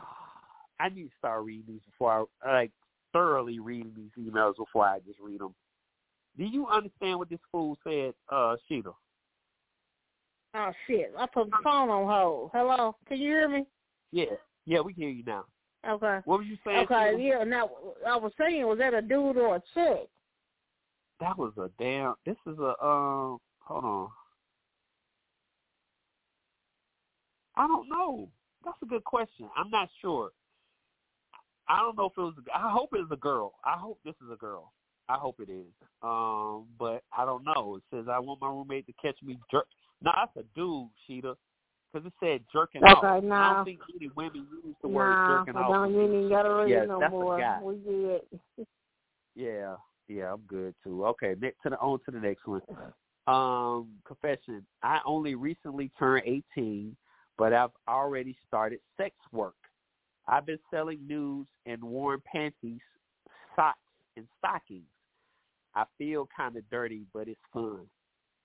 I 0.79 0.89
need 0.89 1.03
to 1.03 1.09
start 1.17 1.43
reading 1.43 1.65
these 1.67 1.81
before 1.89 2.27
I 2.43 2.51
like 2.51 2.71
thoroughly 3.11 3.59
reading 3.59 3.91
these 3.95 4.31
emails 4.31 4.55
before 4.57 4.85
I 4.85 4.99
just 4.99 5.19
read 5.19 5.41
them. 5.41 5.53
Do 6.37 6.45
you 6.45 6.67
understand 6.67 7.19
what 7.19 7.29
this 7.29 7.39
fool 7.51 7.77
said, 7.83 8.13
uh, 8.29 8.55
Sheeta? 8.67 8.91
oh 10.55 10.71
shit. 10.87 11.13
I 11.17 11.25
put 11.25 11.49
the 11.49 11.57
phone 11.63 11.89
on 11.89 12.07
hold. 12.07 12.51
Hello? 12.53 12.95
Can 13.07 13.17
you 13.17 13.29
hear 13.29 13.49
me? 13.49 13.65
Yeah, 14.11 14.25
yeah, 14.65 14.79
we 14.79 14.93
can 14.93 15.03
hear 15.03 15.11
you 15.11 15.23
now. 15.23 15.45
Okay. 15.87 16.19
What 16.25 16.39
was 16.39 16.47
you 16.47 16.57
saying? 16.65 16.79
Okay, 16.79 17.15
yeah. 17.19 17.43
Now 17.43 17.69
I 18.07 18.17
was 18.17 18.31
saying, 18.39 18.65
was 18.65 18.77
that 18.79 18.93
a 18.93 19.01
dude 19.01 19.37
or 19.37 19.57
a 19.57 19.63
chick? 19.73 20.09
That 21.19 21.37
was 21.37 21.53
a 21.57 21.69
damn. 21.79 22.15
This 22.25 22.37
is 22.47 22.57
a 22.59 22.83
um. 22.83 23.39
Hold 23.61 23.85
on. 23.85 24.07
I 27.55 27.67
don't 27.67 27.89
know. 27.89 28.29
That's 28.63 28.77
a 28.83 28.85
good 28.85 29.03
question. 29.03 29.49
I'm 29.55 29.69
not 29.69 29.89
sure. 30.01 30.31
I 31.67 31.79
don't 31.79 31.97
know 31.97 32.05
if 32.05 32.13
it 32.17 32.21
was. 32.21 32.33
A, 32.37 32.57
I 32.57 32.71
hope 32.71 32.89
it's 32.93 33.11
a 33.11 33.15
girl. 33.15 33.53
I 33.63 33.77
hope 33.77 33.99
this 34.03 34.15
is 34.25 34.31
a 34.31 34.35
girl. 34.35 34.73
I 35.07 35.15
hope 35.15 35.39
it 35.39 35.49
is. 35.51 35.71
Um, 36.01 36.65
but 36.77 37.03
I 37.15 37.25
don't 37.25 37.43
know. 37.43 37.77
It 37.77 37.83
says 37.93 38.05
I 38.11 38.19
want 38.19 38.41
my 38.41 38.49
roommate 38.49 38.87
to 38.87 38.93
catch 39.01 39.17
me 39.23 39.37
jerk. 39.51 39.67
No, 40.01 40.11
that's 40.15 40.35
a 40.37 40.59
dude, 40.59 40.89
Sheeta. 41.05 41.35
Because 41.91 42.07
it 42.07 42.13
said 42.19 42.41
jerking 42.53 42.83
Okay, 42.83 42.91
off. 42.91 43.03
I 43.03 43.19
nah. 43.19 43.55
don't 43.55 43.65
think 43.65 43.79
any 43.95 44.09
women 44.15 44.45
use 44.63 44.75
the 44.81 44.87
word 44.87 45.15
Nah, 45.27 45.39
jerking 45.39 45.55
I 45.55 45.61
off. 45.61 45.71
don't. 45.71 45.93
You 45.93 46.01
ain't 46.01 46.13
even 46.13 46.29
gotta 46.29 46.53
read 46.53 46.69
Yes, 46.69 46.87
no 46.87 46.99
that's 46.99 47.11
a 47.11 47.15
more. 47.15 47.39
guy. 47.39 47.59
We 47.61 47.75
good. 47.77 48.21
Yeah, 49.35 49.75
yeah, 50.09 50.33
I'm 50.33 50.41
good 50.47 50.75
too. 50.83 51.05
Okay, 51.05 51.35
next 51.39 51.61
to 51.63 51.69
the 51.69 51.79
on 51.79 51.99
to 52.05 52.11
the 52.11 52.19
next 52.19 52.45
one. 52.45 52.61
Um, 53.25 53.89
confession. 54.05 54.65
I 54.83 54.99
only 55.05 55.35
recently 55.35 55.91
turned 55.97 56.23
18, 56.25 56.95
but 57.39 57.53
I've 57.53 57.71
already 57.87 58.35
started 58.47 58.79
sex 58.97 59.15
work. 59.31 59.55
I've 60.27 60.45
been 60.45 60.59
selling 60.69 60.99
nudes 61.07 61.49
and 61.65 61.81
worn 61.81 62.21
panties, 62.31 62.81
socks, 63.55 63.79
and 64.17 64.27
stockings. 64.37 64.83
I 65.73 65.85
feel 65.97 66.27
kind 66.35 66.57
of 66.57 66.69
dirty, 66.69 67.05
but 67.13 67.29
it's 67.29 67.39
fun. 67.53 67.85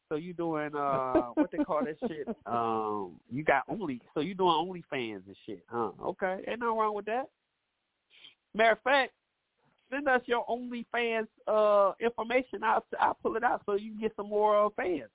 So 0.09 0.15
you 0.15 0.33
doing 0.33 0.75
uh 0.77 1.13
what 1.35 1.51
they 1.51 1.59
call 1.59 1.85
that 1.85 1.97
shit? 2.09 2.29
Um, 2.47 3.17
you 3.31 3.43
got 3.43 3.65
only 3.69 4.01
so 4.15 4.21
you 4.21 4.35
doing 4.35 4.51
OnlyFans 4.51 5.27
and 5.27 5.37
shit, 5.45 5.65
huh? 5.69 5.91
Okay, 6.03 6.45
ain't 6.47 6.61
nothing 6.61 6.77
wrong 6.77 6.95
with 6.95 7.07
that. 7.07 7.29
Matter 8.55 8.73
of 8.73 8.83
fact, 8.83 9.13
send 9.91 10.09
us 10.09 10.21
your 10.27 10.47
OnlyFans 10.47 11.27
uh 11.49 11.93
information. 12.01 12.63
I'll 12.63 12.85
I'll 13.01 13.19
pull 13.21 13.35
it 13.37 13.43
out 13.43 13.63
so 13.67 13.75
you 13.75 13.91
can 13.93 14.01
get 14.01 14.13
some 14.15 14.29
more 14.29 14.67
uh, 14.67 14.69
fans. 14.77 15.11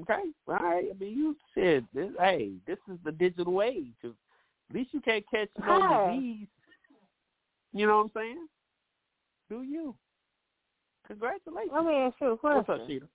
Okay, 0.00 0.22
all 0.46 0.54
right. 0.54 0.84
I 0.90 0.98
mean, 0.98 1.18
you 1.18 1.36
said 1.54 1.86
this. 1.92 2.10
Hey, 2.18 2.52
this 2.66 2.78
is 2.92 2.98
the 3.04 3.12
digital 3.12 3.62
age. 3.62 3.94
At 4.04 4.12
least 4.74 4.90
you 4.92 5.00
can't 5.00 5.24
catch 5.32 5.48
no 5.66 6.06
disease. 6.06 6.46
You 7.72 7.86
know 7.86 7.98
what 7.98 8.04
I'm 8.04 8.10
saying? 8.14 8.46
Do 9.50 9.62
you? 9.62 9.94
Congratulations. 11.06 11.72
Let 11.74 11.84
me 11.84 11.94
ask 11.94 12.14
you 12.20 12.32
a 12.32 12.36
question. 12.36 12.64
What's 12.66 12.80
up, 12.80 12.86
Sheeta? 12.86 13.06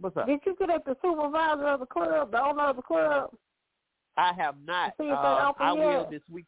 What's 0.00 0.16
up? 0.16 0.26
Did 0.26 0.40
you 0.46 0.56
get 0.58 0.70
at 0.70 0.84
the 0.84 0.96
supervisor 1.02 1.66
of 1.68 1.80
the 1.80 1.86
club, 1.86 2.30
the 2.30 2.42
owner 2.42 2.64
of 2.64 2.76
the 2.76 2.82
club? 2.82 3.30
I 4.16 4.32
have 4.32 4.54
not. 4.64 4.94
See 4.98 5.04
if 5.04 5.10
they 5.10 5.14
Uh, 5.14 5.52
I 5.58 5.72
will 5.72 6.02
yet? 6.02 6.10
this 6.10 6.22
week. 6.30 6.46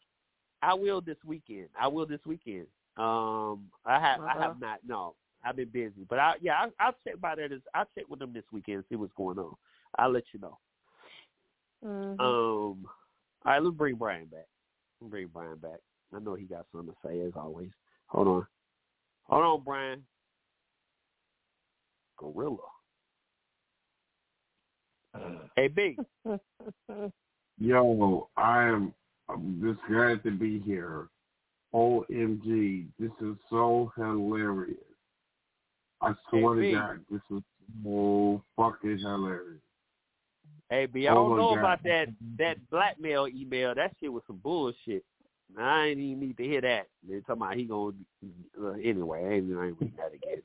I 0.62 0.74
will 0.74 1.00
this 1.00 1.16
weekend. 1.26 1.68
I 1.78 1.88
will 1.88 2.06
this 2.06 2.20
weekend. 2.24 2.66
Um, 2.96 3.70
I 3.84 3.98
have. 3.98 4.20
I 4.20 4.30
Uh-huh. 4.30 4.40
have 4.40 4.60
not. 4.60 4.78
No, 4.86 5.14
I've 5.44 5.56
been 5.56 5.68
busy. 5.68 6.04
But 6.08 6.18
I, 6.18 6.34
yeah, 6.40 6.54
I, 6.54 6.68
I'll 6.84 6.96
check 7.06 7.20
by 7.20 7.34
that. 7.34 7.50
This, 7.50 7.60
I'll 7.74 7.88
check 7.96 8.04
with 8.08 8.20
them 8.20 8.32
this 8.32 8.44
weekend 8.52 8.76
and 8.76 8.84
see 8.88 8.96
what's 8.96 9.12
going 9.16 9.38
on. 9.38 9.54
I'll 9.98 10.10
let 10.12 10.24
you 10.32 10.40
know. 10.40 10.58
Mhm. 11.84 12.20
Um, 12.20 12.86
all 13.44 13.52
right, 13.52 13.62
let's 13.62 13.76
bring 13.76 13.96
Brian 13.96 14.26
back. 14.26 14.46
Let's 15.00 15.10
bring 15.10 15.26
Brian 15.26 15.56
back. 15.56 15.80
I 16.14 16.20
know 16.20 16.34
he 16.34 16.44
got 16.44 16.66
something 16.70 16.92
to 16.92 16.96
say 17.04 17.20
as 17.20 17.32
always. 17.36 17.70
Hold 18.06 18.28
on. 18.28 18.46
Hold 19.24 19.44
on, 19.44 19.64
Brian. 19.64 20.04
Gorilla. 22.18 22.58
Hey, 25.56 25.68
B. 25.68 25.98
Yo, 27.58 28.28
I 28.36 28.62
am 28.64 28.94
I'm 29.28 29.60
just 29.62 29.80
glad 29.88 30.22
to 30.24 30.30
be 30.30 30.60
here. 30.60 31.08
OMG, 31.74 32.86
this 32.98 33.10
is 33.20 33.36
so 33.48 33.92
hilarious. 33.96 34.76
I 36.02 36.14
swear 36.28 36.60
Hey, 36.60 36.70
to 36.70 36.76
God, 36.76 37.00
this 37.10 37.20
is 37.30 37.42
so 37.84 38.42
fucking 38.56 38.98
hilarious. 38.98 39.60
Hey, 40.68 40.86
B, 40.86 41.06
I 41.06 41.12
Oh, 41.12 41.14
don't 41.14 41.30
my 41.30 41.36
know 41.36 41.50
God. 41.50 41.58
about 41.58 41.82
that 41.84 42.08
that 42.38 42.70
blackmail 42.70 43.28
email. 43.28 43.74
That 43.74 43.94
shit 44.00 44.12
was 44.12 44.22
some 44.26 44.38
bullshit. 44.38 45.04
I 45.56 45.86
ain't 45.88 46.00
even 46.00 46.20
need 46.20 46.36
to 46.38 46.44
hear 46.44 46.60
that. 46.62 46.86
They're 47.06 47.20
talking 47.20 47.42
about 47.42 47.56
he 47.56 47.64
gonna 47.64 47.92
uh, 48.60 48.70
anyway. 48.72 49.24
I 49.24 49.32
ain't, 49.34 49.56
I 49.56 49.66
ain't 49.66 49.76
reading 49.80 49.92
that 49.98 50.14
again. 50.14 50.42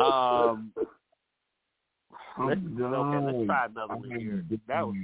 Um, 0.00 0.72
let's, 2.46 2.60
I'm 2.60 2.94
okay, 2.94 3.26
let's 3.26 3.46
try 3.46 3.66
another 3.66 3.96
one 3.96 4.10
here. 4.10 4.44
That 4.68 4.86
was. 4.86 4.96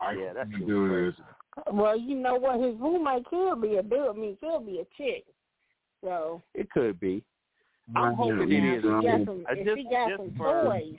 I 0.00 0.12
yeah, 0.12 0.32
that 0.32 0.50
can't 0.50 0.66
do 0.66 1.06
this. 1.06 1.14
Well, 1.72 1.98
you 1.98 2.16
know 2.16 2.36
what? 2.36 2.60
His 2.60 2.78
roommate 2.78 3.24
could 3.26 3.62
be 3.62 3.76
a 3.76 3.82
dude. 3.82 4.08
I 4.08 4.12
mean, 4.12 4.36
could 4.40 4.66
be 4.66 4.80
a 4.80 4.86
chick. 4.96 5.24
So 6.02 6.42
It 6.54 6.70
could 6.70 7.00
be. 7.00 7.22
I'm 7.94 8.14
hoping 8.14 8.40
am 8.40 8.50
it 8.50 8.84
now, 8.84 8.98
is. 8.98 9.04
if 9.04 9.04
he 9.04 9.06
got 9.06 9.26
some, 9.26 9.44
I 9.48 9.52
if 9.52 9.64
just- 9.66 9.78
he 9.78 9.84
got 9.84 10.10
some 10.16 10.34
for- 10.36 10.64
toys, 10.64 10.96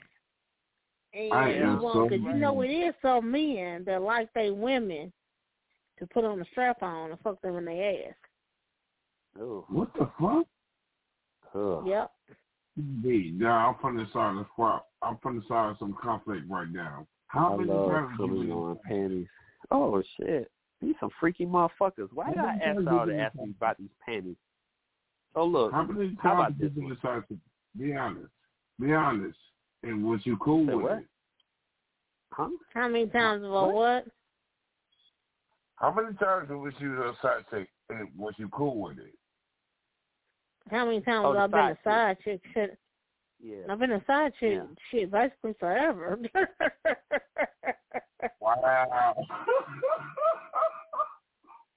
and 1.12 1.32
I 1.34 1.50
am 1.52 1.80
so 1.80 2.08
cause 2.08 2.12
you 2.12 2.32
know 2.34 2.60
it 2.62 2.68
is 2.68 2.94
some 3.02 3.30
men 3.30 3.84
that 3.84 4.00
like 4.02 4.32
they 4.34 4.50
women 4.50 5.12
to 5.98 6.06
put 6.06 6.24
on 6.24 6.38
the 6.38 6.44
strap 6.52 6.82
on 6.82 7.10
and 7.10 7.20
fuck 7.20 7.40
them 7.42 7.56
in 7.56 7.64
their 7.64 8.08
ass. 8.08 8.14
Ooh, 9.40 9.64
What 9.68 9.92
the 9.94 10.06
fuck? 10.18 10.46
ugh. 11.54 11.86
Yep. 11.86 12.10
Indeed. 12.76 13.38
Now 13.40 13.68
I'm 13.70 13.74
from 13.80 13.96
the 13.96 14.06
side 14.12 14.36
of 14.36 14.46
the 14.56 14.80
I'm 15.02 15.18
from 15.18 15.36
the 15.36 15.42
side 15.48 15.70
of 15.70 15.78
some 15.78 15.94
conflict 16.00 16.48
right 16.48 16.70
now. 16.70 17.06
How 17.26 17.54
I 17.54 17.56
many 17.56 17.70
love 17.70 17.90
times 17.90 18.10
you 18.12 18.26
coming 18.26 18.52
on 18.52 18.78
panties. 18.86 19.26
Oh 19.70 20.02
shit, 20.16 20.50
these 20.80 20.94
some 21.00 21.10
freaky 21.20 21.44
motherfuckers. 21.44 22.08
Why 22.12 22.30
did 22.30 22.38
I 22.38 22.54
ask 22.64 22.80
y'all 22.80 23.06
to 23.06 23.18
ask 23.18 23.34
me 23.34 23.50
about 23.56 23.76
these 23.78 23.90
panties? 24.04 24.36
So 25.38 25.44
look, 25.44 25.70
How 25.70 25.84
many 25.84 26.16
how 26.20 26.30
times 26.34 26.56
about 26.56 26.58
you 26.58 26.64
this 26.68 26.74
been 26.74 26.82
one? 26.84 26.92
inside 26.94 27.22
to 27.28 27.38
be 27.78 27.94
honest? 27.94 28.26
Be 28.80 28.92
honest. 28.92 29.38
And 29.84 30.04
was 30.04 30.18
you 30.24 30.36
cool 30.38 30.66
Say 30.66 30.74
with 30.74 30.84
what? 30.84 30.98
it? 30.98 31.04
Huh? 32.32 32.48
How 32.74 32.88
many 32.88 33.06
times 33.06 33.44
about 33.44 33.72
what? 33.72 34.04
How 35.76 35.94
many 35.94 36.16
times 36.16 36.48
was 36.50 36.72
you 36.80 37.00
outside 37.04 37.44
to 37.52 37.64
and 37.90 38.08
was 38.18 38.34
you 38.36 38.48
cool 38.48 38.80
with 38.80 38.98
it? 38.98 39.14
How 40.72 40.84
many 40.86 41.00
times 41.02 41.24
Oh, 41.28 41.34
the 41.34 41.38
I've 41.38 41.52
been 41.52 41.60
a 41.60 41.78
side 41.84 41.84
side 41.84 42.16
chick? 42.24 42.40
Shit, 42.52 42.76
Yeah. 43.40 43.58
I've 43.70 43.78
been 43.78 43.92
a 43.92 44.04
side 44.08 44.32
chick. 44.40 44.54
Yeah. 44.54 44.64
Shit, 44.90 45.12
basically 45.12 45.54
forever. 45.60 46.18
Wow. 48.40 49.14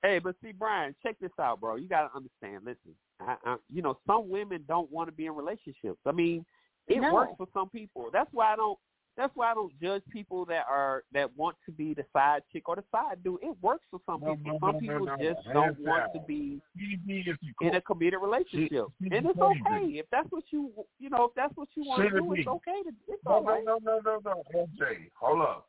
Hey, 0.03 0.19
but 0.19 0.35
see, 0.43 0.51
Brian, 0.51 0.95
check 1.03 1.15
this 1.21 1.31
out, 1.39 1.59
bro. 1.61 1.75
You 1.75 1.87
got 1.87 2.07
to 2.09 2.15
understand. 2.15 2.63
Listen, 2.65 2.95
I, 3.19 3.35
I, 3.45 3.55
you 3.71 3.81
know, 3.83 3.97
some 4.07 4.29
women 4.29 4.63
don't 4.67 4.91
want 4.91 5.07
to 5.09 5.11
be 5.11 5.27
in 5.27 5.35
relationships. 5.35 5.99
I 6.05 6.11
mean, 6.11 6.43
it 6.87 6.99
No. 7.01 7.13
works 7.13 7.33
for 7.37 7.47
some 7.53 7.69
people. 7.69 8.09
That's 8.11 8.29
why 8.33 8.53
I 8.53 8.55
don't. 8.55 8.79
That's 9.17 9.35
why 9.35 9.51
I 9.51 9.53
don't 9.53 9.73
judge 9.79 10.01
people 10.09 10.45
that 10.45 10.65
are 10.69 11.03
that 11.11 11.35
want 11.37 11.57
to 11.65 11.71
be 11.73 11.93
the 11.93 12.05
side 12.13 12.43
chick 12.51 12.69
or 12.69 12.77
the 12.77 12.83
side 12.91 13.21
dude. 13.23 13.43
It 13.43 13.55
works 13.61 13.83
for 13.91 13.99
some 14.05 14.21
No, 14.21 14.35
people. 14.37 14.53
no, 14.53 14.59
some 14.59 14.73
no, 14.75 14.79
people 14.79 15.05
no, 15.05 15.15
no. 15.17 15.33
just 15.33 15.45
don't 15.53 15.77
want 15.81 16.13
to 16.13 16.19
be 16.25 16.61
CDB 16.77 17.27
is 17.29 17.37
you 17.41 17.53
in 17.67 17.75
a 17.75 17.81
committed 17.81 18.19
relationship, 18.21 18.87
She- 19.01 19.09
and 19.11 19.25
it's 19.25 19.37
crazy. 19.37 19.61
okay 19.67 19.85
if 19.99 20.05
that's 20.11 20.31
what 20.31 20.45
you 20.51 20.71
you 20.97 21.09
know 21.09 21.25
if 21.25 21.31
that's 21.35 21.55
what 21.57 21.67
you 21.75 21.83
want 21.85 22.01
to 22.03 22.09
do. 22.09 22.21
CDB. 22.23 22.39
It's 22.39 22.47
okay 22.47 22.83
to. 22.83 22.89
It's 23.09 23.21
No, 23.25 23.31
all 23.33 23.43
no, 23.43 23.51
right. 23.51 23.65
no, 23.65 23.79
no, 23.83 23.99
no, 24.03 24.21
no. 24.23 24.43
MJ, 24.55 25.11
hold 25.19 25.41
up. 25.41 25.67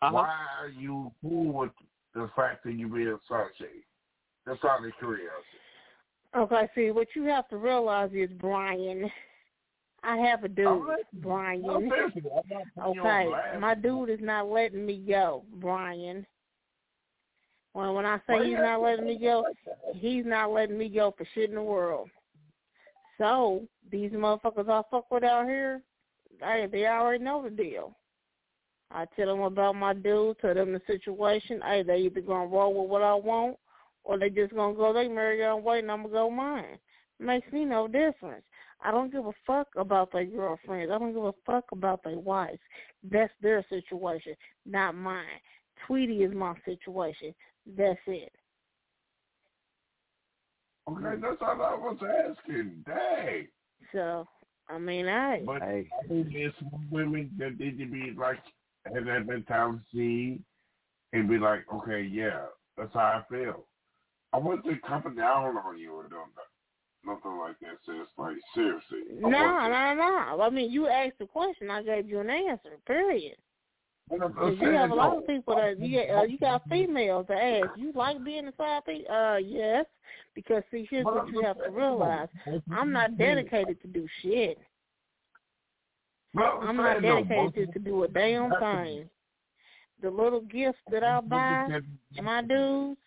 Uh-huh. 0.00 0.12
Why 0.14 0.46
are 0.58 0.68
you 0.68 1.12
cool 1.20 1.52
with 1.52 1.70
the 2.14 2.30
fact 2.34 2.64
that 2.64 2.74
you 2.74 2.88
be 2.88 3.04
a 3.04 3.16
side 3.28 3.46
chick? 3.58 3.68
That's 4.46 4.58
out 4.64 4.84
of 4.84 4.92
curiosity. 4.98 5.32
okay, 6.36 6.68
see, 6.74 6.90
what 6.90 7.08
you 7.14 7.24
have 7.24 7.48
to 7.48 7.56
realize 7.56 8.10
is, 8.12 8.30
Brian, 8.38 9.10
I 10.02 10.16
have 10.16 10.44
a 10.44 10.48
dude. 10.48 10.82
Brian. 11.14 11.64
I'm 11.68 11.88
not 11.88 12.12
putting 12.14 12.24
you 12.24 12.30
on 12.82 12.98
Okay, 12.98 13.58
my 13.58 13.74
dude 13.74 14.10
is 14.10 14.20
not 14.22 14.48
letting 14.48 14.86
me 14.86 15.04
go, 15.06 15.44
Brian. 15.56 16.26
When 17.72 17.94
when 17.94 18.06
I 18.06 18.18
say 18.26 18.44
he's 18.44 18.56
not 18.58 18.80
letting 18.80 19.06
me 19.06 19.18
go, 19.18 19.44
he's 19.94 20.24
not 20.24 20.50
letting 20.50 20.78
me 20.78 20.88
go 20.88 21.14
for 21.16 21.26
shit 21.34 21.50
in 21.50 21.56
the 21.56 21.62
world. 21.62 22.08
So 23.18 23.64
these 23.90 24.12
motherfuckers 24.12 24.68
I 24.68 24.82
fuck 24.90 25.10
with 25.10 25.24
out 25.24 25.46
here, 25.46 25.82
they 26.40 26.66
they 26.70 26.86
already 26.86 27.22
know 27.22 27.42
the 27.42 27.50
deal. 27.50 27.96
I 28.90 29.04
tell 29.16 29.26
them 29.26 29.40
about 29.42 29.74
my 29.74 29.92
dude, 29.92 30.38
tell 30.38 30.54
them 30.54 30.72
the 30.72 30.80
situation. 30.86 31.60
Hey, 31.62 31.82
they 31.82 31.98
either 31.98 32.20
gonna 32.20 32.46
roll 32.46 32.74
with 32.74 32.90
what 32.90 33.02
I 33.02 33.14
want, 33.14 33.58
or 34.04 34.18
they 34.18 34.30
just 34.30 34.54
gonna 34.54 34.74
go 34.74 34.92
they 34.92 35.08
marry 35.08 35.38
their 35.38 35.52
own 35.52 35.62
way, 35.62 35.80
and 35.80 35.90
I'm 35.90 36.02
gonna 36.02 36.14
go 36.14 36.30
mine. 36.30 36.78
Makes 37.20 37.52
me 37.52 37.64
no 37.64 37.88
difference. 37.88 38.44
I 38.80 38.90
don't 38.92 39.12
give 39.12 39.26
a 39.26 39.32
fuck 39.46 39.68
about 39.76 40.12
their 40.12 40.24
girlfriends. 40.24 40.92
I 40.92 40.98
don't 40.98 41.12
give 41.12 41.24
a 41.24 41.34
fuck 41.44 41.64
about 41.72 42.02
their 42.04 42.18
wives. 42.18 42.60
That's 43.02 43.32
their 43.42 43.64
situation, 43.68 44.34
not 44.64 44.94
mine. 44.94 45.24
Tweety 45.86 46.22
is 46.22 46.32
my 46.32 46.54
situation. 46.64 47.34
That's 47.76 47.98
it. 48.06 48.32
Okay, 50.88 51.20
that's 51.20 51.36
all 51.42 51.62
I 51.62 51.74
was 51.74 51.98
asking. 52.02 52.84
Dang. 52.86 53.48
So, 53.92 54.26
I 54.70 54.78
mean, 54.78 55.06
I. 55.06 55.42
But 55.44 55.62
I 55.62 55.84
think 56.08 56.32
there's 56.32 56.54
some 56.58 56.86
women 56.90 57.30
that 57.38 57.58
need 57.58 57.78
to 57.78 57.86
be 57.86 58.14
like, 58.16 58.38
have 58.84 59.04
that 59.04 59.26
mentality 59.26 60.40
and 61.12 61.28
be 61.28 61.38
like, 61.38 61.64
okay, 61.72 62.02
yeah, 62.02 62.42
that's 62.76 62.92
how 62.94 63.00
I 63.00 63.22
feel. 63.30 63.64
I 64.32 64.38
wasn't 64.38 64.82
coming 64.82 65.16
down 65.16 65.56
on 65.56 65.78
you 65.78 65.92
or 65.92 66.02
nothing, 66.04 66.18
nothing 67.04 67.38
like 67.38 67.58
that. 67.60 67.78
So 67.86 67.92
it's 67.92 68.10
like, 68.18 68.36
seriously. 68.54 69.00
No, 69.20 69.28
no, 69.28 69.94
no. 69.94 70.42
I 70.42 70.50
mean, 70.50 70.70
you 70.70 70.86
asked 70.88 71.20
a 71.20 71.26
question. 71.26 71.70
I 71.70 71.82
gave 71.82 72.08
you 72.08 72.20
an 72.20 72.30
answer, 72.30 72.78
period. 72.86 73.36
You 74.10 74.70
have 74.72 74.90
a 74.90 74.94
lot 74.94 75.18
of 75.18 75.26
people 75.26 75.56
that 75.56 75.78
you 75.78 76.00
uh, 76.00 76.22
you 76.22 76.38
got 76.38 76.62
females 76.68 77.26
that 77.28 77.42
ask, 77.42 77.68
you 77.76 77.92
like 77.94 78.24
being 78.24 78.48
a 78.48 78.52
side 78.56 78.84
piece? 78.86 79.06
Uh, 79.06 79.36
yes, 79.36 79.84
because 80.34 80.62
see, 80.70 80.88
here's 80.90 81.04
what 81.04 81.28
you 81.28 81.42
have 81.42 81.58
to 81.62 81.70
realize: 81.70 82.28
I'm 82.72 82.90
not 82.90 83.18
dedicated 83.18 83.80
to 83.82 83.88
do 83.88 84.06
shit. 84.22 84.58
I'm 86.36 86.76
not 86.76 87.02
dedicated 87.02 87.72
to 87.72 87.78
do 87.78 88.04
a 88.04 88.08
damn 88.08 88.50
thing. 88.60 89.08
The 90.00 90.10
little 90.10 90.42
gifts 90.42 90.78
that 90.92 91.02
I 91.02 91.20
buy 91.20 91.80
my 92.22 92.42
dudes, 92.42 92.98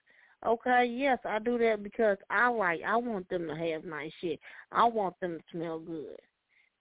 okay, 0.45 0.85
yes, 0.85 1.19
I 1.23 1.39
do 1.39 1.57
that 1.59 1.83
because 1.83 2.17
I 2.29 2.49
like. 2.49 2.81
I 2.85 2.97
want 2.97 3.29
them 3.29 3.47
to 3.47 3.55
have 3.55 3.85
nice 3.85 4.11
shit. 4.19 4.39
I 4.71 4.85
want 4.85 5.17
them 5.21 5.37
to 5.37 5.43
smell 5.51 5.79
good. 5.79 6.17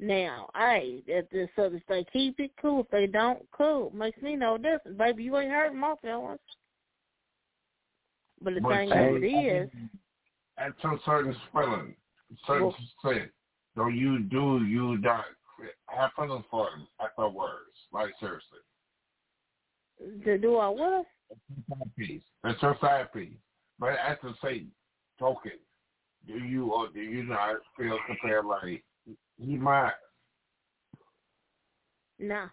Now, 0.00 0.48
hey, 0.56 1.02
if 1.06 1.28
this 1.30 1.48
so 1.54 1.64
if 1.64 1.82
they 1.86 2.04
keep 2.10 2.40
it, 2.40 2.52
cool. 2.60 2.80
If 2.80 2.88
they 2.90 3.06
don't, 3.06 3.46
cool. 3.52 3.92
Makes 3.94 4.22
me 4.22 4.34
no 4.34 4.56
difference, 4.56 4.96
baby. 4.96 5.24
You 5.24 5.36
ain't 5.36 5.50
hurting 5.50 5.78
my 5.78 5.94
feelings. 6.00 6.40
But 8.42 8.54
the 8.54 8.60
But 8.62 8.70
thing 8.70 8.90
of 8.90 9.22
it 9.22 9.26
is, 9.26 9.70
at 10.56 10.72
some 10.80 10.98
certain 11.04 11.36
spelling, 11.48 11.94
certain 12.46 12.72
extent, 13.04 13.30
though 13.76 13.88
you 13.88 14.20
do 14.20 14.64
you 14.64 14.96
not 14.98 15.26
have 15.86 16.10
feelings 16.16 16.44
for 16.50 16.70
them 16.70 16.86
afterwards. 17.00 17.76
Like 17.92 18.10
seriously. 18.18 18.58
to 20.24 20.38
do 20.38 20.56
I 20.56 20.68
what? 20.68 21.06
Piece. 21.96 22.22
That's 22.42 22.60
your 22.62 22.76
side 22.80 23.12
piece. 23.12 23.30
But 23.78 23.90
at 23.90 24.20
the 24.22 24.34
same 24.42 24.70
token, 25.18 25.52
do 26.26 26.34
you 26.34 26.72
or 26.72 26.88
do 26.88 27.00
you 27.00 27.22
not 27.22 27.56
feel 27.76 27.98
compared 28.06 28.44
like 28.44 28.82
he 29.38 29.56
might 29.56 29.92
No. 32.18 32.46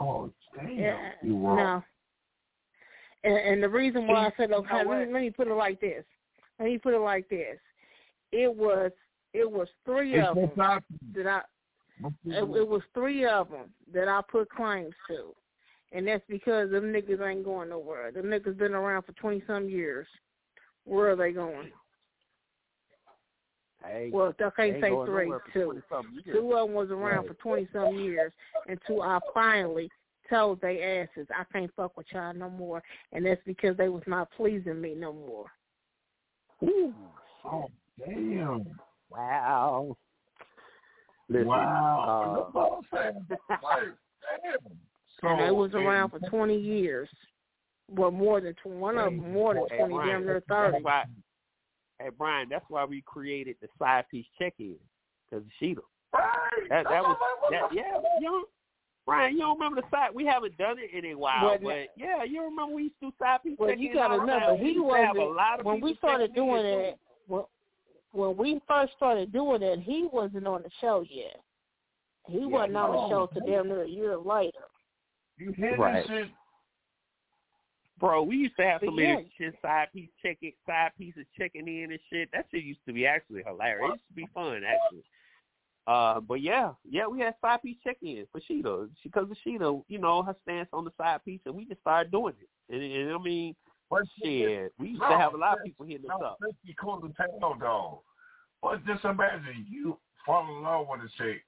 oh 0.00 0.30
damn 0.54 0.78
Yeah, 0.78 1.10
you 1.22 1.38
wrong. 1.38 1.56
no. 1.56 1.84
And, 3.24 3.36
and 3.36 3.62
the 3.62 3.68
reason 3.68 4.06
why 4.06 4.26
I 4.26 4.32
said 4.36 4.52
okay, 4.52 4.84
know 4.84 4.90
let 4.90 5.06
me, 5.06 5.12
let 5.12 5.22
me 5.22 5.30
put 5.30 5.48
it 5.48 5.54
like 5.54 5.80
this. 5.80 6.04
Let 6.60 6.66
me 6.66 6.78
put 6.78 6.94
it 6.94 7.00
like 7.00 7.28
this. 7.28 7.58
It 8.32 8.54
was 8.54 8.92
it 9.32 9.50
was 9.50 9.68
three 9.84 10.16
It's 10.16 10.28
of 10.28 10.36
them 10.36 10.50
that 11.14 11.26
I 11.26 11.40
it, 12.26 12.42
it 12.56 12.68
was 12.68 12.82
three 12.94 13.24
of 13.26 13.50
them 13.50 13.70
that 13.92 14.08
I 14.08 14.20
put 14.30 14.50
claims 14.50 14.94
to, 15.08 15.34
and 15.92 16.06
that's 16.06 16.24
because 16.28 16.70
them 16.70 16.92
niggas 16.92 17.26
ain't 17.26 17.44
going 17.44 17.70
nowhere. 17.70 18.12
Them 18.12 18.26
niggas 18.26 18.58
been 18.58 18.74
around 18.74 19.04
for 19.04 19.12
twenty 19.12 19.42
some 19.46 19.68
years. 19.68 20.06
Where 20.84 21.10
are 21.10 21.16
they 21.16 21.32
going? 21.32 21.70
Hey, 23.84 24.10
Well, 24.12 24.34
I 24.38 24.44
they 24.58 24.70
can't 24.70 24.80
say 24.80 25.04
three, 25.06 25.32
two. 25.52 25.82
Two 26.32 26.52
of 26.54 26.68
them 26.68 26.74
was 26.74 26.90
around 26.90 27.26
Right. 27.26 27.28
for 27.28 27.34
twenty 27.34 27.68
some 27.72 27.94
years, 27.94 28.32
and 28.68 28.78
two 28.86 29.00
I 29.02 29.18
finally 29.32 29.90
told 30.28 30.60
they 30.60 30.82
asses 30.82 31.28
I 31.34 31.44
can't 31.52 31.72
fuck 31.76 31.96
with 31.96 32.06
y'all 32.12 32.34
no 32.34 32.50
more, 32.50 32.82
and 33.12 33.24
that's 33.24 33.40
because 33.46 33.76
they 33.76 33.88
was 33.88 34.02
not 34.06 34.30
pleasing 34.32 34.80
me 34.80 34.94
no 34.94 35.12
more. 35.12 35.46
Ooh, 36.64 36.94
Oh 37.44 37.70
damn. 38.04 38.78
Wow. 39.10 39.96
Listen, 41.28 41.46
wow. 41.48 42.04
uh, 42.28 42.42
That's 42.44 42.54
what 42.54 42.78
I'm 42.78 43.12
saying. 43.12 43.26
Like, 43.62 43.82
damn. 44.42 44.76
So 45.20 45.28
and 45.28 45.40
they 45.40 45.50
was 45.50 45.72
around 45.74 46.10
for 46.10 46.18
twenty 46.28 46.58
years. 46.58 47.08
Well, 47.88 48.10
more 48.10 48.40
than 48.40 48.54
tw- 48.54 48.66
one 48.66 48.98
of 48.98 49.06
them 49.06 49.32
more 49.32 49.54
than 49.54 49.64
Hey, 49.70 49.78
twenty, 49.78 49.94
Brian, 49.94 50.08
damn 50.10 50.24
near 50.26 50.42
thirty. 50.48 50.82
why- 50.82 51.04
Hey 51.98 52.10
Brian, 52.16 52.48
that's 52.50 52.64
why 52.68 52.84
we 52.84 53.02
created 53.06 53.56
the 53.62 53.68
side 53.78 54.04
piece 54.10 54.26
check-in 54.38 54.76
because 55.24 55.44
of 55.46 55.50
Sheeta. 55.58 55.80
Right. 56.12 56.68
That 56.68 56.84
that 56.90 57.02
was 57.02 57.16
that 57.50 57.62
yeah. 57.72 57.98
You 58.20 58.28
don't, 58.28 58.48
Brian, 59.06 59.32
you 59.32 59.38
don't 59.40 59.58
remember 59.58 59.80
the 59.80 59.86
side? 59.90 60.10
We 60.14 60.26
haven't 60.26 60.58
done 60.58 60.76
it 60.78 60.90
in 60.92 61.10
a 61.12 61.16
while, 61.16 61.52
But- 61.52 61.62
but 61.62 61.88
yeah, 61.96 62.22
you 62.24 62.42
remember 62.42 62.74
we 62.74 62.82
used 62.84 62.96
to 63.00 63.06
do 63.06 63.12
side 63.18 63.42
piece 63.42 63.56
Well, 63.58 63.70
check-in. 63.70 63.82
you 63.84 63.94
gotta 63.94 64.14
all 64.14 64.20
the 64.20 64.26
time. 64.26 64.40
remember, 64.42 64.62
We 64.62 64.68
he 64.68 64.74
used 64.74 64.90
to 64.90 64.96
have 65.06 65.16
a 65.16 65.20
wasn't 65.26 65.64
when 65.64 65.80
we 65.80 65.94
started 65.96 66.34
doing 66.34 66.62
too. 66.62 66.68
it. 66.68 66.98
When, 67.28 67.42
when 68.16 68.36
we 68.36 68.60
first 68.66 68.92
started 68.96 69.32
doing 69.32 69.62
it, 69.62 69.80
he 69.80 70.08
wasn't 70.10 70.46
on 70.46 70.62
the 70.62 70.70
show 70.80 71.04
yet. 71.08 71.40
He 72.28 72.40
Yeah, 72.40 72.46
wasn't 72.46 72.76
on 72.76 72.92
the 72.92 73.08
show 73.08 73.26
till 73.26 73.46
damn 73.46 73.68
near 73.68 73.82
a 73.82 73.88
year 73.88 74.16
later. 74.16 74.64
You 75.38 75.52
hear 75.52 75.76
Right. 75.76 76.06
this 76.06 76.24
shit? 76.24 76.30
Bro, 77.98 78.24
we 78.24 78.36
used 78.36 78.56
to 78.56 78.64
have 78.64 78.80
so 78.80 78.86
But 78.86 78.94
many 78.94 79.22
yeah. 79.22 79.28
shit 79.50 79.60
side 79.62 79.92
piece 79.92 80.10
checking 80.22 80.52
side 80.66 80.92
pieces 80.98 81.26
checking 81.36 81.66
in 81.68 81.92
and 81.92 82.00
shit. 82.10 82.30
That 82.32 82.46
shit 82.50 82.64
used 82.64 82.84
to 82.86 82.92
be 82.92 83.06
actually 83.06 83.42
hilarious. 83.42 83.88
It 83.88 83.92
used 83.92 84.08
to 84.08 84.14
be 84.14 84.26
fun 84.34 84.64
actually. 84.64 85.04
Uh, 85.86 86.20
but 86.20 86.40
yeah, 86.40 86.74
yeah, 86.84 87.06
we 87.06 87.20
had 87.20 87.34
side 87.40 87.62
piece 87.62 87.78
check 87.84 87.96
in 88.02 88.26
for 88.32 88.40
Sheeta 88.40 88.88
because 89.02 89.30
of 89.30 89.36
Sheeta, 89.44 89.80
you 89.88 89.98
know, 89.98 90.22
her 90.22 90.34
stance 90.42 90.68
on 90.72 90.84
the 90.84 90.90
side 90.98 91.24
piece, 91.24 91.40
and 91.46 91.54
we 91.54 91.64
just 91.64 91.80
started 91.80 92.10
doing 92.10 92.34
it. 92.40 92.48
And, 92.74 92.82
and 92.82 93.12
I 93.14 93.18
mean, 93.18 93.54
But 93.88 94.02
shit, 94.20 94.72
we 94.78 94.88
used 94.88 95.02
to 95.02 95.16
have 95.16 95.34
a 95.34 95.36
lot 95.36 95.58
of 95.58 95.64
people 95.64 95.86
hitting 95.86 96.10
us 96.10 96.16
No, 96.20 96.26
up. 96.26 96.38
let's 96.40 96.56
be 96.66 96.74
cool 96.74 97.00
to 97.00 97.08
dog. 97.60 98.00
But 98.66 98.84
just 98.84 99.04
imagine 99.04 99.64
you 99.70 99.96
fall 100.26 100.44
in 100.56 100.64
love 100.64 100.88
with 100.90 101.02
a 101.02 101.10
chick 101.16 101.44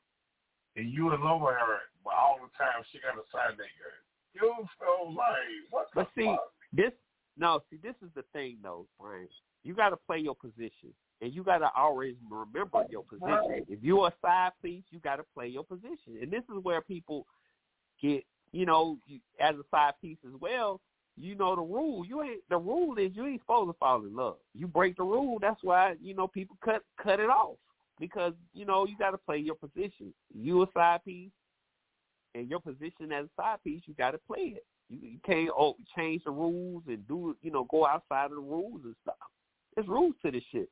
and 0.76 0.88
you 0.88 1.12
in 1.12 1.20
love 1.20 1.40
with 1.40 1.54
her, 1.54 1.78
but 2.04 2.14
all 2.14 2.38
the 2.40 2.48
time 2.56 2.84
she 2.92 3.00
got 3.00 3.18
a 3.18 3.26
side 3.32 3.58
nigga. 3.58 3.90
You 4.34 4.54
feel 4.78 5.12
like 5.16 5.26
what 5.70 5.88
the 5.92 6.02
But 6.02 6.08
see, 6.16 6.26
fuck? 6.26 6.52
this 6.72 6.92
no, 7.36 7.60
see, 7.70 7.78
this 7.82 7.96
is 8.02 8.10
the 8.14 8.22
thing 8.32 8.58
though, 8.62 8.86
Brian. 9.00 9.26
You 9.64 9.74
got 9.74 9.88
to 9.88 9.96
play 9.96 10.18
your 10.18 10.36
position, 10.36 10.94
and 11.20 11.34
you 11.34 11.42
got 11.42 11.58
to 11.58 11.70
always 11.76 12.14
remember 12.30 12.84
your 12.88 13.02
position. 13.02 13.50
Right. 13.50 13.64
If 13.68 13.82
you're 13.82 14.06
a 14.06 14.14
side 14.22 14.52
piece, 14.62 14.84
you 14.90 15.00
got 15.00 15.16
to 15.16 15.24
play 15.34 15.48
your 15.48 15.64
position, 15.64 16.18
and 16.22 16.30
this 16.30 16.44
is 16.44 16.62
where 16.62 16.82
people 16.82 17.26
get, 18.00 18.22
you 18.52 18.64
know, 18.64 18.96
you, 19.06 19.18
as 19.40 19.56
a 19.56 19.64
side 19.72 19.94
piece 20.00 20.18
as 20.24 20.34
well. 20.40 20.80
You 21.20 21.34
know 21.34 21.56
the 21.56 21.62
rule. 21.62 22.04
You 22.04 22.22
ain't 22.22 22.40
the 22.48 22.58
rule 22.58 22.96
is 22.98 23.10
you 23.14 23.26
ain't 23.26 23.40
supposed 23.42 23.70
to 23.70 23.78
fall 23.78 24.04
in 24.04 24.14
love. 24.14 24.36
You 24.54 24.66
break 24.66 24.96
the 24.96 25.02
rule. 25.02 25.38
That's 25.40 25.62
why 25.62 25.94
you 26.00 26.14
know 26.14 26.28
people 26.28 26.56
cut 26.64 26.82
cut 27.02 27.20
it 27.20 27.28
off 27.28 27.56
because 27.98 28.32
you 28.54 28.64
know 28.64 28.86
you 28.86 28.96
got 28.96 29.10
to 29.10 29.18
play 29.18 29.38
your 29.38 29.56
position. 29.56 30.12
You 30.32 30.62
a 30.62 30.66
side 30.74 31.04
piece, 31.04 31.30
and 32.34 32.48
your 32.48 32.60
position 32.60 33.12
as 33.12 33.26
a 33.26 33.42
side 33.42 33.58
piece, 33.64 33.82
you 33.86 33.94
got 33.94 34.12
to 34.12 34.18
play 34.26 34.54
it. 34.56 34.64
You, 34.88 34.98
you 35.02 35.18
can't 35.26 35.50
oh, 35.56 35.76
change 35.96 36.22
the 36.24 36.30
rules 36.30 36.82
and 36.86 37.06
do 37.08 37.36
you 37.42 37.50
know 37.50 37.66
go 37.70 37.86
outside 37.86 38.26
of 38.26 38.36
the 38.36 38.36
rules 38.36 38.80
and 38.84 38.94
stuff. 39.02 39.16
There's 39.74 39.88
rules 39.88 40.14
to 40.24 40.30
this 40.30 40.42
shit. 40.52 40.68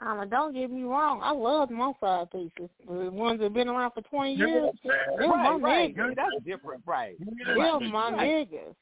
Um, 0.00 0.28
don't 0.28 0.54
get 0.54 0.70
me 0.70 0.84
wrong, 0.84 1.20
I 1.24 1.32
love 1.32 1.70
my 1.70 1.92
side 2.00 2.30
pieces. 2.30 2.70
The 2.86 3.10
ones 3.10 3.40
that 3.40 3.44
have 3.44 3.54
been 3.54 3.68
around 3.68 3.92
for 3.92 4.02
twenty 4.02 4.34
years, 4.34 4.62
what 4.62 4.74
I'm 4.84 4.90
saying? 4.90 5.18
them 5.18 5.30
right, 5.30 5.60
my 5.60 5.68
right. 5.68 5.96
niggas. 5.96 6.14
That's 6.14 6.44
different, 6.44 6.82
right? 6.86 7.16
Them 7.18 7.90
my 7.90 8.12
niggas. 8.12 8.74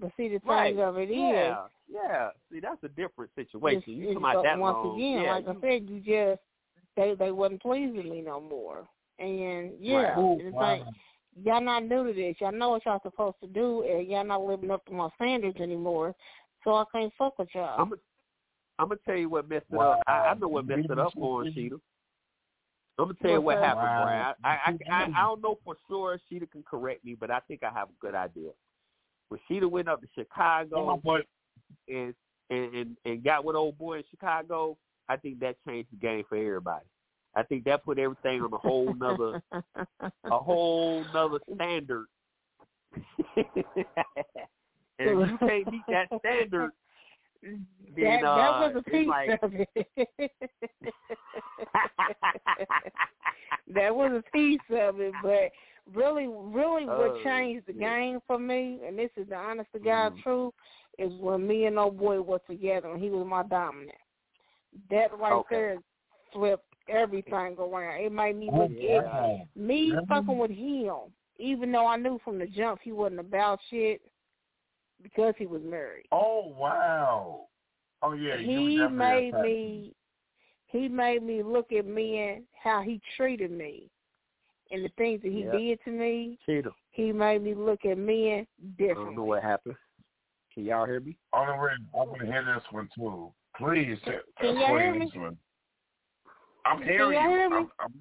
But 0.00 0.10
see, 0.16 0.28
the 0.28 0.38
thing 0.40 0.48
Right. 0.48 0.78
of 0.78 0.96
it 0.96 1.10
is, 1.10 1.16
Yeah, 1.18 1.66
yeah. 1.88 2.30
See, 2.50 2.60
that's 2.60 2.82
a 2.82 2.88
different 2.88 3.30
situation. 3.34 3.82
it's- 3.82 3.88
You 3.96 4.04
it's 4.08 4.14
talking 4.14 4.24
about 4.24 4.36
like- 4.36 4.44
that 4.44 4.58
once 4.58 4.74
long? 4.76 4.94
again, 4.96 5.22
yeah, 5.22 5.32
like 5.34 5.48
I 5.48 5.60
said, 5.60 5.88
you 5.90 6.00
just 6.00 6.42
they 6.96 7.14
they 7.14 7.30
wasn't 7.30 7.62
pleasing 7.62 8.08
me 8.08 8.22
no 8.22 8.40
more. 8.40 8.88
And 9.18 9.78
yeah, 9.78 10.18
Right. 10.18 10.40
it's 10.40 10.54
Wow. 10.54 10.60
like 10.62 10.82
y'all 11.36 11.60
not 11.60 11.84
new 11.84 12.06
to 12.06 12.12
this. 12.14 12.40
Y'all 12.40 12.52
know 12.52 12.70
what 12.70 12.84
y'all 12.86 13.00
supposed 13.02 13.38
to 13.40 13.46
do, 13.46 13.82
and 13.82 14.08
y'all 14.08 14.24
not 14.24 14.40
living 14.42 14.70
up 14.70 14.84
to 14.86 14.92
my 14.92 15.08
standards 15.10 15.60
anymore. 15.60 16.14
So 16.64 16.74
I 16.74 16.84
can't 16.90 17.12
fuck 17.14 17.38
with 17.38 17.54
y'all. 17.54 17.78
I'm 17.78 17.90
gonna 17.90 18.00
I'm 18.78 18.88
gonna 18.88 19.00
tell 19.04 19.16
you 19.16 19.28
what 19.28 19.46
messed 19.46 19.66
it 19.70 19.76
Wow. 19.76 19.92
up. 19.92 20.02
I, 20.06 20.28
I 20.28 20.34
know 20.34 20.48
what 20.48 20.64
messed 20.66 20.88
it 20.90 20.98
up 20.98 21.12
for 21.12 21.44
her, 21.44 21.50
Sheeta. 21.50 21.78
I'm 22.98 23.04
gonna 23.06 23.14
tell 23.14 23.30
you 23.32 23.40
what 23.42 23.58
happened, 23.58 23.86
Wow. 23.86 24.02
Brian. 24.04 24.34
I 24.42 24.50
I, 24.50 24.78
I 24.90 25.04
I 25.14 25.22
don't 25.22 25.42
know 25.42 25.58
for 25.64 25.76
sure. 25.86 26.18
Sheeta 26.28 26.46
can 26.46 26.62
correct 26.62 27.04
me, 27.04 27.14
but 27.14 27.30
I 27.30 27.40
think 27.40 27.62
I 27.62 27.70
have 27.70 27.90
a 27.90 27.92
good 28.00 28.14
idea. 28.14 28.52
When 29.30 29.40
Sheeta 29.46 29.68
went 29.68 29.88
up 29.88 30.00
to 30.02 30.08
Chicago 30.14 31.00
oh, 31.04 31.18
and 31.88 32.14
and 32.50 32.74
and, 32.74 32.96
and 33.04 33.24
got 33.24 33.44
with 33.44 33.56
old 33.56 33.78
boy 33.78 33.98
in 33.98 34.04
Chicago, 34.10 34.76
I 35.08 35.16
think 35.16 35.38
that 35.40 35.56
changed 35.66 35.88
the 35.92 35.96
game 35.96 36.24
for 36.28 36.36
everybody. 36.36 36.84
I 37.36 37.44
think 37.44 37.64
that 37.64 37.84
put 37.84 38.00
everything 38.00 38.42
on 38.42 38.52
a 38.52 38.58
whole 38.58 38.92
nother 38.92 39.40
a 40.02 40.38
whole 40.38 41.04
nother 41.14 41.38
standard. 41.54 42.06
and 43.36 43.54
if 44.98 45.30
you 45.30 45.38
can't 45.38 45.72
meet 45.72 45.82
that 45.88 46.08
standard, 46.18 46.72
then 47.42 48.20
that, 48.20 48.24
uh, 48.24 48.36
that 48.36 48.74
was 48.74 48.76
a 48.76 48.90
piece 48.90 49.08
like 49.08 49.38
of 49.42 49.52
it. 49.54 49.68
that 53.74 53.94
was 53.94 54.12
a 54.12 54.30
piece 54.32 54.60
of 54.70 55.00
it, 55.00 55.14
but 55.22 55.50
really, 55.94 56.26
really, 56.28 56.86
what 56.86 57.14
Oh, 57.14 57.20
changed 57.24 57.66
the 57.66 57.72
yeah. 57.72 57.98
game 57.98 58.20
for 58.26 58.38
me, 58.38 58.80
and 58.86 58.98
this 58.98 59.10
is 59.16 59.28
the 59.28 59.36
honest 59.36 59.70
to 59.72 59.78
God 59.78 60.14
Mhm. 60.14 60.22
truth, 60.22 60.54
is 60.98 61.12
when 61.20 61.46
me 61.46 61.66
and 61.66 61.78
old 61.78 61.98
boy 61.98 62.20
were 62.20 62.40
together 62.40 62.90
and 62.92 63.02
he 63.02 63.10
was 63.10 63.26
my 63.26 63.42
dominant. 63.44 63.96
That 64.90 65.16
right 65.18 65.32
Okay. 65.32 65.56
there 65.56 65.78
flipped 66.32 66.74
everything 66.88 67.56
around. 67.58 68.00
It 68.00 68.12
made 68.12 68.36
me 68.36 68.50
Oh, 68.52 68.58
look 68.58 68.72
it, 68.74 69.04
wow. 69.04 69.48
me 69.56 69.90
Really? 69.92 70.06
fucking 70.08 70.38
with 70.38 70.50
him, 70.50 71.12
even 71.38 71.72
though 71.72 71.86
I 71.86 71.96
knew 71.96 72.18
from 72.24 72.38
the 72.38 72.46
jump 72.46 72.80
he 72.82 72.92
wasn't 72.92 73.20
about 73.20 73.60
shit 73.70 74.02
because 75.02 75.34
he 75.38 75.46
was 75.46 75.62
married. 75.64 76.06
Oh 76.12 76.52
wow. 76.56 77.46
Oh 78.02 78.12
yeah. 78.12 78.36
he 78.38 78.76
definitely 78.78 78.88
made 78.96 79.34
me 79.42 79.94
he 80.66 80.88
made 80.88 81.22
me 81.22 81.42
look 81.42 81.72
at 81.72 81.86
men 81.86 82.44
how 82.52 82.82
he 82.82 83.00
treated 83.16 83.50
me 83.50 83.90
and 84.70 84.84
the 84.84 84.88
things 84.96 85.20
that 85.22 85.32
he 85.32 85.42
Yep. 85.42 85.52
did 85.52 85.80
to 85.84 85.90
me 85.90 86.38
Sheeta. 86.46 86.70
he 86.90 87.12
made 87.12 87.42
me 87.42 87.54
look 87.54 87.84
at 87.84 87.98
men 87.98 88.46
differently. 88.78 88.90
I 88.90 88.94
don't 88.94 89.16
know 89.16 89.24
what 89.24 89.42
happened. 89.42 89.76
Can 90.54 90.64
y'all 90.64 90.86
hear 90.86 91.00
me? 91.00 91.16
Oh, 91.32 91.40
Only 91.40 91.58
way 91.58 91.70
I 91.94 91.96
want 91.98 92.20
to 92.20 92.26
hear 92.26 92.44
this 92.44 92.64
one 92.70 92.88
too. 92.94 93.32
Please, 93.56 93.98
uh, 94.06 94.10
Can 94.40 94.56
y'all 94.56 94.78
hear 94.78 94.94
please, 94.94 95.12
me? 95.14 95.20
one. 95.20 95.36
I'm 96.66 96.82
hearing 96.82 97.12
y'all 97.20 97.22
you. 97.24 97.28
hear 97.30 97.50
me? 97.50 97.56
I'm, 97.56 97.70
I'm, 97.80 97.92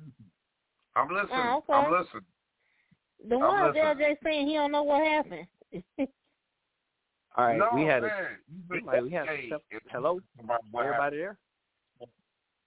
I'm 0.96 1.08
listening. 1.16 1.32
Oh, 1.36 1.64
okay. 1.70 1.74
I'm 1.74 1.92
listening. 1.92 2.24
the 3.28 3.38
one 3.40 3.50
I'm 3.58 3.74
listening. 3.74 4.08
LJ 4.08 4.16
saying 4.24 4.48
he 4.48 4.54
don't 4.56 4.72
know 4.72 4.84
what 4.84 5.06
happened 5.06 5.48
All 7.36 7.46
right, 7.46 7.58
no, 7.58 7.70
we 7.76 7.84
had 7.86 8.04
a 8.04 8.08
man. 8.08 8.38
You 8.50 8.62
been- 8.68 8.86
like, 8.86 9.02
we 9.02 9.12
had 9.12 9.28
hey, 9.28 9.48
step- 9.48 9.62
it's 9.72 9.86
hello? 9.92 10.20
what 10.72 10.86
everybody 10.86 11.18
there. 11.18 11.38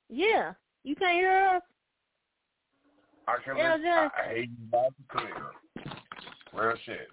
yeah 0.09 0.53
you 0.85 0.95
can't 0.97 1.15
hear 1.15 1.33
us 1.57 1.63
happened. 3.27 3.29
I 3.29 3.43
can 3.45 3.57
Yeah, 3.57 3.73
listen. 3.75 3.85
yeah. 3.87 4.09
I, 4.17 4.21
I 4.23 4.29
hate 4.35 4.51
you 4.51 4.67
loud 4.73 4.95
and 4.99 5.09
clear. 5.09 5.53
Real 6.55 6.77
shit. 6.85 7.09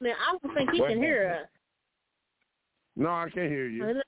man 0.00 0.14
I 0.20 0.36
don't 0.42 0.54
think 0.54 0.70
he 0.70 0.80
What 0.80 0.90
can 0.90 0.98
hear 0.98 1.40
us 1.42 1.48
No, 2.96 3.08
I 3.10 3.28
can't 3.30 3.50
hear 3.50 3.66
you. 3.66 4.02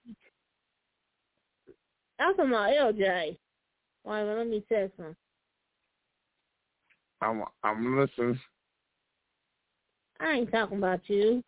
I'm 2.19 2.35
talking 2.35 2.51
about 2.51 2.71
LJ 2.71 3.39
wait 4.05 4.21
a 4.21 4.25
let 4.35 4.47
me 4.47 4.65
text 4.71 4.99
him 4.99 5.17
I'm 7.21 7.43
I'm 7.63 7.99
listening. 7.99 8.39
I 10.21 10.33
ain't 10.33 10.51
talking 10.51 10.79
about 10.79 11.01
you 11.09 11.43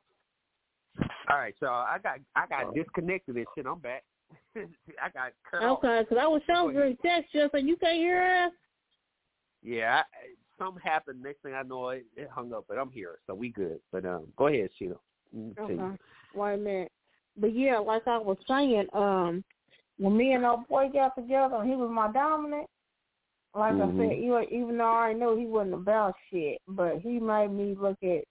All 1.30 1.38
right, 1.38 1.54
so 1.60 1.66
I 1.66 1.98
got 2.02 2.18
I 2.36 2.46
got 2.46 2.74
disconnected 2.74 3.36
and 3.36 3.46
shit. 3.54 3.66
I'm 3.66 3.78
back. 3.78 4.04
I 4.56 5.08
got 5.14 5.32
cut 5.50 5.62
okay 5.62 6.00
because 6.02 6.18
I 6.20 6.26
was 6.26 6.42
showing 6.46 6.74
Go 6.74 6.80
for 6.80 7.08
text 7.08 7.34
you 7.34 7.48
so 7.50 7.58
you 7.58 7.76
can't 7.76 7.96
hear 7.96 8.46
us 8.46 8.52
Yeah, 9.62 10.02
I, 10.02 10.02
something 10.58 10.82
happened. 10.84 11.22
Next 11.22 11.42
thing 11.42 11.54
I 11.54 11.62
know, 11.62 11.90
it, 11.90 12.04
it 12.16 12.28
hung 12.30 12.52
up, 12.52 12.64
but 12.68 12.78
I'm 12.78 12.90
here, 12.90 13.18
so 13.26 13.34
we 13.34 13.50
good. 13.50 13.80
But 13.92 14.04
um, 14.04 14.24
go 14.36 14.48
ahead, 14.48 14.70
Sheila. 14.78 14.96
You. 15.32 15.54
Okay. 15.58 15.78
Wait 16.34 16.54
a 16.54 16.56
minute. 16.56 16.92
But 17.36 17.54
yeah, 17.54 17.78
like 17.78 18.06
I 18.06 18.18
was 18.18 18.36
saying, 18.48 18.86
um, 18.92 19.44
when 19.98 20.16
me 20.16 20.32
and 20.32 20.44
old 20.44 20.66
boy 20.68 20.88
got 20.92 21.14
together 21.14 21.56
and 21.56 21.68
he 21.68 21.76
was 21.76 21.90
my 21.90 22.10
dominant, 22.12 22.68
like 23.54 23.74
Mhm. 23.74 23.94
I 23.94 23.96
said, 23.96 24.18
even, 24.18 24.44
even 24.50 24.78
though 24.78 24.84
I 24.84 24.96
already 24.96 25.18
knew 25.20 25.36
he 25.36 25.46
wasn't 25.46 25.74
about 25.74 26.14
shit, 26.30 26.60
but 26.68 27.00
he 27.00 27.18
made 27.18 27.50
me 27.50 27.74
look 27.74 28.02
at 28.02 28.24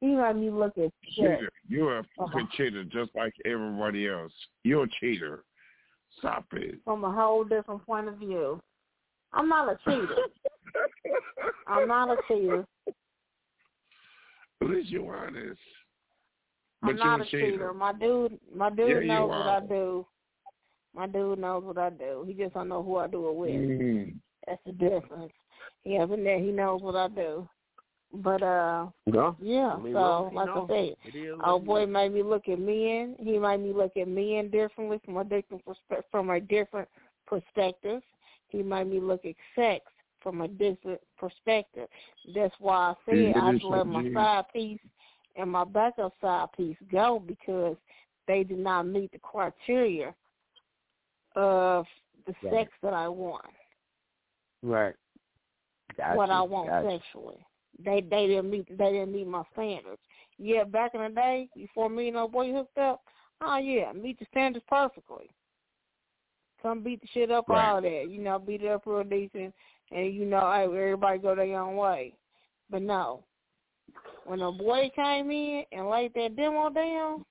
he 0.00 0.06
made 0.08 0.36
me 0.36 0.50
look 0.50 0.76
at 0.78 0.90
shit. 1.02 1.14
Cheater. 1.38 1.50
You're 1.68 1.98
a 1.98 2.04
fucking 2.16 2.40
Uh-huh. 2.40 2.46
cheater 2.56 2.84
just 2.84 3.14
like 3.14 3.34
everybody 3.44 4.08
else. 4.08 4.32
You're 4.64 4.84
a 4.84 4.88
cheater. 5.00 5.44
Stop 6.18 6.44
it. 6.52 6.80
from 6.84 7.04
a 7.04 7.10
whole 7.12 7.44
different 7.44 7.84
point 7.86 8.08
of 8.08 8.16
view. 8.16 8.60
I'm 9.32 9.48
not 9.48 9.68
a 9.68 9.78
cheater. 9.84 10.16
I'm 11.68 11.86
not 11.86 12.10
a 12.10 12.16
cheater. 12.26 12.66
At 14.62 14.68
least 14.68 14.90
you're 14.90 15.16
honest. 15.16 15.60
I'm 16.82 16.96
But 16.96 17.04
not 17.04 17.20
a 17.20 17.24
cheater. 17.26 17.50
cheater. 17.52 17.72
My 17.74 17.92
dude, 17.92 18.38
my 18.54 18.70
dude 18.70 19.06
Yeah, 19.06 19.14
knows 19.18 19.28
what 19.28 19.46
I 19.46 19.60
do. 19.60 20.06
My 20.94 21.06
dude 21.06 21.38
knows 21.38 21.62
what 21.64 21.78
I 21.78 21.90
do. 21.90 22.24
He 22.26 22.34
just 22.34 22.54
don't 22.54 22.68
know 22.68 22.82
who 22.82 22.96
I 22.96 23.06
do 23.06 23.28
it 23.28 23.34
with. 23.36 23.50
Mm. 23.50 24.14
That's 24.46 24.60
the 24.66 24.72
difference. 24.72 25.32
He 25.84 25.94
hasn't 25.94 26.24
there. 26.24 26.38
He 26.40 26.50
knows 26.50 26.82
what 26.82 26.96
I 26.96 27.08
do. 27.08 27.48
But 28.12 28.42
uh, 28.42 28.86
yeah. 29.40 29.74
I 29.74 29.78
mean, 29.78 29.92
so 29.92 30.30
like 30.34 30.48
I 30.48 30.66
said, 30.66 30.96
It 31.04 31.16
is 31.16 31.38
what 31.38 31.56
it 31.56 31.64
boy 31.64 31.86
made 31.86 32.12
me 32.12 32.22
look 32.22 32.48
at 32.48 32.58
men. 32.58 33.16
He 33.18 33.38
made 33.38 33.60
me 33.60 33.72
look 33.72 33.96
at 33.96 34.08
men 34.08 34.50
differently 34.50 35.00
from 35.04 35.16
a 35.16 35.24
different 35.24 35.62
from 36.10 36.30
a 36.30 36.40
different 36.40 36.88
perspective. 37.26 38.02
He 38.48 38.62
made 38.62 38.88
me 38.88 39.00
look 39.00 39.24
at 39.24 39.36
sex 39.54 39.84
from 40.22 40.42
a 40.42 40.48
different 40.48 41.00
perspective. 41.16 41.88
That's 42.34 42.54
why 42.58 42.74
I 42.74 42.94
said 43.06 43.18
Yeah, 43.18 43.42
I 43.42 43.58
should 43.58 43.68
let 43.68 43.86
my 43.86 44.12
side 44.12 44.44
piece 44.52 44.80
and 45.36 45.50
my 45.50 45.64
backup 45.64 46.12
side 46.20 46.48
piece 46.56 46.76
go 46.90 47.22
because 47.24 47.76
they 48.26 48.44
did 48.44 48.58
not 48.58 48.86
meet 48.86 49.12
the 49.12 49.18
criteria 49.18 50.14
of 51.36 51.86
the 52.26 52.34
Right. 52.42 52.52
sex 52.52 52.72
that 52.82 52.92
I 52.92 53.08
want 53.08 53.46
Right. 54.62 54.94
Got 55.96 56.16
what 56.16 56.30
I 56.30 56.42
want 56.42 56.68
got 56.68 56.84
you. 56.84 56.90
sexually. 56.90 57.46
They 57.84 58.00
they 58.00 58.26
didn't 58.26 58.50
meet 58.50 58.66
they 58.76 58.92
didn't 58.92 59.12
meet 59.12 59.26
my 59.26 59.42
standards. 59.52 60.00
Yeah, 60.38 60.64
back 60.64 60.94
in 60.94 61.02
the 61.02 61.08
day, 61.08 61.48
before 61.54 61.90
me 61.90 62.08
and 62.08 62.16
old 62.16 62.32
boy 62.32 62.52
hooked 62.52 62.78
up, 62.78 63.02
oh 63.42 63.58
yeah, 63.58 63.92
meet 63.92 64.18
the 64.18 64.26
standards 64.30 64.64
perfectly. 64.68 65.30
Come 66.62 66.82
beat 66.82 67.00
the 67.00 67.08
shit 67.08 67.30
up 67.30 67.48
Right. 67.48 67.70
all 67.70 67.80
that, 67.80 68.10
you 68.10 68.20
know, 68.20 68.38
beat 68.38 68.62
it 68.62 68.68
up 68.68 68.82
real 68.86 69.04
decent 69.04 69.54
and 69.90 70.14
you 70.14 70.26
know, 70.26 70.50
everybody 70.50 71.18
go 71.18 71.34
their 71.34 71.60
own 71.60 71.76
way. 71.76 72.14
But 72.68 72.82
no. 72.82 73.24
When 74.24 74.40
a 74.42 74.52
boy 74.52 74.90
came 74.94 75.30
in 75.30 75.64
and 75.72 75.88
laid 75.88 76.14
that 76.14 76.36
demo 76.36 76.70
down, 76.70 77.24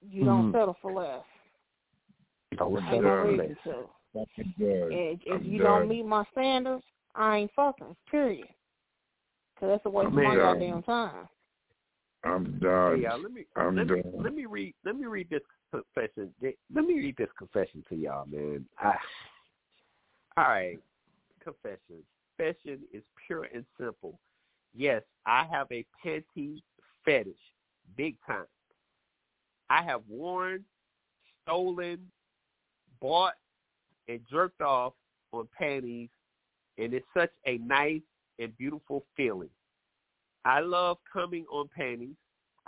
you 0.00 0.24
don't 0.24 0.46
Mhm. 0.46 0.52
settle 0.52 0.74
for 0.74 0.92
less. 0.92 1.24
Oh, 2.58 2.68
no 2.68 3.24
reason 3.26 3.56
to. 3.64 3.90
If, 4.14 5.20
if 5.26 5.32
I'm 5.32 5.42
you 5.44 5.58
done. 5.58 5.66
don't 5.66 5.88
meet 5.88 6.06
my 6.06 6.24
standards, 6.32 6.84
I 7.16 7.38
ain't 7.38 7.50
fucking. 7.56 7.96
Period. 8.10 8.46
Cause 9.58 9.70
that's 9.70 9.86
a 9.86 9.90
waste 9.90 10.08
of 10.08 10.12
my 10.12 10.22
Man. 10.22 10.36
goddamn 10.36 10.82
time. 10.82 11.28
I'm 12.24 12.58
done. 12.58 13.00
Yeah, 13.00 13.14
let 13.14 13.32
me 13.32 13.46
I'm 13.56 13.76
let 13.76 13.88
me 13.88 14.02
let 14.14 14.34
me 14.34 14.46
read 14.46 14.74
let 14.84 14.96
me 14.96 15.06
read 15.06 15.30
this 15.30 15.42
confession. 15.70 16.32
Let 16.42 16.84
me 16.84 16.94
read 16.94 17.16
this 17.16 17.28
confession 17.38 17.84
to 17.88 17.94
y'all, 17.94 18.26
man. 18.26 18.66
I, 18.78 18.96
all 20.36 20.44
right, 20.44 20.78
confession. 21.42 22.02
Confession 22.36 22.80
is 22.92 23.02
pure 23.26 23.48
and 23.54 23.64
simple. 23.80 24.18
Yes, 24.74 25.02
I 25.24 25.46
have 25.50 25.68
a 25.72 25.86
panty 26.04 26.62
fetish, 27.04 27.34
big 27.96 28.16
time. 28.26 28.44
I 29.70 29.82
have 29.82 30.02
worn, 30.08 30.64
stolen, 31.42 32.10
bought, 33.00 33.34
and 34.08 34.20
jerked 34.30 34.60
off 34.60 34.92
on 35.32 35.48
panties, 35.58 36.10
and 36.78 36.92
it's 36.94 37.06
such 37.16 37.30
a 37.46 37.58
nice 37.58 38.02
and 38.38 38.56
beautiful 38.58 39.04
feeling. 39.16 39.50
I 40.44 40.60
love 40.60 40.98
coming 41.12 41.44
on 41.50 41.68
panties. 41.76 42.16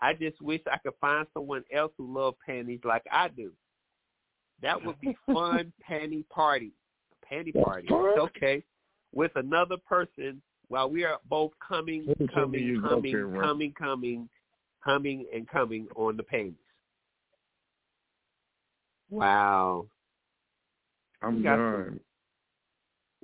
I 0.01 0.15
just 0.15 0.41
wish 0.41 0.61
I 0.71 0.79
could 0.79 0.95
find 1.01 1.27
someone 1.35 1.65
else 1.75 1.93
who 1.97 2.13
loved 2.13 2.39
panties 2.45 2.81
like 2.85 3.05
I 3.11 3.29
do. 3.29 3.53
That 4.63 4.85
would 4.85 5.01
be 5.01 5.17
fun 5.27 5.73
panty 5.89 6.29
party. 6.29 6.73
Panty 7.31 7.53
party. 7.53 7.89
fun. 7.89 8.19
Okay. 8.19 8.65
With 9.15 9.33
another 9.37 9.77
person 9.77 10.43
while 10.69 10.91
we 10.91 11.05
are 11.05 11.19
both 11.29 11.53
coming, 11.67 12.07
coming, 12.35 12.81
coming, 12.83 13.33
coming, 13.41 13.75
coming, 13.79 14.29
coming, 14.85 15.27
and 15.35 15.49
coming 15.49 15.89
on 15.97 16.17
the 16.17 16.23
panties. 16.23 16.55
Wow. 19.11 19.87
I'm 21.23 21.43
done. 21.43 22.01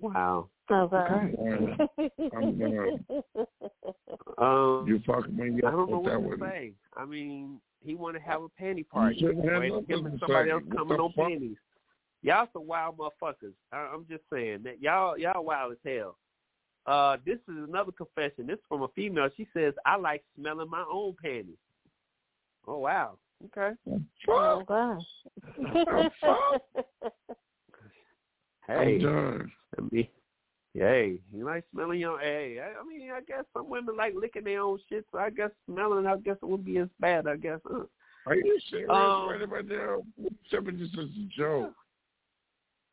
Wow. 0.01 0.49
Okay. 0.71 1.37
I'm 2.37 2.59
done. 2.59 3.05
Um, 4.39 4.85
You 4.89 5.01
fucking 5.07 5.37
me 5.37 5.61
I 5.67 5.71
don't 5.71 5.91
know 5.91 5.99
what 5.99 6.13
to 6.13 6.19
one. 6.21 6.41
say. 6.41 6.73
I 6.97 7.05
mean, 7.05 7.61
he 7.85 7.95
want 7.95 8.17
to 8.17 8.23
have 8.23 8.43
a 8.43 8.49
panty 8.61 8.89
party. 8.89 9.19
shouldn't 9.21 9.45
have 9.45 9.63
Or 9.63 9.83
him 9.83 10.07
and 10.07 10.19
somebody 10.19 10.51
else 10.51 10.63
coming 10.75 10.99
on 10.99 11.13
fuck? 11.13 11.29
panties. 11.29 11.57
Y'all 12.23 12.49
some 12.55 12.67
wild 12.67 12.97
motherfuckers. 12.97 13.53
I, 13.73 13.77
I'm 13.93 14.07
just 14.09 14.23
saying 14.33 14.63
that 14.65 14.81
y'all 14.81 15.19
y'all 15.19 15.45
wild 15.45 15.73
as 15.73 15.79
hell. 15.85 16.17
Uh, 16.87 17.19
this 17.25 17.37
is 17.49 17.69
another 17.69 17.93
confession. 17.93 18.47
This 18.47 18.55
is 18.55 18.65
from 18.69 18.83
a 18.83 18.89
female. 18.89 19.29
She 19.37 19.47
says, 19.53 19.75
"I 19.85 19.97
like 19.97 20.25
smelling 20.39 20.71
my 20.71 20.85
own 20.91 21.15
panties." 21.23 21.57
Oh 22.67 22.79
wow. 22.79 23.19
Okay. 23.47 23.73
oh 24.29 24.63
gosh. 24.67 25.03
Hey, 28.67 28.95
I'm 28.95 28.99
done. 29.01 29.53
I 30.77 30.79
hey, 30.79 31.19
you 31.33 31.45
like 31.45 31.65
smelling 31.73 32.01
your 32.01 32.19
hey? 32.19 32.59
I, 32.61 32.81
I 32.81 32.85
mean, 32.85 33.11
I 33.11 33.21
guess 33.21 33.45
some 33.53 33.69
women 33.71 33.97
like 33.97 34.15
licking 34.17 34.45
their 34.45 34.61
own 34.61 34.79
shit, 34.89 35.05
so 35.13 35.19
I 35.19 35.31
guess 35.31 35.51
smelling, 35.71 36.07
I 36.07 36.17
guess 36.17 36.37
it 36.43 36.47
wouldn't 36.47 36.65
be 36.67 36.79
as 36.79 36.89
bad. 37.01 37.27
I 37.27 37.37
guess. 37.37 37.61
Huh? 37.67 37.85
Are 38.27 38.35
you 38.35 38.59
serious 38.71 38.91
Um, 38.91 39.29
right 39.29 39.43
about 39.43 39.67
now? 39.67 39.99
Something 40.51 40.79
just 40.79 40.99
as 40.99 41.05
a 41.05 41.29
joke. 41.37 41.75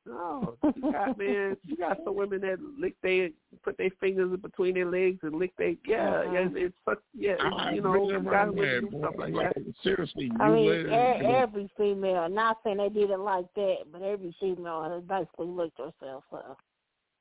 No, 0.04 0.58
you 0.76 0.92
got 0.92 1.16
man, 1.18 1.56
you 1.68 1.78
got 1.78 1.98
some 2.04 2.16
women 2.16 2.42
that 2.42 2.58
lick 2.80 2.96
they 3.04 3.34
put 3.64 3.78
their 3.78 3.92
fingers 4.00 4.36
between 4.40 4.74
their 4.74 4.90
legs 4.90 5.20
and 5.22 5.36
lick 5.36 5.54
they 5.60 5.78
yeah 5.86 6.24
yeah 6.34 6.48
it's 6.54 6.76
such 6.84 6.98
yeah 7.16 7.36
I- 7.40 7.74
you 7.74 7.82
know 7.82 7.94
been 7.94 8.04
you 8.06 8.20
got 8.24 8.34
around 8.34 8.56
women 8.56 8.90
do 8.90 8.98
stuff 8.98 9.14
like 9.20 9.34
Like, 9.36 9.54
that. 9.54 9.64
seriously, 9.84 10.24
you 10.26 10.38
I 10.40 10.50
mean, 10.50 10.70
let 10.70 11.22
e- 11.22 11.26
every 11.36 11.70
female. 11.78 12.28
Not 12.30 12.58
saying 12.64 12.78
they 12.78 12.90
did 12.90 13.12
it 13.12 13.20
like 13.20 13.46
that, 13.56 13.76
but 13.92 14.02
every 14.02 14.36
female 14.40 14.82
has 14.90 15.04
basically 15.04 15.48
looked 15.48 15.78
herself 15.78 16.24
up. 16.34 16.58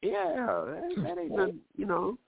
Yeah, 0.03 0.35
that, 0.35 0.93
that 0.97 1.19
ain't 1.19 1.37
nothing, 1.37 1.59
you 1.77 1.87
know. 1.87 2.19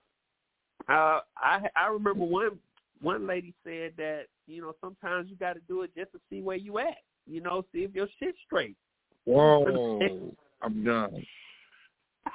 Uh, 0.88 1.20
I 1.36 1.68
I 1.76 1.86
remember 1.88 2.24
one 2.24 2.58
one 3.00 3.26
lady 3.26 3.54
said 3.64 3.92
that 3.96 4.24
you 4.46 4.62
know 4.62 4.74
sometimes 4.80 5.30
you 5.30 5.36
got 5.36 5.54
to 5.54 5.60
do 5.68 5.82
it 5.82 5.90
just 5.96 6.12
to 6.12 6.20
see 6.28 6.42
where 6.42 6.56
you 6.56 6.78
at. 6.78 6.98
You 7.26 7.40
know, 7.40 7.64
see 7.72 7.80
if 7.80 7.94
your 7.94 8.08
shit's 8.18 8.36
straight. 8.46 8.76
Whoa, 9.24 10.32
I'm 10.60 10.84
done. 10.84 11.24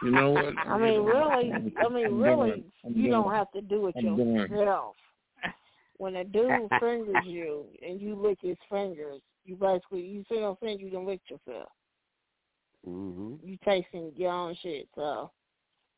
You 0.03 0.11
know 0.11 0.31
what? 0.31 0.45
I 0.65 0.77
mean, 0.77 1.01
really, 1.01 1.53
I 1.77 1.89
mean, 1.89 2.13
really, 2.15 2.63
you 2.93 3.09
don't 3.09 3.33
have 3.33 3.51
to 3.51 3.61
do 3.61 3.87
it 3.87 3.95
yourself. 3.95 4.95
When 5.97 6.15
a 6.17 6.23
dude 6.23 6.69
fingers 6.79 7.23
you 7.25 7.65
and 7.85 7.99
you 7.99 8.15
lick 8.15 8.37
his 8.41 8.57
fingers, 8.69 9.21
you 9.45 9.55
basically, 9.55 10.01
you 10.01 10.23
see 10.29 10.35
what 10.35 10.49
I'm 10.49 10.55
saying? 10.61 10.79
You 10.79 10.89
done 10.89 11.05
licked 11.05 11.29
yourself. 11.29 11.69
Mm-hmm. 12.85 13.35
You 13.47 13.57
tasting 13.63 14.11
your 14.15 14.31
own 14.31 14.55
shit, 14.61 14.87
so 14.95 15.31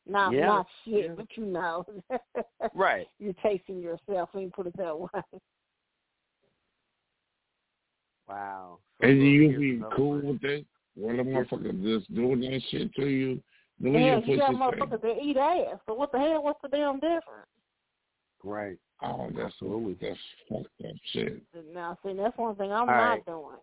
not 0.06 0.32
Yeah, 0.32 0.46
not 0.46 0.66
shit, 0.84 1.06
yeah. 1.06 1.14
but 1.16 1.26
you 1.36 1.46
know, 1.46 1.84
Right. 2.74 3.06
you're 3.18 3.34
tasting 3.42 3.80
yourself. 3.80 4.30
Let 4.34 4.44
me 4.44 4.50
put 4.54 4.66
it 4.66 4.76
that 4.76 4.98
way. 4.98 5.08
Wow. 8.28 8.78
So 9.00 9.08
And 9.08 9.22
you 9.22 9.48
here's 9.48 9.60
be 9.60 9.70
another 9.76 9.96
cool 9.96 10.10
one. 10.10 10.26
with 10.26 10.40
that? 10.42 10.64
When 10.96 11.16
the 11.16 11.22
motherfucker 11.22 11.82
just 11.82 12.12
doing 12.14 12.40
that 12.40 12.60
shit 12.70 12.94
to 12.94 13.06
you, 13.06 13.40
doing 13.80 13.94
Yeah, 14.04 14.18
your 14.18 14.20
you 14.20 14.36
got 14.38 14.52
pussy 14.52 14.58
thing. 14.78 14.88
motherfuckers 14.88 15.02
that 15.02 15.22
eat 15.22 15.36
ass. 15.36 15.78
So 15.86 15.94
what 15.94 16.12
the 16.12 16.18
hell? 16.18 16.42
What's 16.42 16.60
the 16.62 16.68
damn 16.68 16.94
difference? 16.96 17.48
Right. 18.42 18.78
Oh, 19.02 19.28
that's 19.34 19.46
Absolutely. 19.46 19.96
that's 20.00 20.18
fucked 20.48 20.66
up 20.84 20.96
shit. 21.12 21.42
Now, 21.72 21.96
see, 22.04 22.12
that's 22.12 22.36
one 22.36 22.54
thing 22.56 22.70
I'm 22.70 22.88
All 22.88 22.94
not 22.94 23.10
right. 23.10 23.26
doing. 23.26 23.56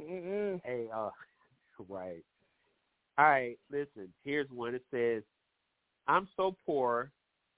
Mm-mm. 0.00 0.60
Hey, 0.64 0.86
uh, 0.94 1.10
right. 1.88 2.24
All 3.18 3.26
right, 3.26 3.58
listen. 3.70 4.12
Here's 4.24 4.50
one. 4.50 4.74
It 4.74 4.84
says, 4.90 5.22
"I'm 6.06 6.28
so 6.36 6.56
poor 6.66 7.10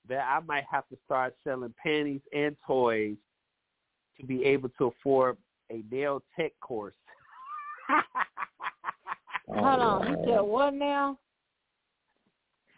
that 0.09 0.25
I 0.27 0.41
might 0.41 0.65
have 0.71 0.89
to 0.89 0.99
start 1.05 1.35
selling 1.45 1.75
panties 1.83 2.21
and 2.33 2.57
toys 2.67 3.17
to 4.19 4.27
be 4.27 4.45
able 4.45 4.69
to 4.79 4.87
afford 4.87 5.37
a 5.71 5.83
nail 5.91 6.23
tech 6.37 6.53
course." 6.61 6.95
Oh, 7.91 8.03
Hold 9.55 9.81
on, 9.81 10.09
you 10.09 10.17
oh, 10.17 10.19
wow. 10.19 10.25
said 10.25 10.41
what 10.43 10.75
now? 10.75 11.19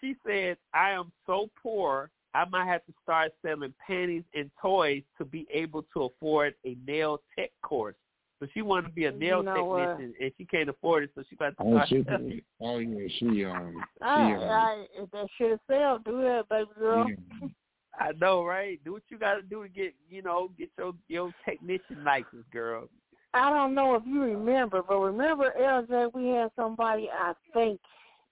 she 0.01 0.17
said, 0.27 0.57
"I 0.73 0.91
am 0.91 1.13
so 1.27 1.51
poor, 1.63 2.11
I 2.33 2.47
might 2.47 2.67
have 2.67 2.85
to 2.87 2.95
start 3.03 3.33
selling 3.43 3.75
panties 3.87 4.25
and 4.35 4.51
toys 4.61 5.03
to 5.19 5.25
be 5.25 5.47
able 5.53 5.83
to 5.95 6.05
afford 6.05 6.55
a 6.65 6.77
nail 6.87 7.21
tech 7.37 7.51
course." 7.63 7.97
So 8.41 8.47
she 8.55 8.63
wanted 8.63 8.89
to 8.89 8.93
be 8.95 9.05
a 9.05 9.13
You 9.13 9.19
nail 9.19 9.43
know 9.43 9.65
what? 9.65 9.91
technician, 9.91 10.15
and 10.19 10.33
she 10.39 10.47
can't 10.47 10.71
afford 10.71 11.05
it, 11.05 11.11
so 11.15 11.23
she 11.29 11.37
got 11.37 11.51
to 11.51 11.63
Oh, 11.63 11.71
start. 11.75 11.89
she, 11.89 12.05
selling. 12.05 12.41
oh 12.61 12.79
yeah, 12.79 13.09
she 13.19 13.45
um, 13.45 13.85
she 13.99 14.03
I, 14.03 14.33
um, 14.35 14.51
I, 14.51 14.87
if 14.95 15.11
that 15.11 15.27
shit 15.37 15.61
sell, 15.69 15.99
do 15.99 16.23
that, 16.23 16.49
baby 16.49 16.71
girl. 16.79 17.07
yeah. 17.09 17.49
I 18.01 18.13
know, 18.13 18.45
right? 18.45 18.83
Do 18.83 18.93
what 18.93 19.03
you 19.11 19.19
got 19.19 19.35
to 19.35 19.43
do 19.43 19.63
to 19.63 19.69
get, 19.69 19.93
you 20.09 20.23
know, 20.23 20.51
get 20.57 20.71
your 20.79 20.93
your 21.09 21.33
technician 21.45 22.03
license, 22.03 22.47
girl. 22.51 22.89
I 23.35 23.51
don't 23.51 23.75
know 23.75 23.95
if 23.95 24.03
you 24.07 24.23
remember, 24.23 24.83
but 24.83 24.99
remember, 24.99 25.53
LJ, 25.61 26.15
we 26.15 26.29
had 26.29 26.51
somebody, 26.57 27.09
I 27.13 27.35
think 27.53 27.79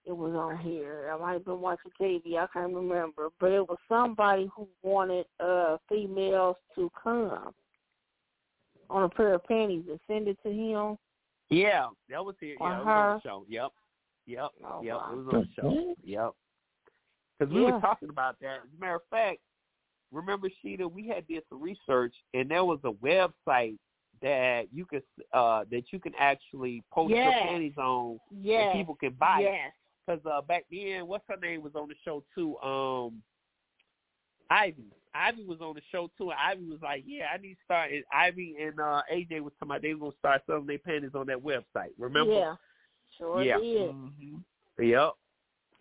it 0.06 0.16
was 0.16 0.32
on 0.32 0.58
here. 0.58 1.10
I 1.12 1.18
might 1.20 1.32
have 1.34 1.44
been 1.44 1.60
watching 1.60 1.92
TV, 2.00 2.38
I 2.38 2.46
can't 2.52 2.72
remember. 2.74 3.28
But 3.38 3.52
it 3.52 3.68
was 3.68 3.78
somebody 3.88 4.48
who 4.56 4.66
wanted 4.82 5.26
uh 5.38 5.76
females 5.88 6.56
to 6.76 6.90
come 7.02 7.52
on 8.90 9.04
a 9.04 9.08
pair 9.08 9.34
of 9.34 9.44
panties 9.44 9.84
and 9.88 9.98
send 10.06 10.28
it 10.28 10.38
to 10.44 10.50
him. 10.50 10.96
Yeah, 11.50 11.86
that 12.10 12.24
was 12.24 12.36
here. 12.40 12.56
Or 12.60 12.70
Yeah, 12.70 12.78
it 12.80 12.84
was 12.84 12.88
on 12.88 13.14
the 13.16 13.20
show. 13.28 13.44
Yep, 13.48 13.72
yep, 14.26 14.50
Oh, 14.64 14.82
yep. 14.82 14.96
wow. 14.96 15.12
It 15.12 15.16
was 15.16 15.26
on 15.34 15.40
the 15.40 15.48
show. 15.62 15.94
Yep. 16.04 16.32
Because 17.38 17.54
we 17.54 17.62
Yeah. 17.62 17.70
were 17.72 17.80
talking 17.80 18.08
about 18.10 18.38
that. 18.40 18.60
As 18.64 18.72
a 18.76 18.80
matter 18.80 18.96
of 18.96 19.04
fact, 19.10 19.40
remember 20.12 20.48
Sheeta, 20.60 20.86
we 20.86 21.06
had 21.08 21.26
did 21.26 21.42
some 21.48 21.60
research, 21.60 22.14
and 22.34 22.50
there 22.50 22.64
was 22.64 22.80
a 22.84 22.92
website 22.92 23.78
that 24.20 24.66
you 24.72 24.84
could 24.84 25.04
uh 25.32 25.64
that 25.70 25.92
you 25.92 26.00
can 26.00 26.12
actually 26.18 26.82
post 26.90 27.10
your 27.14 27.30
panties 27.30 27.76
on, 27.78 28.18
Yes. 28.30 28.70
and 28.72 28.80
people 28.80 28.96
can 28.96 29.12
buy 29.12 29.40
it. 29.40 29.44
Yes. 29.44 29.72
Because 30.06 30.24
uh, 30.26 30.40
back 30.40 30.64
then, 30.70 31.06
what's 31.06 31.24
her 31.28 31.36
name 31.36 31.62
was 31.62 31.74
on 31.76 31.86
the 31.88 31.94
show 32.04 32.24
too? 32.34 32.56
Um, 32.58 33.22
Ivy. 34.50 34.86
Ivy 35.14 35.44
was 35.44 35.60
on 35.60 35.74
the 35.74 35.80
show 35.90 36.10
too, 36.18 36.30
and 36.30 36.38
Ivy 36.38 36.70
was 36.70 36.82
like, 36.82 37.04
"Yeah, 37.06 37.26
I 37.32 37.38
need 37.38 37.54
to 37.54 37.60
start." 37.64 37.92
And 37.92 38.04
Ivy 38.12 38.56
and 38.60 38.78
uh, 38.78 39.02
AJ 39.12 39.40
was 39.40 39.52
talking 39.58 39.70
about 39.70 39.82
they 39.82 39.94
were 39.94 40.00
gonna 40.00 40.18
start 40.18 40.42
selling 40.46 40.66
their 40.66 40.78
panties 40.78 41.10
on 41.14 41.26
that 41.26 41.42
website. 41.42 41.92
Remember? 41.98 42.32
Yeah. 42.32 42.54
Sure 43.16 43.42
yeah. 43.42 43.58
did. 43.58 43.90
hmm 43.90 44.36
Yep. 44.78 45.12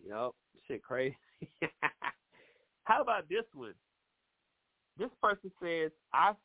Yep. 0.07 0.31
Shit 0.67 0.83
crazy. 0.83 1.17
How 2.83 3.01
about 3.01 3.29
this 3.29 3.45
one? 3.53 3.73
This 4.97 5.09
person 5.21 5.51
says 5.61 5.91
I've 6.13 6.35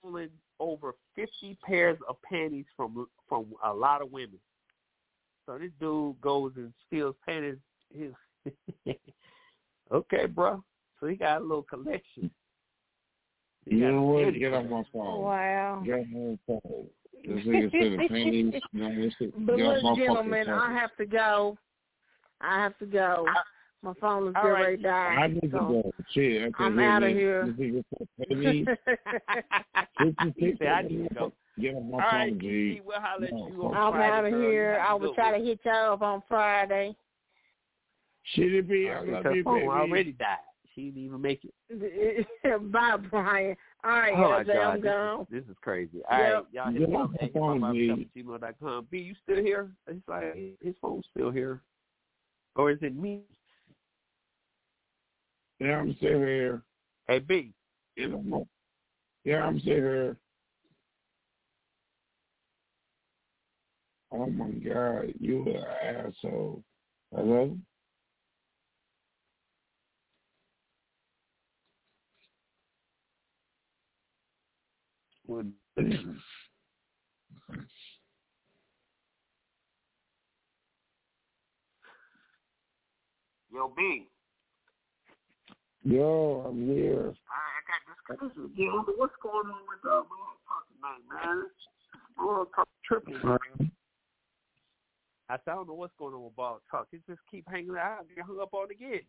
stolen 0.00 0.30
over 0.58 0.94
fifty 1.14 1.56
pairs 1.64 1.98
of 2.08 2.16
panties 2.22 2.66
from 2.76 3.06
from 3.28 3.46
a 3.64 3.72
lot 3.72 4.02
of 4.02 4.10
women. 4.10 4.38
So 5.46 5.58
this 5.58 5.70
dude 5.80 6.20
goes 6.20 6.52
and 6.56 6.72
steals 6.86 7.16
panties. 7.26 7.58
His 7.92 8.12
okay, 9.92 10.26
bro. 10.26 10.62
So 11.00 11.06
he 11.06 11.16
got 11.16 11.40
a 11.40 11.44
little 11.44 11.62
collection. 11.62 12.30
He 13.66 13.76
You 13.76 13.90
know 13.90 14.02
what? 14.02 14.34
Get 14.34 14.52
off 14.52 14.64
my 14.64 14.82
phone. 14.92 15.06
Oh, 15.06 15.20
wow. 15.20 15.82
Get 15.84 16.00
off 16.00 16.06
my 16.12 16.38
phone. 16.46 16.86
This 17.24 17.44
nigga 17.46 17.70
said 17.70 17.92
the 18.00 18.08
panties. 18.08 18.54
No, 18.72 18.94
this 18.94 19.14
shit. 19.18 19.46
But 19.46 19.56
Get 19.56 19.66
off 19.66 19.82
my 19.82 19.90
look, 19.90 19.98
gentlemen, 19.98 20.48
I 20.48 20.72
have 20.72 20.94
to 20.96 21.06
go. 21.06 21.58
I 22.40 22.62
have 22.62 22.78
to 22.78 22.86
go. 22.86 23.26
My 23.82 23.94
phone 24.00 24.28
is 24.28 24.34
All 24.36 24.42
getting 24.42 24.52
right. 24.52 24.62
ready 24.62 24.76
to 24.78 24.82
die. 24.82 25.16
I 25.20 25.26
need 25.28 25.40
to 25.40 25.48
go. 25.48 25.92
Shit, 26.12 26.42
I 26.42 26.44
can't 26.44 26.54
I'm 26.58 26.78
hear 26.78 26.90
outta 26.90 27.06
this. 27.06 27.14
here. 27.16 27.46
This 27.46 27.56
nigga 27.56 27.84
said 27.98 28.08
panties. 28.28 28.66
Fifty 30.18 30.34
he 30.36 30.54
said, 30.58 30.68
I 30.68 30.82
need 30.82 31.08
to 31.08 31.14
go. 31.14 31.32
Get 31.58 31.74
off 31.74 31.82
my 31.84 31.92
All 31.92 31.98
right, 31.98 32.30
phone, 32.30 32.40
G. 32.40 32.46
G, 32.74 32.80
we'll 32.84 33.00
holler 33.00 33.26
at 33.26 33.32
No, 33.32 33.48
you 33.48 33.66
on 33.66 33.74
I'm 33.74 33.92
Friday, 33.92 34.12
out 34.12 34.24
of 34.26 34.30
girl. 34.32 34.50
Here. 34.50 34.72
have 34.78 34.82
a 34.82 34.88
I 34.90 34.94
will 34.94 35.14
try 35.14 35.38
to 35.38 35.44
hit 35.44 35.60
y'all 35.64 35.92
up 35.94 36.02
on 36.02 36.22
Friday. 36.28 36.94
Shit, 38.34 38.54
it 38.54 38.68
be. 38.68 38.88
I 38.90 38.96
Alright, 38.98 39.24
love 39.24 39.34
you, 39.34 39.44
phone 39.44 39.54
baby. 39.54 39.68
already 39.68 40.12
died. 40.12 40.36
She 40.74 40.86
didn't 40.86 41.02
even 41.04 41.20
make 41.20 41.44
it. 41.44 42.26
Bye, 42.72 42.96
Brian. 43.10 43.56
All 43.84 43.90
right, 43.90 44.12
oh 44.14 44.18
my 44.30 44.44
LJ, 44.44 44.46
God, 44.46 44.56
I'm 44.56 44.80
this 44.80 44.90
gone. 44.90 45.20
is, 45.22 45.26
this 45.30 45.44
is 45.50 45.56
crazy. 45.62 45.98
All 46.10 46.18
right, 46.18 46.30
Yep. 46.32 46.46
y'all 46.52 46.70
hit 46.72 46.78
Get 46.80 46.88
me 46.90 46.96
off 46.96 47.04
up 47.04 47.10
my 47.20 47.26
at 47.26 47.32
phone, 47.32 47.60
gmail.com. 48.16 48.86
B, 48.90 48.98
you 48.98 49.14
still 49.22 49.42
here? 49.42 49.72
It's 49.86 50.06
like 50.08 50.36
his 50.62 50.74
phone's 50.80 51.04
still 51.10 51.30
here, 51.30 51.60
or 52.56 52.70
is 52.70 52.78
it 52.82 52.94
me? 52.94 53.22
Yeah, 55.58 55.78
I'm 55.78 55.94
still 55.96 56.18
here. 56.20 56.62
Hey, 57.08 57.18
B. 57.18 57.52
You 57.96 58.08
know, 58.08 58.46
yeah, 59.24 59.42
I'm 59.44 59.58
still 59.60 59.74
here. 59.74 60.16
Oh 64.12 64.26
my 64.26 64.48
God, 64.50 65.12
you 65.20 65.42
are 65.48 65.70
an 65.88 66.06
asshole. 66.06 66.62
Hello? 67.14 67.56
What? 75.30 75.46
Yo, 83.52 83.72
B. 83.76 84.08
Yo, 85.84 86.46
I'm 86.48 86.66
here. 86.66 87.14
I 87.30 87.62
got 87.62 87.78
disconnected 87.86 88.44
again. 88.44 88.72
What's 88.96 89.14
going 89.22 89.46
on 89.46 89.62
with 89.68 89.84
uh, 89.84 90.02
Blog 90.02 90.36
Talk 90.48 90.66
tonight, 90.74 91.04
man? 91.14 91.44
Blog 92.18 92.48
Talk 92.56 92.68
tripping. 92.84 93.14
I 95.28 95.36
said, 95.36 95.52
I 95.52 95.54
don't 95.54 95.68
know 95.68 95.74
what's 95.74 95.94
going 95.96 96.14
on 96.14 96.24
with 96.24 96.34
Blog 96.34 96.60
Talk. 96.68 96.88
It 96.92 97.02
just 97.08 97.20
keep 97.30 97.48
hanging 97.48 97.76
out. 97.78 97.98
I 98.00 98.14
get 98.16 98.24
hung 98.24 98.40
up 98.42 98.52
on 98.52 98.72
again. 98.72 99.02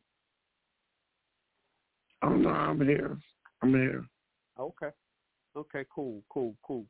Oh 2.22 2.30
no, 2.30 2.49
I'm 2.49 2.80
here. 2.80 3.18
I'm 3.64 3.73
here. 3.73 4.06
Okay. 4.60 4.89
Okay, 5.62 5.86
cool, 5.94 6.24
cool, 6.30 6.56
cool. 6.64 6.86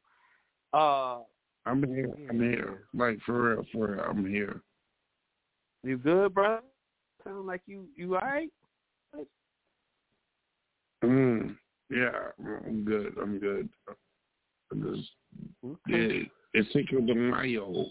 Uh, 0.73 1.23
I'm 1.65 1.83
here. 1.83 2.13
I'm 2.29 2.39
here. 2.39 2.83
Like 2.93 3.19
for 3.25 3.55
real, 3.55 3.65
for 3.73 3.91
real, 3.91 3.99
I'm 3.99 4.25
here. 4.25 4.61
You 5.83 5.97
good, 5.97 6.33
bro? 6.33 6.59
Sound 7.23 7.45
like 7.45 7.61
you 7.65 7.87
you 7.97 8.15
all 8.15 8.21
right? 8.21 8.49
Mm, 11.03 11.57
yeah, 11.89 12.11
I'm 12.65 12.85
good. 12.85 13.13
I'm 13.21 13.39
good. 13.39 13.67
I'm 14.71 14.95
just, 14.95 15.09
yeah, 15.87 16.23
it's 16.53 16.71
Cinco 16.71 17.01
de 17.01 17.13
Mayo. 17.13 17.87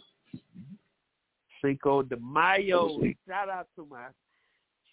Cinco 1.62 2.02
de 2.02 2.16
Mayo. 2.16 2.88
Shout 3.28 3.50
out 3.50 3.66
to 3.76 3.86
my 3.90 4.06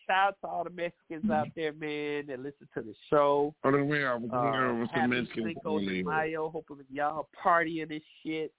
shout 0.07 0.27
out 0.29 0.35
to 0.41 0.47
all 0.47 0.63
the 0.63 0.69
Mexicans 0.69 1.29
out 1.31 1.47
there, 1.55 1.73
man, 1.73 2.27
that 2.27 2.39
listen 2.39 2.67
to 2.73 2.81
the 2.81 2.93
show. 3.09 3.53
On 3.63 3.73
the 3.73 3.83
way, 3.83 4.05
I 4.05 4.15
was 4.15 4.29
Uh, 4.31 4.79
with 4.79 4.89
some 4.95 5.09
Mexicans. 5.09 5.45
Cinco 5.55 5.79
de. 5.79 6.03
Mayo. 6.03 6.49
Hoping 6.49 6.77
y'all 6.91 7.29
partying 7.43 7.89
this 7.89 8.01
shit, 8.23 8.51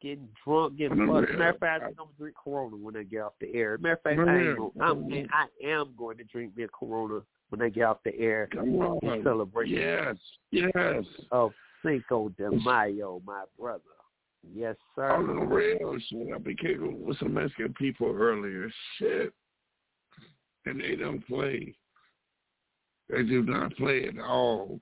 getting 0.00 0.28
drunk, 0.44 0.76
getting 0.76 1.06
fucked. 1.06 1.30
Matter 1.32 1.48
of 1.50 1.58
fact, 1.58 1.82
I 1.84 1.86
I'm 1.88 1.94
gonna 1.94 2.10
drink 2.18 2.36
Corona 2.42 2.76
when 2.76 2.96
I 2.96 3.02
get 3.04 3.20
off 3.22 3.34
the 3.40 3.54
air. 3.54 3.78
Matter 3.78 3.94
of 3.94 4.02
fact, 4.02 4.18
I, 4.20 4.38
ain't 4.38 4.58
gonna, 4.58 4.70
I'm, 4.90 5.08
man, 5.08 5.28
I 5.32 5.46
am 5.66 5.94
going 5.96 6.16
to 6.18 6.24
drink 6.24 6.56
me 6.56 6.64
a 6.64 6.68
Corona 6.68 7.20
when 7.50 7.62
I 7.62 7.68
get 7.68 7.84
off 7.84 7.98
the 8.04 8.18
air 8.18 8.48
Come 8.52 8.74
on. 8.80 9.22
celebration 9.22 9.76
Yes, 9.76 10.16
yes. 10.50 11.04
of 11.30 11.52
Cinco 11.84 12.30
de 12.30 12.50
Mayo, 12.50 13.20
my 13.26 13.44
brother. 13.58 13.82
Yes, 14.54 14.76
sir. 14.94 15.10
On 15.10 15.26
the 15.26 15.32
real 15.34 15.96
shit, 16.10 16.28
I've 16.34 16.44
been 16.44 16.56
kicking 16.56 17.04
with 17.06 17.18
some 17.18 17.32
Mexican 17.34 17.72
people 17.74 18.08
earlier. 18.14 18.70
Shit. 18.98 19.32
And 20.66 20.80
they 20.80 20.96
don't 20.96 21.26
play. 21.26 21.74
They 23.08 23.22
do 23.22 23.42
not 23.42 23.76
play 23.76 24.06
at 24.08 24.18
all. 24.18 24.80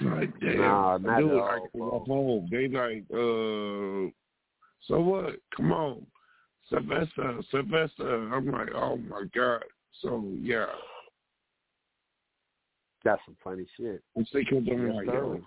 Like, 0.00 0.32
damn. 0.40 0.58
Nah, 0.58 0.98
not 0.98 1.18
Dude, 1.18 1.32
I 1.32 1.34
all, 1.36 1.68
can 1.72 1.80
home. 2.06 2.48
They 2.50 2.68
like, 2.68 3.04
uh, 3.12 4.10
so 4.86 5.00
what? 5.00 5.34
Come 5.56 5.72
on. 5.72 6.06
Sylvester, 6.70 7.40
Sylvester. 7.50 8.32
I'm 8.32 8.50
like, 8.50 8.68
oh 8.74 8.96
my 8.96 9.24
God. 9.34 9.64
So, 10.02 10.24
yeah. 10.40 10.66
That's 13.04 13.20
some 13.24 13.36
funny 13.42 13.66
shit. 13.76 14.02
I'm 14.16 14.24
thinking 14.32 14.58
of 14.58 14.64
Yes, 14.66 14.76
Mayo. 14.76 15.40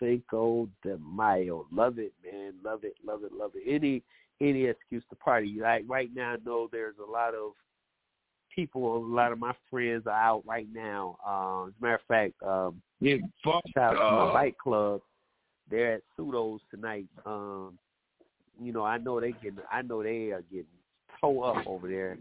Cinco 0.00 0.68
de 0.82 0.96
Mayo. 0.98 1.66
Love 1.72 1.98
it, 1.98 2.12
man. 2.24 2.54
Love 2.64 2.84
it, 2.84 2.94
love 3.04 3.24
it, 3.24 3.32
love 3.32 3.52
it. 3.54 3.62
Any 3.66 4.02
any 4.40 4.64
excuse 4.64 5.04
to 5.10 5.16
party. 5.16 5.58
Like 5.60 5.84
right 5.86 6.10
now 6.14 6.32
I 6.32 6.36
know 6.44 6.68
there's 6.70 6.96
a 7.06 7.10
lot 7.10 7.34
of 7.34 7.52
people, 8.54 8.96
a 8.96 8.98
lot 8.98 9.32
of 9.32 9.38
my 9.38 9.52
friends 9.70 10.04
are 10.06 10.12
out 10.12 10.42
right 10.46 10.68
now. 10.72 11.16
Um 11.26 11.68
as 11.68 11.74
a 11.80 11.84
matter 11.84 11.94
of 11.94 12.00
fact, 12.08 12.34
um 12.42 12.82
Yeah, 13.00 13.16
fuck 13.44 13.64
shout 13.74 13.96
out 13.96 14.10
to 14.10 14.26
my 14.26 14.32
bike 14.32 14.58
club. 14.58 15.00
They're 15.70 15.94
at 15.94 16.02
Pseudos 16.16 16.60
tonight. 16.70 17.06
Um, 17.24 17.76
you 18.62 18.72
know, 18.72 18.84
I 18.84 18.98
know 18.98 19.20
they 19.20 19.32
getting 19.32 19.58
I 19.70 19.82
know 19.82 20.02
they 20.02 20.30
are 20.30 20.42
getting 20.50 20.66
toe 21.20 21.42
up 21.42 21.66
over 21.66 21.88
there 21.88 22.18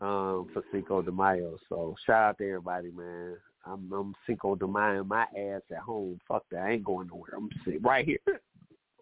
um 0.00 0.48
for 0.52 0.62
Cinco 0.72 1.02
de 1.02 1.12
Mayo. 1.12 1.58
So 1.68 1.94
shout 2.06 2.30
out 2.30 2.38
to 2.38 2.46
everybody, 2.46 2.90
man. 2.90 3.36
I'm 3.66 3.92
I'm 3.92 4.14
Cinco 4.26 4.54
de 4.54 4.66
Mayo 4.66 5.04
my 5.04 5.22
ass 5.22 5.62
at 5.70 5.78
home. 5.78 6.20
Fuck 6.26 6.44
that. 6.50 6.62
I 6.62 6.70
ain't 6.72 6.84
going 6.84 7.08
nowhere. 7.08 7.32
I'm 7.36 7.50
sitting 7.64 7.82
right 7.82 8.04
here 8.04 8.18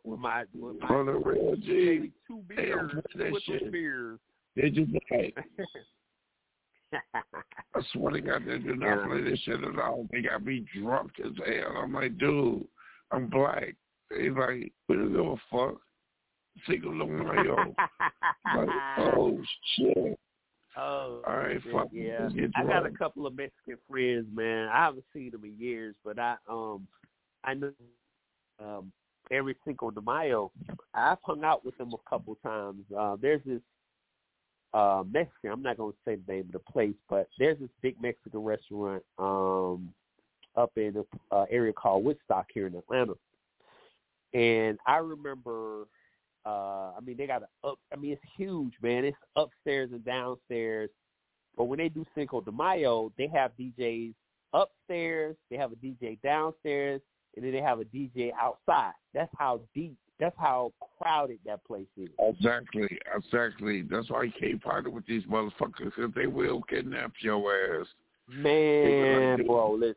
with 0.04 0.20
my 0.20 0.44
with 0.54 0.80
my 0.80 0.88
On 0.88 1.06
the 1.06 1.12
real 1.12 1.56
G. 1.56 2.12
two 2.26 2.42
beers. 2.48 2.92
With 3.14 3.42
shit. 3.44 3.72
beers. 3.72 4.18
They 4.56 4.70
just 4.70 4.90
like, 5.10 5.36
I 7.74 7.80
swear 7.92 8.12
to 8.12 8.20
God, 8.20 8.42
they 8.46 8.58
do 8.58 8.76
not 8.76 9.08
play 9.08 9.22
this 9.22 9.38
shit 9.40 9.62
at 9.62 9.78
all. 9.78 10.06
They 10.12 10.20
got 10.20 10.44
me 10.44 10.64
drunk 10.78 11.12
as 11.24 11.32
hell. 11.46 11.76
I'm 11.82 11.92
like, 11.94 12.18
dude, 12.18 12.66
I'm 13.10 13.28
black. 13.28 13.74
They 14.10 14.28
like, 14.28 14.72
we 14.88 14.96
don't 14.96 15.12
give 15.12 15.26
a 15.26 15.36
fuck. 15.50 15.80
Single 16.68 16.98
de 16.98 17.06
Mayo. 17.06 17.56
like, 18.56 18.68
oh 18.98 19.40
shit. 19.74 20.18
Oh, 20.76 21.22
All 21.26 21.36
right, 21.36 21.60
fuck. 21.70 21.88
yeah. 21.92 22.28
I 22.56 22.64
got 22.64 22.86
a 22.86 22.90
couple 22.90 23.26
of 23.26 23.36
Mexican 23.36 23.76
friends, 23.90 24.26
man. 24.34 24.68
I 24.68 24.84
haven't 24.84 25.04
seen 25.14 25.30
them 25.30 25.44
in 25.44 25.58
years, 25.58 25.94
but 26.04 26.18
I 26.18 26.36
um 26.48 26.86
I 27.44 27.54
know 27.54 27.72
um 28.62 28.92
every 29.32 29.56
Cinco 29.64 29.90
de 29.90 30.00
Mayo. 30.00 30.52
I've 30.94 31.18
hung 31.22 31.42
out 31.44 31.64
with 31.64 31.76
them 31.78 31.92
a 31.92 32.10
couple 32.10 32.36
times. 32.42 32.84
Uh 32.96 33.16
there's 33.20 33.42
this 33.44 33.60
uh 34.74 35.02
Mexican, 35.10 35.50
I'm 35.50 35.62
not 35.62 35.78
gonna 35.78 35.92
say 36.04 36.16
the 36.16 36.32
name 36.32 36.46
of 36.46 36.52
the 36.52 36.72
place, 36.72 36.94
but 37.08 37.28
there's 37.38 37.58
this 37.58 37.70
big 37.80 38.00
Mexican 38.00 38.40
restaurant 38.40 39.02
um 39.18 39.92
up 40.54 40.72
in 40.76 40.92
the 40.92 41.06
uh, 41.34 41.46
area 41.50 41.72
called 41.72 42.04
Woodstock 42.04 42.46
here 42.52 42.66
in 42.66 42.74
Atlanta. 42.74 43.14
And 44.34 44.78
I 44.86 44.98
remember 44.98 45.86
uh 46.44 46.92
I 46.96 46.98
mean 47.04 47.16
they 47.16 47.26
got 47.26 47.42
a 47.42 47.66
up 47.66 47.78
I 47.92 47.96
mean 47.96 48.12
it's 48.12 48.22
huge, 48.36 48.74
man. 48.82 49.04
It's 49.04 49.16
upstairs 49.36 49.90
and 49.92 50.04
downstairs. 50.04 50.90
But 51.56 51.64
when 51.64 51.78
they 51.78 51.90
do 51.90 52.06
Cinco 52.14 52.40
de 52.40 52.50
Mayo, 52.50 53.12
they 53.18 53.26
have 53.26 53.52
DJs 53.58 54.14
upstairs, 54.54 55.36
they 55.50 55.56
have 55.56 55.72
a 55.72 55.76
DJ 55.76 56.20
downstairs, 56.22 57.00
and 57.36 57.44
then 57.44 57.52
they 57.52 57.60
have 57.60 57.80
a 57.80 57.84
DJ 57.84 58.32
outside. 58.38 58.92
That's 59.14 59.30
how 59.38 59.60
deep 59.74 59.96
that's 60.20 60.36
how 60.38 60.72
crowded 61.00 61.40
that 61.44 61.64
place 61.64 61.86
is. 61.96 62.08
Exactly, 62.20 62.98
exactly. 63.16 63.82
That's 63.82 64.08
why 64.08 64.24
you 64.24 64.32
can't 64.38 64.62
party 64.62 64.88
with 64.88 65.04
these 65.06 65.24
motherfuckers 65.24 65.92
because 65.96 66.12
they 66.14 66.28
will 66.28 66.62
kidnap 66.62 67.12
your 67.20 67.80
ass. 67.80 67.86
Man, 68.28 69.44
bro, 69.44 69.72
listen. 69.72 69.96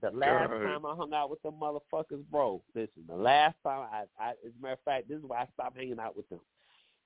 The 0.00 0.10
last 0.10 0.50
God. 0.50 0.62
time 0.62 0.86
I 0.86 0.94
hung 0.94 1.12
out 1.12 1.30
with 1.30 1.42
them 1.42 1.54
motherfuckers, 1.60 2.22
bro, 2.30 2.60
listen, 2.74 3.02
the 3.08 3.16
last 3.16 3.56
time 3.64 3.88
I, 3.92 4.04
I 4.18 4.30
as 4.30 4.52
a 4.58 4.62
matter 4.62 4.74
of 4.74 4.80
fact, 4.84 5.08
this 5.08 5.18
is 5.18 5.24
why 5.24 5.42
I 5.42 5.46
stopped 5.54 5.76
hanging 5.76 5.98
out 5.98 6.16
with 6.16 6.28
them. 6.28 6.40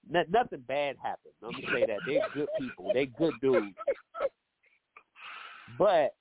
No, 0.09 0.24
nothing 0.31 0.62
bad 0.68 0.97
happened. 1.02 1.35
Let 1.40 1.52
me 1.52 1.66
say 1.73 1.86
that. 1.86 1.98
They're 2.06 2.20
good 2.35 2.48
people. 2.59 2.90
They're 2.93 3.06
good 3.06 3.35
dudes. 3.40 3.77
But 5.78 6.14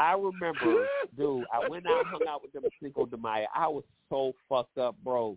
I 0.00 0.14
remember, 0.14 0.86
dude, 1.16 1.44
I 1.52 1.68
went 1.68 1.86
out 1.86 1.98
and 2.00 2.06
hung 2.08 2.22
out 2.26 2.40
with 2.42 2.52
them 2.52 2.62
Cinco 2.82 3.04
de 3.04 3.18
Mayo. 3.18 3.46
I 3.54 3.68
was 3.68 3.84
so 4.08 4.32
fucked 4.48 4.78
up, 4.78 4.96
bro. 5.04 5.36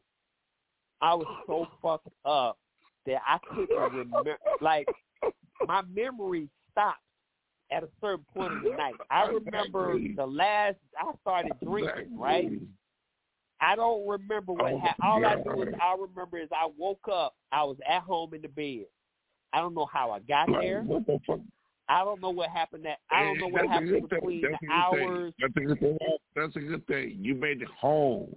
I 1.01 1.13
was 1.15 1.27
so 1.45 1.67
fucked 1.81 2.07
up 2.23 2.57
that 3.05 3.21
I 3.27 3.39
couldn't 3.49 3.77
remember. 3.77 4.37
Like, 4.61 4.87
my 5.67 5.81
memory 5.93 6.47
stopped 6.71 7.01
at 7.73 7.83
a 7.83 7.89
certain 7.99 8.25
point 8.33 8.53
in 8.53 8.71
the 8.71 8.77
night. 8.77 8.93
I 9.11 9.25
remember 9.25 9.97
the 10.15 10.25
last 10.25 10.77
I 10.97 11.11
started 11.21 11.51
drinking, 11.61 12.17
right? 12.17 12.49
I 13.59 13.75
don't 13.75 14.07
remember 14.07 14.53
what 14.53 14.71
Oh, 14.73 14.79
happened. 14.79 15.03
All 15.03 15.25
I 15.25 15.35
do 15.43 15.61
is 15.63 15.73
I 15.81 15.93
remember 15.99 16.37
is 16.37 16.47
I 16.53 16.69
woke 16.77 17.05
up. 17.11 17.35
I 17.51 17.63
was 17.65 17.77
at 17.89 18.03
home 18.03 18.33
in 18.33 18.41
the 18.41 18.47
bed. 18.47 18.85
I 19.51 19.59
don't 19.59 19.73
know 19.73 19.87
how 19.91 20.11
I 20.11 20.19
got 20.19 20.47
there. 20.47 20.83
what 20.83 21.05
the 21.05 21.19
fuck? 21.27 21.39
I 21.89 22.03
don't 22.03 22.21
know 22.21 22.29
what 22.29 22.49
happened. 22.49 22.85
That 22.85 22.99
I 23.11 23.23
don't 23.23 23.39
know 23.39 23.47
what 23.47 23.61
That's 23.63 23.71
happened 23.73 23.91
thing. 23.91 24.07
between 24.09 24.41
the 24.41 24.47
a 24.47 24.51
good 24.51 24.59
thing. 24.61 24.69
hours. 24.71 25.33
That's 25.39 25.53
a 25.57 25.59
good 25.59 25.79
thing. 25.79 25.97
That's 26.35 26.55
a 26.55 26.59
good 26.59 26.87
thing. 26.87 27.17
You 27.19 27.35
made 27.35 27.61
it 27.61 27.67
home. 27.69 28.33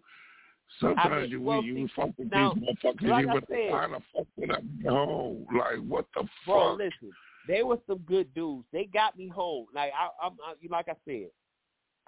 Sometimes 0.81 1.13
I 1.13 1.21
mean, 1.23 1.31
you 1.31 1.41
well, 1.43 1.63
you 1.63 1.87
see, 1.87 1.93
fuck 1.95 2.11
with 2.19 2.31
now, 2.33 2.53
these 2.55 2.65
motherfuckers. 2.65 3.09
like 3.09 3.27
you 3.27 3.33
would 3.33 3.45
said- 3.49 3.71
how 3.71 3.89
the 3.89 4.01
fuck 4.13 4.57
I 4.57 4.61
be 4.61 4.89
home? 4.89 5.47
Like 5.57 5.79
what 5.87 6.07
the 6.15 6.25
Bro, 6.45 6.71
fuck? 6.73 6.79
listen, 6.79 7.13
they 7.47 7.63
were 7.63 7.79
some 7.87 7.99
good 7.99 8.35
dudes. 8.35 8.67
They 8.73 8.87
got 8.87 9.17
me 9.17 9.29
home. 9.29 9.67
Like 9.73 9.93
I, 9.93 10.27
I'm, 10.27 10.33
I, 10.45 10.55
like 10.69 10.89
I 10.89 10.95
said, 11.07 11.29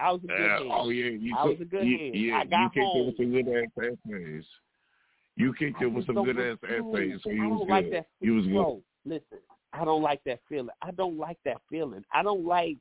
I 0.00 0.10
was 0.10 0.20
a 0.24 0.26
good 0.26 0.40
hand. 0.40 0.64
oh 0.72 0.88
yeah, 0.90 1.10
you 1.10 1.34
I 1.38 1.42
took- 1.46 1.58
was 1.60 1.66
a 1.68 1.70
good 1.70 1.86
you, 1.86 1.98
hand. 1.98 2.14
Yeah, 2.16 2.36
I 2.38 2.44
got 2.46 2.62
you 2.62 2.68
kicked 2.70 2.84
home. 2.84 3.00
it 3.02 3.06
with 3.06 3.16
some 3.16 3.30
good 3.30 3.48
ass 3.48 3.94
essays. 4.10 4.44
You 5.36 5.54
kicked 5.54 5.76
I 5.80 5.84
it 5.84 5.92
with 5.92 6.06
some 6.06 6.24
good 6.24 6.38
ass 6.40 6.58
essays, 6.64 7.20
so 7.22 7.30
you 7.30 7.48
was 7.48 7.60
good. 7.60 7.68
like 7.72 7.90
that. 7.92 8.06
You 8.20 8.34
was 8.34 8.44
good. 8.44 8.52
Bro, 8.54 8.82
listen, 9.06 9.38
I 9.72 9.84
don't 9.84 10.02
like 10.02 10.22
that 10.24 10.40
feeling. 10.48 10.70
I 10.82 10.90
don't 10.92 11.18
like 11.18 11.38
that 11.44 11.58
feeling. 11.70 12.04
I 12.12 12.22
don't 12.22 12.44
like 12.44 12.78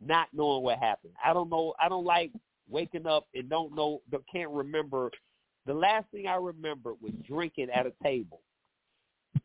not 0.00 0.28
knowing 0.32 0.62
what 0.62 0.78
happened. 0.78 1.12
I 1.24 1.32
don't 1.32 1.50
know. 1.50 1.74
I 1.80 1.88
don't 1.88 2.04
like 2.04 2.30
waking 2.68 3.06
up 3.06 3.26
and 3.34 3.48
don't 3.48 3.74
know, 3.74 4.00
can't 4.32 4.50
remember. 4.50 5.10
The 5.66 5.74
last 5.74 6.06
thing 6.10 6.26
I 6.26 6.36
remember 6.36 6.92
was 7.00 7.12
drinking 7.26 7.68
at 7.74 7.86
a 7.86 7.92
table, 8.02 8.40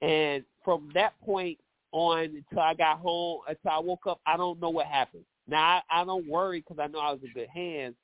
and 0.02 0.44
from 0.66 0.90
that 0.94 1.14
point 1.24 1.58
on 1.92 2.44
until 2.52 2.60
I 2.60 2.74
got 2.74 3.00
home, 3.00 3.40
until 3.48 3.72
I 3.72 3.80
woke 3.80 4.06
up, 4.06 4.20
I 4.26 4.38
don't 4.38 4.60
know 4.60 4.70
what 4.70 4.86
happened. 4.88 5.24
Now 5.48 5.82
I, 5.90 6.02
I 6.02 6.06
don't 6.06 6.28
worry 6.28 6.60
because 6.60 6.82
I 6.82 6.88
know 6.88 7.00
I 7.00 7.12
was 7.12 7.22
in 7.24 7.32
good 7.34 7.50
hands, 7.50 7.96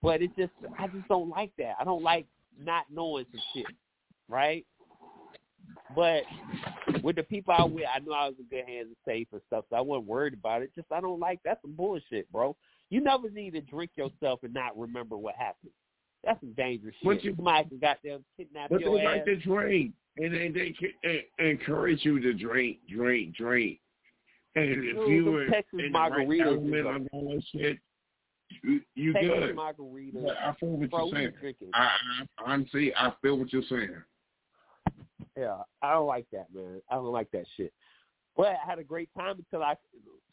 but 0.00 0.22
it 0.22 0.30
just 0.36 0.52
I 0.78 0.86
just 0.86 1.08
don't 1.08 1.28
like 1.28 1.50
that. 1.58 1.74
I 1.80 1.84
don't 1.84 2.02
like 2.02 2.26
not 2.58 2.84
knowing 2.90 3.26
some 3.32 3.42
shit, 3.52 3.66
right? 4.28 4.64
But 5.94 6.22
with 7.02 7.16
the 7.16 7.22
people 7.22 7.54
I 7.56 7.64
with, 7.64 7.84
I 7.94 7.98
know 8.00 8.12
I 8.12 8.26
was 8.28 8.34
in 8.38 8.46
good 8.46 8.66
hands 8.68 8.88
and 8.88 8.96
safe 9.06 9.28
and 9.32 9.40
stuff, 9.46 9.64
so 9.70 9.76
I 9.76 9.80
wasn't 9.80 10.06
worried 10.08 10.34
about 10.34 10.62
it. 10.62 10.70
Just 10.74 10.90
I 10.92 11.00
don't 11.00 11.20
like 11.20 11.40
that's 11.44 11.60
some 11.62 11.72
bullshit, 11.74 12.30
bro. 12.32 12.56
You 12.90 13.00
never 13.00 13.30
need 13.30 13.52
to 13.54 13.60
drink 13.60 13.92
yourself 13.96 14.40
and 14.42 14.54
not 14.54 14.78
remember 14.78 15.16
what 15.16 15.34
happened. 15.36 15.72
That's 16.24 16.40
some 16.40 16.52
dangerous 16.56 16.94
shit. 16.96 17.04
But 17.04 17.24
you- 17.24 17.34
Somebody 17.36 17.68
can 17.68 17.78
goddamn 17.78 18.24
kidnap 18.36 18.70
But 18.70 18.80
your 18.80 18.96
they 18.98 19.04
ass. 19.04 19.16
like 19.16 19.24
to 19.26 19.36
drink, 19.36 19.92
and 20.16 20.32
they 20.34 20.48
they 21.02 21.26
encourage 21.50 22.04
you 22.04 22.20
to 22.20 22.32
drink, 22.32 22.78
drink, 22.88 23.36
drink. 23.36 23.80
And 24.56 24.70
if 24.84 25.08
you 25.08 25.24
were 25.32 25.46
Texas 25.48 25.80
in 25.84 25.92
the 25.92 25.98
right 25.98 26.40
element 26.40 26.74
is 26.74 26.84
a- 26.86 26.88
on 26.88 27.08
all 27.12 27.34
that 27.34 27.42
shit, 27.52 27.78
you, 28.62 28.80
you 28.94 29.12
Texas 29.12 29.30
good. 29.32 29.56
margarita. 29.56 30.36
I 30.40 30.54
feel 30.60 30.68
what 30.70 30.90
Bro, 30.90 31.06
you're 31.06 31.32
saying. 31.42 31.54
I, 31.74 31.80
I 31.82 32.52
honestly, 32.52 32.94
I 32.94 33.12
feel 33.20 33.36
what 33.38 33.52
you're 33.52 33.62
saying. 33.68 33.96
Yeah, 35.36 35.58
I 35.82 35.92
don't 35.92 36.06
like 36.06 36.26
that, 36.32 36.46
man. 36.54 36.80
I 36.90 36.96
don't 36.96 37.12
like 37.12 37.30
that 37.32 37.46
shit. 37.56 37.72
But 38.36 38.48
I 38.48 38.68
had 38.68 38.78
a 38.78 38.84
great 38.84 39.08
time 39.16 39.36
until 39.38 39.62
I, 39.64 39.76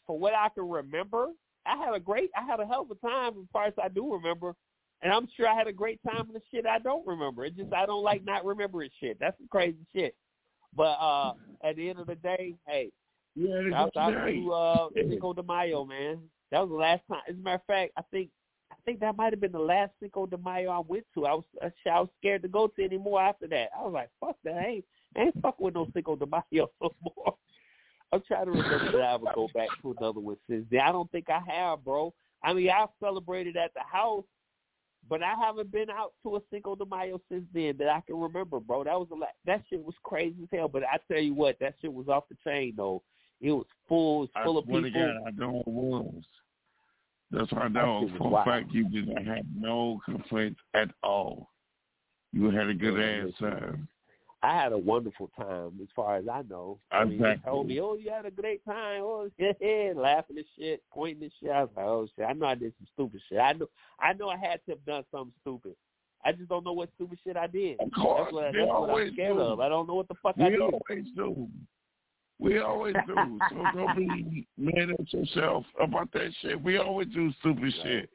for 0.06 0.18
what 0.18 0.34
I 0.34 0.48
can 0.48 0.68
remember, 0.68 1.28
I 1.64 1.76
had 1.76 1.94
a 1.94 2.00
great, 2.00 2.30
I 2.36 2.44
had 2.44 2.60
a 2.60 2.66
hell 2.66 2.82
of 2.82 2.90
a 2.90 3.06
time 3.06 3.34
as 3.40 3.46
far 3.52 3.66
as 3.66 3.74
I 3.82 3.88
do 3.88 4.12
remember, 4.12 4.54
and 5.02 5.12
I'm 5.12 5.28
sure 5.36 5.48
I 5.48 5.54
had 5.54 5.66
a 5.66 5.72
great 5.72 6.00
time 6.04 6.26
in 6.28 6.34
the 6.34 6.42
shit 6.50 6.66
I 6.66 6.78
don't 6.78 7.06
remember. 7.06 7.44
It 7.44 7.56
just 7.56 7.72
I 7.72 7.86
don't 7.86 8.02
like 8.02 8.24
not 8.24 8.44
remembering 8.44 8.90
shit. 9.00 9.18
That's 9.20 9.36
some 9.38 9.48
crazy 9.48 9.84
shit. 9.94 10.14
But 10.74 10.96
uh 11.00 11.34
at 11.64 11.76
the 11.76 11.90
end 11.90 11.98
of 11.98 12.06
the 12.06 12.14
day, 12.16 12.54
hey, 12.66 12.90
Yeah, 13.34 13.70
shout 13.70 13.96
out 13.96 14.26
to 14.26 14.52
uh 14.52 14.88
Cinco 15.08 15.32
de 15.32 15.42
Mayo, 15.42 15.84
man. 15.84 16.20
That 16.50 16.60
was 16.60 16.70
the 16.70 16.76
last 16.76 17.02
time. 17.08 17.22
As 17.28 17.34
a 17.34 17.38
matter 17.38 17.56
of 17.56 17.64
fact, 17.66 17.92
I 17.96 18.02
think 18.10 18.30
think 18.84 19.00
that 19.00 19.16
might 19.16 19.32
have 19.32 19.40
been 19.40 19.52
the 19.52 19.58
last 19.58 19.92
Cinco 20.00 20.26
de 20.26 20.38
Mayo 20.38 20.70
I 20.70 20.80
went 20.80 21.04
to. 21.14 21.26
I 21.26 21.34
was 21.34 21.44
I 21.62 22.00
was 22.00 22.08
scared 22.18 22.42
to 22.42 22.48
go 22.48 22.66
to 22.68 22.84
anymore 22.84 23.20
after 23.20 23.46
that. 23.48 23.70
I 23.78 23.82
was 23.82 23.92
like, 23.92 24.10
fuck 24.20 24.36
that. 24.44 24.54
I 24.54 24.66
ain't, 24.66 24.84
I 25.16 25.20
ain't 25.22 25.42
fucking 25.42 25.64
with 25.64 25.74
no 25.74 25.88
Cinco 25.94 26.16
de 26.16 26.26
Mayo 26.26 26.70
no 26.80 26.90
more. 27.02 27.36
I'm 28.12 28.22
trying 28.28 28.44
to 28.46 28.50
remember 28.50 28.92
that 28.92 29.04
I 29.04 29.16
would 29.16 29.34
go 29.34 29.48
back 29.54 29.68
to 29.80 29.94
another 29.98 30.20
one 30.20 30.36
since 30.48 30.66
then. 30.70 30.80
I 30.80 30.92
don't 30.92 31.10
think 31.10 31.30
I 31.30 31.40
have, 31.50 31.82
bro. 31.82 32.12
I 32.44 32.52
mean, 32.52 32.68
I 32.68 32.86
celebrated 33.00 33.56
at 33.56 33.72
the 33.72 33.80
house, 33.80 34.24
but 35.08 35.22
I 35.22 35.34
haven't 35.34 35.72
been 35.72 35.88
out 35.88 36.12
to 36.22 36.36
a 36.36 36.40
Cinco 36.50 36.76
de 36.76 36.84
Mayo 36.84 37.20
since 37.30 37.44
then 37.54 37.76
that 37.78 37.88
I 37.88 38.02
can 38.06 38.20
remember, 38.20 38.60
bro. 38.60 38.84
That 38.84 38.98
was 38.98 39.08
a 39.12 39.14
lot. 39.14 39.30
That 39.46 39.62
shit 39.70 39.82
was 39.82 39.94
crazy 40.02 40.36
as 40.42 40.48
hell. 40.52 40.68
But 40.68 40.82
I 40.84 40.98
tell 41.10 41.22
you 41.22 41.34
what, 41.34 41.58
that 41.60 41.74
shit 41.80 41.92
was 41.92 42.08
off 42.08 42.24
the 42.28 42.36
chain 42.44 42.74
though. 42.76 43.02
It 43.40 43.50
was 43.50 43.66
full, 43.88 44.24
it 44.24 44.30
was 44.34 44.44
full 44.44 44.56
I 44.56 44.60
of 44.60 44.66
people. 44.66 44.90
God, 44.90 45.28
I 45.28 45.30
know 45.30 45.60
it 45.60 45.68
was. 45.68 46.24
That's 47.32 47.50
why 47.52 47.62
I 47.62 47.68
know 47.68 48.10
for 48.18 48.40
a 48.40 48.44
fact 48.44 48.70
you 48.72 48.88
did 48.88 49.08
not 49.08 49.24
have 49.24 49.44
no 49.56 50.00
complaints 50.04 50.60
at 50.74 50.90
all. 51.02 51.48
You 52.32 52.50
had 52.50 52.68
a 52.68 52.74
good 52.74 52.98
Yeah, 52.98 53.26
ass 53.28 53.34
time. 53.40 53.88
I 54.44 54.54
had 54.60 54.72
a 54.72 54.78
wonderful 54.78 55.30
time, 55.36 55.78
as 55.80 55.88
far 55.94 56.16
as 56.16 56.24
I 56.28 56.42
know. 56.42 56.78
I 56.90 57.04
mean, 57.04 57.22
they 57.22 57.36
told 57.44 57.68
me, 57.68 57.78
"Oh, 57.80 57.94
you 57.94 58.10
had 58.10 58.26
a 58.26 58.30
great 58.30 58.64
time." 58.64 59.02
Oh, 59.04 59.30
yeah, 59.38 59.92
laughing 59.94 60.36
and 60.38 60.46
shit, 60.58 60.82
pointing 60.92 61.22
and 61.22 61.32
shit. 61.40 61.50
I 61.50 61.62
was 61.62 61.70
like, 61.76 61.86
"Oh 61.86 62.08
shit!" 62.16 62.26
I 62.26 62.32
know 62.32 62.46
I 62.46 62.54
did 62.56 62.72
some 62.78 62.88
stupid 62.92 63.20
shit. 63.28 63.38
I 63.38 63.52
know, 63.52 63.68
I 64.00 64.12
know, 64.14 64.28
I 64.28 64.36
had 64.36 64.60
to 64.66 64.72
have 64.72 64.84
done 64.84 65.04
something 65.12 65.32
stupid. 65.42 65.76
I 66.24 66.32
just 66.32 66.48
don't 66.48 66.64
know 66.64 66.72
what 66.72 66.90
stupid 66.96 67.18
shit 67.24 67.36
I 67.36 67.46
did. 67.46 67.80
Of 67.80 67.92
course, 67.92 68.18
that's 68.24 68.32
what, 68.32 68.42
that's 68.52 68.68
what 68.68 68.90
I'm 68.90 69.12
scared 69.12 69.36
do. 69.36 69.40
of. 69.42 69.60
I 69.60 69.68
don't 69.68 69.86
know 69.86 69.94
what 69.94 70.08
the 70.08 70.14
fuck 70.22 70.34
I 70.38 70.44
We 70.44 70.50
did. 70.50 70.60
always 70.60 71.06
do. 71.16 71.48
We 72.38 72.58
always 72.58 72.94
do. 73.06 73.38
So 73.50 73.64
don't 73.74 73.96
be 73.96 74.46
mad 74.58 74.90
at 74.98 75.12
yourself 75.12 75.64
about 75.80 76.12
that 76.12 76.30
shit. 76.40 76.60
We 76.60 76.78
always 76.78 77.08
do 77.08 77.32
stupid 77.40 77.72
shit. 77.82 78.10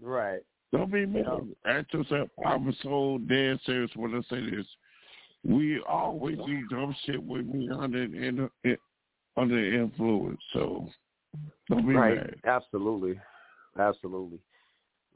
Right. 0.00 0.40
Don't 0.72 0.92
be 0.92 1.04
mad 1.04 1.26
at 1.66 1.92
yourself. 1.92 2.28
I'm 2.46 2.74
so 2.82 3.18
dead 3.28 3.58
serious 3.66 3.90
when 3.96 4.14
I 4.14 4.20
say 4.30 4.40
this. 4.50 4.66
We 5.44 5.80
always 5.88 6.36
do 6.36 6.68
dumb 6.68 6.94
shit 7.04 7.22
when 7.22 7.50
we 7.50 7.70
under 7.70 8.02
in, 8.04 8.48
in, 8.62 8.76
under 9.36 9.74
influence. 9.74 10.40
So 10.52 10.88
don't 11.68 11.86
be 11.88 11.94
right. 11.94 12.16
mad. 12.16 12.34
Absolutely. 12.44 13.18
Absolutely. 13.78 14.38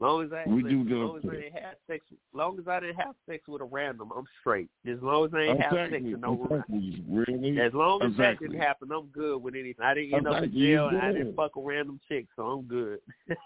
Long 0.01 0.25
as 0.25 0.33
I 0.33 0.43
We 0.49 0.61
listen, 0.61 0.87
do 0.87 0.95
long 1.07 1.17
as 1.17 1.23
I 1.29 1.35
didn't 1.35 1.53
have 1.53 1.75
sex, 1.87 2.05
long 2.33 2.59
as 2.59 2.67
I 2.67 2.79
didn't 2.81 2.97
have 2.97 3.15
sex 3.29 3.47
with 3.47 3.61
a 3.61 3.65
random, 3.65 4.11
I'm 4.15 4.25
straight. 4.41 4.69
As 4.85 5.01
long 5.01 5.25
as 5.25 5.33
I 5.33 5.39
didn't 5.39 5.61
have 5.61 5.71
sex 5.71 5.87
Exactly. 5.87 6.11
with 6.11 6.21
no 6.21 6.43
exactly. 6.43 7.03
Really? 7.09 7.61
As 7.61 7.73
long 7.73 8.01
as 8.01 8.11
exactly. 8.11 8.47
that 8.47 8.51
didn't 8.53 8.61
happen, 8.61 8.89
I'm 8.91 9.07
good 9.07 9.41
with 9.41 9.55
anything. 9.55 9.85
I 9.85 9.93
didn't 9.93 10.13
end 10.13 10.27
up 10.27 10.37
in 10.37 10.43
Exactly, 10.43 10.59
you 10.59 10.75
jail 10.75 10.87
and 10.89 10.97
I 10.97 11.11
didn't 11.13 11.35
fuck 11.35 11.55
a 11.55 11.61
random 11.61 11.99
chick, 12.09 12.27
so 12.35 12.43
I'm 12.43 12.63
good. 12.63 12.99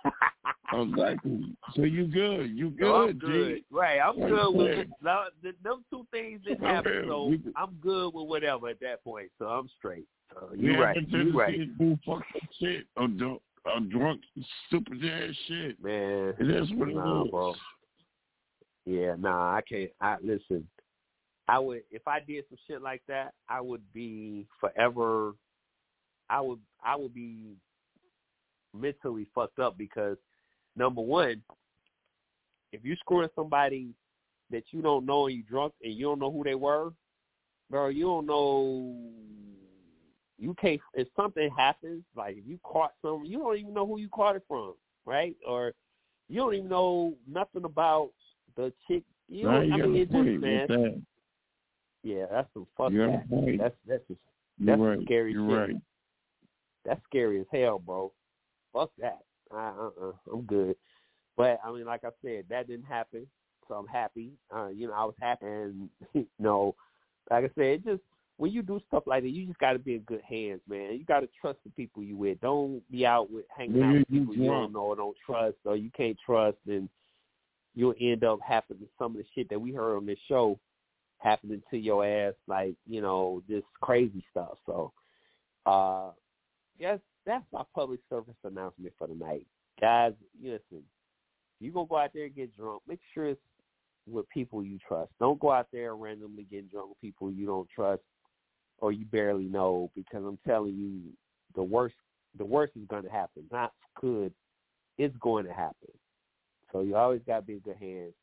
Exactly. 0.71 1.55
So 1.75 1.81
you 1.83 2.05
good. 2.05 2.51
You 2.51 2.69
good, 2.69 2.85
So 2.85 2.95
I'm 2.95 3.17
good. 3.17 3.55
G. 3.57 3.63
Right, 3.71 3.99
I'm 3.99 4.19
good 4.19 4.51
with 4.55 4.77
said. 4.77 4.89
no, 5.01 5.23
th- 5.41 5.55
them 5.63 5.83
two 5.89 6.05
things 6.11 6.41
didn't 6.45 6.63
happen, 6.63 7.05
so 7.07 7.33
I'm 7.55 7.73
good 7.81 8.13
with 8.13 8.27
whatever 8.27 8.67
at 8.69 8.79
that 8.81 9.03
point. 9.03 9.29
So 9.39 9.45
I'm 9.45 9.67
straight. 9.77 10.05
So 10.31 10.49
you're 10.55 10.79
right. 10.79 10.97
You're 11.09 11.33
right, 11.33 11.77
do 11.79 11.97
fucked 12.05 12.35
up 12.35 12.41
shit 12.59 12.85
or, 12.97 13.07
do, 13.07 13.41
or 13.65 13.79
drunk, 13.81 14.21
stupid 14.67 15.03
ass 15.03 15.35
shit. 15.47 15.83
man. 15.83 16.33
It 16.39 16.49
is 16.49 16.71
what 16.73 16.89
Nah, 16.89 17.23
is. 17.25 17.31
bro. 17.31 17.55
Yeah, 18.85 19.15
nah, 19.19 19.55
I 19.55 19.61
can't. 19.61 19.91
I 20.01 20.17
listen. 20.23 20.67
I 21.47 21.59
would 21.59 21.81
if 21.91 22.07
I 22.07 22.19
did 22.19 22.45
some 22.49 22.57
shit 22.67 22.81
like 22.81 23.01
that, 23.07 23.33
I 23.47 23.61
would 23.61 23.81
be 23.93 24.47
forever. 24.59 25.33
I 26.29 26.41
would 26.41 26.59
I 26.83 26.95
would 26.95 27.13
be 27.13 27.55
mentally 28.73 29.27
fucked 29.33 29.59
up 29.59 29.77
because 29.77 30.17
number 30.75 31.01
one, 31.01 31.41
if 32.71 32.85
you 32.85 32.95
screwing 32.97 33.29
somebody 33.35 33.89
that 34.51 34.63
you 34.71 34.81
don't 34.81 35.05
know 35.05 35.27
and 35.27 35.35
you 35.35 35.43
drunk 35.43 35.73
and 35.83 35.93
you 35.93 36.05
don't 36.05 36.19
know 36.19 36.31
who 36.31 36.43
they 36.43 36.55
were, 36.55 36.91
bro, 37.69 37.87
you 37.87 38.05
don't 38.05 38.25
know. 38.25 38.95
You 40.39 40.55
can't. 40.59 40.79
If 40.93 41.07
something 41.15 41.49
happens, 41.55 42.03
like 42.15 42.37
if 42.37 42.47
you 42.47 42.59
caught 42.63 42.93
some, 43.01 43.23
you 43.25 43.39
don't 43.39 43.57
even 43.57 43.73
know 43.73 43.85
who 43.85 43.99
you 43.99 44.07
caught 44.09 44.35
it 44.37 44.43
from, 44.47 44.73
right? 45.05 45.35
Or 45.47 45.73
you 46.29 46.39
don't 46.39 46.53
even 46.53 46.69
know 46.69 47.13
nothing 47.27 47.65
about 47.65 48.11
the 48.55 48.71
chick. 48.87 49.03
You 49.27 49.45
Now 49.45 49.59
know, 49.59 49.61
you 49.61 49.73
I 49.73 49.87
mean, 49.87 49.95
it's 50.01 50.11
just 50.11 50.41
man. 50.41 50.67
that. 50.69 51.01
Yeah, 52.03 52.25
that's 52.31 52.47
some 52.53 52.65
fuck 52.77 52.91
You 52.91 53.05
got 53.07 53.11
that. 53.17 53.29
point. 53.29 53.59
That's 53.59 53.75
that's 53.85 54.07
just 54.07 54.19
that's 54.59 54.79
right. 54.79 54.99
scary 55.03 55.33
You're 55.33 55.47
shit. 55.49 55.75
right. 55.75 55.81
that's 56.85 57.01
scary 57.09 57.41
as 57.41 57.45
hell, 57.51 57.79
bro. 57.79 58.11
Fuck 58.73 58.91
that. 58.99 59.19
I, 59.51 59.69
uh-uh, 59.69 60.11
I'm 60.31 60.41
good. 60.43 60.75
But 61.35 61.59
I 61.65 61.71
mean, 61.71 61.85
like 61.85 62.03
I 62.03 62.09
said, 62.23 62.45
that 62.49 62.67
didn't 62.67 62.85
happen, 62.85 63.27
so 63.67 63.75
I'm 63.75 63.87
happy. 63.87 64.31
Uh, 64.55 64.67
you 64.67 64.87
know, 64.87 64.93
I 64.93 65.05
was 65.05 65.15
happy, 65.19 65.45
and 65.45 65.89
you 66.13 66.27
know, 66.39 66.75
like 67.29 67.45
I 67.45 67.49
said, 67.55 67.65
it 67.65 67.85
just 67.85 68.01
when 68.39 68.53
you 68.53 68.61
do 68.61 68.79
stuff 68.87 69.03
like 69.05 69.23
that, 69.23 69.29
you 69.29 69.45
just 69.45 69.59
got 69.59 69.73
to 69.73 69.79
be 69.79 69.95
in 69.95 69.99
good 70.03 70.21
hands, 70.21 70.61
man. 70.65 70.93
You 70.93 71.03
got 71.03 71.19
to 71.19 71.29
trust 71.41 71.59
the 71.65 71.71
people 71.71 72.01
you 72.01 72.15
with. 72.15 72.39
Don't 72.39 72.81
be 72.89 73.05
out 73.05 73.29
with 73.29 73.43
hanging 73.55 73.83
out 73.83 73.93
with 73.95 74.05
you 74.09 74.21
people 74.21 74.35
you 74.37 74.45
don't 74.49 74.71
know 74.71 74.79
or 74.79 74.95
don't 74.95 75.17
trust, 75.25 75.57
or 75.65 75.75
you 75.75 75.91
can't 75.95 76.17
trust, 76.25 76.55
and 76.65 76.87
you'll 77.75 77.95
end 77.99 78.23
up 78.23 78.39
happening 78.41 78.87
some 78.97 79.11
of 79.11 79.17
the 79.17 79.25
shit 79.35 79.49
that 79.49 79.59
we 79.59 79.73
heard 79.73 79.97
on 79.97 80.05
this 80.05 80.17
show 80.29 80.57
happening 81.17 81.61
to 81.69 81.77
your 81.77 82.05
ass, 82.05 82.33
like 82.47 82.75
you 82.87 83.01
know, 83.01 83.43
just 83.49 83.65
crazy 83.81 84.23
stuff. 84.31 84.57
So, 84.65 84.93
uh, 85.65 86.11
yes, 86.79 86.99
that's 87.25 87.43
my 87.51 87.63
public 87.75 87.99
service 88.09 88.35
announcement 88.45 88.93
for 88.97 89.07
the 89.07 89.15
night, 89.15 89.45
guys. 89.81 90.13
Listen, 90.41 90.61
if 90.71 90.79
you 91.59 91.73
gonna 91.73 91.87
go 91.89 91.97
out 91.97 92.11
there 92.13 92.23
and 92.23 92.35
get 92.35 92.55
drunk. 92.55 92.83
Make 92.87 93.01
sure 93.13 93.25
it's 93.25 93.41
with 94.09 94.29
people 94.29 94.63
you 94.63 94.79
trust. 94.87 95.11
Don't 95.19 95.41
go 95.41 95.51
out 95.51 95.67
there 95.73 95.97
randomly 95.97 96.47
getting 96.49 96.67
drunk 96.67 96.87
with 96.87 97.01
people 97.01 97.29
you 97.29 97.45
don't 97.45 97.67
trust 97.75 98.01
or 98.81 98.91
you 98.91 99.05
barely 99.05 99.45
know, 99.45 99.91
because 99.95 100.23
I'm 100.25 100.39
telling 100.47 100.75
you, 100.75 101.01
the 101.55 101.63
worst, 101.63 101.95
the 102.37 102.45
worst 102.45 102.73
is 102.75 102.87
going 102.87 103.03
to 103.03 103.09
happen. 103.09 103.43
Not 103.51 103.73
good, 103.99 104.33
it's 104.97 105.15
going 105.17 105.45
to 105.45 105.53
happen. 105.53 105.89
So 106.71 106.81
you 106.81 106.95
always 106.95 107.21
got 107.25 107.37
to 107.37 107.41
be 107.41 107.53
in 107.53 107.59
good 107.59 107.77
hands. 107.79 108.13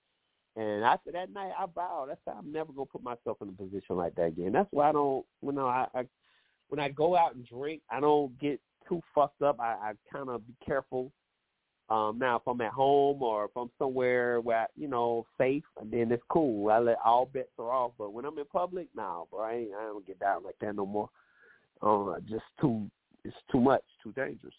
And 0.56 0.84
after 0.84 1.12
that 1.12 1.32
night, 1.32 1.52
I 1.58 1.66
vowed. 1.66 2.08
That's 2.08 2.20
why 2.24 2.32
I'm 2.38 2.50
never 2.50 2.72
gonna 2.72 2.86
put 2.86 3.02
myself 3.02 3.36
in 3.42 3.48
a 3.50 3.52
position 3.52 3.96
like 3.96 4.14
that 4.14 4.28
again. 4.28 4.52
That's 4.52 4.68
why 4.70 4.88
I 4.88 4.92
don't. 4.92 5.24
You 5.42 5.52
know, 5.52 5.66
I, 5.66 5.86
I 5.94 6.06
when 6.68 6.80
I 6.80 6.88
go 6.88 7.14
out 7.14 7.34
and 7.34 7.46
drink, 7.46 7.82
I 7.90 8.00
don't 8.00 8.38
get 8.40 8.58
too 8.88 9.02
fucked 9.14 9.42
up. 9.42 9.60
I, 9.60 9.74
I 9.74 9.92
kind 10.10 10.30
of 10.30 10.46
be 10.46 10.54
careful. 10.64 11.12
Um, 11.88 12.18
now, 12.18 12.36
if 12.36 12.42
I'm 12.48 12.60
at 12.62 12.72
home 12.72 13.22
or 13.22 13.44
if 13.44 13.52
I'm 13.56 13.70
somewhere 13.78 14.40
where 14.40 14.58
I, 14.62 14.66
you 14.76 14.88
know 14.88 15.24
safe, 15.38 15.62
then 15.84 16.10
it's 16.10 16.22
cool. 16.28 16.70
I 16.70 16.78
let 16.80 16.98
all 17.04 17.26
bets 17.26 17.48
are 17.58 17.70
off. 17.70 17.92
But 17.96 18.12
when 18.12 18.24
I'm 18.24 18.38
in 18.38 18.44
public, 18.46 18.88
no, 18.96 19.28
bro, 19.30 19.42
I, 19.42 19.52
ain't, 19.54 19.70
I 19.78 19.82
don't 19.84 20.06
get 20.06 20.18
down 20.18 20.42
like 20.42 20.56
that 20.60 20.74
no 20.74 20.84
more. 20.84 21.08
Um, 21.82 22.16
just 22.28 22.44
too, 22.60 22.90
it's 23.24 23.36
too 23.52 23.60
much, 23.60 23.82
too 24.02 24.12
dangerous. 24.12 24.54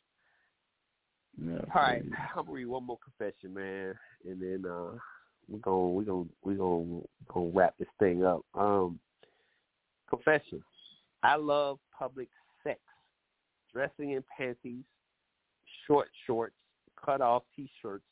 Yeah, 1.40 1.60
All 1.76 1.82
right, 1.82 2.02
I'm 2.36 2.46
gonna 2.46 2.52
read 2.52 2.66
one 2.66 2.86
more 2.86 2.98
confession, 3.04 3.54
man, 3.54 3.94
and 4.28 4.42
then 4.42 4.70
uh 4.70 4.98
we're 5.48 5.60
gonna 5.60 5.90
we're 5.90 6.04
gonna 6.04 6.26
we're 6.44 6.56
gonna 6.56 7.02
gonna 7.32 7.52
wrap 7.54 7.78
this 7.78 7.88
thing 8.00 8.26
up. 8.26 8.42
Um 8.56 9.00
confession. 10.10 10.64
I 11.24 11.36
love 11.36 11.78
public 11.98 12.30
sex. 12.64 12.80
Dressing 13.74 14.12
in 14.12 14.24
panties, 14.36 14.84
short 15.86 16.08
shorts, 16.26 16.56
cut 17.04 17.22
off 17.22 17.44
t 17.56 17.70
shirts, 17.82 18.04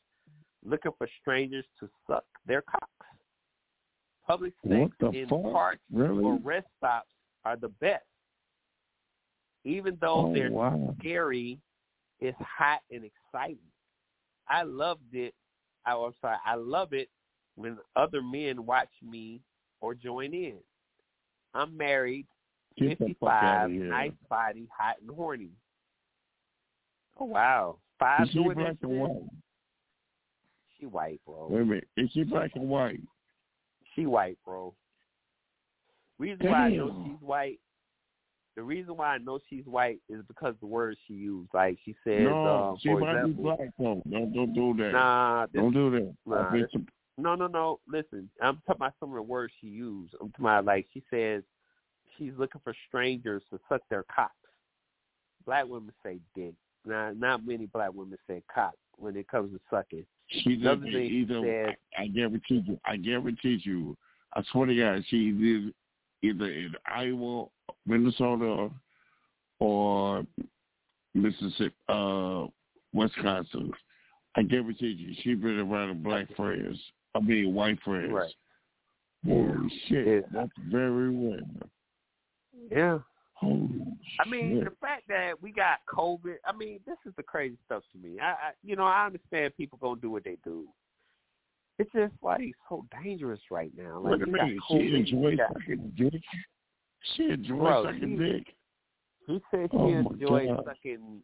looking 0.65 0.91
for 0.97 1.07
strangers 1.21 1.65
to 1.79 1.89
suck 2.07 2.25
their 2.45 2.61
cocks. 2.61 2.85
Public 4.27 4.53
sex 4.67 4.91
in 5.13 5.27
fuck? 5.27 5.41
parks 5.51 5.81
Really? 5.91 6.23
or 6.23 6.39
rest 6.43 6.67
stops 6.77 7.09
are 7.43 7.55
the 7.57 7.69
best. 7.69 8.03
Even 9.63 9.97
though 10.01 10.27
Oh, 10.27 10.33
they're 10.33 10.51
wow. 10.51 10.95
scary, 10.99 11.59
it's 12.19 12.37
hot 12.39 12.81
and 12.91 13.03
exciting. 13.03 13.57
I 14.47 14.63
loved 14.63 15.13
it. 15.13 15.33
I, 15.85 15.93
I'm 15.95 16.13
sorry, 16.21 16.37
I 16.45 16.55
love 16.55 16.93
it 16.93 17.09
when 17.55 17.77
other 17.95 18.21
men 18.21 18.65
watch 18.65 18.89
me 19.03 19.41
or 19.81 19.93
join 19.95 20.33
in. 20.33 20.57
I'm 21.53 21.75
married, 21.77 22.27
Get 22.77 22.99
the 22.99 23.15
fuck 23.19 23.29
out 23.29 23.69
55, 23.69 23.89
nice 23.89 24.11
body, 24.29 24.67
hot 24.75 24.95
and 25.01 25.09
horny. 25.15 25.51
Oh 27.19 27.25
wow, 27.25 27.77
five 27.99 28.23
Is 28.23 28.31
she 28.31 28.39
black 28.39 28.77
and 28.81 28.99
white? 28.99 29.11
She 30.80 30.85
white, 30.85 31.22
bro. 31.26 31.47
Wait 31.49 31.61
a 31.61 31.65
minute. 31.65 31.88
Is 31.97 32.09
she 32.13 32.23
black 32.23 32.51
and 32.55 32.69
white? 32.69 33.01
She 33.95 34.05
white, 34.05 34.38
bro. 34.45 34.73
Reason 36.17 36.49
why 36.49 36.57
I 36.57 36.69
know 36.69 37.05
she's 37.05 37.22
white. 37.27 37.59
The 38.55 38.63
reason 38.63 38.95
why 38.95 39.15
I 39.15 39.17
know 39.17 39.39
she's 39.49 39.65
white 39.65 39.99
is 40.07 40.22
because 40.27 40.55
the 40.61 40.65
words 40.65 40.97
she 41.07 41.13
used. 41.13 41.49
Like 41.53 41.77
she 41.84 41.93
says, 42.05 42.23
no, 42.23 42.73
uh, 42.73 42.77
she 42.81 42.89
for 42.89 42.99
might 43.01 43.23
be 43.26 43.31
black 43.31 43.59
though. 43.77 44.01
Don't 44.09 44.34
don't 44.34 44.53
do 44.53 44.73
that. 44.77 44.91
nah, 44.93 45.45
this, 45.51 45.61
don't 45.61 45.73
do 45.73 45.91
that. 45.91 46.15
nah, 46.26 46.51
this- 46.51 46.69
no, 47.17 47.35
no, 47.35 47.47
no. 47.47 47.80
Listen, 47.88 48.30
I'm 48.41 48.61
talking 48.67 48.81
about 48.81 48.93
some 48.99 49.09
of 49.09 49.15
the 49.15 49.22
words 49.22 49.53
she 49.59 49.67
used. 49.67 50.13
I'm 50.22 50.31
talking 50.31 50.45
about 50.45 50.65
like 50.65 50.88
she 50.93 51.03
says 51.09 51.43
she's 52.17 52.34
looking 52.38 52.61
for 52.63 52.73
strangers 52.88 53.43
to 53.51 53.59
suck 53.67 53.81
their 53.89 54.03
cocks. 54.03 54.34
Black 55.45 55.65
women 55.67 55.93
say 56.03 56.19
dick. 56.34 56.53
Now, 56.85 57.11
not 57.17 57.45
many 57.45 57.65
black 57.67 57.93
women 57.93 58.17
say 58.27 58.43
cock 58.53 58.73
when 58.97 59.15
it 59.15 59.27
comes 59.27 59.51
to 59.53 59.59
sucking. 59.69 60.05
She 60.27 60.53
Another 60.55 60.85
did 60.85 60.93
thing 60.93 61.09
she 61.09 61.15
either. 61.17 61.41
said- 61.41 61.77
I, 61.97 62.03
I 62.03 62.07
guarantee 62.07 62.63
you. 62.67 62.79
I 62.85 62.97
guarantee 62.97 63.59
you. 63.63 63.97
I 64.33 64.43
swear 64.51 64.65
to 64.67 64.75
God, 64.75 65.03
she 65.09 65.31
did 65.31 65.73
either 66.23 66.45
in 66.51 66.75
Iowa, 66.87 67.45
Minnesota, 67.85 68.69
or 69.59 70.25
Mississippi, 71.13 71.73
uh, 71.89 72.45
Wisconsin. 72.93 73.71
I 74.35 74.41
guarantee 74.43 74.87
you, 74.87 75.15
she 75.21 75.33
been 75.35 75.59
around 75.59 76.03
black 76.03 76.33
friends. 76.35 76.77
I 77.13 77.19
mean, 77.21 77.53
white 77.53 77.79
friends. 77.83 78.11
Right. 78.11 78.33
Holy 79.25 79.69
shit, 79.87 80.05
Yeah. 80.07 80.19
that's 80.33 80.51
very 80.69 81.09
rare. 81.15 81.39
Yeah. 82.69 82.99
Holy 83.35 83.69
I 84.19 84.29
mean, 84.29 84.59
shit. 84.61 84.63
the 84.65 84.75
fact 84.79 85.07
that 85.09 85.41
we 85.41 85.51
got 85.51 85.79
COVID. 85.93 86.35
I 86.45 86.55
mean, 86.55 86.79
this 86.85 86.97
is 87.05 87.13
the 87.17 87.23
crazy 87.23 87.57
stuff 87.65 87.83
to 87.91 87.97
me. 87.97 88.17
I, 88.19 88.25
I 88.25 88.51
you 88.63 88.75
know, 88.75 88.85
I 88.85 89.05
understand 89.05 89.55
people 89.57 89.77
gonna 89.81 89.99
do 89.99 90.09
what 90.11 90.23
they 90.23 90.37
do. 90.43 90.65
It's 91.77 91.91
just 91.91 92.13
like 92.23 92.53
so 92.69 92.85
dangerous 93.03 93.41
right 93.51 93.71
now. 93.77 93.99
Like 93.99 94.13
Wait 94.19 94.21
a 94.23 94.27
minute, 94.27 94.57
she 94.69 94.95
enjoys 94.95 95.37
got- 95.37 95.53
sucking 95.53 95.93
dick. 95.97 96.21
She 97.15 97.23
enjoys 97.29 97.59
Bro, 97.59 97.83
sucking 97.85 98.17
she- 98.17 98.23
dick. 98.31 98.55
He 99.27 99.41
said 99.51 99.69
she 99.71 99.77
Oh, 99.77 99.87
enjoys 99.89 100.49
sucking 100.65 101.21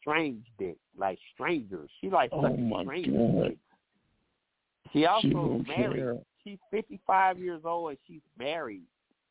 strange 0.00 0.44
dick, 0.58 0.76
like 0.96 1.18
strangers. 1.34 1.90
She 2.00 2.08
likes 2.10 2.32
Oh, 2.36 2.42
sucking 2.42 2.72
strangers. 2.82 3.48
Dick. 3.48 3.58
She 4.92 5.06
also 5.06 5.28
She 5.28 5.34
married. 5.34 5.96
care. 5.96 6.18
She's 6.44 6.58
fifty 6.70 7.00
five 7.06 7.38
years 7.38 7.62
old 7.64 7.90
and 7.90 7.98
she's 8.06 8.20
married. 8.38 8.84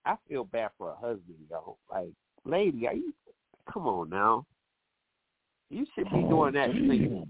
I 0.06 0.16
feel 0.28 0.44
bad 0.46 0.72
for 0.78 0.90
her 0.90 0.96
husband, 1.10 1.38
yo. 1.50 1.78
Like, 1.92 2.12
lady, 2.46 2.88
are 2.88 2.94
you 2.94 3.14
come 3.72 3.88
on 3.88 4.10
now. 4.10 4.46
You 5.70 5.86
should 5.96 6.06
be 6.10 6.24
Oh, 6.26 6.30
doing 6.30 6.54
that 6.54 6.72
thing. 6.72 7.28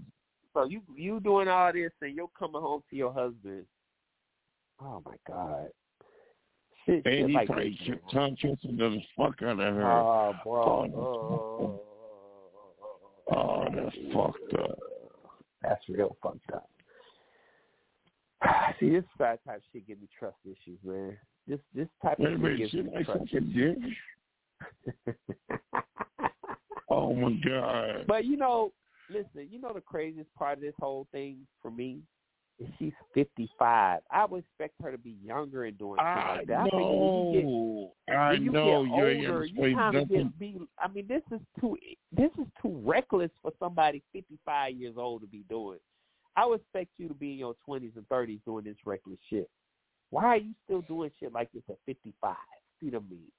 So 0.54 0.64
you 0.64 0.82
you 0.96 1.20
doing 1.20 1.48
all 1.48 1.72
this 1.72 1.92
and 2.00 2.14
you're 2.14 2.28
coming 2.38 2.60
home 2.60 2.82
to 2.90 2.96
your 2.96 3.12
husband. 3.12 3.64
Oh 4.80 5.02
my 5.04 5.14
God. 5.26 5.68
Shit, 6.84 7.06
And 7.06 7.28
he 7.28 7.34
like 7.34 7.46
probably 7.46 7.78
man. 7.88 8.00
tongue 8.12 8.36
kissing 8.36 8.76
the 8.76 9.00
fuck 9.16 9.40
out 9.42 9.60
of 9.60 9.60
oh, 9.60 9.72
her. 9.74 9.92
Oh, 9.92 10.34
bro. 10.42 10.62
Oh, 10.62 11.80
Oh, 13.30 13.34
Oh, 13.34 13.64
that's 13.74 13.96
fucked 14.12 14.54
up. 14.54 14.78
That's 15.62 15.88
real 15.88 16.16
fucked 16.22 16.50
up. 16.52 16.68
See, 18.80 18.90
this 18.90 19.04
type 19.16 19.40
of 19.48 19.60
shit 19.72 19.86
give 19.86 20.00
me 20.00 20.08
trust 20.18 20.36
issues, 20.44 20.78
man. 20.84 21.16
This 21.46 21.58
this 21.74 21.88
type 22.02 22.18
Wait 22.18 22.32
of 22.34 22.40
shit 22.40 22.40
minute, 22.40 22.58
gives 22.58 23.08
like 23.08 23.54
dick? 23.54 23.76
Oh 26.88 27.14
my 27.14 27.32
god. 27.44 28.04
but 28.06 28.24
you 28.26 28.36
know, 28.36 28.72
listen, 29.10 29.48
you 29.50 29.60
know 29.60 29.72
the 29.74 29.80
craziest 29.80 30.32
part 30.34 30.58
of 30.58 30.62
this 30.62 30.74
whole 30.78 31.06
thing 31.10 31.38
for 31.62 31.70
me 31.70 32.00
is 32.58 32.68
she's 32.78 32.92
fifty 33.14 33.48
five. 33.58 34.00
I 34.10 34.26
would 34.26 34.44
expect 34.44 34.74
her 34.82 34.92
to 34.92 34.98
be 34.98 35.16
younger 35.24 35.64
and 35.64 35.78
doing 35.78 35.96
shit 35.98 36.06
I 36.06 36.36
like 36.36 36.46
that. 36.48 36.58
I 36.58 36.62
think 36.64 36.74
when 36.74 36.82
you 36.84 37.32
get 37.34 37.44
know. 37.44 37.92
I 38.14 38.30
when 38.32 38.42
you 38.42 38.52
know. 38.52 38.84
get 38.84 38.92
older, 38.92 39.46
gotta 39.56 39.68
you 39.68 39.76
kind 39.76 39.96
of 39.96 40.08
get 40.08 40.38
be. 40.38 40.60
I 40.78 40.88
mean, 40.88 41.06
this 41.08 41.22
is 41.32 41.40
too 41.58 41.76
this 42.14 42.30
is 42.38 42.46
too 42.60 42.80
reckless 42.84 43.30
for 43.40 43.52
somebody 43.58 44.02
55 44.12 44.74
years 44.74 44.94
old 44.98 45.22
to 45.22 45.26
be 45.26 45.44
doing. 45.48 45.78
I 46.36 46.46
would 46.46 46.60
expect 46.60 46.90
you 46.98 47.08
to 47.08 47.14
be 47.14 47.32
in 47.32 47.38
your 47.38 47.54
20s 47.68 47.96
and 47.96 48.08
30s 48.08 48.40
doing 48.46 48.64
this 48.64 48.76
reckless 48.86 49.18
shit. 49.28 49.50
Why 50.12 50.24
are 50.24 50.36
you 50.36 50.52
still 50.64 50.82
doing 50.82 51.10
shit 51.18 51.32
like 51.32 51.50
this 51.52 51.62
at 51.70 51.78
55? 51.86 52.36
See 52.78 52.90
what 52.90 52.96
I 52.96 53.10
mean? 53.10 53.32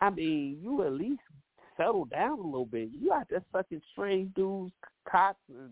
I 0.00 0.10
mean, 0.10 0.60
you 0.62 0.84
at 0.84 0.92
least 0.92 1.22
settle 1.76 2.04
down 2.04 2.38
a 2.38 2.42
little 2.42 2.66
bit. 2.66 2.90
You 2.92 3.12
out 3.12 3.26
there 3.28 3.42
sucking 3.50 3.82
strange 3.90 4.32
dudes, 4.34 4.72
cocks, 5.10 5.40
and 5.48 5.70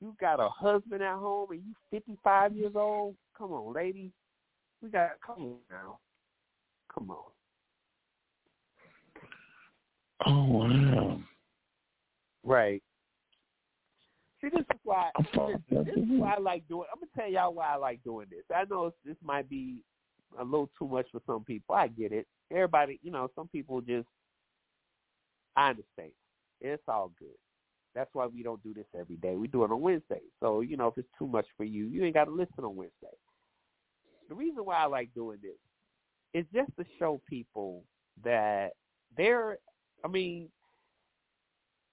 you 0.00 0.16
got 0.20 0.40
a 0.40 0.48
husband 0.48 1.04
at 1.04 1.14
home, 1.14 1.52
and 1.52 1.60
you 1.60 1.74
55 1.92 2.56
years 2.56 2.72
old. 2.74 3.14
Come 3.38 3.52
on, 3.52 3.74
lady. 3.74 4.10
We 4.82 4.88
got 4.88 5.10
come 5.24 5.40
on 5.44 5.56
now. 5.70 5.98
Come 6.92 7.12
on. 7.12 7.22
Oh 10.26 10.44
wow. 10.46 11.20
Right. 12.42 12.82
See, 14.42 14.48
this 14.48 14.60
is 14.60 14.80
why. 14.82 15.10
This, 15.16 15.58
this 15.70 15.96
is 15.96 16.04
why 16.08 16.34
I 16.36 16.40
like 16.40 16.66
doing. 16.68 16.86
I'm 16.92 16.98
gonna 17.00 17.10
tell 17.16 17.30
y'all 17.30 17.54
why 17.54 17.72
I 17.72 17.76
like 17.76 18.02
doing 18.02 18.26
this. 18.28 18.44
I 18.54 18.64
know 18.68 18.92
this 19.04 19.16
might 19.22 19.48
be 19.48 19.76
a 20.38 20.44
little 20.44 20.70
too 20.78 20.88
much 20.88 21.06
for 21.12 21.20
some 21.26 21.44
people. 21.44 21.74
I 21.74 21.88
get 21.88 22.12
it. 22.12 22.26
Everybody, 22.50 22.98
you 23.02 23.10
know, 23.10 23.28
some 23.34 23.48
people 23.48 23.80
just. 23.80 24.08
I 25.56 25.70
understand. 25.70 26.12
It's 26.60 26.82
all 26.88 27.12
good. 27.18 27.28
That's 27.94 28.10
why 28.14 28.26
we 28.26 28.42
don't 28.42 28.62
do 28.62 28.72
this 28.72 28.86
every 28.98 29.16
day. 29.16 29.36
We 29.36 29.48
do 29.48 29.64
it 29.64 29.70
on 29.70 29.80
Wednesday. 29.80 30.22
So 30.40 30.60
you 30.60 30.76
know, 30.76 30.88
if 30.88 30.98
it's 30.98 31.08
too 31.18 31.26
much 31.26 31.46
for 31.56 31.64
you, 31.64 31.86
you 31.86 32.04
ain't 32.04 32.14
got 32.14 32.24
to 32.24 32.30
listen 32.30 32.64
on 32.64 32.74
Wednesday. 32.74 33.14
The 34.28 34.34
reason 34.34 34.64
why 34.64 34.76
I 34.76 34.86
like 34.86 35.12
doing 35.14 35.38
this 35.42 35.58
is 36.34 36.46
just 36.54 36.70
to 36.78 36.84
show 36.98 37.20
people 37.28 37.84
that 38.24 38.70
they're. 39.16 39.58
I 40.04 40.08
mean, 40.08 40.48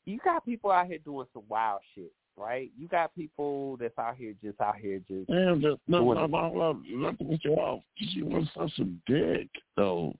you 0.05 0.19
got 0.23 0.45
people 0.45 0.71
out 0.71 0.87
here 0.87 0.97
doing 0.97 1.27
some 1.33 1.43
wild 1.47 1.81
shit, 1.93 2.11
right? 2.39 2.71
You 2.77 2.87
got 2.87 3.13
people 3.13 3.77
that's 3.77 3.97
out 3.99 4.15
here 4.15 4.33
just 4.41 4.59
out 4.61 4.77
here 4.77 4.99
just 5.07 5.27
Damn, 5.27 5.61
just, 5.61 5.77
no, 5.87 5.99
Doing 5.99 6.15
no, 6.15 6.27
no, 6.27 6.51
no, 6.53 6.81
not 6.89 7.19
to 7.19 7.25
put 7.25 7.43
you 7.43 7.53
off. 7.55 7.81
She 7.97 8.21
wants 8.21 8.49
such 8.57 8.71
a 8.79 8.85
dick, 9.11 9.49
though. 9.75 10.15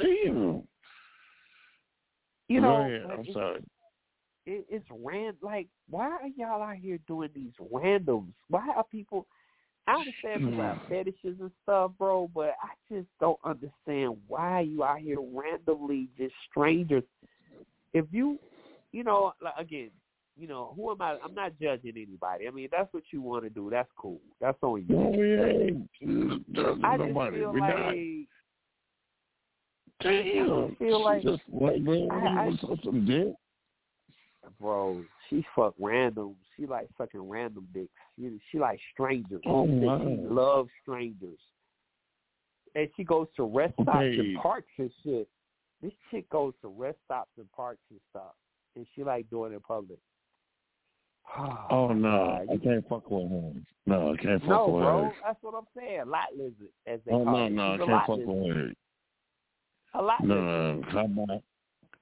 Damn. 0.00 0.62
you 2.48 2.60
know 2.60 2.76
ahead, 2.76 3.06
I'm 3.10 3.20
it's, 3.20 3.32
sorry. 3.32 3.62
It, 4.46 4.66
it's 4.68 4.86
ran 4.90 5.34
like 5.42 5.68
why 5.88 6.08
are 6.08 6.28
y'all 6.36 6.62
out 6.62 6.76
here 6.76 6.98
doing 7.06 7.30
these 7.34 7.52
randoms? 7.72 8.32
Why 8.48 8.66
are 8.76 8.84
people? 8.84 9.26
I 9.86 9.94
understand 9.94 10.44
people 10.44 10.62
have 10.62 10.78
fetishes 10.88 11.40
and 11.40 11.50
stuff, 11.62 11.92
bro, 11.98 12.30
but 12.34 12.54
I 12.62 12.94
just 12.94 13.08
don't 13.20 13.38
understand 13.44 14.16
why 14.28 14.60
you 14.60 14.84
out 14.84 15.00
here 15.00 15.18
randomly 15.20 16.08
just 16.16 16.34
strangers. 16.48 17.04
If 17.92 18.06
you, 18.12 18.38
you 18.92 19.02
know, 19.02 19.32
like, 19.42 19.54
again, 19.58 19.90
you 20.36 20.46
know, 20.48 20.72
who 20.76 20.90
am 20.90 21.02
I? 21.02 21.18
I'm 21.22 21.34
not 21.34 21.52
judging 21.60 21.92
anybody. 21.96 22.48
I 22.48 22.50
mean, 22.50 22.64
if 22.66 22.70
that's 22.70 22.92
what 22.92 23.02
you 23.12 23.20
want 23.20 23.44
to 23.44 23.50
do. 23.50 23.68
That's 23.70 23.90
cool. 23.96 24.20
That's 24.40 24.56
on 24.62 24.84
you. 24.88 24.94
No, 24.96 25.08
we 25.10 25.34
ain't. 25.38 25.90
There's 26.54 26.78
I 26.82 26.96
just 26.96 27.08
nobody. 27.08 27.38
feel 27.38 27.52
we 27.52 27.60
like 27.60 27.76
not. 27.78 27.94
Damn. 30.00 30.76
feel 30.76 31.04
like- 31.04 31.22
just 31.22 31.42
like, 31.48 31.80
man, 31.82 32.08
I- 32.10 32.46
I- 32.46 32.88
a 32.88 32.92
dick. 33.04 33.34
bro, 34.58 35.04
she 35.28 35.42
fuck 35.54 35.74
random. 35.78 36.36
She 36.56 36.66
like 36.66 36.88
fucking 36.96 37.20
random 37.28 37.68
dicks. 37.74 37.92
She 38.18 38.40
she 38.50 38.58
like 38.58 38.80
strangers. 38.92 39.42
Oh, 39.46 39.66
she, 39.66 39.72
she 39.80 40.22
loves 40.28 40.70
strangers. 40.82 41.38
And 42.74 42.88
she 42.96 43.04
goes 43.04 43.26
to 43.36 43.44
rest 43.44 43.74
stops 43.74 43.96
Okay. 43.98 44.18
and 44.18 44.38
parks 44.38 44.72
and 44.78 44.90
shit. 45.02 45.28
This 45.82 45.92
chick 46.10 46.28
goes 46.30 46.54
to 46.62 46.68
rest 46.68 46.98
stops 47.04 47.30
and 47.36 47.50
parks 47.52 47.82
and 47.90 48.00
stuff, 48.10 48.34
and 48.76 48.86
she 48.94 49.02
like 49.04 49.28
doing 49.28 49.52
it 49.52 49.56
in 49.56 49.60
public. 49.60 49.98
Oh 51.70 51.92
no, 51.92 52.44
I 52.48 52.52
you- 52.52 52.58
can't 52.60 52.88
fuck 52.88 53.10
with 53.10 53.28
him. 53.28 53.66
No, 53.86 54.12
I 54.12 54.16
can't 54.16 54.40
fuck 54.42 54.48
no, 54.50 54.68
with 54.68 54.82
bro, 54.82 55.12
that's 55.24 55.38
what 55.42 55.54
I'm 55.54 55.64
saying. 55.76 56.02
Lot 56.06 56.28
lizard, 56.36 56.54
as 56.86 57.00
they 57.06 57.12
Oh 57.12 57.24
call 57.24 57.32
no, 57.38 57.46
it. 57.46 57.50
no, 57.52 57.72
I 57.72 57.76
She's 57.76 57.86
can't 57.86 58.06
fuck 58.06 58.18
lizard. 58.18 58.26
with 58.28 58.56
her. 58.56 58.72
A 59.94 60.02
lot 60.02 60.20
lizard. 60.22 60.36
No, 60.36 60.82
how 60.90 61.04
about 61.04 61.42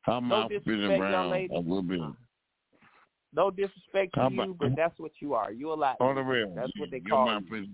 how 0.03 0.21
No 0.21 0.27
about 0.37 0.51
disrespect, 0.51 1.01
around 1.01 1.31
lady. 1.31 1.55
a 1.55 1.59
little 1.59 1.83
bit? 1.83 2.01
No 3.35 3.51
disrespect 3.51 4.15
to 4.15 4.21
How 4.21 4.31
you, 4.31 4.57
but 4.59 4.75
that's 4.75 4.99
what 4.99 5.13
you 5.21 5.35
are. 5.35 5.53
You 5.53 5.73
a 5.73 5.75
lot. 5.75 5.97
On 6.01 6.15
the 6.15 6.23
real, 6.23 6.53
That's 6.55 6.73
what 6.79 6.91
they 6.91 7.01
call 7.01 7.31
you. 7.51 7.57
is 7.57 7.67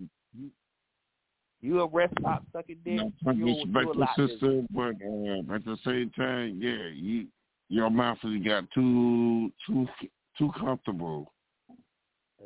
You 1.60 1.80
a 1.80 1.86
rest 1.86 2.12
stop 2.20 2.44
sucking 2.52 2.78
dick. 2.84 2.94
not 2.96 3.12
trying 3.22 3.38
to 3.38 3.40
You, 3.40 3.46
you 3.46 3.52
a 3.52 3.64
disrespect 3.64 3.96
lot 3.96 4.16
sister, 4.16 4.62
but 4.70 4.94
uh, 5.00 5.54
at 5.54 5.64
the 5.64 5.78
same 5.84 6.10
time, 6.10 6.58
yeah, 6.60 6.88
you 6.92 7.28
your 7.68 7.88
mouth 7.90 8.18
has 8.22 8.42
got 8.44 8.64
too 8.74 9.50
too 9.66 9.86
too 10.36 10.50
comfortable. 10.58 11.32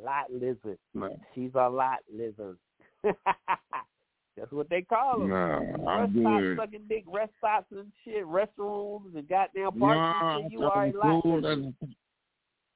Lot 0.04 0.32
lizard. 0.32 0.78
No, 0.94 1.18
She's 1.34 1.50
a 1.54 1.68
lot 1.68 1.98
lizard. 2.12 2.56
That's 3.04 4.52
what 4.52 4.68
they 4.70 4.82
call 4.82 5.20
them. 5.20 5.30
no 5.30 5.36
rest 5.36 5.88
I'm 5.88 6.20
stops 6.20 6.44
sucking 6.70 6.86
dick, 6.88 7.04
rest 7.08 7.32
stops 7.38 7.66
and 7.72 7.90
shit, 8.04 8.24
restrooms 8.24 9.16
and 9.16 9.28
goddamn 9.28 9.82
and 9.82 10.42
shit. 10.44 10.52
You 10.52 10.62
are 10.64 10.86
a 10.86 10.92
lot 10.92 11.22
cool, 11.22 11.40
lizard. 11.40 11.74
that's- 11.80 11.90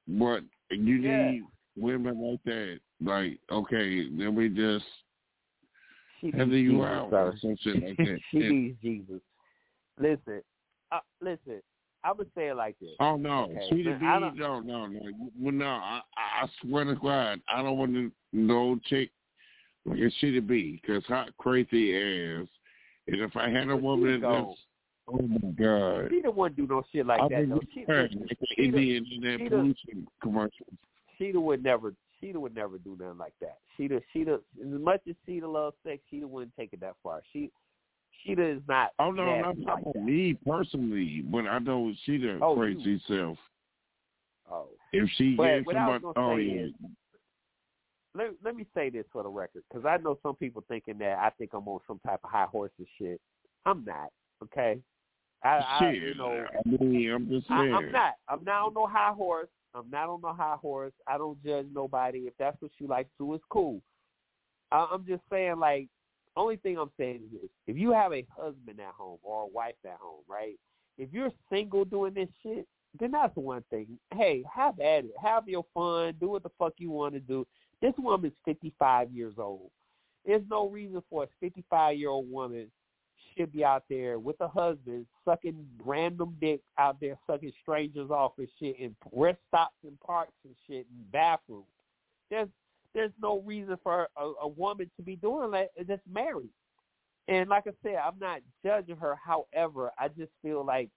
But 0.07 0.43
you 0.77 0.95
Yeah. 0.95 1.31
need 1.31 1.43
women 1.77 2.19
like 2.19 2.43
that. 2.43 2.79
Like, 2.99 3.39
okay, 3.49 4.09
then 4.09 4.35
we 4.35 4.49
just 4.49 4.85
she 6.19 6.27
needs 6.27 6.37
Heather, 6.37 6.57
you 6.57 6.71
Jesus, 6.71 6.85
out 6.85 7.13
or 7.13 7.37
some 7.37 7.55
shit 7.57 7.83
like 7.83 7.97
that. 7.97 8.19
she 8.31 8.39
needs 8.39 8.81
Jesus. 8.81 9.21
Listen, 9.99 10.41
uh, 10.91 10.99
listen. 11.21 11.61
I'm 12.03 12.17
gonna 12.17 12.29
say 12.35 12.47
it 12.49 12.55
like 12.55 12.77
this. 12.79 12.91
Oh 12.99 13.15
no, 13.15 13.43
Okay, 13.43 13.65
Sweetie 13.69 13.93
B, 13.93 14.05
don't- 14.05 14.35
no, 14.37 14.59
no, 14.59 14.87
no, 14.87 15.49
no. 15.51 15.65
I, 15.65 16.01
I 16.17 16.47
swear 16.61 16.85
to 16.85 16.95
God, 16.95 17.41
I 17.47 17.61
don't 17.61 17.77
want 17.77 17.93
to 17.93 18.11
no 18.33 18.79
chick 18.85 19.09
like 19.85 19.99
a 19.99 20.11
Sweetie 20.19 20.39
B, 20.41 20.79
because 20.81 21.05
hot 21.05 21.29
crazy 21.37 21.95
ass. 21.95 22.47
And 23.07 23.21
if 23.21 23.35
I 23.35 23.49
had 23.49 23.69
a 23.69 23.75
woman 23.75 24.21
that's, 24.21 24.45
oh 25.07 25.21
my 25.21 25.51
God, 25.51 26.09
She 26.09 26.21
the 26.21 26.31
one 26.31 26.53
do 26.53 26.67
no 26.67 26.83
shit 26.91 27.05
like 27.05 27.21
I 27.21 27.27
that 27.29 27.49
though. 27.49 27.59
She, 27.73 27.83
her, 27.87 28.03
like 28.03 28.37
the 28.39 28.47
she 28.55 28.63
Indian 28.63 29.05
in 29.13 29.21
that 29.21 29.49
pollution 29.49 30.07
commercial. 30.21 30.67
Sheeta 31.17 31.39
would 31.39 31.63
never 31.63 31.93
Sheeta 32.19 32.39
would 32.39 32.55
never 32.55 32.77
do 32.77 32.97
nothing 32.99 33.17
like 33.17 33.33
that. 33.41 33.57
Sheeta 33.75 34.01
Sheeta 34.13 34.35
as 34.35 34.79
much 34.79 35.01
as 35.09 35.15
Sheeta 35.25 35.47
loves 35.47 35.75
sex, 35.85 36.01
Sheeta 36.09 36.27
wouldn't 36.27 36.55
take 36.57 36.73
it 36.73 36.79
that 36.79 36.95
far. 37.03 37.21
She 37.33 37.51
Sheeta 38.23 38.45
is 38.45 38.61
not 38.67 38.91
Oh 38.99 39.11
no, 39.11 39.41
not 39.41 39.57
like 39.59 39.83
that. 39.93 40.03
me 40.03 40.37
personally, 40.45 41.23
but 41.25 41.45
I 41.47 41.59
know 41.59 41.91
she 42.05 42.17
the 42.17 42.39
Oh, 42.41 42.55
crazy 42.55 43.01
self. 43.07 43.37
Oh. 44.51 44.67
If 44.91 45.09
she 45.15 45.35
But 45.35 45.43
gave 45.43 45.65
somebody, 45.71 46.03
oh 46.15 46.35
yeah, 46.37 46.61
is- 46.61 46.73
Let, 48.15 48.31
let 48.43 48.55
me 48.55 48.65
say 48.75 48.89
this 48.89 49.05
for 49.11 49.23
the 49.23 49.29
record, 49.29 49.63
because 49.69 49.85
I 49.85 49.97
know 49.97 50.19
some 50.21 50.35
people 50.35 50.63
thinking 50.67 50.97
that 50.99 51.17
I 51.17 51.31
think 51.31 51.51
I'm 51.53 51.67
on 51.67 51.79
some 51.87 51.99
type 52.05 52.19
of 52.23 52.29
high 52.29 52.45
horse 52.45 52.71
and 52.77 52.87
shit. 52.97 53.19
I'm 53.65 53.83
not. 53.85 54.09
Okay. 54.43 54.79
I, 55.43 55.49
I 55.57 55.77
shit. 55.79 56.01
you 56.01 56.15
know 56.15 56.45
I 56.53 56.83
mean, 56.83 57.11
I'm 57.11 57.27
just 57.27 57.47
saying. 57.47 57.73
I'm 57.73 57.91
not. 57.91 58.13
I'm 58.29 58.43
not 58.43 58.67
on 58.67 58.73
no 58.73 58.87
high 58.87 59.11
horse. 59.11 59.49
I'm 59.75 59.89
not 59.89 60.09
on 60.09 60.21
no 60.21 60.33
high 60.33 60.57
horse. 60.61 60.93
I 61.07 61.17
don't 61.17 61.43
judge 61.43 61.65
nobody. 61.73 62.19
If 62.19 62.33
that's 62.37 62.61
what 62.61 62.71
you 62.79 62.87
like 62.87 63.07
to 63.17 63.33
it's 63.33 63.43
cool. 63.49 63.81
I, 64.71 64.87
I'm 64.91 65.05
just 65.05 65.23
saying, 65.29 65.57
like, 65.59 65.87
only 66.35 66.57
thing 66.57 66.77
I'm 66.77 66.91
saying 66.97 67.21
is 67.25 67.41
this: 67.41 67.49
if 67.67 67.77
you 67.77 67.91
have 67.91 68.13
a 68.13 68.25
husband 68.35 68.79
at 68.79 68.93
home 68.97 69.19
or 69.23 69.43
a 69.43 69.47
wife 69.47 69.75
at 69.85 69.97
home, 70.01 70.23
right? 70.27 70.59
If 70.97 71.09
you're 71.11 71.31
single 71.49 71.85
doing 71.85 72.13
this 72.13 72.29
shit, 72.41 72.67
then 72.99 73.11
that's 73.11 73.35
one 73.35 73.63
thing. 73.69 73.97
Hey, 74.13 74.43
have 74.53 74.79
at 74.79 75.05
it. 75.05 75.13
Have 75.21 75.47
your 75.47 75.65
fun. 75.73 76.15
Do 76.19 76.29
what 76.29 76.43
the 76.43 76.51
fuck 76.59 76.73
you 76.77 76.91
want 76.91 77.13
to 77.15 77.19
do. 77.19 77.47
This 77.81 77.93
woman's 77.97 78.33
55 78.45 79.11
years 79.11 79.33
old. 79.37 79.71
There's 80.25 80.43
no 80.49 80.69
reason 80.69 81.01
for 81.09 81.23
a 81.23 81.27
55 81.39 81.97
year 81.97 82.09
old 82.09 82.31
woman 82.31 82.71
should 83.35 83.51
be 83.51 83.65
out 83.65 83.83
there 83.89 84.19
with 84.19 84.39
a 84.41 84.47
husband 84.47 85.05
sucking 85.25 85.65
random 85.83 86.35
dick 86.39 86.61
out 86.77 86.97
there 87.01 87.17
sucking 87.27 87.51
strangers 87.61 88.09
off 88.11 88.33
and 88.37 88.47
shit 88.59 88.77
in 88.79 88.95
rest 89.11 89.39
stops 89.47 89.75
and 89.83 89.99
parks 89.99 90.33
and 90.45 90.55
shit 90.67 90.85
in 90.91 91.05
bathrooms. 91.11 91.65
There's 92.29 92.49
there's 92.93 93.11
no 93.21 93.41
reason 93.41 93.77
for 93.83 94.07
a, 94.17 94.31
a 94.41 94.47
woman 94.47 94.89
to 94.97 95.03
be 95.03 95.15
doing 95.15 95.51
that 95.51 95.69
that's 95.87 96.01
married. 96.11 96.49
And 97.27 97.49
like 97.49 97.65
I 97.67 97.71
said, 97.81 97.95
I'm 97.95 98.19
not 98.19 98.41
judging 98.65 98.97
her. 98.97 99.15
However, 99.15 99.91
I 99.97 100.09
just 100.09 100.31
feel 100.41 100.65
like 100.65 100.89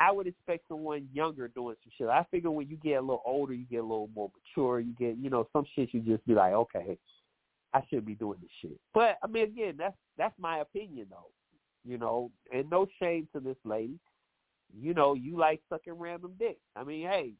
I 0.00 0.12
would 0.12 0.26
expect 0.28 0.64
someone 0.68 1.08
younger 1.12 1.48
doing 1.48 1.74
some 1.82 1.92
shit. 1.98 2.08
I 2.08 2.24
figure 2.30 2.50
when 2.50 2.68
you 2.68 2.76
get 2.76 2.94
a 2.94 3.00
little 3.00 3.22
older, 3.26 3.52
you 3.52 3.64
get 3.64 3.78
a 3.78 3.82
little 3.82 4.10
more 4.14 4.30
mature. 4.56 4.78
You 4.80 4.92
get, 4.92 5.16
you 5.18 5.30
know, 5.30 5.48
some 5.52 5.64
shit 5.74 5.92
you 5.92 6.00
just 6.00 6.24
be 6.26 6.34
like, 6.34 6.52
okay, 6.52 6.96
I 7.74 7.82
should 7.90 8.06
be 8.06 8.14
doing 8.14 8.38
this 8.40 8.50
shit. 8.62 8.78
But 8.94 9.18
I 9.22 9.26
mean, 9.26 9.44
again, 9.44 9.74
that's 9.76 9.96
that's 10.16 10.34
my 10.38 10.58
opinion 10.58 11.08
though. 11.10 11.30
You 11.84 11.98
know, 11.98 12.30
and 12.52 12.70
no 12.70 12.86
shame 13.00 13.28
to 13.34 13.40
this 13.40 13.56
lady. 13.64 13.98
You 14.78 14.94
know, 14.94 15.14
you 15.14 15.36
like 15.36 15.60
sucking 15.68 15.94
random 15.94 16.34
dick. 16.38 16.58
I 16.76 16.84
mean, 16.84 17.06
hey, 17.08 17.32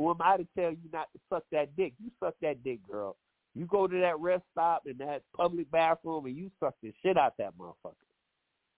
who 0.00 0.10
am 0.10 0.16
I 0.20 0.38
to 0.38 0.46
tell 0.56 0.70
you 0.70 0.88
not 0.92 1.08
to 1.12 1.20
suck 1.28 1.44
that 1.52 1.76
dick? 1.76 1.92
You 2.02 2.10
suck 2.20 2.34
that 2.40 2.64
dick, 2.64 2.78
girl. 2.90 3.16
You 3.54 3.66
go 3.66 3.86
to 3.86 4.00
that 4.00 4.18
rest 4.18 4.44
stop 4.52 4.84
in 4.86 4.96
that 4.98 5.22
public 5.36 5.70
bathroom 5.70 6.24
and 6.24 6.34
you 6.34 6.50
suck 6.58 6.74
the 6.82 6.92
shit 7.02 7.18
out 7.18 7.34
that 7.38 7.52
motherfucker. 7.58 7.92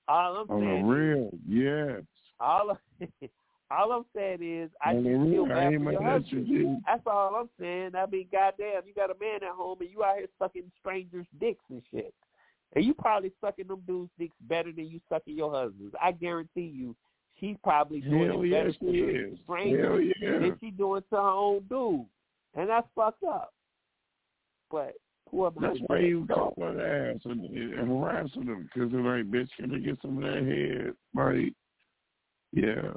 All 0.09 0.37
I'm 0.39 0.51
On 0.51 0.61
the 0.61 0.67
saying, 0.67 0.87
real, 0.87 1.31
yes. 1.47 2.03
all 2.41 2.77
all 3.71 3.93
I'm 3.93 4.05
saying 4.17 4.43
is, 4.43 4.71
I 4.85 4.97
On 4.97 5.05
just 5.05 5.31
feel 5.31 5.47
bad 5.47 5.73
for 5.75 5.93
your 5.93 5.93
you, 5.93 6.09
husband. 6.09 6.83
That's 6.87 7.03
all 7.07 7.37
I'm 7.37 7.51
saying. 7.61 7.93
I 7.95 8.07
mean, 8.07 8.27
goddamn, 8.33 8.83
you 8.85 8.95
got 8.95 9.11
a 9.11 9.19
man 9.21 9.45
at 9.45 9.55
home 9.55 9.77
and 9.81 9.91
you 9.91 10.03
out 10.03 10.17
here 10.17 10.27
sucking 10.41 10.73
strangers' 10.81 11.27
dicks 11.39 11.63
and 11.71 11.83
shit. 11.93 12.13
And 12.75 12.85
you 12.85 12.95
probably 12.95 13.31
sucking 13.41 13.69
them 13.69 13.83
dudes' 13.87 14.11
dicks 14.19 14.35
better 14.41 14.73
than 14.73 14.89
you 14.89 14.99
sucking 15.09 15.37
your 15.37 15.53
husband's. 15.53 15.95
I 16.03 16.11
guarantee 16.11 16.73
you, 16.75 16.97
she's 17.43 17.57
probably 17.65 18.01
doing 18.01 18.29
Hell 18.31 18.43
it 18.43 18.47
yeah, 18.47 18.59
better 18.59 18.73
she 18.81 18.87
is. 18.87 19.39
Hell 19.49 20.01
yeah. 20.01 20.39
than 20.39 20.57
she 20.61 20.71
doing 20.71 21.03
to 21.11 21.17
her 21.17 21.21
own 21.21 21.65
dude. 21.69 22.07
And 22.55 22.69
that's 22.69 22.87
fucked 22.95 23.25
up. 23.25 23.53
But 24.71 24.95
who 25.31 25.47
am 25.47 25.55
I 25.59 25.69
That's 25.69 25.81
why 25.87 25.99
you 25.99 26.27
call 26.33 26.55
her 26.59 27.11
ass 27.11 27.21
and, 27.25 27.45
and 27.45 27.89
harassing 27.89 28.47
them 28.47 28.69
because 28.73 28.93
they're 28.93 29.01
like, 29.01 29.31
bitch, 29.31 29.49
can 29.59 29.75
I 29.75 29.79
get 29.79 29.99
some 30.03 30.19
of 30.19 30.25
that 30.25 30.45
head? 30.45 30.95
Like, 31.15 31.53
yeah. 32.53 32.93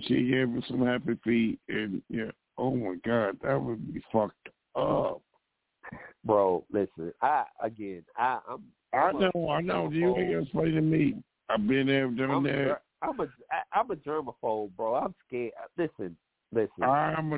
She 0.00 0.14
gave 0.30 0.48
him 0.48 0.62
some 0.68 0.86
happy 0.86 1.18
feet 1.22 1.58
and, 1.68 2.00
yeah, 2.08 2.30
oh 2.56 2.74
my 2.74 2.96
God, 3.04 3.36
that 3.42 3.60
would 3.60 3.92
be 3.92 4.02
fucked 4.10 4.48
up. 4.74 5.20
Bro, 6.24 6.64
listen, 6.72 7.12
I, 7.20 7.44
again, 7.62 8.04
I, 8.16 8.38
I'm, 8.48 8.62
I 8.94 8.96
I'm 8.96 9.16
a- 9.16 9.20
know, 9.34 9.50
I 9.50 9.60
know. 9.60 9.86
I'm 9.86 9.92
You 9.92 10.16
ain't 10.16 10.52
got 10.54 10.62
to 10.62 10.80
me. 10.80 11.16
I've 11.50 11.66
been 11.66 11.88
there, 11.88 12.06
done 12.08 12.30
I'm 12.30 12.42
that. 12.44 12.80
I'm 13.02 13.20
a, 13.20 13.24
I- 13.50 13.78
I'm 13.78 13.90
a 13.90 13.96
germaphobe, 13.96 14.70
bro. 14.76 14.94
I'm 14.94 15.14
scared. 15.26 15.52
Listen, 15.76 16.16
listen. 16.52 16.82
I'm 16.82 17.32
a, 17.32 17.36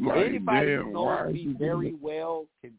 like, 0.00 0.26
Anybody 0.26 0.66
damn, 0.76 0.84
who 0.86 0.92
knows 0.92 1.32
me 1.32 1.54
very 1.58 1.90
doing 1.90 1.98
well 2.00 2.46
can, 2.60 2.72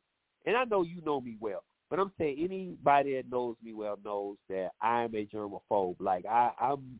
and 0.45 0.57
I 0.57 0.63
know 0.63 0.81
you 0.83 1.01
know 1.05 1.21
me 1.21 1.37
well, 1.39 1.63
but 1.89 1.99
I'm 1.99 2.11
saying 2.17 2.37
anybody 2.39 3.15
that 3.15 3.29
knows 3.29 3.55
me 3.63 3.73
well 3.73 3.97
knows 4.03 4.37
that 4.49 4.71
I'm 4.81 5.13
a 5.15 5.25
germaphobe. 5.25 5.95
Like 5.99 6.25
I, 6.25 6.51
I'm, 6.59 6.99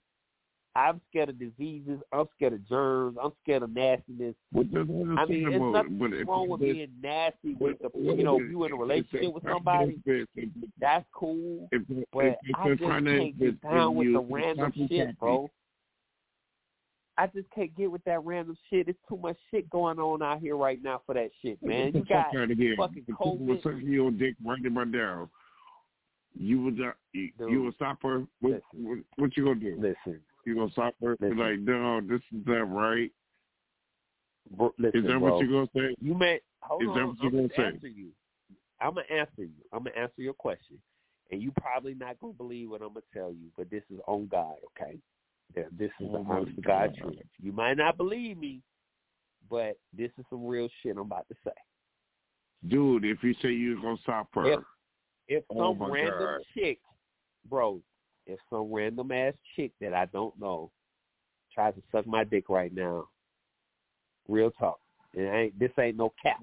I'm 0.78 1.00
scared 1.10 1.30
of 1.30 1.40
diseases. 1.40 2.00
I'm 2.12 2.26
scared 2.36 2.52
of 2.54 2.68
germs. 2.68 3.18
I'm 3.24 3.32
scared 3.44 3.64
of 3.64 3.74
nastiness. 3.74 4.36
That 4.52 5.16
I 5.18 5.26
mean, 5.26 5.48
it's 5.54 5.74
nothing 5.74 5.98
but 5.98 6.14
if 6.14 6.28
wrong 6.28 6.50
with 6.50 6.60
being 6.60 6.90
nasty 7.02 7.56
with 7.58 7.78
the, 7.80 7.90
you 7.98 8.24
know, 8.24 8.40
it? 8.42 8.50
you 8.50 8.66
in 8.66 8.74
a 8.74 8.76
relationship 8.76 9.34
with 9.34 9.44
somebody. 9.44 10.00
if- 10.06 10.28
That's 10.80 11.06
cool. 11.14 11.70
if- 11.72 11.90
if- 11.90 12.06
But 12.12 12.26
if 12.26 12.38
I 12.56 12.70
just 12.76 12.82
can't 12.82 13.40
get 13.40 13.62
down 13.62 13.96
with 13.96 14.12
the 14.12 14.20
random 14.20 14.74
shit, 14.90 15.18
bro. 15.18 15.50
I 17.18 17.28
just 17.28 17.50
can't 17.52 17.74
get 17.78 17.90
with 17.90 18.04
that 18.04 18.22
random 18.26 18.58
shit. 18.70 18.90
It's 18.90 19.00
too 19.08 19.16
much 19.16 19.38
shit 19.50 19.70
going 19.70 20.00
on 20.00 20.22
out 20.22 20.42
here 20.42 20.58
right 20.58 20.84
now 20.84 21.02
for 21.06 21.16
that 21.16 21.30
shit, 21.42 21.58
man. 21.64 21.94
You 21.94 22.04
got 22.04 22.36
out 22.36 22.52
of 22.52 22.58
here. 22.58 22.76
fucking 22.76 23.06
The 23.08 23.14
people 23.14 23.38
was 23.38 23.60
COVID. 23.60 23.64
sucking 23.64 23.88
your 23.88 24.12
dick 24.12 24.36
right 24.46 24.60
in 24.64 24.74
my 24.74 24.84
down. 24.84 25.30
You 26.38 26.62
would 26.64 26.78
you, 27.14 27.30
you 27.40 27.64
would 27.64 27.76
stop 27.76 28.04
her. 28.04 28.26
What, 28.42 28.62
what, 28.74 28.98
what 29.16 29.38
you 29.38 29.46
gonna 29.46 29.60
do? 29.62 29.78
Listen, 29.80 30.20
you 30.46 30.56
gonna 30.56 30.72
stop 30.72 30.96
her? 31.02 31.16
Be 31.18 31.34
Like, 31.34 31.60
no, 31.60 32.02
this 32.02 32.22
is 32.34 32.46
not 32.46 32.72
right. 32.72 33.12
Bro, 34.52 34.74
listen, 34.78 35.02
is 35.02 35.08
that 35.08 35.20
bro. 35.20 35.32
what 35.38 35.42
you 35.42 35.52
gonna 35.52 35.68
say? 35.76 35.96
You 36.02 36.14
may 36.14 36.40
hold 36.62 36.84
Is 36.84 36.90
on. 36.90 36.96
that 36.96 37.08
what 37.08 37.16
you 37.18 37.30
I'm 37.30 37.32
gonna 37.32 37.48
gonna 37.58 37.72
say? 37.82 37.90
you. 37.90 38.10
I'm 38.82 38.94
gonna 38.94 39.06
answer 39.10 39.44
you. 39.44 39.64
I'm 39.74 39.84
gonna 39.84 39.96
answer 39.98 40.22
your 40.22 40.34
question, 40.34 40.78
and 41.32 41.42
you 41.42 41.52
probably 41.60 41.94
not 41.94 42.20
gonna 42.20 42.34
believe 42.34 42.70
what 42.70 42.82
I'm 42.82 42.90
gonna 42.90 43.02
tell 43.14 43.32
you, 43.32 43.50
but 43.58 43.70
this 43.70 43.84
is 43.92 44.00
on 44.08 44.28
God, 44.28 44.56
okay? 44.80 44.98
Yeah, 45.56 45.64
This 45.72 45.92
is 46.00 46.08
Oh 46.10 46.12
the 46.12 46.34
honest 46.34 46.62
God 46.62 46.92
God. 46.92 46.96
truth. 47.02 47.18
You 47.42 47.52
might 47.52 47.78
not 47.78 47.98
believe 47.98 48.38
me, 48.38 48.62
but 49.50 49.78
this 49.96 50.12
is 50.18 50.26
some 50.30 50.46
real 50.46 50.70
shit 50.82 50.94
I'm 50.94 51.04
about 51.04 51.28
to 51.30 51.36
say. 51.44 51.52
Dude, 52.68 53.06
if 53.06 53.24
you 53.24 53.34
say 53.42 53.50
you're 53.50 53.82
gonna 53.82 53.98
stop 54.04 54.28
her, 54.36 54.54
If 54.54 54.60
if 55.28 55.44
Oh 55.50 55.76
some 55.80 55.92
random 55.92 56.20
God. 56.20 56.42
chick, 56.56 56.80
bro, 57.50 57.80
if 58.28 58.40
some 58.50 58.72
random 58.74 59.12
ass 59.12 59.34
chick 59.56 59.72
that 59.82 59.94
I 59.94 60.06
don't 60.06 60.38
know 60.40 60.72
tries 61.54 61.74
to 61.76 61.82
suck 61.92 62.06
my 62.08 62.24
dick 62.24 62.50
right 62.50 62.74
now, 62.74 63.08
real 64.28 64.52
talk, 64.52 64.80
and 65.16 65.30
I 65.30 65.36
ain't, 65.44 65.60
this 65.60 65.72
ain't 65.80 65.98
no 65.98 66.14
cap. 66.22 66.38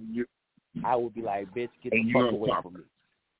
I 0.84 0.96
would 0.96 1.14
be 1.14 1.22
like, 1.22 1.48
bitch, 1.54 1.68
get 1.82 1.92
the 1.92 2.12
fuck 2.12 2.32
away 2.32 2.50
from 2.62 2.74
me. 2.74 2.80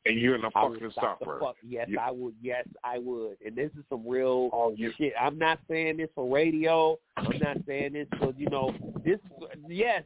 and 0.05 0.19
you're 0.21 0.37
gonna 0.37 0.51
fucking 0.51 0.91
stop 0.91 1.19
stop 1.19 1.25
her. 1.27 1.41
fuck. 1.41 1.57
Yes, 1.67 1.89
I 1.99 2.11
would. 2.11 2.35
Yes, 2.43 2.67
I 2.85 2.99
would. 2.99 3.37
And 3.45 3.57
this 3.57 3.71
is 3.79 3.85
some 3.89 4.07
real 4.07 4.51
Oh, 4.53 4.75
shit. 4.99 5.15
I'm 5.19 5.39
not 5.39 5.59
saying 5.69 5.97
this 5.97 6.11
for 6.15 6.29
radio. 6.33 6.99
I'm 7.17 7.39
not 7.41 7.57
saying 7.67 7.95
this 7.95 8.09
for 8.19 8.35
you 8.37 8.49
know 8.51 8.75
this. 9.05 9.19
Yes, 9.69 10.03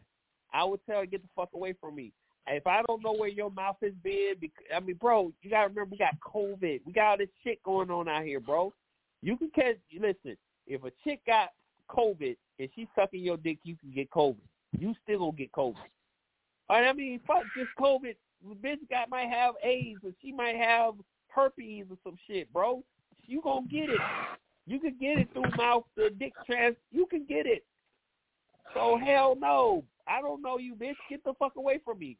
I 0.53 0.63
would 0.65 0.81
tell 0.87 1.01
her 1.01 1.07
get 1.07 1.23
the 1.23 1.29
fuck 1.35 1.49
away 1.55 1.75
from 1.81 1.97
me. 1.97 2.13
If 2.49 2.67
I 2.67 2.83
don't 2.87 3.03
know 3.03 3.13
where 3.13 3.29
your 3.29 3.51
mouth 3.51 3.77
has 3.83 3.93
been, 4.05 4.35
I 4.75 4.81
mean, 4.81 4.97
bro, 4.97 5.33
you 5.43 5.51
gotta 5.51 5.69
remember 5.69 5.91
we 5.93 5.99
got 5.99 6.15
COVID. 6.21 6.81
We 6.85 6.93
got 6.93 7.07
all 7.07 7.19
this 7.19 7.29
shit 7.43 7.63
going 7.65 7.91
on 7.91 8.09
out 8.09 8.25
here, 8.25 8.41
bro. 8.41 8.73
You 9.23 9.37
can 9.37 9.51
catch. 9.51 9.77
Listen, 9.93 10.37
if 10.67 10.85
a 10.85 10.93
chick 11.03 11.21
got 11.27 11.51
COVID 11.91 12.37
and 12.59 12.69
she's 12.75 12.87
sucking 12.95 13.23
your 13.23 13.37
dick, 13.37 13.59
you 13.65 13.77
can 13.77 13.91
get 13.91 14.11
COVID. 14.11 14.37
You 14.79 14.95
still 15.03 15.19
gonna 15.19 15.33
get 15.33 15.53
COVID. 15.53 15.75
All 16.69 16.81
right, 16.81 16.89
I 16.89 16.93
mean, 16.93 17.21
fuck 17.27 17.43
just 17.57 17.71
COVID. 17.79 18.15
The 18.49 18.55
bitch 18.55 18.89
got 18.91 19.11
might 19.11 19.29
have 19.29 19.55
AIDS 19.65 20.01
or 20.05 20.13
she 20.23 20.33
might 20.33 20.57
have 20.57 20.95
herpes 21.29 21.87
or 21.91 21.97
some 22.05 22.17
shit, 22.29 22.53
bro. 22.53 22.83
You 23.27 23.41
gonna 23.43 23.67
get 23.67 23.91
it. 23.91 24.01
You 24.67 24.79
can 24.81 24.97
get 25.01 25.19
it 25.19 25.29
through 25.33 25.51
mouth, 25.57 25.85
the 25.97 26.11
dick 26.19 26.33
trans. 26.45 26.77
You 26.93 27.07
can 27.07 27.25
get 27.25 27.47
it. 27.47 27.65
So 28.75 28.99
hell 29.05 29.37
no. 29.39 29.85
I 30.09 30.21
don't 30.21 30.43
know 30.43 30.59
you, 30.59 30.75
bitch. 30.75 30.95
Get 31.09 31.25
the 31.25 31.35
fuck 31.39 31.57
away 31.57 31.81
from 31.85 31.99
me. 31.99 32.17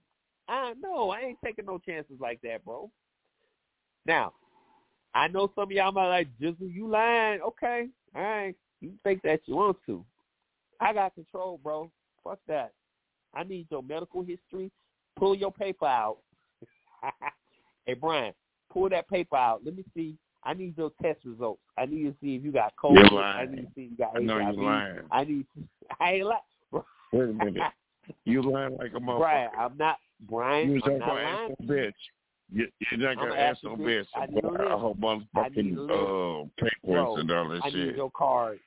I 0.49 0.75
know. 0.81 1.11
I 1.11 1.21
ain't 1.21 1.39
taking 1.45 1.67
no 1.67 1.79
chances 1.79 2.17
like 2.21 2.41
that, 2.43 2.65
bro. 2.65 2.91
Now, 4.07 4.33
I 5.15 5.29
know 5.29 5.51
some 5.55 5.65
of 5.65 5.73
y'all 5.73 5.93
might 5.93 6.09
like, 6.09 6.29
Jizzle, 6.41 6.73
you 6.73 6.89
lying. 6.89 7.41
Okay, 7.41 7.89
all 8.15 8.23
right. 8.23 8.55
You 8.81 8.93
think 9.03 9.23
that 9.23 9.41
you 9.47 9.57
want 9.57 9.79
to. 9.87 10.05
I 10.81 10.93
got 10.93 11.15
control, 11.15 11.59
bro. 11.63 11.91
Fuck 12.23 12.39
that. 12.49 12.73
I 13.35 13.45
need 13.45 13.67
your 13.71 13.83
medical 13.83 14.23
history. 14.23 14.71
Pull 15.17 15.35
your 15.35 15.53
paper 15.53 15.87
out. 15.87 16.19
hey, 17.87 17.95
Brian, 17.95 18.35
pull 18.71 18.89
that 18.91 19.09
paper 19.09 19.37
out. 19.37 19.63
Let 19.65 19.77
me 19.77 19.85
see. 19.95 20.17
I 20.45 20.55
need 20.55 20.77
your 20.77 20.93
test 21.03 21.21
results. 21.25 21.61
I 21.77 21.87
need 21.87 22.05
to 22.05 22.15
see 22.23 22.37
if 22.37 22.45
you 22.45 22.53
got 22.53 22.75
COVID. 22.77 23.11
You're 23.11 23.21
lying. 23.21 23.49
I 23.49 23.51
need 23.51 23.63
to 23.63 23.69
see 23.75 23.81
if 23.83 23.91
you 23.91 23.97
got 23.97 24.17
I 24.17 24.21
know 24.21 24.39
you're 24.39 24.53
lying. 24.53 24.99
I 25.11 25.25
need. 25.25 25.47
I 26.01 26.13
ain't 26.13 26.27
lying. 26.27 26.85
Wait 27.13 27.31
a 27.31 27.33
minute. 27.33 27.63
You 28.25 28.43
lying 28.43 28.77
like 28.77 28.93
a 28.95 29.01
motherfucker. 29.01 29.19
Brian, 29.19 29.51
I'm 29.59 29.77
not. 29.77 29.97
Brian, 30.21 30.71
You 30.71 30.81
I'm 30.85 30.91
ain't 30.93 31.01
not 31.01 31.09
gonna 31.09 31.21
ask 31.21 31.53
no 31.61 31.75
bitch. 31.75 31.93
You, 32.53 32.69
you're 32.91 33.01
not 33.01 33.17
gonna 33.17 33.35
ask 33.35 33.65
no 33.65 33.77
bitch. 33.77 34.05
bitch 34.05 34.07
I 34.15 34.27
need 34.27 34.45
a 34.45 34.49
about 34.49 34.73
a 34.73 34.79
whole 34.79 34.95
bunch 34.95 35.23
of 35.23 35.29
fucking 35.45 35.77
a 35.77 35.83
uh, 35.83 36.45
papers 36.59 37.19
and 37.19 37.31
all 37.31 37.49
that 37.49 37.61
I 37.65 37.71
shit. 37.71 37.87
need 37.89 37.97
your 37.97 38.11
card. 38.11 38.61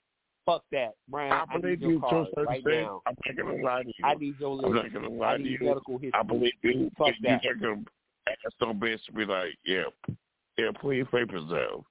Fuck 0.46 0.64
that, 0.72 0.96
Brian. 1.08 1.32
I 1.32 1.46
I, 1.48 1.58
believe 1.58 1.82
you 1.82 2.00
to 2.00 2.06
a 2.06 2.26
certain 2.30 2.46
right 2.46 2.58
extent. 2.58 2.82
now. 2.82 3.02
I'm 3.06 3.16
not 3.26 3.46
gonna 3.46 3.64
lie 3.64 3.84
to 3.84 3.88
you. 3.88 4.06
I 4.06 4.14
need 4.16 4.36
your. 4.40 4.66
I'm 4.66 4.76
not 4.76 4.94
gonna 4.94 5.10
lie 5.10 5.34
I 5.34 5.38
to 5.38 5.44
you. 5.44 5.58
medical 5.62 5.94
history. 5.98 6.12
I 6.14 6.24
believe 6.24 6.54
you. 6.62 6.92
Fuck 6.98 7.08
but 7.08 7.14
that. 7.22 7.44
You're 7.44 7.56
not 7.56 7.62
gonna 7.62 7.84
ask 8.28 8.56
no 8.62 8.74
bitch 8.74 9.04
to 9.06 9.12
be 9.12 9.26
like, 9.26 9.58
yeah, 9.66 9.84
yeah, 10.58 10.72
pull 10.80 10.94
your 10.94 11.06
papers 11.06 11.44
out. 11.52 11.86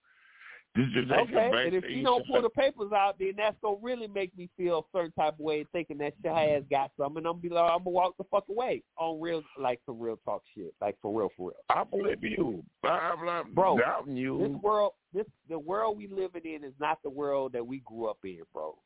This 0.75 0.87
is 0.87 0.93
just 0.95 1.11
Okay, 1.11 1.67
and 1.67 1.75
if 1.75 1.85
you 1.89 2.05
don't 2.05 2.25
pull 2.27 2.43
the 2.43 2.51
papers 2.51 2.93
out, 2.93 3.17
then 3.19 3.33
that's 3.37 3.57
gonna 3.63 3.79
really 3.83 4.07
make 4.07 4.37
me 4.37 4.49
feel 4.57 4.79
a 4.79 4.97
certain 4.97 5.13
type 5.13 5.35
of 5.35 5.41
way, 5.41 5.67
thinking 5.73 5.99
that 5.99 6.13
your 6.23 6.39
ass 6.39 6.63
got 6.71 6.93
something. 6.97 7.27
I'm 7.27 7.33
gonna 7.33 7.39
be 7.39 7.49
like, 7.49 7.71
I'm 7.71 7.79
gonna 7.79 7.91
walk 7.91 8.17
the 8.17 8.25
fuck 8.31 8.45
away 8.49 8.83
on 8.97 9.21
real, 9.21 9.43
like 9.59 9.81
some 9.87 9.99
real 9.99 10.19
talk 10.25 10.43
shit, 10.55 10.73
like 10.81 10.97
for 11.03 11.19
real, 11.19 11.31
for 11.37 11.51
real. 11.51 11.57
I 11.71 11.83
believe 11.85 12.23
you. 12.23 12.63
I'm 12.85 13.25
not 13.25 13.55
Bro, 13.55 13.79
doubting 13.79 14.17
you. 14.17 14.39
This 14.39 14.63
world, 14.63 14.93
this 15.13 15.27
the 15.49 15.59
world 15.59 15.97
we 15.97 16.07
living 16.07 16.43
in 16.45 16.63
is 16.63 16.75
not 16.79 16.99
the 17.03 17.11
world 17.11 17.53
that 17.55 17.67
we 17.67 17.83
grew 17.85 18.07
up 18.07 18.19
in, 18.23 18.43
bro. 18.53 18.77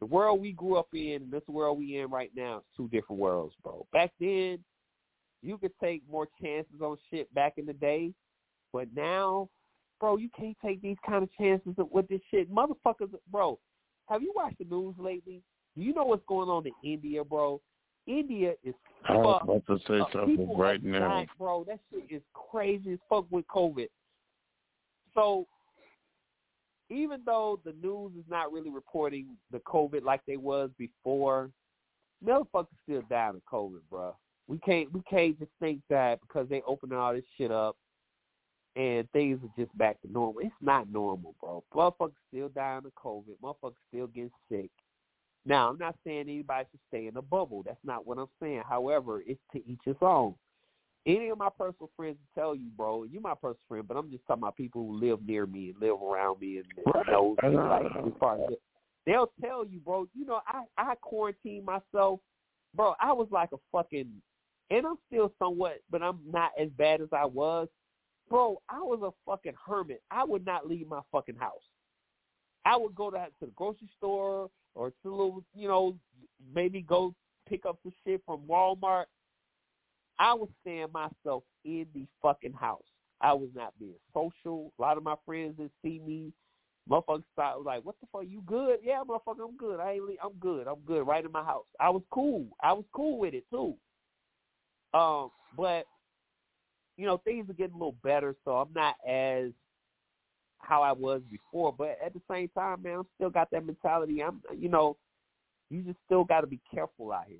The 0.00 0.06
world 0.06 0.40
we 0.40 0.52
grew 0.52 0.76
up 0.76 0.88
in, 0.92 1.28
this 1.30 1.42
world 1.48 1.78
we 1.78 1.98
in 1.98 2.10
right 2.10 2.30
now, 2.36 2.58
is 2.58 2.64
two 2.76 2.88
different 2.88 3.20
worlds, 3.20 3.54
bro. 3.64 3.86
Back 3.92 4.12
then, 4.20 4.58
you 5.42 5.56
could 5.56 5.72
take 5.82 6.02
more 6.10 6.28
chances 6.42 6.80
on 6.82 6.96
shit 7.10 7.32
back 7.34 7.54
in 7.56 7.64
the 7.64 7.72
day, 7.72 8.12
but 8.72 8.88
now, 8.94 9.48
bro, 10.00 10.16
you 10.16 10.28
can't 10.36 10.56
take 10.64 10.82
these 10.82 10.96
kind 11.06 11.22
of 11.22 11.30
chances 11.38 11.74
with 11.90 12.08
this 12.08 12.20
shit. 12.30 12.52
Motherfuckers, 12.52 13.12
bro, 13.30 13.58
have 14.08 14.22
you 14.22 14.32
watched 14.34 14.58
the 14.58 14.64
news 14.64 14.94
lately? 14.98 15.42
Do 15.76 15.82
you 15.82 15.94
know 15.94 16.04
what's 16.04 16.24
going 16.26 16.48
on 16.48 16.66
in 16.66 16.72
India, 16.84 17.24
bro? 17.24 17.60
India 18.06 18.54
is 18.64 18.74
I 19.06 19.14
was 19.16 19.40
fucked 19.40 19.44
about 19.44 19.66
to 19.66 19.86
say 19.86 20.00
up. 20.00 20.08
something 20.12 20.56
right 20.56 20.82
now. 20.82 21.08
dying, 21.08 21.28
bro. 21.38 21.64
That 21.64 21.78
shit 21.90 22.04
is 22.10 22.22
crazy 22.32 22.94
as 22.94 22.98
fuck 23.08 23.26
with 23.30 23.46
COVID. 23.48 23.88
So 25.14 25.46
even 26.90 27.20
though 27.26 27.60
the 27.64 27.74
news 27.82 28.12
is 28.18 28.24
not 28.30 28.50
really 28.50 28.70
reporting 28.70 29.36
the 29.52 29.58
COVID 29.60 30.04
like 30.04 30.22
they 30.26 30.38
was 30.38 30.70
before, 30.78 31.50
motherfuckers 32.24 32.66
still 32.82 33.02
dying 33.10 33.36
of 33.36 33.42
COVID, 33.52 33.80
bro. 33.90 34.16
We 34.46 34.58
can't 34.58 34.90
we 34.92 35.02
can't 35.02 35.38
just 35.38 35.50
think 35.60 35.80
that 35.90 36.20
because 36.22 36.48
they 36.48 36.62
open 36.66 36.92
all 36.94 37.12
this 37.12 37.24
shit 37.36 37.50
up 37.50 37.76
and 38.76 39.10
things 39.12 39.40
are 39.42 39.62
just 39.62 39.76
back 39.76 40.00
to 40.02 40.12
normal. 40.12 40.40
It's 40.42 40.54
not 40.60 40.90
normal, 40.90 41.34
bro. 41.40 41.64
Motherfuckers 41.74 42.12
still 42.28 42.48
dying 42.48 42.82
of 42.84 42.94
COVID. 42.94 43.36
Motherfuckers 43.42 43.74
still 43.90 44.06
getting 44.06 44.30
sick. 44.50 44.70
Now, 45.44 45.70
I'm 45.70 45.78
not 45.78 45.96
saying 46.04 46.20
anybody 46.28 46.66
should 46.70 46.80
stay 46.88 47.06
in 47.06 47.16
a 47.16 47.22
bubble. 47.22 47.62
That's 47.64 47.78
not 47.84 48.06
what 48.06 48.18
I'm 48.18 48.28
saying. 48.40 48.62
However, 48.68 49.22
it's 49.26 49.40
to 49.52 49.66
each 49.66 49.80
his 49.84 49.96
own. 50.02 50.34
Any 51.06 51.30
of 51.30 51.38
my 51.38 51.48
personal 51.48 51.90
friends 51.96 52.18
will 52.18 52.42
tell 52.42 52.54
you, 52.54 52.68
bro, 52.76 53.04
you 53.04 53.20
my 53.20 53.34
personal 53.34 53.56
friend, 53.66 53.88
but 53.88 53.96
I'm 53.96 54.10
just 54.10 54.26
talking 54.26 54.42
about 54.42 54.56
people 54.56 54.86
who 54.86 55.00
live 55.00 55.26
near 55.26 55.46
me 55.46 55.70
and 55.70 55.80
live 55.80 56.02
around 56.02 56.40
me 56.40 56.58
and 56.58 56.66
know 57.08 57.34
like 57.42 57.86
as 57.86 58.12
far 58.20 58.34
as 58.34 58.54
they'll 59.06 59.32
tell 59.40 59.64
you, 59.64 59.80
bro, 59.80 60.06
you 60.14 60.26
know, 60.26 60.40
I 60.46 60.64
I 60.76 60.94
quarantined 60.96 61.64
myself, 61.64 62.20
bro. 62.74 62.94
I 63.00 63.12
was 63.12 63.28
like 63.30 63.50
a 63.52 63.58
fucking, 63.72 64.10
and 64.70 64.86
I'm 64.86 64.98
still 65.06 65.32
somewhat, 65.38 65.80
but 65.90 66.02
I'm 66.02 66.18
not 66.30 66.50
as 66.60 66.68
bad 66.76 67.00
as 67.00 67.08
I 67.12 67.24
was, 67.24 67.68
bro. 68.28 68.60
I 68.68 68.80
was 68.80 69.00
a 69.02 69.30
fucking 69.30 69.54
hermit. 69.66 70.02
I 70.10 70.24
would 70.24 70.44
not 70.44 70.68
leave 70.68 70.88
my 70.88 71.00
fucking 71.12 71.36
house. 71.36 71.62
I 72.64 72.76
would 72.76 72.94
go 72.94 73.10
to, 73.10 73.16
to 73.16 73.46
the 73.46 73.52
grocery 73.56 73.88
store 73.96 74.50
or 74.74 74.90
to 75.02 75.08
a 75.08 75.10
little, 75.10 75.44
you 75.54 75.68
know, 75.68 75.96
maybe 76.54 76.82
go 76.82 77.14
pick 77.48 77.66
up 77.66 77.78
some 77.82 77.92
shit 78.04 78.22
from 78.26 78.40
Walmart. 78.48 79.04
I 80.18 80.34
was 80.34 80.48
staying 80.60 80.88
myself 80.92 81.44
in 81.64 81.86
the 81.94 82.06
fucking 82.22 82.52
house. 82.52 82.82
I 83.20 83.32
was 83.32 83.48
not 83.54 83.72
being 83.78 83.94
social. 84.12 84.72
A 84.78 84.82
lot 84.82 84.96
of 84.96 85.02
my 85.02 85.14
friends 85.24 85.56
didn't 85.56 85.72
see 85.82 86.00
me. 86.04 86.32
Motherfuckers 86.88 87.24
thought 87.36 87.52
I 87.52 87.56
was 87.56 87.66
like, 87.66 87.84
"What 87.84 87.96
the 88.00 88.06
fuck? 88.10 88.22
You 88.26 88.42
good? 88.46 88.78
Yeah, 88.82 89.02
motherfucker, 89.06 89.44
I'm 89.46 89.56
good. 89.56 89.78
I 89.78 89.92
ain't. 89.92 90.02
I'm 90.22 90.32
good. 90.40 90.66
I'm 90.66 90.80
good. 90.86 91.06
Right 91.06 91.24
in 91.24 91.30
my 91.30 91.44
house. 91.44 91.66
I 91.78 91.90
was 91.90 92.02
cool. 92.10 92.46
I 92.62 92.72
was 92.72 92.84
cool 92.92 93.18
with 93.18 93.34
it 93.34 93.44
too. 93.50 93.74
Um, 94.94 95.30
but 95.56 95.84
you 96.98 97.06
know, 97.06 97.16
things 97.24 97.48
are 97.48 97.54
getting 97.54 97.76
a 97.76 97.78
little 97.78 97.96
better, 98.02 98.34
so 98.44 98.56
I'm 98.56 98.72
not 98.74 98.96
as 99.08 99.52
how 100.58 100.82
I 100.82 100.92
was 100.92 101.22
before. 101.30 101.72
But 101.72 101.96
at 102.04 102.12
the 102.12 102.20
same 102.30 102.48
time, 102.48 102.82
man, 102.82 102.98
I'm 102.98 103.06
still 103.14 103.30
got 103.30 103.50
that 103.52 103.64
mentality. 103.64 104.22
I'm, 104.22 104.42
you 104.54 104.68
know, 104.68 104.96
you 105.70 105.82
just 105.82 105.98
still 106.04 106.24
got 106.24 106.42
to 106.42 106.46
be 106.46 106.60
careful 106.72 107.12
out 107.12 107.24
here. 107.28 107.38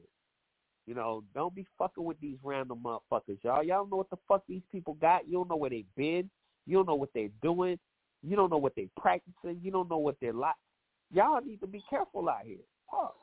You 0.86 0.94
know, 0.94 1.22
don't 1.34 1.54
be 1.54 1.66
fucking 1.76 2.04
with 2.04 2.18
these 2.20 2.38
random 2.42 2.78
motherfuckers, 2.82 3.42
y'all. 3.42 3.62
Y'all 3.62 3.82
don't 3.82 3.90
know 3.90 3.96
what 3.98 4.10
the 4.10 4.16
fuck 4.26 4.44
these 4.48 4.62
people 4.72 4.94
got. 4.94 5.26
You 5.26 5.34
don't 5.34 5.50
know 5.50 5.56
where 5.56 5.68
they've 5.68 5.84
been. 5.96 6.30
You 6.66 6.76
don't 6.76 6.86
know 6.86 6.94
what 6.94 7.10
they're 7.12 7.28
doing. 7.42 7.78
You 8.22 8.36
don't 8.36 8.50
know 8.50 8.58
what 8.58 8.74
they're 8.74 8.86
practicing. 8.96 9.60
You 9.62 9.70
don't 9.70 9.90
know 9.90 9.98
what 9.98 10.16
they're 10.20 10.32
like. 10.32 10.54
Y'all 11.12 11.40
need 11.44 11.60
to 11.60 11.66
be 11.66 11.82
careful 11.90 12.28
out 12.28 12.44
here. 12.44 12.58
Fuck. 12.90 13.14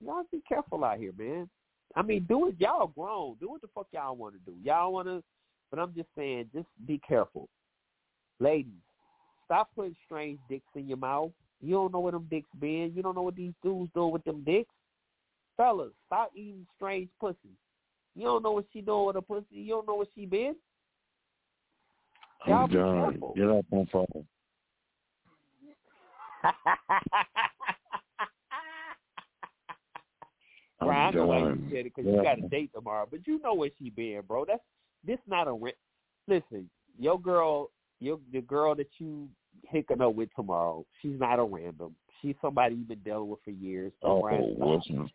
Y'all 0.00 0.22
be 0.30 0.42
careful 0.48 0.84
out 0.84 0.98
here, 0.98 1.12
man. 1.18 1.48
I 1.94 2.02
mean, 2.02 2.24
do 2.28 2.48
it. 2.48 2.54
Y'all 2.58 2.88
grown. 2.88 3.36
Do 3.40 3.50
what 3.50 3.62
the 3.62 3.68
fuck 3.74 3.88
y'all 3.92 4.16
want 4.16 4.34
to 4.34 4.40
do. 4.50 4.56
Y'all 4.62 4.92
want 4.92 5.08
to, 5.08 5.22
but 5.70 5.78
I'm 5.78 5.94
just 5.94 6.08
saying, 6.16 6.50
just 6.54 6.68
be 6.86 7.00
careful. 7.06 7.48
Ladies, 8.40 8.72
stop 9.44 9.70
putting 9.74 9.96
strange 10.04 10.38
dicks 10.48 10.66
in 10.74 10.88
your 10.88 10.98
mouth. 10.98 11.30
You 11.60 11.74
don't 11.74 11.92
know 11.92 12.00
where 12.00 12.12
them 12.12 12.26
dicks 12.30 12.48
been. 12.60 12.92
You 12.94 13.02
don't 13.02 13.14
know 13.14 13.22
what 13.22 13.36
these 13.36 13.54
dudes 13.62 13.90
doing 13.94 14.12
with 14.12 14.24
them 14.24 14.42
dicks. 14.44 14.74
Fellas, 15.56 15.92
stop 16.06 16.30
eating 16.34 16.66
strange 16.76 17.08
pussy. 17.18 17.56
You 18.14 18.24
don't 18.24 18.42
know 18.42 18.52
what 18.52 18.66
she 18.72 18.80
doing 18.82 19.06
with 19.06 19.16
her 19.16 19.22
pussy. 19.22 19.46
You 19.50 19.74
don't 19.74 19.86
know 19.86 19.94
what 19.94 20.08
she 20.14 20.26
been. 20.26 20.54
Y'all 22.46 22.64
I'm 22.64 22.68
be 22.68 22.74
done. 22.74 23.10
careful. 23.10 23.32
Get 23.34 23.44
off 23.46 23.64
my 23.72 23.84
phone. 23.90 24.26
I'm 30.80 30.88
I 30.90 31.10
know 31.10 31.26
why 31.26 31.38
you 31.38 31.44
done. 31.44 31.68
said 31.70 31.86
it 31.86 31.92
because 31.94 32.04
you 32.04 32.22
got 32.22 32.38
a 32.38 32.48
date 32.48 32.70
tomorrow, 32.74 33.08
but 33.10 33.26
you 33.26 33.40
know 33.40 33.54
where 33.54 33.70
she 33.78 33.90
been, 33.90 34.20
bro. 34.26 34.44
That's 34.44 34.62
this 35.06 35.18
not 35.26 35.48
a 35.48 35.52
ra- 35.52 35.70
listen. 36.28 36.68
Your 36.98 37.20
girl, 37.20 37.70
your 38.00 38.18
the 38.32 38.40
girl 38.40 38.74
that 38.74 38.88
you 38.98 39.28
hooking 39.70 40.00
up 40.00 40.14
with 40.14 40.30
tomorrow, 40.34 40.84
she's 41.00 41.18
not 41.18 41.38
a 41.38 41.44
random. 41.44 41.94
She's 42.20 42.34
somebody 42.40 42.74
you've 42.76 42.88
been 42.88 42.98
dealing 43.00 43.28
with 43.28 43.40
for 43.44 43.50
years. 43.50 43.92
Oh, 44.02 44.20
stop. 44.20 45.08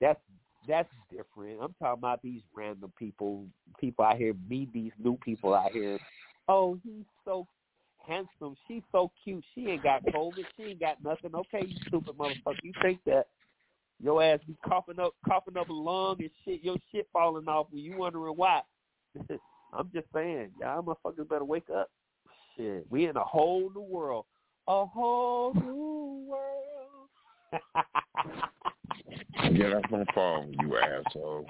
That's 0.00 0.20
that's 0.66 0.88
different. 1.10 1.60
I'm 1.62 1.74
talking 1.78 1.98
about 1.98 2.22
these 2.22 2.42
random 2.54 2.92
people, 2.98 3.46
people 3.80 4.04
out 4.04 4.16
here, 4.16 4.34
meet 4.48 4.72
these 4.72 4.92
new 5.02 5.16
people 5.24 5.54
out 5.54 5.72
here. 5.72 5.98
Oh, 6.48 6.78
he's 6.82 7.04
so 7.24 7.46
handsome. 8.06 8.56
She's 8.66 8.82
so 8.90 9.10
cute. 9.22 9.44
She 9.54 9.68
ain't 9.68 9.82
got 9.82 10.04
COVID. 10.06 10.44
She 10.56 10.64
ain't 10.64 10.80
got 10.80 11.02
nothing. 11.02 11.34
Okay, 11.34 11.66
you 11.66 11.76
stupid 11.86 12.16
motherfucker. 12.16 12.62
You 12.62 12.72
think 12.82 13.00
that 13.06 13.28
your 14.02 14.22
ass 14.22 14.40
be 14.46 14.56
coughing 14.66 15.00
up, 15.00 15.14
coughing 15.26 15.56
up 15.56 15.68
a 15.68 15.72
lung 15.72 16.16
and 16.20 16.30
shit, 16.44 16.62
your 16.62 16.76
shit 16.92 17.08
falling 17.12 17.48
off, 17.48 17.66
and 17.72 17.80
you 17.80 17.96
wondering 17.96 18.34
why? 18.34 18.60
I'm 19.72 19.90
just 19.94 20.06
saying, 20.14 20.50
y'all 20.60 20.82
motherfuckers 20.82 21.28
better 21.28 21.44
wake 21.44 21.70
up. 21.74 21.90
Shit, 22.56 22.86
we 22.90 23.06
in 23.06 23.16
a 23.16 23.24
whole 23.24 23.70
new 23.74 23.82
world. 23.82 24.26
A 24.66 24.84
whole 24.84 25.54
new 25.54 26.26
world. 26.28 27.08
Get 29.56 29.72
off 29.72 29.84
my 29.90 30.04
phone, 30.14 30.54
you 30.60 30.76
asshole. 30.76 31.46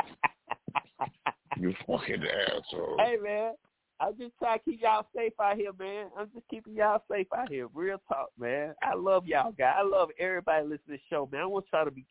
You 1.58 1.74
fucking 1.86 2.24
asshole. 2.24 2.96
Hey 2.98 3.16
man, 3.22 3.54
I'm 4.00 4.16
just 4.16 4.32
trying 4.38 4.58
to 4.58 4.64
keep 4.64 4.82
y'all 4.82 5.06
safe 5.16 5.32
out 5.40 5.56
here, 5.56 5.72
man. 5.78 6.06
I'm 6.16 6.28
just 6.32 6.46
keeping 6.48 6.74
y'all 6.74 7.02
safe 7.10 7.26
out 7.36 7.50
here. 7.50 7.66
Real 7.74 8.00
talk, 8.08 8.28
man. 8.38 8.74
I 8.82 8.94
love 8.94 9.26
y'all 9.26 9.52
guys. 9.52 9.74
I 9.78 9.82
love 9.82 10.10
everybody 10.20 10.64
listening 10.64 10.80
to 10.86 10.92
the 10.92 10.98
show, 11.10 11.28
man. 11.32 11.42
I 11.42 11.46
want 11.46 11.64
y'all 11.72 11.84
to 11.84 11.90
be 11.90 12.04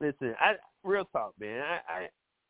listen. 0.00 0.34
I 0.38 0.54
real 0.84 1.04
talk, 1.06 1.34
man. 1.40 1.62
I, 1.62 1.92
I 1.92 2.08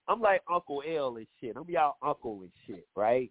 I'm 0.09 0.20
like 0.20 0.43
Uncle 0.53 0.83
L 0.87 1.16
and 1.16 1.27
shit. 1.41 1.57
I'm 1.57 1.69
y'all 1.69 1.97
uncle 2.03 2.41
and 2.43 2.51
shit, 2.66 2.87
right? 2.97 3.31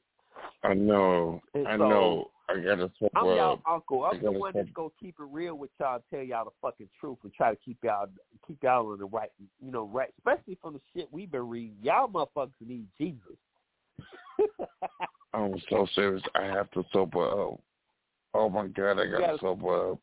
I 0.64 0.74
know. 0.74 1.42
And 1.54 1.68
I 1.68 1.74
so, 1.74 1.78
know. 1.78 2.32
I 2.50 2.60
gotta 2.60 2.92
step 2.98 3.12
I'm 3.16 3.26
y'all 3.26 3.62
uncle. 3.70 4.06
I'm 4.06 4.22
the 4.22 4.32
one 4.32 4.54
that's 4.56 4.70
gonna 4.74 4.90
keep 5.00 5.16
it 5.20 5.26
real 5.30 5.56
with 5.56 5.70
y'all, 5.80 5.96
and 5.96 6.04
tell 6.10 6.22
y'all 6.22 6.46
the 6.46 6.52
fucking 6.62 6.90
truth, 7.00 7.18
and 7.24 7.34
try 7.34 7.52
to 7.52 7.58
keep 7.64 7.78
y'all 7.84 8.08
keep 8.48 8.62
y'all 8.64 8.92
on 8.92 9.00
the 9.00 9.06
right, 9.06 9.30
you 9.64 9.72
know, 9.72 9.86
right. 9.86 10.10
Especially 10.18 10.58
from 10.62 10.74
the 10.74 10.82
shit 10.94 11.08
we've 11.12 11.32
been 11.32 11.48
reading. 11.48 11.76
Y'all 11.82 12.08
motherfuckers 12.08 12.52
need 12.66 12.88
Jesus. 13.00 13.38
I'm 15.34 15.56
so 15.70 15.88
serious. 15.96 16.24
I 16.36 16.44
have 16.44 16.70
to 16.72 16.84
sober 16.92 17.26
up. 17.26 17.60
Oh 18.34 18.50
my 18.50 18.68
god, 18.68 19.00
I 19.00 19.06
gotta 19.06 19.20
gotta- 19.20 19.40
sober 19.40 19.92
up. 19.92 20.00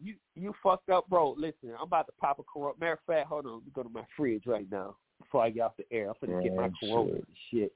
You 0.00 0.14
you 0.36 0.54
fucked 0.62 0.90
up, 0.90 1.08
bro. 1.08 1.34
Listen, 1.36 1.70
I'm 1.76 1.86
about 1.86 2.06
to 2.06 2.12
pop 2.20 2.38
a 2.38 2.42
Corona. 2.44 2.74
Matter 2.80 2.92
of 2.92 2.98
fact, 3.06 3.28
hold 3.28 3.46
on. 3.46 3.54
Let 3.54 3.64
me 3.64 3.72
go 3.74 3.82
to 3.82 3.88
my 3.88 4.04
fridge 4.16 4.46
right 4.46 4.66
now 4.70 4.96
before 5.28 5.44
I 5.44 5.50
get 5.50 5.62
off 5.62 5.76
the 5.76 5.84
air. 5.92 6.08
I'm 6.08 6.14
gonna 6.28 6.42
get 6.42 6.54
my 6.54 6.70
Corona 6.80 7.10
shit. 7.10 7.14
and 7.16 7.26
shit. 7.50 7.72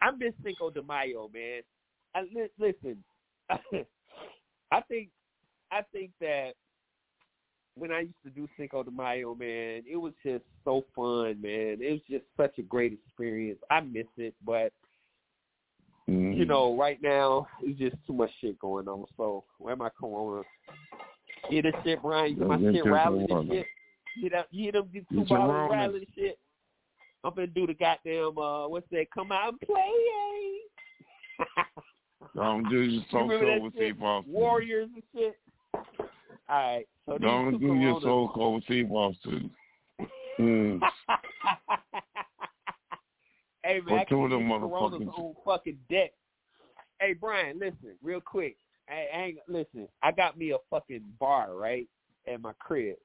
I 0.00 0.10
miss 0.12 0.32
Cinco 0.44 0.70
de 0.70 0.82
Mayo, 0.82 1.28
man. 1.32 1.62
I, 2.14 2.22
li- 2.22 2.48
listen, 2.58 3.02
I 3.50 4.80
think 4.88 5.08
I 5.70 5.82
think 5.92 6.12
that 6.20 6.52
when 7.74 7.92
I 7.92 8.00
used 8.00 8.22
to 8.24 8.30
do 8.30 8.48
Cinco 8.56 8.82
de 8.82 8.90
Mayo, 8.90 9.34
man, 9.34 9.82
it 9.90 9.96
was 9.96 10.12
just 10.24 10.44
so 10.64 10.84
fun, 10.94 11.40
man. 11.42 11.78
It 11.80 11.92
was 11.92 12.00
just 12.08 12.24
such 12.36 12.58
a 12.58 12.62
great 12.62 12.92
experience. 12.92 13.58
I 13.70 13.80
miss 13.80 14.06
it, 14.16 14.34
but 14.44 14.72
Mm. 16.08 16.34
you 16.38 16.46
know, 16.46 16.74
right 16.74 16.96
now 17.02 17.46
it's 17.60 17.78
just 17.78 17.94
too 18.06 18.14
much 18.14 18.30
shit 18.40 18.58
going 18.58 18.88
on. 18.88 19.04
So 19.18 19.44
where 19.58 19.76
my 19.76 19.90
Corona? 19.90 20.42
Hear 21.50 21.60
this 21.60 21.74
shit, 21.84 22.00
Brian? 22.00 22.30
You 22.30 22.36
hear 22.38 22.46
my 22.48 22.72
shit 22.72 22.86
rattling 22.86 23.26
and 23.30 23.46
shit? 23.50 23.66
You 24.16 24.22
hear 24.22 24.30
that? 24.30 24.46
You 24.50 24.62
hear 24.62 24.72
them 24.72 24.88
get 24.90 25.06
two 25.10 25.18
Get 25.18 25.28
bottles 25.28 25.68
rattling 25.70 25.96
and 26.06 26.14
shit? 26.14 26.38
I'm 27.24 27.34
gonna 27.34 27.46
do 27.48 27.66
the 27.66 27.74
goddamn 27.74 28.38
uh, 28.38 28.68
what's 28.68 28.88
that? 28.90 29.06
Come 29.12 29.32
out 29.32 29.48
and 29.48 29.60
play. 29.60 29.82
Don't 32.34 32.68
do 32.68 32.80
your 32.82 33.02
soul 33.10 33.28
that 33.28 33.60
with? 33.60 33.74
Steve 33.74 34.02
Austin. 34.02 34.32
Warriors 34.32 34.88
and 34.94 35.02
shit. 35.14 35.36
All 35.74 36.56
right, 36.56 36.86
so 37.06 37.18
Don't 37.18 37.58
do 37.58 37.74
your 37.74 38.00
Stone 38.00 38.28
Cold 38.34 38.54
with 38.56 38.64
Steve 38.64 38.90
Austin. 38.90 39.50
Mm. 40.38 40.80
hey 43.64 43.80
man, 43.86 44.04
two 44.08 44.24
of 44.24 44.30
them 44.30 44.48
motherfuckers- 44.48 45.18
on 45.18 45.34
fucking 45.44 45.78
deck. 45.90 46.12
Hey 47.00 47.12
Brian, 47.12 47.58
listen, 47.58 47.96
real 48.02 48.20
quick. 48.20 48.56
I, 48.88 49.06
I 49.14 49.22
ain't 49.24 49.38
listen. 49.48 49.88
I 50.02 50.12
got 50.12 50.38
me 50.38 50.52
a 50.52 50.58
fucking 50.70 51.02
bar 51.20 51.54
right 51.54 51.86
at 52.26 52.40
my 52.40 52.52
crib. 52.58 52.96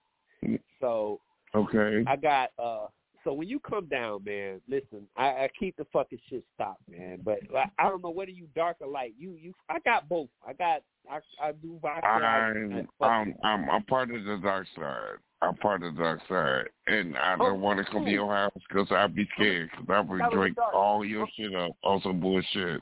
So 0.80 1.20
Okay. 1.56 2.04
I 2.08 2.16
got 2.16 2.50
uh. 2.58 2.88
So 3.24 3.34
when 3.34 3.48
you 3.48 3.60
come 3.60 3.88
down, 3.88 4.24
man, 4.26 4.60
listen. 4.68 5.08
I, 5.16 5.26
I 5.26 5.50
keep 5.58 5.78
the 5.78 5.86
fucking 5.94 6.20
shit 6.30 6.44
stopped, 6.56 6.82
man. 6.90 7.20
But 7.24 7.40
I, 7.56 7.66
I 7.80 7.90
don't 7.90 8.04
know 8.04 8.10
whether 8.10 8.32
you 8.32 8.48
dark 8.56 8.78
or 8.82 8.88
light. 8.88 9.14
You 9.18 9.38
you. 9.40 9.54
I 9.70 9.80
got 9.80 10.10
both. 10.10 10.30
I 10.48 10.54
got 10.54 10.82
I 11.10 11.20
I 11.42 11.52
do 11.54 11.80
vodka. 11.82 12.06
I, 12.06 12.20
I 12.20 12.38
I'm 12.50 12.88
I'm 13.02 13.36
I'm 13.44 13.70
I'm 13.70 13.84
part 13.84 14.14
of 14.14 14.24
the 14.24 14.40
dark 14.42 14.68
side. 14.76 15.18
I'm 15.42 15.56
part 15.56 15.84
of 15.84 15.96
the 15.96 16.02
dark 16.02 16.22
side, 16.30 16.66
and 16.88 17.18
I 17.18 17.34
Oh, 17.34 17.50
don't 17.50 17.62
want 17.62 17.86
to 17.86 17.92
come 17.92 18.06
to 18.06 18.12
your 18.12 18.34
house 18.34 18.52
because 18.68 18.88
I'd 18.92 19.16
be 19.16 19.28
scared 19.36 19.70
because 19.72 19.88
I 19.90 20.00
would 20.00 20.32
drink 20.32 20.58
all 20.74 21.04
your 21.04 21.28
shit 21.36 21.54
up 21.54 21.72
on 21.84 22.02
some 22.02 22.20
bullshit. 22.20 22.82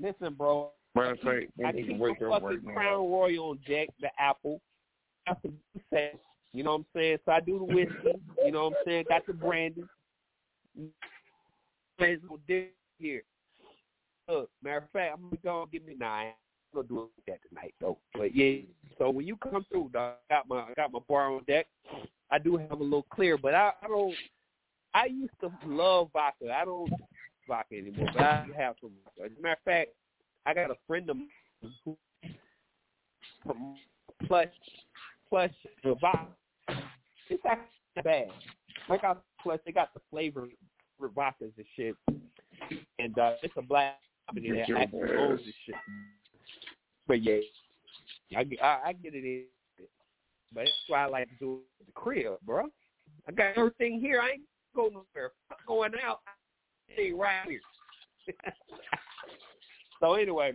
Listen, 0.00 0.34
bro. 0.34 0.70
Matter 0.94 1.12
of 1.12 1.18
fact, 1.18 1.52
I 1.64 1.68
I 1.68 1.72
need 1.72 1.82
to 1.82 1.88
keep 1.88 1.98
wake 1.98 2.22
up 2.22 2.30
fucking 2.30 2.46
right 2.46 2.64
now. 2.64 2.72
Crown 2.74 3.10
Royal 3.10 3.50
on 3.50 3.58
deck, 3.68 3.88
the 4.00 4.10
apple. 4.18 4.60
Got 5.26 5.42
the 5.42 5.52
set, 5.90 6.18
you 6.52 6.62
know 6.62 6.72
what 6.72 6.78
I'm 6.78 6.86
saying? 6.94 7.18
So 7.24 7.32
I 7.32 7.40
do 7.40 7.58
the 7.58 7.64
whiskey, 7.64 8.20
you 8.44 8.52
know 8.52 8.64
what 8.64 8.78
I'm 8.78 8.84
saying? 8.84 9.04
Got 9.08 9.26
the 9.26 9.32
brandy. 9.32 9.84
There's 11.98 12.20
no 12.28 12.38
dick 12.46 12.74
here. 12.98 13.22
Look, 14.28 14.50
matter 14.62 14.78
of 14.78 14.90
fact, 14.92 15.14
I'm 15.14 15.24
gonna 15.24 15.36
go 15.42 15.68
give 15.70 15.84
me 15.84 15.96
nine. 15.98 16.32
I'm 16.74 16.82
gonna 16.82 16.88
do 16.88 17.08
that 17.26 17.38
tonight 17.48 17.74
though. 17.80 17.98
But 18.14 18.34
yeah, 18.34 18.60
so 18.98 19.10
when 19.10 19.26
you 19.26 19.36
come 19.36 19.64
through, 19.70 19.90
dog, 19.92 20.16
I 20.30 20.34
got 20.34 20.48
my 20.48 20.60
I 20.60 20.74
got 20.76 20.92
my 20.92 21.00
bar 21.08 21.32
on 21.32 21.44
deck. 21.44 21.66
I 22.30 22.38
do 22.38 22.56
have 22.56 22.72
a 22.72 22.82
little 22.82 23.06
clear, 23.10 23.38
but 23.38 23.54
I, 23.54 23.72
I 23.82 23.88
don't. 23.88 24.14
I 24.94 25.06
used 25.06 25.32
to 25.40 25.50
love 25.66 26.10
vodka. 26.12 26.52
I 26.52 26.64
don't 26.64 26.92
vodka 27.46 27.76
anymore, 27.76 28.08
but 28.14 28.22
I 28.22 28.46
have 28.56 28.76
some. 28.80 28.90
As 29.24 29.30
a 29.38 29.42
matter 29.42 29.54
of 29.54 29.64
fact, 29.64 29.90
I 30.44 30.54
got 30.54 30.70
a 30.70 30.76
friend 30.86 31.08
of 31.08 31.16
mine 31.16 31.72
who 31.84 31.96
plus 34.26 34.48
plus 35.28 35.50
the 35.84 35.94
vodka. 36.00 36.26
It's 37.30 37.42
actually 37.46 38.02
bad. 38.02 38.28
Like 38.88 39.04
I 39.04 39.14
plus 39.42 39.60
they 39.66 39.72
got 39.72 39.92
the 39.94 40.00
flavor 40.10 40.48
vodkas 41.00 41.52
and 41.56 41.66
shit, 41.76 41.94
and 42.98 43.18
uh, 43.18 43.32
it's 43.42 43.54
a 43.56 43.62
black 43.62 43.98
company 44.26 44.50
that 44.50 44.80
actually 44.80 45.16
owns 45.16 45.40
this 45.44 45.54
shit. 45.66 45.74
But 47.06 47.22
yeah, 47.22 47.38
I, 48.36 48.44
get- 48.44 48.62
I, 48.62 48.80
I 48.86 48.92
get 48.92 49.14
it 49.14 49.24
in. 49.24 49.44
But 50.52 50.60
that's 50.60 50.72
why 50.88 51.04
I 51.04 51.06
like 51.06 51.28
to 51.28 51.34
do 51.38 51.52
it 51.54 51.82
at 51.82 51.86
the 51.86 51.92
crib, 51.92 52.38
bro. 52.44 52.66
I 53.28 53.32
got 53.32 53.56
everything 53.56 54.00
here. 54.00 54.20
I 54.20 54.32
ain't 54.32 54.42
going 54.74 54.92
nowhere. 54.92 55.32
Fuck 55.48 55.58
going 55.66 55.92
out. 56.02 56.20
I 56.26 56.92
stay 56.94 57.12
right 57.12 57.46
here. 57.46 57.60
so 60.00 60.14
anyway, 60.14 60.52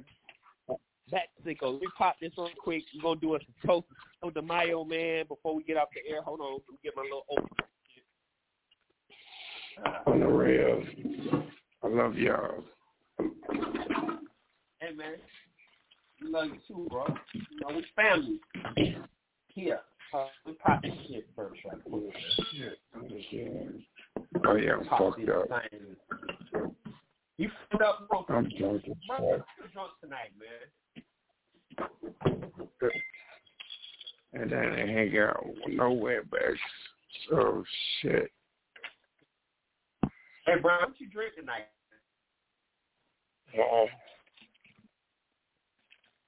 back 1.11 1.30
to 1.38 1.43
Cinco. 1.43 1.71
Let 1.71 1.81
me 1.81 1.88
pop 1.97 2.15
this 2.21 2.31
real 2.38 2.49
quick. 2.57 2.84
We're 2.95 3.01
gonna 3.03 3.19
do 3.19 3.35
a 3.35 3.39
toast 3.65 3.88
of 4.21 4.34
the 4.34 4.41
Mayo 4.41 4.84
man 4.84 5.25
before 5.27 5.55
we 5.55 5.63
get 5.63 5.77
off 5.77 5.89
the 5.93 6.11
air. 6.11 6.21
Hold 6.21 6.41
on, 6.41 6.53
let 6.53 6.69
me 6.69 6.77
get 6.84 6.95
my 6.95 7.03
little 7.03 7.25
open. 7.31 7.49
On 10.05 10.19
the 10.19 10.27
real, 10.27 10.84
I 11.84 11.88
love 11.88 12.15
y'all. 12.15 12.63
Hey 14.80 14.93
man, 14.95 15.15
we 16.21 16.30
love 16.30 16.47
you 16.47 16.59
too, 16.67 16.88
bro. 16.89 17.05
You 17.34 17.41
know 17.61 17.75
we 17.75 17.85
family. 17.95 18.39
Here, 19.47 19.80
uh, 20.13 20.25
we 20.45 20.53
pop 20.53 20.81
this 20.81 20.91
shit 21.07 21.27
first, 21.35 21.59
right 21.65 21.84
quick. 21.89 22.13
Oh 24.45 24.55
yeah, 24.55 24.73
I'm 24.73 24.85
Pop 24.85 24.99
fucked 24.99 25.30
up. 25.30 25.47
thing. 25.47 25.95
You 27.38 27.49
fucked 27.71 27.84
up, 27.84 28.07
bro. 28.09 28.25
I'm 28.30 28.49
drunk 28.57 28.84
as 28.85 28.93
fuck. 29.07 29.19
drunk 29.73 29.91
tonight, 30.01 30.31
man. 30.39 30.69
And 34.44 34.52
then 34.52 34.60
I 34.60 34.80
hang 34.80 35.18
out 35.20 35.45
with 35.45 35.56
no 35.70 35.91
wetbacks. 35.91 36.57
So 37.30 37.64
shit. 38.02 38.30
Hey, 40.45 40.60
bro, 40.61 40.80
what 40.82 40.99
you 40.99 41.10
drink 41.10 41.36
tonight? 41.36 41.68
Uh 43.57 43.61
oh, 43.61 43.88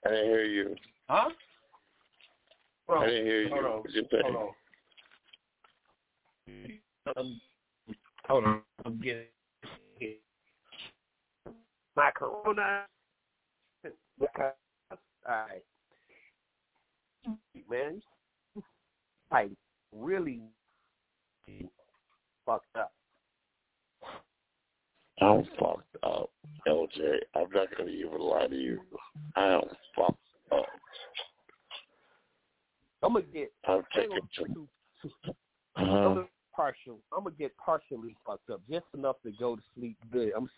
I 0.05 0.09
didn't 0.11 0.25
hear 0.27 0.45
you. 0.45 0.77
Huh? 1.09 1.29
Bro, 2.87 3.01
I 3.01 3.07
didn't 3.07 3.25
hear 3.25 3.41
you. 3.41 3.49
hold 3.49 3.65
on. 3.65 3.79
What 3.79 3.93
you 3.93 4.07
say? 4.09 4.21
Hold 4.21 4.35
on. 4.37 4.49
Um, 7.17 7.41
hold 8.29 8.45
on. 8.45 8.61
I'm 8.85 9.01
getting 9.01 9.25
my 11.97 12.11
corona. 12.15 12.85
All 13.83 13.91
right. 15.27 15.65
Man, 17.69 18.01
like 19.31 19.51
really 19.91 20.41
fucked 22.45 22.75
up. 22.77 22.91
I'm 25.21 25.45
fucked 25.57 25.95
up, 26.03 26.29
LJ. 26.67 27.17
I'm 27.35 27.49
not 27.53 27.67
gonna 27.77 27.89
even 27.89 28.19
lie 28.19 28.47
to 28.47 28.55
you. 28.55 28.81
I 29.35 29.53
am 29.53 29.61
fucked 29.95 30.17
up. 30.51 30.65
I'm 33.01 33.13
gonna 33.13 33.25
get. 33.33 33.51
I'm 33.67 33.83
taking 33.95 34.09
gonna 34.09 34.21
too. 34.35 34.67
too, 35.01 35.09
too, 35.25 35.31
Uh-huh. 35.77 36.23
Partial. 36.55 36.99
I'm 37.11 37.25
gonna 37.25 37.35
get 37.37 37.55
partially 37.57 38.15
fucked 38.25 38.49
up, 38.49 38.61
just 38.69 38.85
enough 38.93 39.17
to 39.23 39.31
go 39.39 39.55
to 39.55 39.61
sleep 39.75 39.97
good. 40.11 40.31
I'm. 40.35 40.49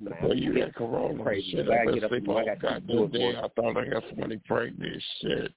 Man, 0.00 0.14
Well, 0.22 0.34
you 0.34 0.54
got 0.58 0.74
corona. 0.74 1.22
crazy. 1.22 1.50
Shit, 1.50 1.68
I 1.68 1.82
I 1.82 1.84
get 1.86 2.04
up 2.04 2.10
sleep 2.10 2.28
all 2.28 2.44
got 2.44 2.54
to 2.54 2.60
goddamn 2.60 3.10
day. 3.10 3.36
I 3.36 3.48
thought 3.54 3.76
I 3.76 3.86
got 3.86 4.04
somebody 4.08 4.40
pregnant. 4.46 5.02
Shit. 5.20 5.52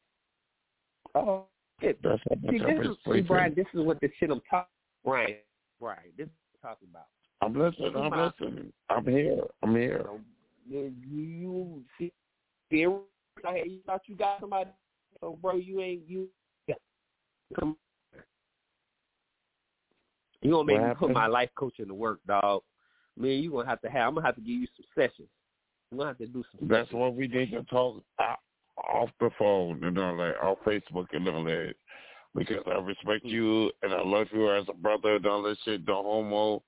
Oh, 1.16 1.46
shit. 1.82 1.98
That's 2.04 2.22
See, 2.50 2.60
this 2.60 2.86
is, 2.86 2.98
see. 3.12 3.22
Brian, 3.22 3.54
this 3.56 3.66
is 3.74 3.82
what 3.82 4.00
the 4.02 4.10
shit 4.20 4.30
I'm 4.30 4.42
talking. 4.50 4.68
Brian, 5.04 5.36
Brian, 5.80 6.00
this 6.18 6.28
is 6.28 6.32
what 6.62 6.70
I'm 6.70 6.76
talking 6.76 6.88
about. 6.92 7.08
I'm 7.42 7.54
listening. 7.54 7.96
I'm 7.96 8.26
listening. 8.26 8.74
I'm 8.90 9.06
here. 9.06 9.44
I'm 9.64 9.76
here. 9.76 10.06
You, 10.68 10.94
you 11.10 11.84
see, 11.98 12.12
you 12.70 13.04
thought 13.42 14.02
you 14.08 14.16
got 14.16 14.40
somebody, 14.40 14.70
so 15.22 15.38
bro, 15.42 15.56
you 15.56 15.82
ain't 15.82 16.02
you. 16.08 16.28
Come. 17.60 17.78
You 20.42 20.52
gonna 20.52 20.66
make 20.66 20.80
What 20.80 20.90
me 20.90 20.96
put 20.96 21.12
my 21.12 21.28
life 21.28 21.50
coach 21.56 21.76
into 21.80 21.94
work, 21.94 22.20
dog. 22.28 22.64
Man, 23.18 23.32
you 23.32 23.52
gonna 23.52 23.70
have 23.70 23.82
to 23.82 23.90
have. 23.90 24.08
I'm 24.08 24.16
gonna 24.16 24.26
have 24.26 24.36
to 24.36 24.42
give 24.42 24.50
you 24.50 24.68
some 24.76 24.86
sessions. 24.96 25.30
I'm 25.92 26.00
gonna 26.00 26.10
have 26.10 26.18
to 26.18 26.28
do 26.28 26.44
some. 26.52 26.68
That's 26.68 26.92
what 26.92 27.16
we 27.16 27.28
need 27.28 27.52
to 27.52 27.64
talk 27.64 28.02
off 28.88 29.10
the 29.20 29.30
phone 29.38 29.84
and 29.84 29.98
all 29.98 30.18
that, 30.18 30.36
off 30.42 30.58
Facebook 30.66 31.08
and 31.14 31.28
all 31.28 31.44
that. 31.44 31.74
Because 32.36 32.64
I 32.68 32.80
respect 32.80 33.26
you 33.26 33.72
and 33.82 33.94
I 33.94 34.02
love 34.04 34.28
you 34.34 34.52
as 34.52 34.66
a 34.68 34.74
brother 34.74 35.16
and 35.16 35.26
all 35.26 35.44
that 35.44 35.58
shit, 35.64 35.86
the 35.86 35.94
homo. 35.94 36.64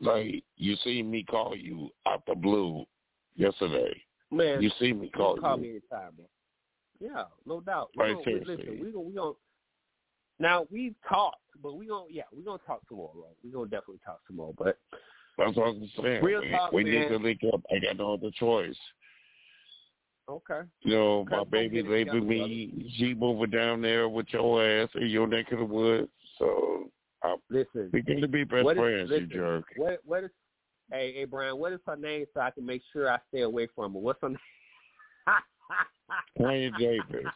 Like, 0.00 0.42
you 0.56 0.76
see 0.82 1.02
me 1.02 1.22
call 1.22 1.56
you 1.56 1.90
out 2.06 2.22
the 2.26 2.34
blue 2.34 2.84
yesterday. 3.36 4.02
Man, 4.30 4.60
You 4.60 4.70
see 4.78 4.92
me 4.92 5.08
call 5.08 5.34
can 5.34 5.42
call 5.42 5.56
you. 5.56 5.62
me 5.62 5.70
anytime, 5.70 6.12
man. 6.18 6.26
Yeah, 6.98 7.24
no 7.46 7.60
doubt. 7.60 7.90
Right, 7.96 8.08
We 8.08 8.14
gonna, 8.14 8.24
seriously. 8.24 8.56
listen, 8.56 8.80
we 8.80 8.90
gonna 8.90 9.04
we 9.04 9.14
gonna. 9.14 9.32
Now 10.38 10.66
we've 10.70 10.94
talked, 11.08 11.36
but 11.62 11.76
we 11.76 11.86
gonna 11.86 12.06
yeah 12.10 12.24
we 12.36 12.42
gonna 12.42 12.58
talk 12.66 12.82
some 12.88 12.98
more, 12.98 13.10
bro. 13.14 13.26
We 13.44 13.50
gonna 13.50 13.66
definitely 13.66 14.00
talk 14.04 14.20
some 14.26 14.36
more, 14.36 14.52
but 14.58 14.78
That's 15.38 15.56
what 15.56 15.68
I'm 15.68 15.90
saying. 16.02 16.24
Real 16.24 16.40
we 16.40 16.50
talk, 16.50 16.72
we 16.72 16.84
man. 16.84 16.92
need 16.92 17.08
to 17.08 17.16
link 17.16 17.40
up. 17.52 17.60
I 17.70 17.78
got 17.78 17.96
no 17.98 18.14
other 18.14 18.30
choice. 18.38 18.76
Okay. 20.28 20.62
You 20.82 20.94
know, 20.94 21.26
my 21.30 21.44
baby 21.44 21.76
get 21.82 21.86
it 21.86 21.90
leaving 21.90 22.06
together, 22.06 22.20
me. 22.26 22.92
She 22.98 23.14
moving 23.14 23.50
down 23.50 23.80
there 23.80 24.08
with 24.08 24.26
your 24.30 24.64
ass 24.64 24.88
in 24.96 25.06
your 25.06 25.26
neck 25.28 25.52
of 25.52 25.60
the 25.60 25.64
woods. 25.64 26.08
So 26.38 26.90
I'm 27.22 27.36
Listen, 27.48 27.90
we 27.92 28.02
to 28.02 28.26
be 28.28 28.44
best 28.44 28.64
what 28.64 28.76
is- 28.76 28.80
friends, 28.82 29.10
listen, 29.10 29.28
you 29.30 29.36
jerk. 29.36 29.64
What 29.76 30.00
what 30.04 30.24
is 30.24 30.30
hey 30.90 31.12
hey 31.14 31.24
Brian, 31.26 31.58
what 31.58 31.72
is 31.72 31.80
her 31.86 31.96
name 31.96 32.26
so 32.34 32.40
I 32.40 32.50
can 32.50 32.66
make 32.66 32.82
sure 32.92 33.10
I 33.10 33.18
stay 33.28 33.42
away 33.42 33.68
from 33.74 33.92
her? 33.94 33.98
What's 34.00 34.20
her 34.22 34.30
name? 34.30 34.38
Tanya 36.38 36.70
Davis. 36.78 37.32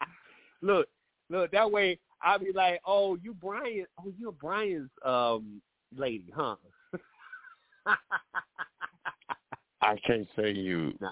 look, 0.62 0.88
look, 1.28 1.50
that 1.50 1.70
way 1.70 1.98
I'll 2.22 2.38
be 2.38 2.52
like, 2.54 2.80
Oh, 2.86 3.16
you 3.22 3.34
Brian 3.34 3.86
oh 3.98 4.12
you're 4.16 4.32
Brian's 4.32 4.90
um 5.04 5.60
lady, 5.96 6.32
huh? 6.34 6.54
I 9.82 9.96
can't 10.06 10.26
say 10.36 10.50
you. 10.52 10.92
nah, 11.00 11.10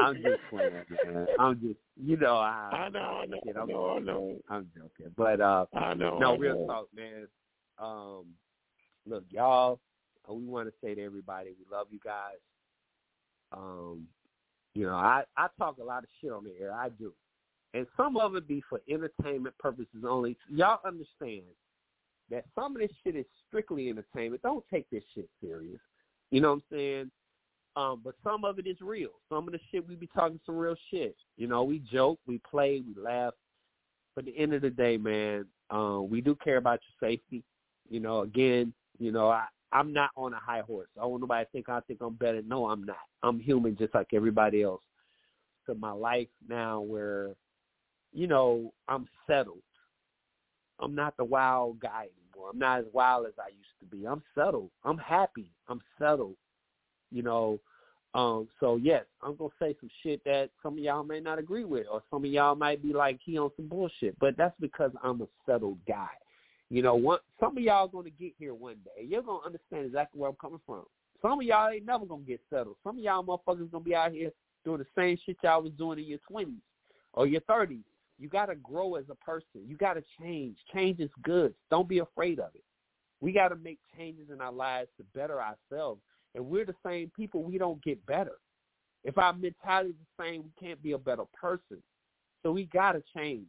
I'm 0.00 0.16
just 0.16 0.40
playing, 0.50 0.72
man. 0.72 1.26
I'm 1.38 1.60
just 1.60 1.78
you 1.96 2.16
know 2.16 2.36
how 2.36 2.70
I 2.72 2.88
know, 2.88 2.98
I 2.98 3.26
know, 3.26 3.36
shit, 3.44 3.56
I 3.56 3.60
I'm, 3.60 3.68
know, 3.68 3.96
I 3.96 3.98
know. 4.00 4.36
I'm 4.48 4.70
joking. 4.76 5.12
But 5.16 5.40
uh 5.40 5.66
I 5.74 5.94
know. 5.94 6.18
no, 6.18 6.34
I 6.34 6.36
real 6.36 6.54
know. 6.54 6.66
talk, 6.66 6.88
man. 6.94 7.28
Um, 7.78 8.26
look, 9.06 9.24
y'all, 9.30 9.80
we 10.28 10.44
want 10.44 10.68
to 10.68 10.74
say 10.82 10.94
to 10.94 11.02
everybody, 11.02 11.50
we 11.50 11.76
love 11.76 11.88
you 11.90 12.00
guys. 12.04 12.38
Um, 13.52 14.06
you 14.74 14.86
know, 14.86 14.94
I 14.94 15.24
I 15.36 15.48
talk 15.58 15.78
a 15.78 15.84
lot 15.84 16.02
of 16.02 16.08
shit 16.20 16.32
on 16.32 16.44
the 16.44 16.52
air. 16.60 16.72
I 16.72 16.88
do, 16.88 17.12
and 17.74 17.86
some 17.96 18.16
of 18.16 18.34
it 18.34 18.48
be 18.48 18.62
for 18.68 18.80
entertainment 18.88 19.56
purposes 19.58 20.04
only. 20.08 20.36
Y'all 20.50 20.80
understand 20.84 21.44
that 22.30 22.44
some 22.54 22.74
of 22.74 22.82
this 22.82 22.90
shit 23.04 23.16
is 23.16 23.26
strictly 23.46 23.88
entertainment. 23.88 24.42
Don't 24.42 24.64
take 24.72 24.88
this 24.90 25.04
shit 25.14 25.28
serious. 25.40 25.80
You 26.30 26.40
know 26.40 26.50
what 26.50 26.54
I'm 26.54 26.62
saying? 26.72 27.10
Um, 27.76 28.00
but 28.04 28.14
some 28.22 28.44
of 28.44 28.58
it 28.58 28.66
is 28.66 28.80
real. 28.80 29.10
Some 29.28 29.48
of 29.48 29.52
the 29.52 29.58
shit 29.70 29.86
we 29.88 29.96
be 29.96 30.08
talking 30.08 30.38
some 30.46 30.56
real 30.56 30.76
shit. 30.90 31.16
You 31.36 31.48
know, 31.48 31.64
we 31.64 31.80
joke, 31.80 32.20
we 32.26 32.40
play, 32.48 32.82
we 32.86 33.00
laugh. 33.00 33.34
But 34.14 34.28
at 34.28 34.34
the 34.34 34.40
end 34.40 34.54
of 34.54 34.62
the 34.62 34.70
day, 34.70 34.96
man, 34.96 35.46
um, 35.70 36.08
we 36.08 36.20
do 36.20 36.36
care 36.36 36.56
about 36.56 36.80
your 37.00 37.10
safety. 37.10 37.42
You 37.90 38.00
know, 38.00 38.20
again, 38.20 38.72
you 38.98 39.10
know, 39.10 39.28
I, 39.28 39.46
I'm 39.72 39.92
not 39.92 40.10
on 40.16 40.32
a 40.34 40.38
high 40.38 40.60
horse. 40.60 40.88
I 41.00 41.04
want 41.04 41.20
nobody 41.20 41.44
to 41.44 41.50
think 41.50 41.68
I 41.68 41.80
think 41.80 42.00
I'm 42.00 42.14
better. 42.14 42.42
No, 42.42 42.70
I'm 42.70 42.84
not. 42.84 42.96
I'm 43.24 43.40
human 43.40 43.76
just 43.76 43.94
like 43.94 44.08
everybody 44.14 44.62
else. 44.62 44.82
To 45.66 45.74
my 45.74 45.92
life 45.92 46.28
now 46.48 46.80
where, 46.80 47.30
you 48.12 48.26
know, 48.26 48.72
I'm 48.86 49.08
settled. 49.26 49.62
I'm 50.78 50.94
not 50.94 51.16
the 51.16 51.24
wild 51.24 51.80
guy 51.80 52.08
anymore. 52.34 52.50
I'm 52.52 52.58
not 52.58 52.80
as 52.80 52.84
wild 52.92 53.26
as 53.26 53.32
I 53.38 53.48
used 53.48 53.80
to 53.80 53.86
be. 53.86 54.06
I'm 54.06 54.22
settled. 54.34 54.70
I'm 54.84 54.98
happy. 54.98 55.50
I'm 55.68 55.80
settled. 55.98 56.36
You 57.10 57.22
know, 57.22 57.60
um, 58.14 58.48
so 58.60 58.76
yes, 58.76 59.04
I'm 59.22 59.34
gonna 59.36 59.50
say 59.58 59.76
some 59.80 59.90
shit 60.02 60.22
that 60.24 60.50
some 60.62 60.74
of 60.74 60.78
y'all 60.78 61.02
may 61.02 61.20
not 61.20 61.38
agree 61.38 61.64
with, 61.64 61.86
or 61.90 62.02
some 62.10 62.24
of 62.24 62.30
y'all 62.30 62.54
might 62.54 62.82
be 62.82 62.92
like 62.92 63.18
he 63.24 63.38
on 63.38 63.50
some 63.56 63.68
bullshit. 63.68 64.18
But 64.20 64.36
that's 64.36 64.54
because 64.60 64.92
I'm 65.02 65.20
a 65.20 65.26
settled 65.46 65.78
guy. 65.86 66.08
You 66.70 66.82
know, 66.82 66.94
one 66.94 67.18
some 67.40 67.56
of 67.56 67.62
y'all 67.62 67.88
gonna 67.88 68.10
get 68.10 68.32
here 68.38 68.54
one 68.54 68.76
day. 68.84 69.04
You're 69.04 69.22
gonna 69.22 69.44
understand 69.44 69.86
exactly 69.86 70.20
where 70.20 70.30
I'm 70.30 70.36
coming 70.36 70.60
from. 70.64 70.84
Some 71.20 71.40
of 71.40 71.46
y'all 71.46 71.70
ain't 71.70 71.86
never 71.86 72.06
gonna 72.06 72.22
get 72.22 72.40
settled. 72.50 72.76
Some 72.84 72.98
of 72.98 73.02
y'all 73.02 73.24
motherfuckers 73.24 73.70
gonna 73.70 73.84
be 73.84 73.96
out 73.96 74.12
here 74.12 74.30
doing 74.64 74.78
the 74.78 74.86
same 74.96 75.18
shit 75.26 75.36
y'all 75.42 75.62
was 75.62 75.72
doing 75.72 75.98
in 75.98 76.04
your 76.04 76.20
twenties 76.28 76.62
or 77.14 77.26
your 77.26 77.40
thirties. 77.42 77.84
You 78.20 78.28
gotta 78.28 78.54
grow 78.54 78.94
as 78.94 79.04
a 79.10 79.14
person. 79.16 79.66
You 79.66 79.76
gotta 79.76 80.04
change. 80.20 80.56
Change 80.72 81.00
is 81.00 81.10
good. 81.22 81.52
Don't 81.68 81.88
be 81.88 81.98
afraid 81.98 82.38
of 82.38 82.54
it. 82.54 82.62
We 83.20 83.32
gotta 83.32 83.56
make 83.56 83.80
changes 83.96 84.30
in 84.32 84.40
our 84.40 84.52
lives 84.52 84.88
to 84.98 85.04
better 85.18 85.40
ourselves. 85.40 86.00
And 86.34 86.46
we're 86.46 86.64
the 86.64 86.74
same 86.84 87.10
people, 87.14 87.42
we 87.42 87.58
don't 87.58 87.82
get 87.82 88.04
better. 88.06 88.38
If 89.04 89.18
our 89.18 89.32
mentality 89.32 89.90
is 89.90 89.96
the 89.96 90.24
same, 90.24 90.42
we 90.44 90.66
can't 90.66 90.82
be 90.82 90.92
a 90.92 90.98
better 90.98 91.24
person. 91.40 91.82
So 92.42 92.52
we 92.52 92.64
gotta 92.66 93.02
change. 93.16 93.46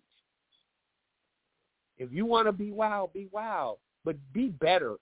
If 1.98 2.12
you 2.12 2.26
want 2.26 2.48
to 2.48 2.52
be 2.52 2.72
wild, 2.72 3.14
be 3.14 3.28
wild, 3.32 3.78
but 4.04 4.18
be 4.34 4.50
better. 4.50 4.96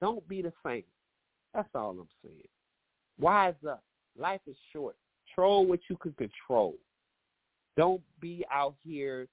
Don't 0.00 0.26
be 0.28 0.42
the 0.42 0.52
same. 0.64 0.84
That's 1.54 1.68
all 1.74 1.90
I'm 1.90 2.08
saying. 2.22 2.48
Wise 3.18 3.54
up. 3.68 3.82
Life 4.18 4.40
is 4.46 4.56
short. 4.72 4.96
Control 5.26 5.66
what 5.66 5.80
you 5.88 5.96
can 5.96 6.12
control. 6.12 6.74
Don't 7.76 8.02
be 8.20 8.44
out 8.52 8.74
here 8.84 9.28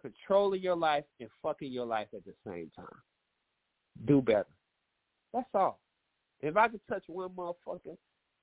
controlling 0.00 0.60
your 0.60 0.76
life 0.76 1.04
and 1.20 1.28
fucking 1.42 1.72
your 1.72 1.86
life 1.86 2.08
at 2.14 2.24
the 2.24 2.34
same 2.46 2.70
time. 2.76 2.86
Do 4.06 4.20
better. 4.20 4.46
That's 5.32 5.48
all. 5.54 5.78
If 6.40 6.56
I 6.56 6.68
could 6.68 6.80
touch 6.88 7.04
one 7.06 7.30
motherfucker, 7.30 7.96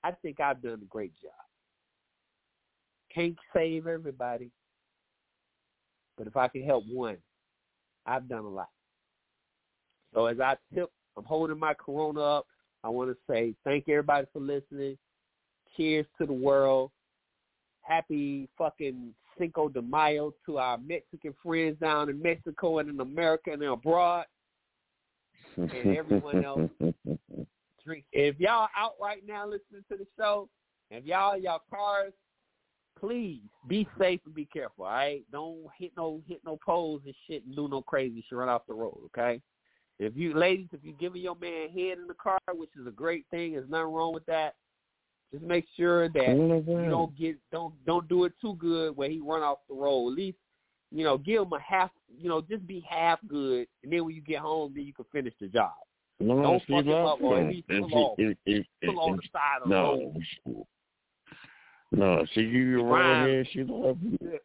I 0.03 0.11
think 0.11 0.39
I've 0.39 0.61
done 0.61 0.79
a 0.81 0.85
great 0.85 1.13
job. 1.21 1.31
Can't 3.13 3.35
save 3.53 3.87
everybody, 3.87 4.51
but 6.17 6.27
if 6.27 6.37
I 6.37 6.47
can 6.47 6.63
help 6.63 6.85
one, 6.87 7.17
I've 8.05 8.27
done 8.27 8.45
a 8.45 8.49
lot. 8.49 8.69
So 10.13 10.25
as 10.25 10.39
I 10.39 10.55
tip, 10.73 10.89
I'm 11.17 11.25
holding 11.25 11.59
my 11.59 11.73
Corona 11.73 12.21
up. 12.21 12.47
I 12.83 12.89
want 12.89 13.11
to 13.11 13.17
say 13.29 13.53
thank 13.63 13.87
everybody 13.89 14.27
for 14.33 14.39
listening. 14.39 14.97
Cheers 15.77 16.05
to 16.19 16.25
the 16.25 16.33
world. 16.33 16.91
Happy 17.81 18.49
fucking 18.57 19.13
Cinco 19.37 19.69
de 19.69 19.81
Mayo 19.81 20.33
to 20.45 20.57
our 20.57 20.77
Mexican 20.77 21.33
friends 21.43 21.77
down 21.79 22.09
in 22.09 22.21
Mexico 22.21 22.79
and 22.79 22.89
in 22.89 22.99
America 22.99 23.51
and 23.51 23.63
abroad. 23.63 24.25
And 25.57 25.97
everyone 25.97 26.43
else. 26.43 26.69
Drink. 27.85 28.05
If 28.11 28.39
y'all 28.39 28.67
out 28.77 28.93
right 29.01 29.21
now 29.27 29.45
listening 29.45 29.83
to 29.91 29.97
the 29.97 30.07
show, 30.17 30.49
if 30.89 31.05
y'all 31.05 31.35
in 31.35 31.43
y'all 31.43 31.61
cars, 31.73 32.13
please 32.99 33.41
be 33.67 33.87
safe 33.99 34.19
and 34.25 34.35
be 34.35 34.45
careful. 34.45 34.85
All 34.85 34.91
right, 34.91 35.23
don't 35.31 35.59
hit 35.77 35.91
no 35.97 36.21
hit 36.27 36.41
no 36.45 36.57
poles 36.65 37.01
and 37.05 37.15
shit 37.27 37.45
and 37.45 37.55
do 37.55 37.67
no 37.67 37.81
crazy 37.81 38.23
shit. 38.27 38.37
Run 38.37 38.49
off 38.49 38.67
the 38.67 38.73
road, 38.73 38.99
okay? 39.05 39.41
If 39.99 40.15
you 40.15 40.33
ladies, 40.33 40.67
if 40.71 40.79
you 40.83 40.93
giving 40.99 41.21
your 41.21 41.35
man 41.35 41.69
head 41.69 41.97
in 41.97 42.07
the 42.07 42.15
car, 42.15 42.39
which 42.53 42.71
is 42.79 42.87
a 42.87 42.91
great 42.91 43.25
thing, 43.31 43.53
there's 43.53 43.69
nothing 43.69 43.93
wrong 43.93 44.13
with 44.13 44.25
that. 44.25 44.55
Just 45.31 45.43
make 45.43 45.65
sure 45.77 46.09
that 46.09 46.35
you 46.35 46.89
don't 46.89 47.17
get 47.17 47.37
don't 47.51 47.73
don't 47.85 48.07
do 48.09 48.25
it 48.25 48.33
too 48.41 48.55
good 48.55 48.95
where 48.97 49.09
he 49.09 49.19
run 49.19 49.43
off 49.43 49.59
the 49.69 49.75
road. 49.75 50.09
At 50.09 50.17
least 50.17 50.37
you 50.91 51.03
know 51.03 51.17
give 51.17 51.43
him 51.43 51.53
a 51.53 51.59
half. 51.59 51.89
You 52.17 52.29
know 52.29 52.41
just 52.41 52.67
be 52.67 52.85
half 52.87 53.19
good, 53.27 53.67
and 53.83 53.93
then 53.93 54.03
when 54.05 54.13
you 54.13 54.21
get 54.21 54.39
home, 54.39 54.73
then 54.75 54.85
you 54.85 54.93
can 54.93 55.05
finish 55.11 55.33
the 55.39 55.47
job. 55.47 55.71
No, 56.21 56.41
Don't 56.41 56.61
she 56.65 56.73
fuck 56.73 56.85
him 56.85 56.91
loves 56.91 57.11
up 57.11 57.21
or 57.21 57.37
him. 57.39 57.47
at 57.47 57.53
least 57.53 57.65
If 57.69 57.79
pull 57.81 57.89
she- 57.89 57.95
off. 57.95 58.19
if- 58.19 58.37
if- 58.81 58.97
on 58.97 59.13
if- 59.15 59.21
the 59.21 59.27
side 59.31 59.61
of 59.63 59.69
the 59.69 59.75
road. 59.75 60.23
no, 60.45 60.67
no, 62.17 62.25
she 62.33 62.43
give 62.43 62.53
you 62.53 62.79
a 62.85 62.89
Brian- 62.89 63.29
head. 63.29 63.47
She 63.49 63.63
love 63.63 63.97
you. 64.01 64.39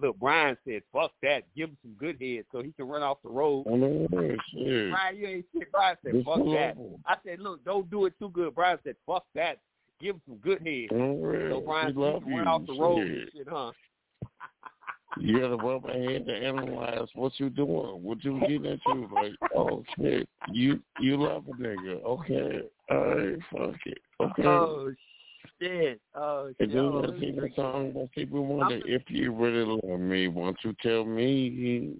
Look, 0.00 0.16
Brian 0.18 0.56
said, 0.64 0.82
"Fuck 0.92 1.12
that. 1.22 1.44
Give 1.54 1.68
him 1.70 1.76
some 1.82 1.92
good 1.94 2.20
head 2.20 2.44
so 2.50 2.60
he 2.60 2.72
can 2.72 2.88
run 2.88 3.02
off 3.02 3.22
the 3.22 3.28
road." 3.28 3.66
I 3.68 3.76
know, 3.76 4.08
shit. 4.50 4.90
Brian, 4.90 5.16
you 5.16 5.26
ain't 5.28 5.46
shit. 5.52 5.70
Brian 5.70 5.96
said, 6.02 6.24
"Fuck 6.24 6.38
that." 6.38 6.76
over. 6.76 6.96
I 7.06 7.16
said, 7.24 7.38
"Look, 7.40 7.62
don't 7.64 7.88
do 7.88 8.06
it 8.06 8.18
too 8.18 8.30
good." 8.30 8.52
Brian 8.54 8.78
said, 8.82 8.96
"Fuck 9.06 9.26
that. 9.34 9.58
Give 10.00 10.16
him 10.16 10.22
some 10.26 10.36
good 10.38 10.66
head." 10.66 10.88
So 10.90 11.60
Brian 11.64 11.94
said, 11.94 12.22
can 12.24 12.34
run 12.34 12.48
off 12.48 12.66
the 12.66 12.72
road 12.74 13.06
Shit. 13.06 13.18
and 13.18 13.30
shit, 13.32 13.48
huh? 13.48 13.72
You 15.18 15.40
gotta 15.40 15.56
rub 15.56 15.84
my 15.84 15.94
head 15.94 16.26
to 16.26 16.32
analyze 16.34 17.08
what 17.14 17.32
you 17.38 17.50
doing, 17.50 18.02
what 18.02 18.24
you 18.24 18.40
getting 18.40 18.64
into. 18.64 19.08
Like, 19.12 19.32
oh 19.54 19.84
shit, 19.98 20.28
you 20.50 20.80
you 21.00 21.22
love 21.22 21.44
a 21.48 21.62
nigga. 21.62 22.02
Okay, 22.02 22.60
all 22.90 22.98
right, 22.98 23.38
fuck 23.52 23.80
it. 23.86 23.98
Okay. 24.20 24.42
Oh 24.42 24.90
shit! 25.60 26.00
Oh 26.14 26.48
shit! 26.48 26.56
and 26.60 26.70
then 26.70 26.78
Oh, 26.78 26.98
I 26.98 27.06
let 27.06 27.14
me 27.14 27.20
sing 27.20 27.36
a 27.36 27.40
drink 27.40 27.54
song 27.56 27.92
that 27.94 28.10
people 28.12 28.46
wonder 28.46 28.74
I'm- 28.74 28.82
if 28.86 29.02
you 29.08 29.32
really 29.32 29.80
love 29.84 30.00
me. 30.00 30.28
Won't 30.28 30.58
you 30.64 30.74
tell 30.82 31.04
me? 31.04 31.98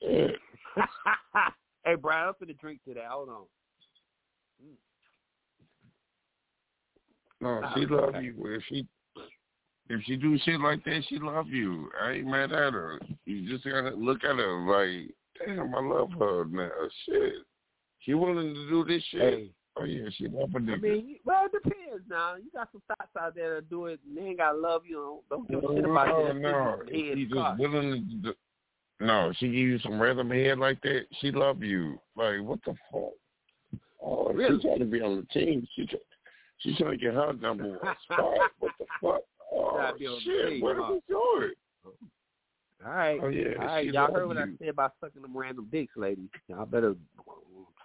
Shit. 0.00 0.36
hey, 1.84 1.94
Brian, 1.94 2.28
I'm 2.28 2.34
finna 2.48 2.58
drink 2.58 2.80
to 2.86 2.94
that. 2.94 3.06
Hold 3.08 3.28
on. 3.28 3.44
No, 7.40 7.48
mm. 7.48 7.74
she 7.74 7.86
ah, 7.90 7.94
love 7.94 8.22
you. 8.22 8.34
If 8.46 8.62
she 8.68 8.86
if 9.88 10.02
she 10.04 10.16
do 10.16 10.38
shit 10.38 10.60
like 10.60 10.84
that, 10.84 11.02
she 11.08 11.18
love 11.18 11.48
you. 11.48 11.90
I 12.02 12.12
ain't 12.12 12.26
mad 12.26 12.52
at 12.52 12.72
her. 12.72 13.00
You 13.26 13.48
just 13.50 13.64
gotta 13.64 13.90
look 13.96 14.24
at 14.24 14.36
her 14.36 14.60
like, 14.66 15.14
damn, 15.46 15.74
I 15.74 15.80
love 15.80 16.10
her 16.18 16.44
now. 16.46 16.70
Shit. 17.06 17.34
She 18.00 18.14
willing 18.14 18.54
to 18.54 18.68
do 18.68 18.84
this 18.84 19.02
shit. 19.10 19.20
Hey. 19.20 19.50
Oh 19.76 19.84
yeah, 19.84 20.08
she 20.16 20.28
love 20.28 20.50
a 20.54 20.58
I 20.58 20.60
nigga. 20.60 20.74
I 20.74 20.76
mean, 20.76 21.16
well, 21.24 21.46
it 21.46 21.52
depends. 21.52 22.04
Now 22.08 22.36
you 22.36 22.44
got 22.54 22.68
some 22.70 22.82
thoughts 22.86 23.10
out 23.20 23.34
there 23.34 23.56
that 23.56 23.68
do 23.68 23.86
it. 23.86 23.98
And 24.06 24.16
they 24.16 24.22
ain't 24.30 24.38
gotta 24.38 24.56
love 24.56 24.82
you. 24.86 25.18
Don't, 25.30 25.50
don't 25.50 25.62
give 25.62 25.70
a 25.70 25.74
shit 25.74 25.84
about 25.84 26.06
no, 26.08 26.26
that. 26.28 26.34
no. 26.36 26.76
Head 26.78 26.86
If 26.90 27.18
she 27.18 27.34
cock. 27.34 27.58
just 27.58 27.72
willing 27.72 27.92
to 28.22 28.28
do, 28.28 28.34
no, 29.00 29.32
she 29.38 29.46
give 29.46 29.54
you 29.56 29.78
some 29.80 30.00
random 30.00 30.30
head 30.30 30.58
like 30.60 30.80
that, 30.82 31.06
she 31.20 31.32
love 31.32 31.62
you. 31.62 31.98
Like, 32.16 32.40
what 32.42 32.60
the 32.64 32.74
fuck? 32.92 33.10
Oh, 34.00 34.32
Really? 34.32 34.58
she 34.60 34.68
trying 34.68 34.78
to 34.78 34.84
be 34.84 35.00
on 35.00 35.16
the 35.16 35.40
team. 35.40 35.66
She 35.74 35.86
try, 35.86 35.98
she 36.58 36.76
trying 36.76 36.92
to 36.92 36.96
get 36.96 37.14
her 37.14 37.32
number 37.32 37.64
one 37.64 37.96
spot. 38.04 38.24
What 38.60 38.70
the 38.78 38.84
fuck? 39.02 39.22
Oh, 39.84 39.90
Trying 39.90 39.92
to 39.94 39.98
be 39.98 40.06
on 40.06 40.14
the 40.14 40.20
shit, 40.20 40.48
team, 40.54 40.60
where 40.60 40.74
huh? 40.80 40.88
did 40.88 41.02
we 41.08 41.14
go? 41.14 41.48
All 42.86 42.92
right. 42.92 43.20
Oh, 43.22 43.28
yeah, 43.28 43.44
All 43.58 43.66
right. 43.66 43.86
Y'all 43.86 44.12
heard 44.12 44.26
what 44.26 44.36
I 44.38 44.44
you. 44.44 44.56
said 44.58 44.68
about 44.68 44.92
sucking 45.00 45.22
them 45.22 45.36
random 45.36 45.68
dicks, 45.70 45.96
ladies. 45.96 46.28
Y'all 46.48 46.66
better 46.66 46.94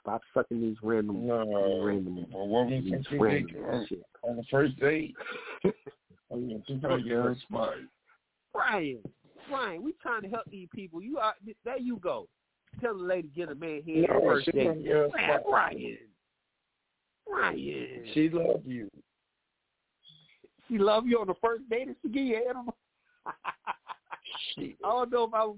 Stop 0.01 0.21
sucking 0.34 0.61
these 0.61 0.77
random, 0.81 1.27
No, 1.27 1.43
these 1.45 1.85
random, 1.85 2.26
a 2.34 2.45
woman 2.45 2.84
these 2.85 3.19
random 3.19 3.63
on, 3.65 3.85
shit. 3.88 4.01
on 4.23 4.38
the 4.38 4.43
first 4.49 4.80
date. 4.80 5.13
oh, 5.65 5.71
yeah, 6.39 6.57
she's 6.67 6.81
gonna 6.81 7.35
spot. 7.41 7.73
Brian, 8.53 8.99
Brian, 9.49 9.84
we 9.84 9.93
trying 10.01 10.21
to 10.23 10.30
help 10.30 10.45
these 10.49 10.67
people. 10.73 11.01
You 11.01 11.17
are 11.17 11.35
there. 11.65 11.77
You 11.77 11.97
go. 11.97 12.27
Tell 12.81 12.97
the 12.97 13.03
lady 13.03 13.30
get 13.35 13.49
a 13.49 13.55
man 13.55 13.81
head 13.85 14.05
No, 14.09 14.21
first 14.26 14.45
she 14.45 14.51
date. 14.51 14.67
gonna 14.67 14.80
get 14.81 14.91
her 14.93 15.09
Man, 15.15 15.30
spot. 15.30 15.41
Brian, 15.49 15.97
Brian, 17.27 18.03
She 18.13 18.30
love 18.30 18.61
you. 18.65 18.89
She 20.70 20.78
love 20.78 21.08
you 21.08 21.20
on 21.20 21.28
the 21.28 21.36
first 21.41 21.70
date 21.70 21.88
and 21.88 21.96
she 22.02 22.10
give 22.10 22.24
you 22.24 22.36
head 22.36 22.56
on. 22.56 22.66
The... 24.58 24.76
I 24.84 24.90
don't 24.90 25.12
know 25.12 25.24
if 25.24 25.34
I. 25.34 25.46
was 25.46 25.58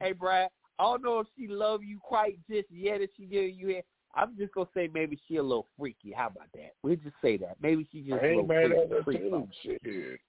Hey, 0.00 0.12
Brad, 0.12 0.50
I 0.78 0.82
don't 0.82 1.02
know 1.02 1.20
if 1.20 1.26
she 1.36 1.46
love 1.46 1.82
you 1.82 1.98
quite 1.98 2.38
just 2.50 2.70
yet. 2.70 3.00
If 3.00 3.10
she 3.16 3.26
give 3.26 3.50
you 3.54 3.82
I'm 4.14 4.36
just 4.38 4.54
gonna 4.54 4.68
say 4.74 4.88
maybe 4.92 5.18
she 5.26 5.36
a 5.36 5.42
little 5.42 5.66
freaky. 5.78 6.12
How 6.12 6.28
about 6.28 6.48
that? 6.54 6.74
We'll 6.82 6.96
just 6.96 7.16
say 7.20 7.36
that. 7.38 7.56
Maybe 7.60 7.86
she 7.90 8.00
just 8.02 8.14
I 8.14 8.26
a 8.26 8.28
ain't 8.28 8.48
little 8.48 8.68
mad 8.68 8.98
at 8.98 9.04
freaky. 9.04 9.28
too. 9.28 9.48
Shit. 9.62 10.20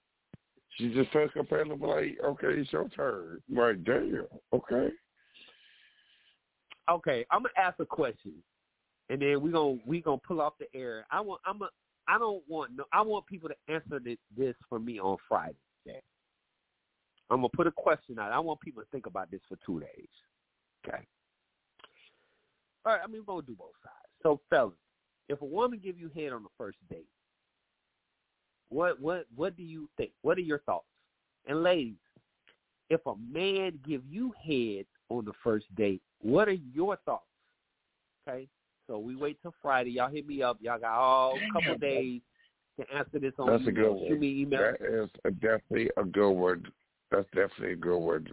She 0.76 0.92
just 0.92 1.10
felt 1.10 1.32
compelled 1.32 1.80
like, 1.80 2.18
okay, 2.22 2.48
it's 2.48 2.72
your 2.72 2.88
turn. 2.90 3.40
Like, 3.50 3.82
damn, 3.84 4.26
okay. 4.52 4.88
Okay, 6.90 7.24
I'm 7.30 7.40
gonna 7.40 7.48
ask 7.56 7.78
a 7.80 7.86
question, 7.86 8.34
and 9.08 9.20
then 9.22 9.40
we 9.40 9.50
gonna 9.50 9.78
we 9.86 10.00
gonna 10.00 10.18
pull 10.18 10.40
off 10.40 10.54
the 10.58 10.66
air. 10.78 11.06
I 11.10 11.20
want 11.20 11.40
I'm 11.46 11.62
a 11.62 11.68
I 12.08 12.18
don't 12.18 12.42
want 12.48 12.72
no 12.76 12.84
I 12.92 13.02
want 13.02 13.26
people 13.26 13.48
to 13.48 13.72
answer 13.72 14.00
this, 14.02 14.18
this 14.36 14.54
for 14.68 14.78
me 14.78 15.00
on 15.00 15.16
Friday. 15.28 15.56
Okay? 15.86 16.00
I'm 17.30 17.38
gonna 17.38 17.48
put 17.48 17.66
a 17.66 17.72
question 17.72 18.18
out. 18.18 18.32
I 18.32 18.38
want 18.38 18.60
people 18.60 18.82
to 18.82 18.88
think 18.90 19.06
about 19.06 19.30
this 19.30 19.40
for 19.48 19.58
two 19.64 19.80
days. 19.80 20.08
Okay. 20.86 21.02
All 22.84 22.92
right. 22.92 23.00
I 23.02 23.06
mean, 23.08 23.22
we're 23.26 23.34
gonna 23.34 23.46
do 23.46 23.56
both 23.56 23.72
sides. 23.82 23.94
So, 24.22 24.40
fellas, 24.48 24.74
if 25.28 25.40
a 25.42 25.44
woman 25.44 25.80
give 25.82 25.98
you 25.98 26.10
head 26.14 26.32
on 26.32 26.42
the 26.42 26.48
first 26.56 26.78
date, 26.88 27.08
what 28.68 29.00
what 29.00 29.26
what 29.34 29.56
do 29.56 29.62
you 29.62 29.88
think? 29.96 30.12
What 30.22 30.38
are 30.38 30.42
your 30.42 30.60
thoughts? 30.60 30.86
And 31.46 31.62
ladies, 31.62 31.94
if 32.90 33.00
a 33.06 33.14
man 33.32 33.78
give 33.86 34.02
you 34.08 34.32
head 34.44 34.86
on 35.08 35.24
the 35.24 35.32
first 35.42 35.72
date, 35.74 36.02
what 36.20 36.48
are 36.48 36.58
your 36.72 36.96
thoughts? 37.04 37.24
Okay, 38.28 38.48
so 38.86 38.98
we 38.98 39.16
wait 39.16 39.38
till 39.42 39.54
Friday. 39.62 39.90
Y'all 39.90 40.10
hit 40.10 40.26
me 40.26 40.42
up. 40.42 40.58
Y'all 40.60 40.78
got 40.78 40.98
all 40.98 41.38
couple 41.52 41.76
days 41.76 42.20
to 42.78 42.86
answer 42.94 43.18
this 43.18 43.32
on 43.38 43.48
That's 43.48 43.66
a 43.66 43.70
email. 43.70 43.98
good 43.98 44.08
Shoot 44.08 44.20
me 44.20 44.40
email. 44.42 44.60
That 44.60 44.86
is 44.86 45.10
a, 45.24 45.30
definitely 45.30 45.90
a 45.96 46.04
good 46.04 46.32
word. 46.32 46.68
That's 47.10 47.26
definitely 47.34 47.72
a 47.72 47.76
good 47.76 47.98
word. 47.98 48.32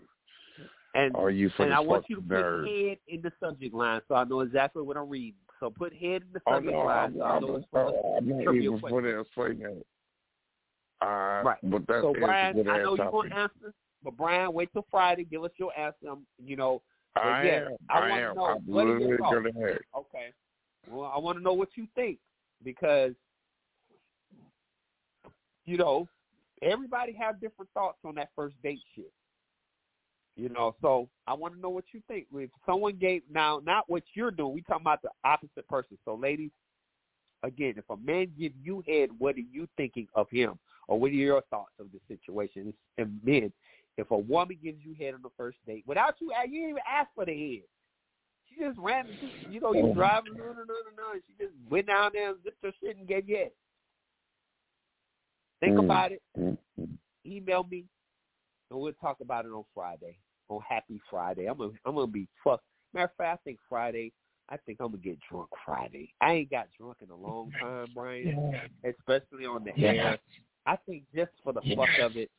And 0.96 1.16
Are 1.16 1.32
you 1.32 1.50
for 1.58 1.64
and 1.64 1.74
I 1.74 1.80
want 1.80 2.06
you 2.08 2.18
fucking 2.18 2.30
to 2.30 2.44
put 2.62 2.70
head 2.70 2.98
in 3.08 3.22
the 3.22 3.32
subject 3.40 3.74
line 3.74 4.02
so 4.08 4.16
I 4.16 4.24
know 4.26 4.42
exactly 4.42 4.84
what 4.84 4.98
I'm 4.98 5.10
reading. 5.10 5.34
So 5.60 5.70
put 5.70 5.94
head 5.94 6.24
in 6.24 6.28
the 6.34 6.42
Oh 6.46 6.54
subject 6.56 6.74
no, 6.74 6.80
line 6.86 7.06
I'm, 7.06 7.18
so 7.18 7.24
I 7.24 7.36
I'm, 7.36 7.42
know 7.42 7.56
it's 7.56 7.66
I'm, 7.66 7.70
for 7.72 8.18
I'm 8.18 8.30
not 8.30 8.44
trivia 8.44 8.64
even 8.64 8.80
question. 8.80 8.90
for 8.90 9.02
to 9.02 9.20
explain 9.20 9.60
that. 9.60 9.84
Uh, 11.06 11.44
Right. 11.44 11.58
But 11.64 11.88
that 11.88 12.02
So 12.02 12.14
Brian, 12.20 12.60
I 12.70 12.78
know 12.84 12.96
you're 12.96 13.12
gonna 13.12 13.36
answer, 13.36 13.74
but 14.04 14.16
Brian, 14.16 14.54
wait 14.54 14.72
till 14.72 14.86
Friday. 14.92 15.24
Give 15.24 15.44
us 15.44 15.52
your 15.58 15.78
answer. 15.78 16.16
You 16.44 16.56
know, 16.56 16.82
I 17.16 17.44
yeah, 17.44 17.66
am. 17.66 17.78
I 17.90 18.00
I 18.00 18.20
am. 18.20 18.36
know, 18.36 18.46
I'm 18.46 18.64
your 18.68 18.76
literally 18.76 19.18
gonna 19.18 19.50
have. 19.60 19.80
Okay. 19.96 20.34
Well, 20.90 21.12
I 21.14 21.20
want 21.20 21.38
to 21.38 21.44
know 21.44 21.54
what 21.54 21.70
you 21.76 21.88
think 21.96 22.20
because 22.64 23.14
you 25.66 25.78
know 25.78 26.08
everybody 26.62 27.14
have 27.14 27.40
different 27.40 27.72
thoughts 27.74 28.00
on 28.06 28.16
that 28.16 28.30
first 28.36 28.56
date 28.64 28.82
shit. 28.96 29.12
You 30.36 30.50
know, 30.50 30.76
so 30.82 31.08
I 31.28 31.34
want 31.36 31.54
to 31.54 31.60
know 31.60 31.70
what 31.70 31.86
you 31.92 32.02
think. 32.08 32.26
If 32.34 32.50
someone 32.66 32.96
gave 32.96 33.22
now, 33.32 33.62
not 33.64 33.88
what 33.88 34.02
you're 34.16 34.32
doing, 34.32 34.56
we 34.56 34.62
talking 34.62 34.82
about 34.82 35.04
the 35.04 35.12
opposite 35.24 35.68
person. 35.68 35.98
So, 36.06 36.16
ladies, 36.16 36.50
again, 37.44 37.76
if 37.78 37.88
a 37.92 37.98
man 37.98 38.32
give 38.40 38.52
you 38.64 38.84
head, 38.88 39.10
what 39.20 39.36
are 39.36 39.42
you 39.42 39.68
thinking 39.78 40.08
of 40.16 40.28
him, 40.32 40.58
or 40.88 41.00
what 41.00 41.12
are 41.12 41.16
your 41.16 41.42
thoughts 41.52 41.74
of 41.80 41.88
the 41.92 42.00
situation? 42.08 42.74
And 42.98 43.20
men, 43.24 43.54
if 43.98 44.10
a 44.10 44.18
woman 44.18 44.58
gives 44.64 44.80
you 44.84 44.96
head 45.00 45.14
on 45.14 45.22
the 45.22 45.30
first 45.38 45.58
date 45.68 45.84
without 45.86 46.16
you, 46.20 46.32
you 46.46 46.52
didn't 46.52 46.70
even 46.70 46.82
ask 46.90 47.10
for 47.14 47.26
the 47.26 47.32
head. 47.32 47.64
She 48.56 48.62
just 48.64 48.78
ran, 48.78 49.08
you 49.50 49.60
know, 49.60 49.74
you 49.74 49.94
driving, 49.94 50.34
no, 50.38 50.44
no, 50.46 50.52
no, 50.54 50.64
no, 50.66 51.14
no. 51.14 51.20
She 51.28 51.34
just 51.44 51.54
went 51.70 51.88
down 51.88 52.12
there 52.14 52.30
and 52.32 52.38
zipped 52.44 52.64
her 52.64 52.72
shit 52.82 52.98
and 52.98 53.08
gave 53.08 53.28
you 53.28 53.38
head. 53.38 53.52
Think 55.60 55.78
Mm. 55.78 55.86
about 55.86 56.12
it. 56.12 56.22
Mm. 56.38 56.58
Email 57.26 57.64
me, 57.64 57.86
and 58.70 58.80
we'll 58.80 58.94
talk 58.94 59.22
about 59.22 59.46
it 59.46 59.50
on 59.50 59.64
Friday. 59.74 60.18
On 60.50 60.62
Happy 60.68 61.00
Friday, 61.10 61.46
I'm 61.46 61.58
gonna 61.58 61.72
I'm 61.86 61.96
gonna 61.96 62.08
be 62.08 62.28
fucked. 62.44 62.66
Matter 62.94 63.06
of 63.06 63.16
fact, 63.16 63.40
I 63.40 63.44
think 63.44 63.60
Friday. 63.70 64.12
I 64.50 64.58
think 64.58 64.82
I'm 64.82 64.88
gonna 64.92 64.98
get 64.98 65.18
drunk 65.22 65.50
Friday. 65.66 66.14
I 66.20 66.34
ain't 66.34 66.52
got 66.52 66.68
drunk 66.78 66.98
in 67.02 67.10
a 67.10 67.16
long 67.16 67.52
time, 67.60 67.88
Brian. 67.94 68.54
Especially 68.84 69.46
on 69.46 69.64
the 69.64 69.72
Yeah. 69.78 69.92
air. 69.92 70.18
I 70.66 70.76
think 70.76 71.06
just 71.16 71.32
for 71.44 71.54
the 71.54 71.62
Yeah. 71.64 71.76
fuck 71.78 71.98
of 72.00 72.18
it, 72.18 72.30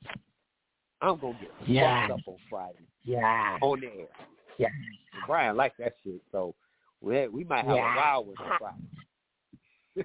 I'm 1.00 1.18
gonna 1.18 1.38
get 1.40 1.50
Yeah. 1.66 2.06
fucked 2.08 2.20
up 2.20 2.28
on 2.28 2.38
Friday 2.50 2.86
Yeah. 3.04 3.58
on 3.62 3.80
the 3.80 3.86
air. 3.86 4.08
Yeah. 4.58 4.68
Brian 5.26 5.56
like 5.56 5.76
that 5.78 5.94
shit, 6.04 6.20
so 6.32 6.54
we 7.00 7.28
we 7.28 7.44
might 7.44 7.64
have 7.64 7.76
Yeah. 7.76 7.94
a 7.94 7.96
wild 7.96 8.26
one. 8.26 8.74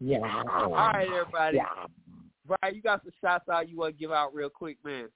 Yeah. 0.00 0.18
All 0.50 0.70
right, 0.72 1.06
everybody. 1.08 1.58
Yeah. 1.58 1.86
Brian, 2.46 2.74
you 2.74 2.82
got 2.82 3.02
some 3.04 3.12
shots 3.20 3.48
out 3.48 3.68
you 3.68 3.78
want 3.78 3.94
to 3.94 4.00
give 4.00 4.10
out 4.10 4.34
real 4.34 4.48
quick, 4.50 4.78
man. 4.84 5.08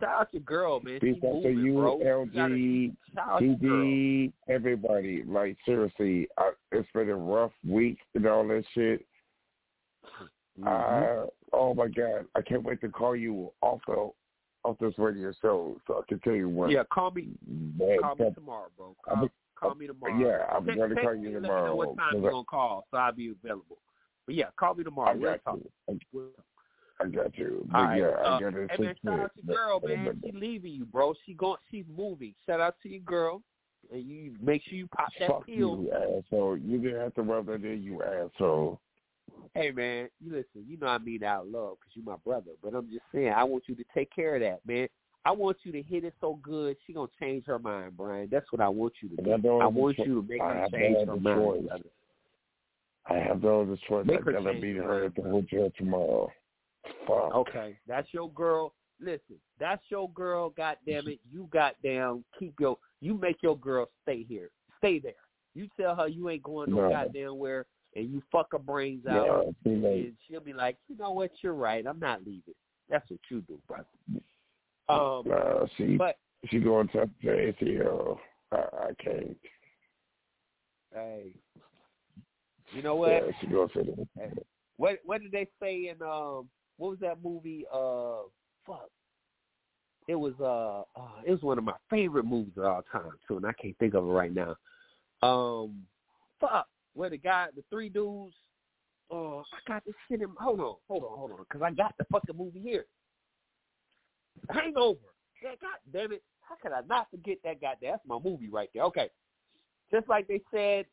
Shout 0.00 0.20
out 0.20 0.28
your 0.32 0.42
girl, 0.42 0.80
man. 0.80 1.00
Peace 1.00 1.16
out 1.22 1.42
to 1.42 1.50
you, 1.50 1.74
bro. 1.74 1.98
LG, 1.98 2.34
gotta- 2.34 2.90
shout 3.14 3.28
out 3.30 3.42
your 3.42 3.56
girl. 3.56 3.84
TD, 3.84 4.32
everybody. 4.48 5.22
Like 5.26 5.56
seriously, 5.66 6.28
I, 6.38 6.52
it's 6.70 6.88
been 6.94 7.10
a 7.10 7.16
rough 7.16 7.52
week 7.66 7.98
and 8.14 8.26
all 8.26 8.46
that 8.48 8.64
shit. 8.74 9.04
Mm-hmm. 10.58 10.66
Uh, 10.66 11.26
oh 11.52 11.74
my 11.74 11.88
god, 11.88 12.26
I 12.34 12.40
can't 12.42 12.62
wait 12.62 12.80
to 12.82 12.88
call 12.88 13.14
you 13.16 13.50
the 13.62 14.14
off 14.64 14.78
this 14.78 14.94
radio 14.98 15.32
show 15.42 15.76
so 15.86 15.98
I 15.98 16.02
can 16.08 16.20
tell 16.20 16.34
you 16.34 16.48
what. 16.48 16.70
Yeah, 16.70 16.82
call 16.92 17.10
me. 17.10 17.28
bad 17.46 18.00
Call 18.00 18.14
me 18.16 18.30
tomorrow, 18.34 18.68
bro. 18.76 18.96
Call, 19.04 19.22
be- 19.24 19.30
call 19.56 19.74
me 19.74 19.86
tomorrow. 19.86 20.18
Yeah, 20.18 20.44
I'm 20.54 20.64
gonna 20.64 20.88
text 20.88 21.02
call 21.02 21.14
you 21.14 21.36
and 21.36 21.42
Let 21.46 21.54
me 21.54 21.62
know 21.66 21.74
what 21.76 21.96
time 21.96 22.20
you're 22.22 22.30
gonna 22.30 22.44
call, 22.44 22.86
so 22.90 22.96
I'll 22.96 23.12
be 23.12 23.34
available. 23.42 23.78
But 24.26 24.34
yeah, 24.36 24.46
call 24.58 24.74
me 24.74 24.84
tomorrow. 24.84 25.10
I 25.10 25.14
We'll 25.14 25.30
got 25.32 25.44
talk. 25.44 25.56
you. 25.58 25.70
I, 25.88 25.98
We'll- 26.12 26.28
I 27.00 27.06
got 27.08 27.36
you. 27.36 27.66
But 27.72 27.76
All 27.78 27.84
right. 27.84 27.98
yeah, 27.98 28.06
uh, 28.06 28.36
I 28.36 28.40
got 28.40 28.54
it. 28.54 28.70
Hey 28.70 28.82
man, 28.84 28.94
shout 29.04 29.18
out 29.20 29.30
your 29.42 29.56
girl, 29.56 29.80
man. 29.84 30.20
She 30.24 30.30
leaving 30.32 30.72
you, 30.72 30.84
bro. 30.84 31.14
She 31.26 31.34
going. 31.34 31.56
She's 31.70 31.84
moving. 31.96 32.34
Shout 32.46 32.60
out 32.60 32.76
to 32.84 32.88
your 32.88 33.00
girl, 33.00 33.42
and 33.90 34.04
you 34.04 34.34
make 34.40 34.62
sure 34.62 34.74
you 34.78 34.86
pop 34.86 35.08
that 35.18 35.28
Fuck 35.28 35.46
pill. 35.46 35.54
you, 35.56 35.90
asshole. 35.92 36.58
You 36.58 36.78
didn't 36.78 37.00
have 37.00 37.14
to 37.14 37.22
rub 37.22 37.46
that 37.46 37.64
in, 37.64 37.82
you 37.82 38.00
asshole. 38.02 38.80
Hey 39.54 39.70
man, 39.70 40.08
you 40.20 40.32
listen. 40.32 40.64
You 40.66 40.78
know 40.78 40.86
I 40.86 40.98
mean 40.98 41.22
out 41.24 41.46
love 41.46 41.76
because 41.80 41.94
you 41.94 42.02
my 42.04 42.16
brother. 42.24 42.52
But 42.62 42.74
I'm 42.74 42.88
just 42.88 43.04
saying, 43.14 43.32
I 43.34 43.44
want 43.44 43.64
you 43.66 43.74
to 43.74 43.84
take 43.94 44.14
care 44.14 44.36
of 44.36 44.40
that, 44.40 44.60
man. 44.66 44.88
I 45.24 45.30
want 45.30 45.58
you 45.62 45.72
to 45.72 45.82
hit 45.82 46.04
it 46.04 46.14
so 46.20 46.38
good 46.42 46.76
she 46.86 46.92
gonna 46.92 47.08
change 47.20 47.46
her 47.46 47.58
mind, 47.58 47.96
Brian. 47.96 48.28
That's 48.30 48.50
what 48.50 48.60
I 48.60 48.68
want 48.68 48.94
you 49.00 49.10
to 49.10 49.16
do. 49.16 49.32
I 49.32 49.64
I 49.64 49.66
want 49.66 49.98
you 49.98 50.22
to 50.22 50.28
make 50.28 50.40
her 50.40 50.68
change 50.72 51.06
her 51.06 51.16
mind. 51.16 51.68
brother. 51.68 51.84
I 53.06 53.14
have 53.16 53.42
no 53.42 53.62
other 53.62 53.76
choice. 53.88 54.06
Make 54.06 54.20
I 54.20 54.22
her 54.24 54.32
gotta 54.32 54.60
beat 54.60 54.76
her 54.76 55.04
at 55.04 55.14
the 55.14 55.22
hotel 55.22 55.70
tomorrow. 55.76 56.32
Fuck. 57.06 57.34
Okay, 57.34 57.78
that's 57.86 58.08
your 58.12 58.30
girl. 58.32 58.74
Listen, 59.00 59.36
that's 59.58 59.82
your 59.88 60.10
girl. 60.10 60.50
God 60.50 60.76
damn 60.86 61.08
it, 61.08 61.20
you 61.30 61.48
goddamn 61.52 62.24
keep 62.38 62.54
your. 62.58 62.78
You 63.00 63.14
make 63.14 63.42
your 63.42 63.58
girl 63.58 63.88
stay 64.02 64.24
here. 64.28 64.50
Stay 64.78 64.98
there. 64.98 65.12
You 65.54 65.68
tell 65.78 65.94
her 65.96 66.08
you 66.08 66.30
ain't 66.30 66.42
going 66.42 66.70
no 66.70 66.76
No. 66.76 66.90
goddamn 66.90 67.38
where, 67.38 67.66
and 67.94 68.10
you 68.10 68.22
fuck 68.32 68.48
her 68.52 68.58
brains 68.58 69.02
Yeah, 69.06 69.20
out, 69.22 69.46
late. 69.64 70.06
and 70.06 70.14
she'll 70.26 70.40
be 70.40 70.52
like, 70.52 70.76
you 70.88 70.96
know 70.96 71.12
what, 71.12 71.30
you're 71.42 71.54
right. 71.54 71.86
I'm 71.86 71.98
not 72.00 72.20
leaving. 72.24 72.54
That's 72.88 73.08
what 73.10 73.20
you 73.30 73.40
do, 73.42 73.58
brother. 73.68 73.86
Um, 74.88 75.22
Nah, 75.26 75.66
she 75.76 75.96
but 75.96 76.16
she 76.50 76.58
going 76.58 76.88
to 76.88 77.08
the 77.22 77.28
ACL. 77.62 78.18
I, 78.50 78.56
I 78.56 78.90
can't. 79.02 79.36
hey, 80.92 81.32
you 82.74 82.82
know 82.82 82.96
what? 82.96 83.10
Yeah, 83.10 83.20
she 83.40 83.46
going 83.46 83.68
to 83.70 83.82
the 83.82 84.06
Hey, 84.18 84.32
what 84.76 84.98
what 85.04 85.22
did 85.22 85.32
they 85.32 85.46
say 85.60 85.88
in 85.88 86.02
um 86.02 86.48
what 86.78 86.90
was 86.90 86.98
that 87.00 87.22
movie? 87.22 87.64
Uh, 87.72 88.22
fuck. 88.66 88.88
It 90.08 90.16
was 90.16 90.34
uh, 90.40 90.80
uh 91.00 91.20
it 91.24 91.30
was 91.30 91.42
one 91.42 91.58
of 91.58 91.64
my 91.64 91.74
favorite 91.88 92.24
movies 92.24 92.54
of 92.56 92.64
all 92.64 92.82
time 92.90 93.12
too, 93.28 93.36
and 93.36 93.46
I 93.46 93.52
can't 93.52 93.78
think 93.78 93.94
of 93.94 94.04
it 94.04 94.08
right 94.10 94.32
now. 94.34 94.56
Um, 95.22 95.84
fuck. 96.40 96.66
Where 96.94 97.10
the 97.10 97.18
guy, 97.18 97.46
the 97.54 97.62
three 97.70 97.88
dudes. 97.88 98.34
Oh, 99.10 99.42
I 99.52 99.70
got 99.72 99.84
this 99.84 99.94
shit 100.08 100.22
in. 100.22 100.28
Hold 100.38 100.60
on, 100.60 100.74
hold 100.88 101.04
on, 101.04 101.18
hold 101.18 101.30
on, 101.32 101.38
because 101.38 101.62
I 101.62 101.70
got 101.70 101.94
the 101.98 102.04
fucking 102.10 102.36
movie 102.36 102.60
here. 102.60 102.86
Hangover. 104.50 104.98
God 105.42 105.56
damn 105.92 106.12
it! 106.12 106.22
How 106.40 106.54
could 106.62 106.72
I 106.72 106.80
not 106.86 107.10
forget 107.10 107.38
that 107.44 107.60
goddamn? 107.60 107.92
That's 107.92 108.06
my 108.06 108.18
movie 108.22 108.48
right 108.48 108.68
there. 108.74 108.84
Okay, 108.84 109.10
just 109.92 110.08
like 110.08 110.28
they 110.28 110.40
said 110.52 110.86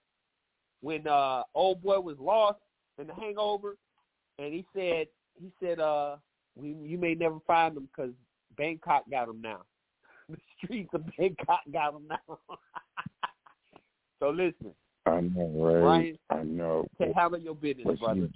when 0.82 1.08
uh 1.08 1.44
old 1.54 1.82
boy 1.82 2.00
was 2.00 2.18
lost 2.20 2.60
in 2.98 3.08
the 3.08 3.14
Hangover, 3.14 3.78
and 4.38 4.54
he 4.54 4.66
said 4.76 5.08
he 5.40 5.52
said 5.62 5.80
uh 5.80 6.16
we 6.56 6.70
you 6.70 6.98
may 6.98 7.14
never 7.14 7.40
find 7.46 7.78
him 7.78 7.88
because 7.96 8.14
Bangkok 8.58 9.10
got 9.10 9.30
him 9.30 9.42
now. 9.42 9.62
The 10.30 10.38
streets 10.64 10.90
of 10.94 11.04
Bangkok 11.18 11.62
got 11.74 11.96
him 11.96 12.08
now. 12.08 12.38
So 14.20 14.30
listen, 14.32 14.74
I 15.06 15.22
know, 15.22 15.52
right? 15.56 15.82
Ryan, 15.82 16.20
I 16.30 16.44
know. 16.44 16.88
to 17.02 17.14
handle 17.14 17.40
your 17.40 17.56
business, 17.56 18.00
brother. 18.00 18.30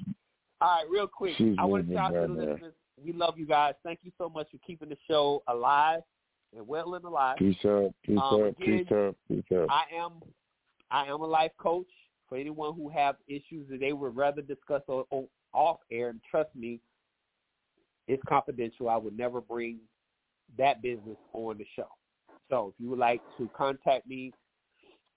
All 0.62 0.78
right, 0.78 0.86
real 0.90 1.08
quick. 1.08 1.36
I 1.60 1.66
want 1.66 1.88
to 1.90 1.94
shout 1.94 2.16
out 2.16 2.28
to 2.28 2.34
the 2.34 2.40
listeners. 2.40 2.74
We 3.04 3.12
love 3.12 3.38
you 3.38 3.46
guys. 3.46 3.74
Thank 3.84 4.00
you 4.04 4.12
so 4.18 4.30
much 4.30 4.48
for 4.52 4.58
keeping 4.66 4.90
the 4.90 4.98
show 5.08 5.44
alive 5.48 6.02
and 6.56 6.68
well 6.68 6.96
and 6.96 7.04
alive. 7.04 7.38
Peace 7.38 7.58
up, 7.66 7.92
peace 8.04 8.20
Um, 8.22 8.44
up, 8.44 8.58
peace 8.58 8.88
again, 8.88 9.08
up, 9.10 9.16
peace 9.28 9.44
up. 9.58 9.68
I 9.70 9.84
am 9.96 10.14
I 10.92 11.08
am 11.08 11.22
a 11.22 11.26
life 11.26 11.52
coach 11.58 11.88
for 12.30 12.38
anyone 12.38 12.76
who 12.76 12.88
have 12.90 13.16
issues 13.28 13.68
that 13.70 13.80
they 13.80 13.94
would 13.94 14.16
rather 14.16 14.42
discuss 14.42 14.84
on, 14.88 15.04
on 15.10 15.28
off 15.54 15.80
air. 15.92 16.10
And 16.10 16.22
trust 16.30 16.56
me, 16.56 16.80
it's 18.08 18.24
confidential. 18.28 18.90
I 18.90 18.98
would 18.98 19.18
never 19.18 19.42
bring 19.42 19.80
that 20.58 20.82
business 20.82 21.18
on 21.34 21.58
the 21.58 21.66
show. 21.76 21.88
So 22.50 22.74
if 22.74 22.84
you 22.84 22.90
would 22.92 23.00
like 23.00 23.22
to 23.38 23.50
contact 23.56 24.08
me, 24.08 24.32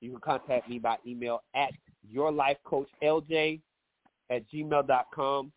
you 0.06 0.12
can 0.12 0.20
contact 0.20 0.68
me 0.68 0.78
by 0.78 0.96
email 1.04 1.42
at 1.54 1.72
yourlifecoachlj 2.14 3.60
at 4.30 4.48
gmail.com. 4.50 5.52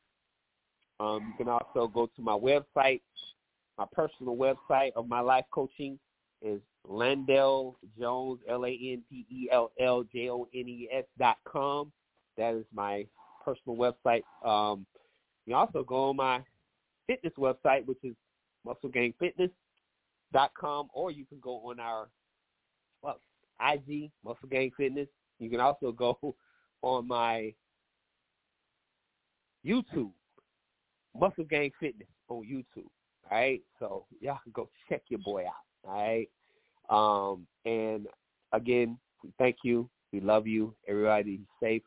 Um, 0.99 1.23
you 1.27 1.33
can 1.37 1.47
also 1.47 1.87
go 1.87 2.07
to 2.07 2.21
my 2.21 2.33
website. 2.33 3.01
My 3.77 3.85
personal 3.91 4.35
website 4.35 4.93
of 4.95 5.07
my 5.07 5.19
life 5.19 5.45
coaching 5.51 5.99
is 6.41 6.59
Landell 6.87 7.77
Jones, 7.97 8.39
L 8.49 8.65
A 8.65 8.69
N 8.69 9.03
D 9.09 9.25
E 9.29 9.49
L 9.51 9.71
L 9.79 10.03
J 10.11 10.31
O 10.31 10.47
N 10.53 10.67
E 10.67 10.89
S 10.91 11.05
dot 11.17 11.37
com. 11.45 11.91
That 12.37 12.55
is 12.55 12.65
my 12.73 13.05
personal 13.45 13.77
website. 13.77 14.23
Um, 14.43 14.87
you 15.45 15.55
also 15.55 15.83
go 15.83 16.09
on 16.09 16.15
my 16.15 16.41
fitness 17.05 17.33
website, 17.37 17.85
which 17.85 18.03
is 18.03 18.15
musclegangfitness.com, 18.67 20.89
or 20.93 21.11
you 21.11 21.25
can 21.25 21.39
go 21.39 21.69
on 21.69 21.79
our 21.79 22.09
IG, 23.61 24.11
Muscle 24.23 24.49
Gang 24.49 24.71
Fitness. 24.75 25.07
You 25.39 25.49
can 25.49 25.59
also 25.59 25.91
go 25.91 26.17
on 26.81 27.07
my 27.07 27.53
YouTube, 29.65 30.11
Muscle 31.17 31.45
Gang 31.49 31.71
Fitness 31.79 32.07
on 32.29 32.43
YouTube. 32.43 32.87
All 33.31 33.37
right, 33.37 33.61
so 33.79 34.05
y'all 34.21 34.39
can 34.43 34.51
go 34.53 34.69
check 34.87 35.03
your 35.09 35.19
boy 35.19 35.45
out. 35.45 35.87
All 35.87 36.01
right, 36.01 36.29
um, 36.89 37.47
and 37.65 38.07
again, 38.53 38.97
we 39.23 39.31
thank 39.37 39.57
you. 39.63 39.89
We 40.11 40.19
love 40.19 40.47
you. 40.47 40.73
Everybody 40.87 41.37
be 41.37 41.47
safe. 41.61 41.83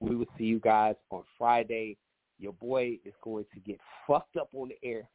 We 0.00 0.16
will 0.16 0.26
see 0.36 0.44
you 0.44 0.60
guys 0.60 0.96
on 1.10 1.22
Friday. 1.38 1.96
Your 2.38 2.52
boy 2.54 2.98
is 3.04 3.14
going 3.22 3.46
to 3.54 3.60
get 3.60 3.78
fucked 4.06 4.36
up 4.36 4.50
on 4.54 4.68
the 4.68 4.88
air, 4.88 5.08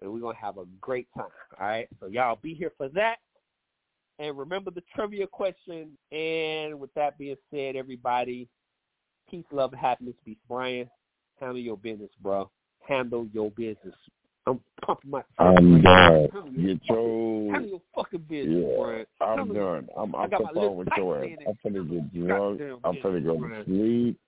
and 0.00 0.12
we're 0.12 0.20
gonna 0.20 0.36
have 0.36 0.58
a 0.58 0.64
great 0.80 1.08
time. 1.16 1.26
All 1.58 1.66
right, 1.66 1.88
so 1.98 2.06
y'all 2.06 2.38
be 2.40 2.54
here 2.54 2.72
for 2.76 2.88
that. 2.90 3.16
And 4.20 4.36
remember 4.36 4.70
the 4.70 4.82
trivia 4.94 5.26
question. 5.26 5.96
And 6.12 6.78
with 6.78 6.92
that 6.94 7.16
being 7.18 7.36
said, 7.50 7.74
everybody, 7.74 8.48
peace, 9.30 9.46
love, 9.50 9.72
and 9.72 9.80
happiness. 9.80 10.14
Be 10.24 10.36
Brian. 10.46 10.88
Handle 11.40 11.58
your 11.58 11.78
business, 11.78 12.10
bro. 12.22 12.50
Handle 12.86 13.26
your 13.32 13.50
business. 13.52 13.94
I'm 14.46 14.60
pumping 14.84 15.10
my. 15.10 15.22
I'm 15.38 15.80
done. 15.80 16.28
Get 16.54 16.80
your 16.84 17.52
Handle 17.52 17.70
your 17.70 17.82
fucking 17.94 18.26
business, 18.28 18.64
yeah. 18.68 18.76
Brian. 18.78 19.06
I'm 19.22 19.38
Handle- 19.38 19.54
done. 19.54 19.88
I'm 19.96 20.14
I'm 20.14 20.30
got 20.30 20.42
my 20.42 20.48
so 20.48 20.54
far 20.54 20.70
with 20.70 20.88
your 20.96 21.24
ass. 21.24 21.30
I'm 21.48 21.72
finna 21.72 21.90
get 21.90 22.26
drunk. 22.26 22.60
I'm 22.84 22.94
finna 22.96 23.24
go 23.24 23.48
to 23.48 23.64
sleep. 23.64 24.20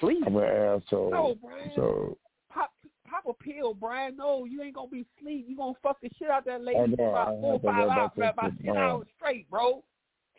Sleep. 0.00 0.22
I'm 0.26 0.36
an 0.36 0.44
asshole. 0.44 1.10
No, 1.10 1.34
Brian. 1.42 1.72
So 1.74 2.18
A 3.28 3.34
pill, 3.34 3.74
Brian. 3.74 4.16
No, 4.16 4.46
you 4.46 4.62
ain't 4.62 4.74
gonna 4.74 4.88
be 4.88 5.04
asleep. 5.18 5.44
You 5.48 5.56
gonna 5.56 5.74
fuck 5.82 6.00
the 6.00 6.08
shit 6.18 6.30
out 6.30 6.46
that 6.46 6.62
lady 6.62 6.78
know, 6.78 6.96
for 6.96 7.10
about 7.10 7.40
four, 7.40 7.60
five 7.60 7.88
hours, 7.88 8.10
for 8.14 8.24
about 8.24 8.42
ten 8.56 8.66
tomorrow. 8.66 8.96
hours 8.96 9.06
straight, 9.16 9.50
bro. 9.50 9.84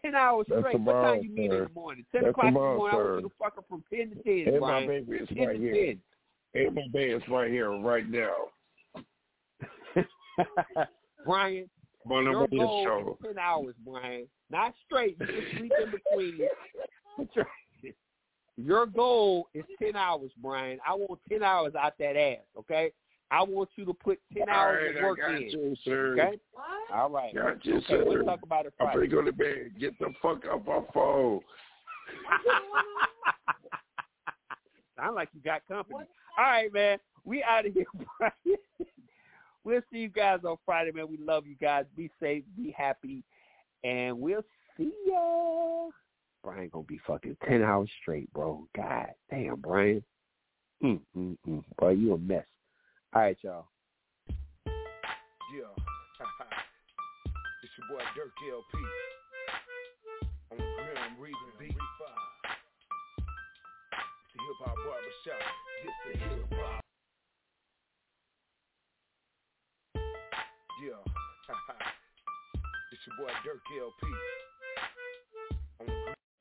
Ten 0.02 0.16
hours 0.16 0.48
That's 0.49 0.61
straight. 0.61 0.80
What 0.82 0.94
time 0.94 1.22
you 1.22 1.30
meet 1.30 1.52
in 1.52 1.64
the 1.66 1.70
morning? 1.76 2.06
Ten 2.11 2.24
That's 2.24 2.32
o'clock 2.32 2.48
in 2.48 2.53
the 2.56 2.60
morning. 2.60 2.88
I 2.88 2.91
sir. 2.91 3.11
want 3.11 3.24
you 3.24 3.30
to 3.30 3.36
fuck 3.38 3.56
her 3.57 3.61
from 3.70 3.84
ten 3.94 4.10
to 4.10 4.16
ten, 4.24 4.53
Hey, 4.53 4.60
my 4.60 4.68
Brian. 4.68 4.88
baby 4.88 5.18
is 5.18 5.28
ten 5.30 5.48
right 5.48 5.53
to 5.53 5.60
here. 5.60 5.95
Hey, 6.53 6.70
my 6.74 6.82
baby 6.91 7.11
is 7.11 7.24
right 7.30 7.52
here, 7.52 7.72
right 7.78 8.10
now. 8.10 8.34
Brian, 11.26 11.70
on 12.10 12.24
your 12.24 12.48
goal 12.48 13.18
is 13.22 13.28
ten 13.28 13.38
hours, 13.38 13.76
Brian. 13.86 14.28
Not 14.49 14.74
straight. 14.86 15.16
You 15.20 15.28
can 15.28 15.60
sleep 15.60 15.74
in 15.84 15.91
between. 15.91 16.40
That's 18.60 18.68
right. 18.68 18.68
Your 18.68 18.86
goal 18.86 19.48
is 19.53 19.64
ten 19.81 19.95
hours, 19.95 20.31
Brian. 20.41 20.80
I 20.88 20.94
want 20.95 21.19
ten 21.30 21.44
hours 21.44 21.73
out 21.76 21.94
that 21.99 22.15
ass. 22.18 22.38
Okay. 22.57 22.91
I 23.31 23.44
want 23.44 23.69
you 23.76 23.86
to 23.86 23.94
put 23.94 24.19
ten 24.34 24.49
All 24.49 24.56
hours 24.56 24.80
right, 24.88 24.98
of 24.98 25.03
work 25.03 25.19
I 25.23 25.31
got 25.34 25.41
in. 25.41 25.49
you, 25.49 25.76
sir. 25.86 26.14
Okay. 26.19 26.40
All 26.94 27.10
right. 27.10 27.34
Got 27.36 27.65
you, 27.65 27.77
okay, 27.77 27.86
sir. 27.88 28.03
We'll 28.06 28.23
talk 28.23 28.40
about 28.44 28.65
it 28.65 28.73
Friday. 28.77 28.91
I'm 28.91 28.98
Friday. 28.99 29.07
finna 29.07 29.11
go 29.11 29.22
to 29.23 29.31
bed. 29.31 29.72
Get 29.80 29.98
the 29.99 30.14
fuck 30.22 30.44
off 30.52 30.61
my 30.65 30.81
phone. 30.94 31.40
Sound 34.98 35.15
like 35.15 35.30
you 35.34 35.41
got 35.41 35.61
company. 35.68 35.99
All 36.38 36.44
right, 36.45 36.73
man. 36.73 36.98
We 37.23 37.44
out 37.44 37.65
of 37.68 37.73
here, 37.73 37.86
Brian. 38.18 38.34
we'll 39.64 39.81
see 39.91 39.99
you 39.99 40.10
guys 40.10 40.40
on 40.44 40.57
Friday, 40.65 40.91
man. 40.91 41.07
We 41.10 41.18
love 41.18 41.45
you 41.45 41.56
guys. 41.61 41.86
Be 41.95 42.10
safe, 42.19 42.44
be 42.57 42.73
happy, 42.76 43.23
and 43.84 44.19
we'll 44.19 44.41
see 44.76 44.91
ya. 45.06 45.90
Brian 46.44 46.70
gonna 46.72 46.86
be 46.86 46.99
fucking 47.06 47.38
ten 47.48 47.61
hours 47.64 47.90
straight, 48.02 48.32
bro. 48.34 48.68
God 48.76 49.07
damn, 49.30 49.60
Brian. 49.60 50.03
Mm, 50.84 51.02
mm, 51.16 51.38
mm. 51.48 51.64
Boy, 51.78 51.91
you 51.91 52.14
a 52.14 52.18
mess. 52.18 52.45
All 53.14 53.22
right, 53.22 53.38
y'all. 53.41 53.68
Yeah. 54.68 55.66
it's 57.64 57.74
your 57.78 57.88
boy 57.98 58.03
Dirk 58.16 58.32
LP. 58.48 58.74
On 60.52 60.57
the 60.57 60.64
Grim 60.64 61.20
Reaper 61.20 61.52
beat. 61.60 61.70
It's 61.70 61.78
the 64.34 64.40
hip 64.40 64.60
hop 64.64 64.76
barbershop. 64.86 65.41
This 65.84 65.98
the 66.06 66.14
hip 66.20 66.53
hop. 66.53 66.82
Yeah. 70.86 71.03
it's 72.94 73.03
your 73.07 73.18
boy 73.18 73.34
Dirk 73.44 73.66
LP. 73.76 74.03